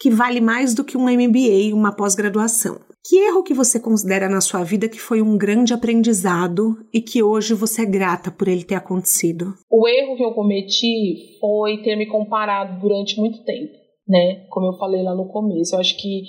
que 0.03 0.09
vale 0.09 0.41
mais 0.41 0.75
do 0.75 0.83
que 0.83 0.97
um 0.97 1.05
MBA, 1.05 1.73
uma 1.73 1.95
pós-graduação. 1.95 2.77
Que 3.07 3.19
erro 3.19 3.41
que 3.41 3.53
você 3.53 3.79
considera 3.79 4.27
na 4.27 4.41
sua 4.41 4.61
vida 4.61 4.89
que 4.89 4.99
foi 4.99 5.21
um 5.21 5.37
grande 5.37 5.73
aprendizado 5.73 6.75
e 6.93 6.99
que 6.99 7.23
hoje 7.23 7.53
você 7.53 7.83
é 7.83 7.85
grata 7.85 8.29
por 8.29 8.49
ele 8.49 8.65
ter 8.65 8.75
acontecido? 8.75 9.53
O 9.71 9.87
erro 9.87 10.17
que 10.17 10.23
eu 10.25 10.33
cometi 10.33 11.37
foi 11.39 11.81
ter 11.83 11.95
me 11.95 12.05
comparado 12.05 12.81
durante 12.81 13.17
muito 13.17 13.45
tempo, 13.45 13.71
né? 14.05 14.45
Como 14.49 14.73
eu 14.73 14.77
falei 14.77 15.01
lá 15.01 15.15
no 15.15 15.29
começo, 15.29 15.73
eu 15.73 15.79
acho 15.79 15.95
que 15.97 16.23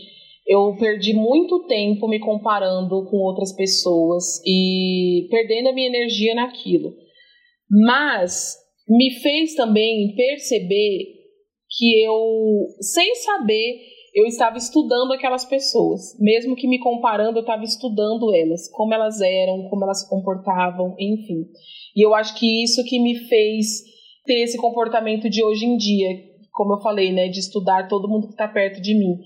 eu 0.47 0.77
perdi 0.79 1.13
muito 1.13 1.67
tempo 1.67 2.07
me 2.07 2.21
comparando 2.21 3.05
com 3.11 3.17
outras 3.17 3.53
pessoas 3.57 4.41
e 4.47 5.27
perdendo 5.33 5.71
a 5.71 5.73
minha 5.73 5.89
energia 5.89 6.33
naquilo. 6.37 6.93
Mas 7.69 8.55
me 8.89 9.11
fez 9.21 9.57
também 9.57 10.15
perceber 10.15 11.14
que 11.77 12.03
eu, 12.03 12.67
sem 12.81 13.15
saber, 13.17 13.95
eu 14.15 14.27
estava 14.27 14.57
estudando 14.57 15.13
aquelas 15.13 15.45
pessoas. 15.45 16.17
Mesmo 16.21 16.55
que 16.55 16.69
me 16.69 16.79
comparando, 16.79 17.39
eu 17.39 17.43
estava 17.43 17.65
estudando 17.65 18.33
elas, 18.33 18.71
como 18.71 18.95
elas 18.95 19.21
eram, 19.21 19.69
como 19.69 19.85
elas 19.85 20.03
se 20.03 20.09
comportavam, 20.09 20.95
enfim. 20.99 21.47
E 21.97 22.05
eu 22.05 22.15
acho 22.15 22.39
que 22.39 22.63
isso 22.63 22.85
que 22.85 23.01
me 23.01 23.17
fez 23.29 23.83
ter 24.25 24.43
esse 24.43 24.57
comportamento 24.57 25.29
de 25.29 25.43
hoje 25.43 25.67
em 25.67 25.77
dia, 25.77 26.09
como 26.53 26.75
eu 26.75 26.81
falei, 26.81 27.13
né, 27.13 27.29
de 27.29 27.41
estudar 27.41 27.89
todo 27.89 28.09
mundo 28.09 28.29
que 28.29 28.35
está 28.35 28.47
perto 28.47 28.81
de 28.81 28.95
mim. 28.95 29.19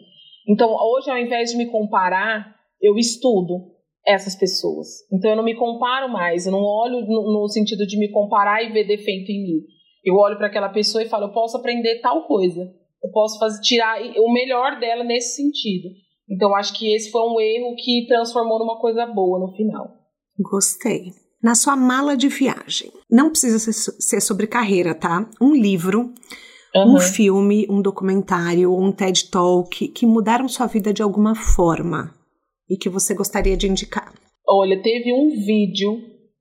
Então, 0.48 0.74
hoje, 0.74 1.10
ao 1.10 1.18
invés 1.18 1.50
de 1.50 1.56
me 1.58 1.66
comparar, 1.66 2.54
eu 2.80 2.96
estudo 2.96 3.76
essas 4.06 4.34
pessoas. 4.34 4.88
Então, 5.12 5.30
eu 5.30 5.36
não 5.36 5.44
me 5.44 5.54
comparo 5.54 6.10
mais, 6.10 6.46
eu 6.46 6.52
não 6.52 6.62
olho 6.62 7.02
no, 7.06 7.42
no 7.42 7.48
sentido 7.48 7.86
de 7.86 7.98
me 7.98 8.08
comparar 8.10 8.64
e 8.64 8.72
ver 8.72 8.86
defeito 8.86 9.30
em 9.30 9.42
mim. 9.42 9.77
Eu 10.04 10.14
olho 10.14 10.36
para 10.36 10.46
aquela 10.46 10.68
pessoa 10.68 11.02
e 11.02 11.08
falo, 11.08 11.26
eu 11.26 11.32
posso 11.32 11.56
aprender 11.56 12.00
tal 12.00 12.26
coisa. 12.26 12.60
Eu 13.02 13.10
posso 13.12 13.38
fazer, 13.38 13.60
tirar 13.60 14.00
o 14.00 14.32
melhor 14.32 14.78
dela 14.80 15.04
nesse 15.04 15.36
sentido. 15.36 15.88
Então, 16.30 16.54
acho 16.54 16.76
que 16.78 16.94
esse 16.94 17.10
foi 17.10 17.22
um 17.22 17.40
erro 17.40 17.74
que 17.76 18.06
transformou 18.06 18.58
numa 18.58 18.78
coisa 18.80 19.06
boa 19.06 19.38
no 19.38 19.54
final. 19.56 19.88
Gostei. 20.38 21.12
Na 21.42 21.54
sua 21.54 21.76
mala 21.76 22.16
de 22.16 22.28
viagem, 22.28 22.90
não 23.08 23.30
precisa 23.30 23.72
ser 23.72 24.20
sobre 24.20 24.46
carreira, 24.46 24.94
tá? 24.94 25.28
Um 25.40 25.54
livro 25.54 26.12
Uhum. 26.74 26.96
Um 26.96 27.00
filme, 27.00 27.66
um 27.68 27.80
documentário, 27.80 28.74
um 28.74 28.92
TED 28.92 29.30
Talk 29.30 29.88
que 29.88 30.06
mudaram 30.06 30.48
sua 30.48 30.66
vida 30.66 30.92
de 30.92 31.02
alguma 31.02 31.34
forma 31.34 32.14
e 32.68 32.76
que 32.76 32.88
você 32.88 33.14
gostaria 33.14 33.56
de 33.56 33.66
indicar? 33.66 34.12
Olha, 34.46 34.80
teve 34.82 35.12
um 35.12 35.30
vídeo 35.30 35.98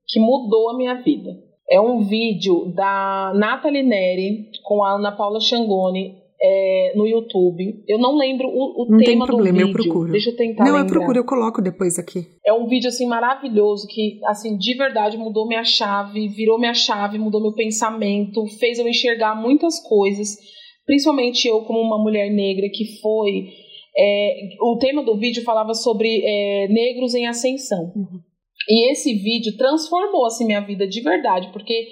que 0.07 0.19
mudou 0.19 0.69
a 0.69 0.77
minha 0.77 1.01
vida. 1.01 1.29
É 1.69 1.79
um 1.81 2.01
vídeo 2.01 2.71
da 2.73 3.33
Nathalie 3.35 3.83
Neri 3.83 4.49
com 4.63 4.83
a 4.83 4.95
Ana 4.95 5.11
Paula 5.11 5.39
Changoni 5.39 6.15
é, 6.41 6.93
no 6.95 7.07
YouTube. 7.07 7.83
Eu 7.87 7.97
não 7.97 8.15
lembro 8.15 8.47
o, 8.47 8.83
o 8.83 8.89
não 8.89 8.97
tema 8.99 9.25
tem 9.25 9.35
problema, 9.35 9.57
do 9.59 9.65
vídeo. 9.65 9.69
eu 9.69 9.73
procuro. 9.73 10.11
Deixa 10.11 10.29
eu 10.29 10.35
tentar 10.35 10.63
Não, 10.63 10.73
lembrar. 10.73 10.85
eu 10.85 10.87
procuro, 10.87 11.19
eu 11.19 11.25
coloco 11.25 11.61
depois 11.61 11.97
aqui. 11.99 12.25
É 12.45 12.53
um 12.53 12.67
vídeo 12.67 12.87
assim 12.87 13.07
maravilhoso 13.07 13.87
que 13.87 14.19
assim 14.25 14.57
de 14.57 14.75
verdade 14.75 15.17
mudou 15.17 15.47
minha 15.47 15.63
chave, 15.63 16.27
virou 16.29 16.59
minha 16.59 16.73
chave, 16.73 17.17
mudou 17.17 17.41
meu 17.41 17.53
pensamento, 17.53 18.45
fez 18.59 18.79
eu 18.79 18.87
enxergar 18.87 19.35
muitas 19.35 19.79
coisas, 19.79 20.37
principalmente 20.85 21.47
eu 21.47 21.61
como 21.61 21.79
uma 21.79 21.97
mulher 22.01 22.31
negra 22.31 22.67
que 22.71 22.99
foi 23.01 23.49
é, 23.97 24.49
o 24.61 24.77
tema 24.77 25.03
do 25.03 25.17
vídeo 25.17 25.43
falava 25.43 25.73
sobre 25.73 26.21
é, 26.23 26.67
negros 26.69 27.15
em 27.15 27.25
ascensão. 27.27 27.91
Uhum. 27.95 28.21
E 28.67 28.91
esse 28.91 29.13
vídeo 29.13 29.55
transformou 29.57 30.25
assim 30.25 30.45
minha 30.45 30.61
vida 30.61 30.87
de 30.87 31.01
verdade, 31.01 31.49
porque 31.53 31.87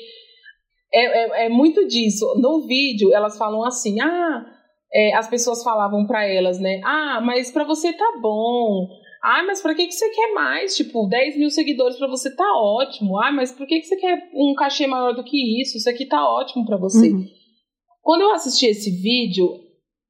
é, 0.93 1.43
é, 1.43 1.45
é 1.45 1.49
muito 1.49 1.87
disso. 1.87 2.25
No 2.41 2.65
vídeo, 2.65 3.13
elas 3.13 3.37
falam 3.37 3.63
assim: 3.63 3.99
ah, 4.01 4.45
é, 4.93 5.15
as 5.15 5.29
pessoas 5.29 5.63
falavam 5.63 6.05
para 6.05 6.25
elas, 6.25 6.59
né? 6.59 6.81
Ah, 6.83 7.21
mas 7.21 7.51
para 7.51 7.63
você 7.63 7.93
tá 7.93 8.19
bom. 8.21 8.87
Ah, 9.23 9.43
mas 9.43 9.59
pra 9.61 9.73
que, 9.73 9.87
que 9.87 9.91
você 9.91 10.07
quer 10.09 10.33
mais? 10.33 10.75
Tipo, 10.75 11.07
10 11.07 11.37
mil 11.37 11.49
seguidores 11.49 11.97
para 11.97 12.07
você 12.07 12.33
tá 12.35 12.45
ótimo. 12.57 13.17
Ah, 13.19 13.31
mas 13.31 13.51
por 13.51 13.65
que, 13.65 13.79
que 13.79 13.87
você 13.87 13.95
quer 13.95 14.29
um 14.35 14.53
cachê 14.53 14.85
maior 14.85 15.13
do 15.13 15.23
que 15.23 15.61
isso? 15.61 15.77
Isso 15.77 15.89
aqui 15.89 16.05
tá 16.05 16.23
ótimo 16.29 16.63
para 16.63 16.77
você. 16.77 17.09
Uhum. 17.09 17.25
Quando 18.03 18.21
eu 18.21 18.31
assisti 18.33 18.67
esse 18.67 18.91
vídeo, 18.91 19.64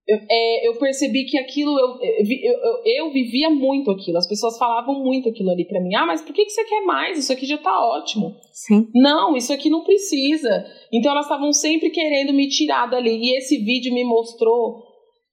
eu, 0.08 0.20
é, 0.30 0.68
eu 0.68 0.78
percebi 0.78 1.26
que 1.26 1.38
aquilo 1.38 1.80
eu, 1.80 1.98
eu, 2.00 2.82
eu, 2.86 3.12
vivia 3.12 3.50
muito 3.50 3.90
aquilo. 3.90 4.18
As 4.18 4.28
pessoas 4.28 4.58
falavam 4.58 5.04
muito 5.04 5.30
aquilo 5.30 5.50
ali 5.50 5.66
para 5.66 5.82
mim. 5.82 5.96
Ah, 5.96 6.06
mas 6.06 6.22
por 6.22 6.32
que, 6.32 6.46
que 6.46 6.52
você 6.52 6.64
quer 6.64 6.82
mais? 6.82 7.18
Isso 7.18 7.34
aqui 7.34 7.46
já 7.46 7.58
tá 7.58 7.72
ótimo. 7.72 8.36
Sim. 8.52 8.88
Não, 8.94 9.36
isso 9.36 9.52
aqui 9.52 9.68
não 9.68 9.84
precisa. 9.84 10.64
Então 10.94 11.12
elas 11.12 11.26
estavam 11.26 11.52
sempre 11.52 11.90
querendo 11.90 12.34
me 12.34 12.48
tirar 12.48 12.86
dali. 12.86 13.18
E 13.18 13.38
esse 13.38 13.58
vídeo 13.58 13.94
me 13.94 14.04
mostrou 14.04 14.84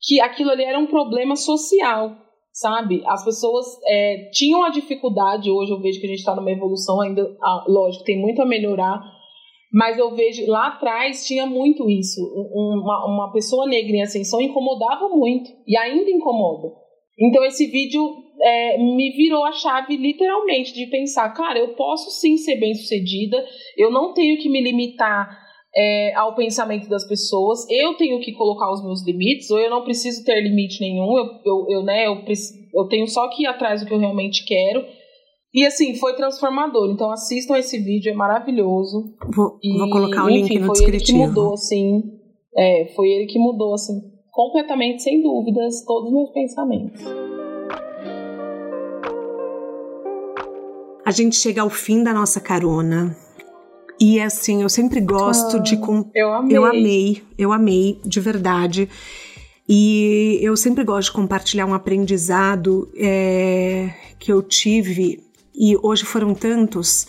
que 0.01 0.20
aquilo 0.20 0.51
ali 0.51 0.65
era 0.65 0.78
um 0.78 0.86
problema 0.86 1.36
social, 1.36 2.16
sabe? 2.51 3.03
As 3.07 3.23
pessoas 3.23 3.66
é, 3.86 4.31
tinham 4.32 4.65
a 4.65 4.70
dificuldade. 4.70 5.51
Hoje 5.51 5.70
eu 5.70 5.81
vejo 5.82 6.01
que 6.01 6.07
a 6.07 6.09
gente 6.11 6.20
está 6.20 6.35
numa 6.35 6.51
evolução 6.51 6.99
ainda. 7.03 7.23
Ah, 7.43 7.65
lógico, 7.69 8.05
tem 8.05 8.19
muito 8.19 8.40
a 8.40 8.47
melhorar 8.47 9.03
mas 9.73 9.99
eu 9.99 10.15
vejo 10.15 10.47
lá 10.47 10.69
atrás 10.69 11.27
tinha 11.27 11.47
muito 11.47 11.89
isso. 11.89 12.20
Uma, 12.53 13.07
uma 13.07 13.32
pessoa 13.32 13.66
negra 13.66 13.97
em 13.97 14.03
ascensão 14.03 14.40
incomodava 14.40 15.09
muito 15.09 15.51
e 15.66 15.77
ainda 15.77 16.11
incomoda. 16.11 16.69
Então 17.19 17.43
esse 17.44 17.66
vídeo 17.66 18.03
é, 18.43 18.78
me 18.78 19.11
virou 19.12 19.44
a 19.44 19.53
chave 19.53 19.97
literalmente 19.97 20.74
de 20.74 20.86
pensar, 20.86 21.31
cara, 21.31 21.59
eu 21.59 21.74
posso 21.74 22.11
sim 22.11 22.36
ser 22.36 22.57
bem 22.57 22.74
sucedida, 22.74 23.43
eu 23.77 23.90
não 23.90 24.12
tenho 24.12 24.39
que 24.39 24.49
me 24.49 24.61
limitar 24.61 25.40
é, 25.74 26.15
ao 26.15 26.35
pensamento 26.35 26.89
das 26.89 27.07
pessoas, 27.07 27.66
eu 27.70 27.94
tenho 27.94 28.20
que 28.20 28.32
colocar 28.32 28.70
os 28.70 28.85
meus 28.85 29.05
limites, 29.07 29.51
ou 29.51 29.59
eu 29.59 29.70
não 29.70 29.85
preciso 29.85 30.24
ter 30.24 30.40
limite 30.43 30.81
nenhum, 30.81 31.16
eu, 31.16 31.27
eu, 31.44 31.66
eu 31.69 31.82
né, 31.82 32.07
eu, 32.07 32.23
eu 32.74 32.89
tenho 32.89 33.07
só 33.07 33.28
que 33.28 33.44
ir 33.44 33.47
atrás 33.47 33.81
do 33.81 33.86
que 33.86 33.94
eu 33.94 33.99
realmente 33.99 34.44
quero 34.44 34.85
e 35.55 35.66
assim, 35.66 35.95
foi 35.97 36.15
transformador. 36.15 36.91
Então 36.91 37.12
assistam 37.12 37.59
esse 37.59 37.79
vídeo, 37.79 38.11
é 38.11 38.15
maravilhoso. 38.15 39.15
Vou, 39.35 39.59
e, 39.62 39.77
vou 39.77 39.91
colocar 39.91 40.24
o 40.24 40.31
enfim, 40.31 40.55
link 40.55 40.59
no 40.61 40.66
foi 40.66 40.74
descritivo. 40.77 41.19
ele 41.19 41.27
que 41.27 41.29
mudou, 41.29 41.55
assim. 41.55 42.03
É, 42.57 42.93
foi 42.95 43.09
ele 43.09 43.27
que 43.27 43.39
mudou, 43.39 43.74
assim, 43.74 44.01
completamente, 44.31 45.03
sem 45.03 45.23
dúvidas, 45.23 45.85
todos 45.85 46.09
os 46.09 46.15
meus 46.15 46.31
pensamentos. 46.31 47.03
A 51.05 51.11
gente 51.11 51.37
chega 51.37 51.61
ao 51.61 51.70
fim 51.70 52.03
da 52.03 52.15
nossa 52.15 52.41
carona. 52.41 53.16
E 54.01 54.20
assim, 54.20 54.62
eu 54.62 54.69
sempre 54.69 55.01
gosto 55.01 55.59
ah, 55.59 55.61
de. 55.61 55.77
Com... 55.77 56.11
Eu 56.15 56.33
amei. 56.33 56.57
Eu 56.57 56.65
amei, 56.65 57.23
eu 57.39 57.53
amei, 57.53 58.01
de 58.05 58.20
verdade. 58.20 58.89
E 59.69 60.39
eu 60.41 60.57
sempre 60.57 60.83
gosto 60.83 61.09
de 61.09 61.15
compartilhar 61.15 61.66
um 61.66 61.74
aprendizado 61.74 62.91
é, 62.97 63.91
que 64.19 64.33
eu 64.33 64.43
tive 64.43 65.20
e 65.55 65.77
hoje 65.83 66.05
foram 66.05 66.35
tantos. 66.35 67.07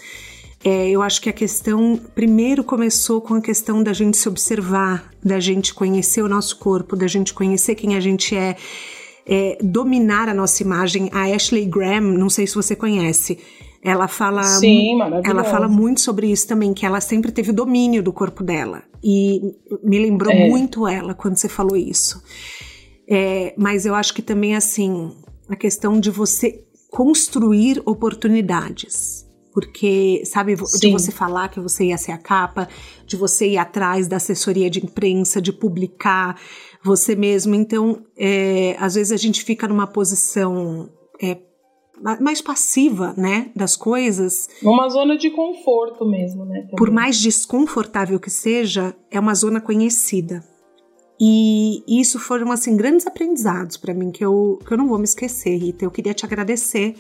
É, 0.64 0.90
eu 0.90 1.02
acho 1.02 1.22
que 1.22 1.30
a 1.30 1.34
questão 1.34 2.00
primeiro 2.16 2.64
começou 2.64 3.20
com 3.20 3.34
a 3.34 3.42
questão 3.42 3.84
da 3.84 3.92
gente 3.92 4.16
se 4.16 4.30
observar, 4.30 5.12
da 5.22 5.40
gente 5.40 5.74
conhecer 5.74 6.22
o 6.22 6.30
nosso 6.30 6.58
corpo, 6.58 6.96
da 6.96 7.08
gente 7.08 7.34
conhecer 7.34 7.76
quem 7.76 7.96
a 7.96 8.00
gente 8.00 8.34
é, 8.34 8.56
é 9.26 9.58
dominar 9.62 10.30
a 10.30 10.34
nossa 10.34 10.64
imagem. 10.64 11.10
A 11.12 11.24
Ashley 11.36 11.66
Graham, 11.66 12.18
não 12.18 12.30
sei 12.30 12.48
se 12.48 12.56
você 12.56 12.78
conhece, 12.78 13.40
ela 13.84 14.08
fala, 14.08 14.44
Sim, 14.44 15.02
ela 15.26 15.44
fala 15.44 15.68
muito 15.68 16.00
sobre 16.00 16.32
isso 16.32 16.48
também, 16.48 16.74
que 16.74 16.86
ela 16.86 17.02
sempre 17.02 17.34
teve 17.34 17.52
domínio 17.52 18.02
do 18.02 18.14
corpo 18.14 18.42
dela. 18.42 18.84
E 19.04 19.42
me 19.84 20.00
lembrou 20.00 20.32
é. 20.32 20.48
muito 20.48 20.88
ela 20.88 21.14
quando 21.14 21.36
você 21.36 21.50
falou 21.50 21.76
isso. 21.76 22.24
É, 23.06 23.54
mas 23.58 23.86
eu 23.86 23.94
acho 23.94 24.14
que 24.14 24.22
também 24.22 24.56
assim, 24.56 25.12
a 25.50 25.58
questão 25.58 26.00
de 26.00 26.10
você 26.10 26.64
construir 26.94 27.82
oportunidades. 27.88 29.28
Porque, 29.52 30.22
sabe, 30.26 30.56
Sim. 30.58 30.80
de 30.80 30.92
você 30.92 31.12
falar 31.12 31.50
que 31.50 31.60
você 31.60 31.86
ia 31.86 31.98
ser 31.98 32.12
a 32.12 32.18
capa, 32.18 32.68
de 33.06 33.16
você 33.16 33.50
ir 33.50 33.58
atrás 33.58 34.08
da 34.08 34.18
assessoria 34.18 34.70
de 34.70 34.84
imprensa, 34.84 35.42
de 35.42 35.52
publicar 35.52 36.40
você 36.84 37.16
mesmo. 37.16 37.56
Então, 37.56 38.04
é, 38.16 38.76
às 38.80 38.94
vezes 38.96 39.12
a 39.12 39.18
gente 39.18 39.44
fica 39.44 39.68
numa 39.68 39.88
posição 39.88 40.90
é, 41.22 41.38
mais 42.20 42.42
passiva, 42.42 43.14
né, 43.18 43.52
das 43.56 43.76
coisas. 43.76 44.48
Uma 44.62 44.90
zona 44.90 45.18
de 45.18 45.30
conforto 45.32 46.06
mesmo, 46.06 46.46
né? 46.46 46.62
Também. 46.62 46.76
Por 46.76 46.92
mais 46.92 47.20
desconfortável 47.20 48.20
que 48.20 48.30
seja, 48.30 48.96
é 49.10 49.20
uma 49.20 49.34
zona 49.34 49.62
conhecida. 49.62 50.44
E 51.20 51.84
isso 51.88 52.20
foram 52.20 52.52
assim 52.52 52.76
grandes 52.76 53.06
aprendizados 53.06 53.78
para 53.78 53.94
mim 53.94 54.12
que 54.12 54.26
eu, 54.26 54.60
que 54.66 54.74
eu 54.74 54.78
não 54.78 54.88
vou 54.88 54.98
me 54.98 55.04
esquecer, 55.04 55.58
Rita. 55.58 55.86
Eu 55.86 55.92
queria 55.92 56.14
te 56.14 56.26
agradecer 56.26 56.96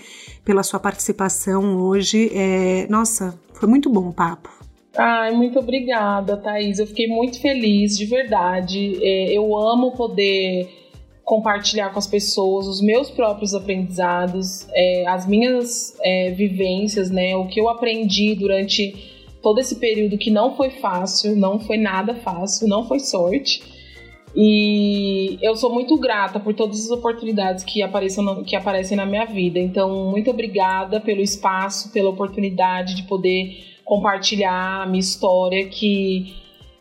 pela 0.45 0.63
sua 0.63 0.79
participação 0.79 1.77
hoje. 1.77 2.31
É, 2.33 2.87
nossa, 2.89 3.37
foi 3.53 3.67
muito 3.67 3.89
bom 3.89 4.09
o 4.09 4.13
papo. 4.13 4.49
Ai, 4.95 5.31
muito 5.31 5.57
obrigada, 5.57 6.37
Thaís. 6.37 6.77
Eu 6.77 6.85
fiquei 6.85 7.07
muito 7.07 7.41
feliz, 7.41 7.97
de 7.97 8.05
verdade. 8.05 8.99
É, 9.01 9.33
eu 9.33 9.57
amo 9.57 9.93
poder 9.93 10.69
compartilhar 11.23 11.89
com 11.89 11.97
as 11.97 12.05
pessoas 12.05 12.67
os 12.67 12.81
meus 12.81 13.09
próprios 13.09 13.55
aprendizados, 13.55 14.67
é, 14.71 15.07
as 15.07 15.25
minhas 15.25 15.97
é, 16.01 16.31
vivências, 16.31 17.09
né? 17.09 17.35
O 17.35 17.47
que 17.47 17.59
eu 17.59 17.69
aprendi 17.69 18.35
durante 18.35 18.93
todo 19.41 19.59
esse 19.59 19.77
período 19.77 20.17
que 20.17 20.29
não 20.29 20.55
foi 20.55 20.69
fácil, 20.69 21.35
não 21.35 21.59
foi 21.59 21.77
nada 21.77 22.13
fácil, 22.15 22.67
não 22.67 22.87
foi 22.87 22.99
sorte. 22.99 23.72
E 24.35 25.37
eu 25.41 25.55
sou 25.55 25.71
muito 25.71 25.95
grata 25.97 26.39
por 26.39 26.53
todas 26.53 26.85
as 26.85 26.89
oportunidades 26.89 27.63
que, 27.63 27.83
apareçam, 27.83 28.43
que 28.43 28.55
aparecem 28.55 28.97
na 28.97 29.05
minha 29.05 29.25
vida. 29.25 29.59
Então, 29.59 30.09
muito 30.09 30.31
obrigada 30.31 30.99
pelo 30.99 31.21
espaço, 31.21 31.91
pela 31.91 32.09
oportunidade 32.09 32.95
de 32.95 33.03
poder 33.03 33.73
compartilhar 33.85 34.83
a 34.83 34.85
minha 34.87 34.99
história, 34.99 35.67
que 35.67 36.33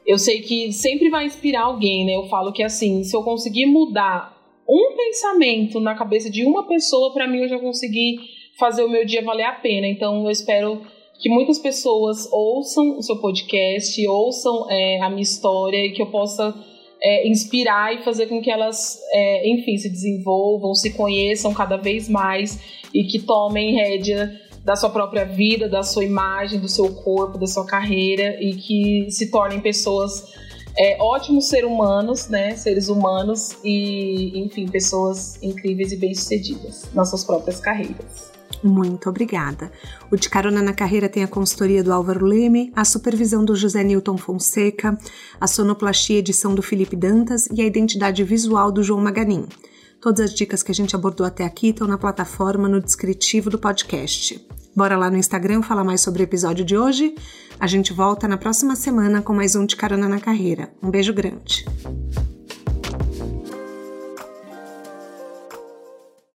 eu 0.06 0.18
sei 0.18 0.40
que 0.40 0.72
sempre 0.72 1.10
vai 1.10 1.26
inspirar 1.26 1.64
alguém, 1.64 2.06
né? 2.06 2.14
Eu 2.14 2.24
falo 2.24 2.52
que 2.52 2.62
assim, 2.62 3.04
se 3.04 3.14
eu 3.14 3.22
conseguir 3.22 3.66
mudar 3.66 4.36
um 4.68 4.96
pensamento 4.96 5.78
na 5.78 5.94
cabeça 5.94 6.30
de 6.30 6.44
uma 6.44 6.66
pessoa, 6.66 7.12
para 7.12 7.26
mim 7.26 7.40
eu 7.40 7.48
já 7.48 7.58
consegui 7.58 8.16
fazer 8.58 8.82
o 8.82 8.88
meu 8.88 9.04
dia 9.04 9.22
valer 9.22 9.44
a 9.44 9.52
pena. 9.52 9.86
Então, 9.86 10.24
eu 10.24 10.30
espero 10.30 10.80
que 11.20 11.28
muitas 11.28 11.58
pessoas 11.58 12.28
ouçam 12.32 12.98
o 12.98 13.02
seu 13.02 13.20
podcast, 13.20 14.08
ouçam 14.08 14.70
é, 14.70 15.00
a 15.02 15.10
minha 15.10 15.22
história 15.22 15.84
e 15.84 15.92
que 15.92 16.00
eu 16.00 16.06
possa 16.06 16.54
é, 17.02 17.28
inspirar 17.28 17.94
e 17.94 18.04
fazer 18.04 18.26
com 18.26 18.40
que 18.40 18.50
elas, 18.50 18.98
é, 19.12 19.48
enfim, 19.48 19.76
se 19.76 19.88
desenvolvam, 19.88 20.74
se 20.74 20.92
conheçam 20.92 21.52
cada 21.52 21.76
vez 21.76 22.08
mais 22.08 22.60
e 22.94 23.04
que 23.04 23.18
tomem 23.18 23.74
rédea 23.74 24.40
da 24.64 24.76
sua 24.76 24.90
própria 24.90 25.24
vida, 25.24 25.68
da 25.68 25.82
sua 25.82 26.04
imagem, 26.04 26.60
do 26.60 26.68
seu 26.68 26.94
corpo, 27.02 27.36
da 27.36 27.46
sua 27.46 27.66
carreira 27.66 28.40
e 28.40 28.54
que 28.54 29.10
se 29.10 29.30
tornem 29.30 29.60
pessoas 29.60 30.32
é, 30.78 30.96
ótimos 31.02 31.48
seres 31.48 31.68
humanos, 31.68 32.28
né? 32.28 32.56
Seres 32.56 32.88
humanos 32.88 33.56
e, 33.62 34.38
enfim, 34.40 34.66
pessoas 34.66 35.42
incríveis 35.42 35.92
e 35.92 35.96
bem-sucedidas 35.96 36.88
nas 36.94 37.10
suas 37.10 37.24
próprias 37.24 37.60
carreiras. 37.60 38.31
Muito 38.62 39.09
obrigada. 39.09 39.72
O 40.10 40.16
De 40.16 40.28
Carona 40.30 40.62
na 40.62 40.72
Carreira 40.72 41.09
tem 41.09 41.24
a 41.24 41.28
consultoria 41.28 41.82
do 41.82 41.93
Álvaro 41.93 42.24
Leme, 42.24 42.72
a 42.76 42.84
supervisão 42.84 43.44
do 43.44 43.56
José 43.56 43.82
Newton 43.82 44.16
Fonseca, 44.16 44.97
a 45.40 45.47
sonoplastia 45.47 46.18
edição 46.18 46.55
do 46.55 46.62
Felipe 46.62 46.94
Dantas 46.94 47.48
e 47.52 47.60
a 47.60 47.66
identidade 47.66 48.22
visual 48.22 48.70
do 48.70 48.82
João 48.82 49.01
Maganin. 49.01 49.47
Todas 50.01 50.30
as 50.30 50.34
dicas 50.34 50.62
que 50.62 50.72
a 50.72 50.74
gente 50.74 50.94
abordou 50.94 51.26
até 51.26 51.44
aqui 51.44 51.68
estão 51.68 51.86
na 51.86 51.98
plataforma 51.98 52.68
no 52.68 52.80
descritivo 52.80 53.51
do 53.51 53.59
podcast. 53.59 54.44
Bora 54.74 54.97
lá 54.97 55.10
no 55.10 55.16
Instagram 55.16 55.62
falar 55.62 55.84
mais 55.84 56.01
sobre 56.01 56.22
o 56.22 56.24
episódio 56.24 56.64
de 56.64 56.76
hoje? 56.76 57.14
A 57.60 57.66
gente 57.66 57.93
volta 57.93 58.26
na 58.26 58.36
próxima 58.36 58.74
semana 58.74 59.22
com 59.22 59.34
mais 59.34 59.55
um 59.55 59.66
De 59.66 59.76
Carona 59.76 60.09
na 60.09 60.18
Carreira. 60.18 60.72
Um 60.82 60.90
beijo 60.90 61.12
grande. 61.12 61.64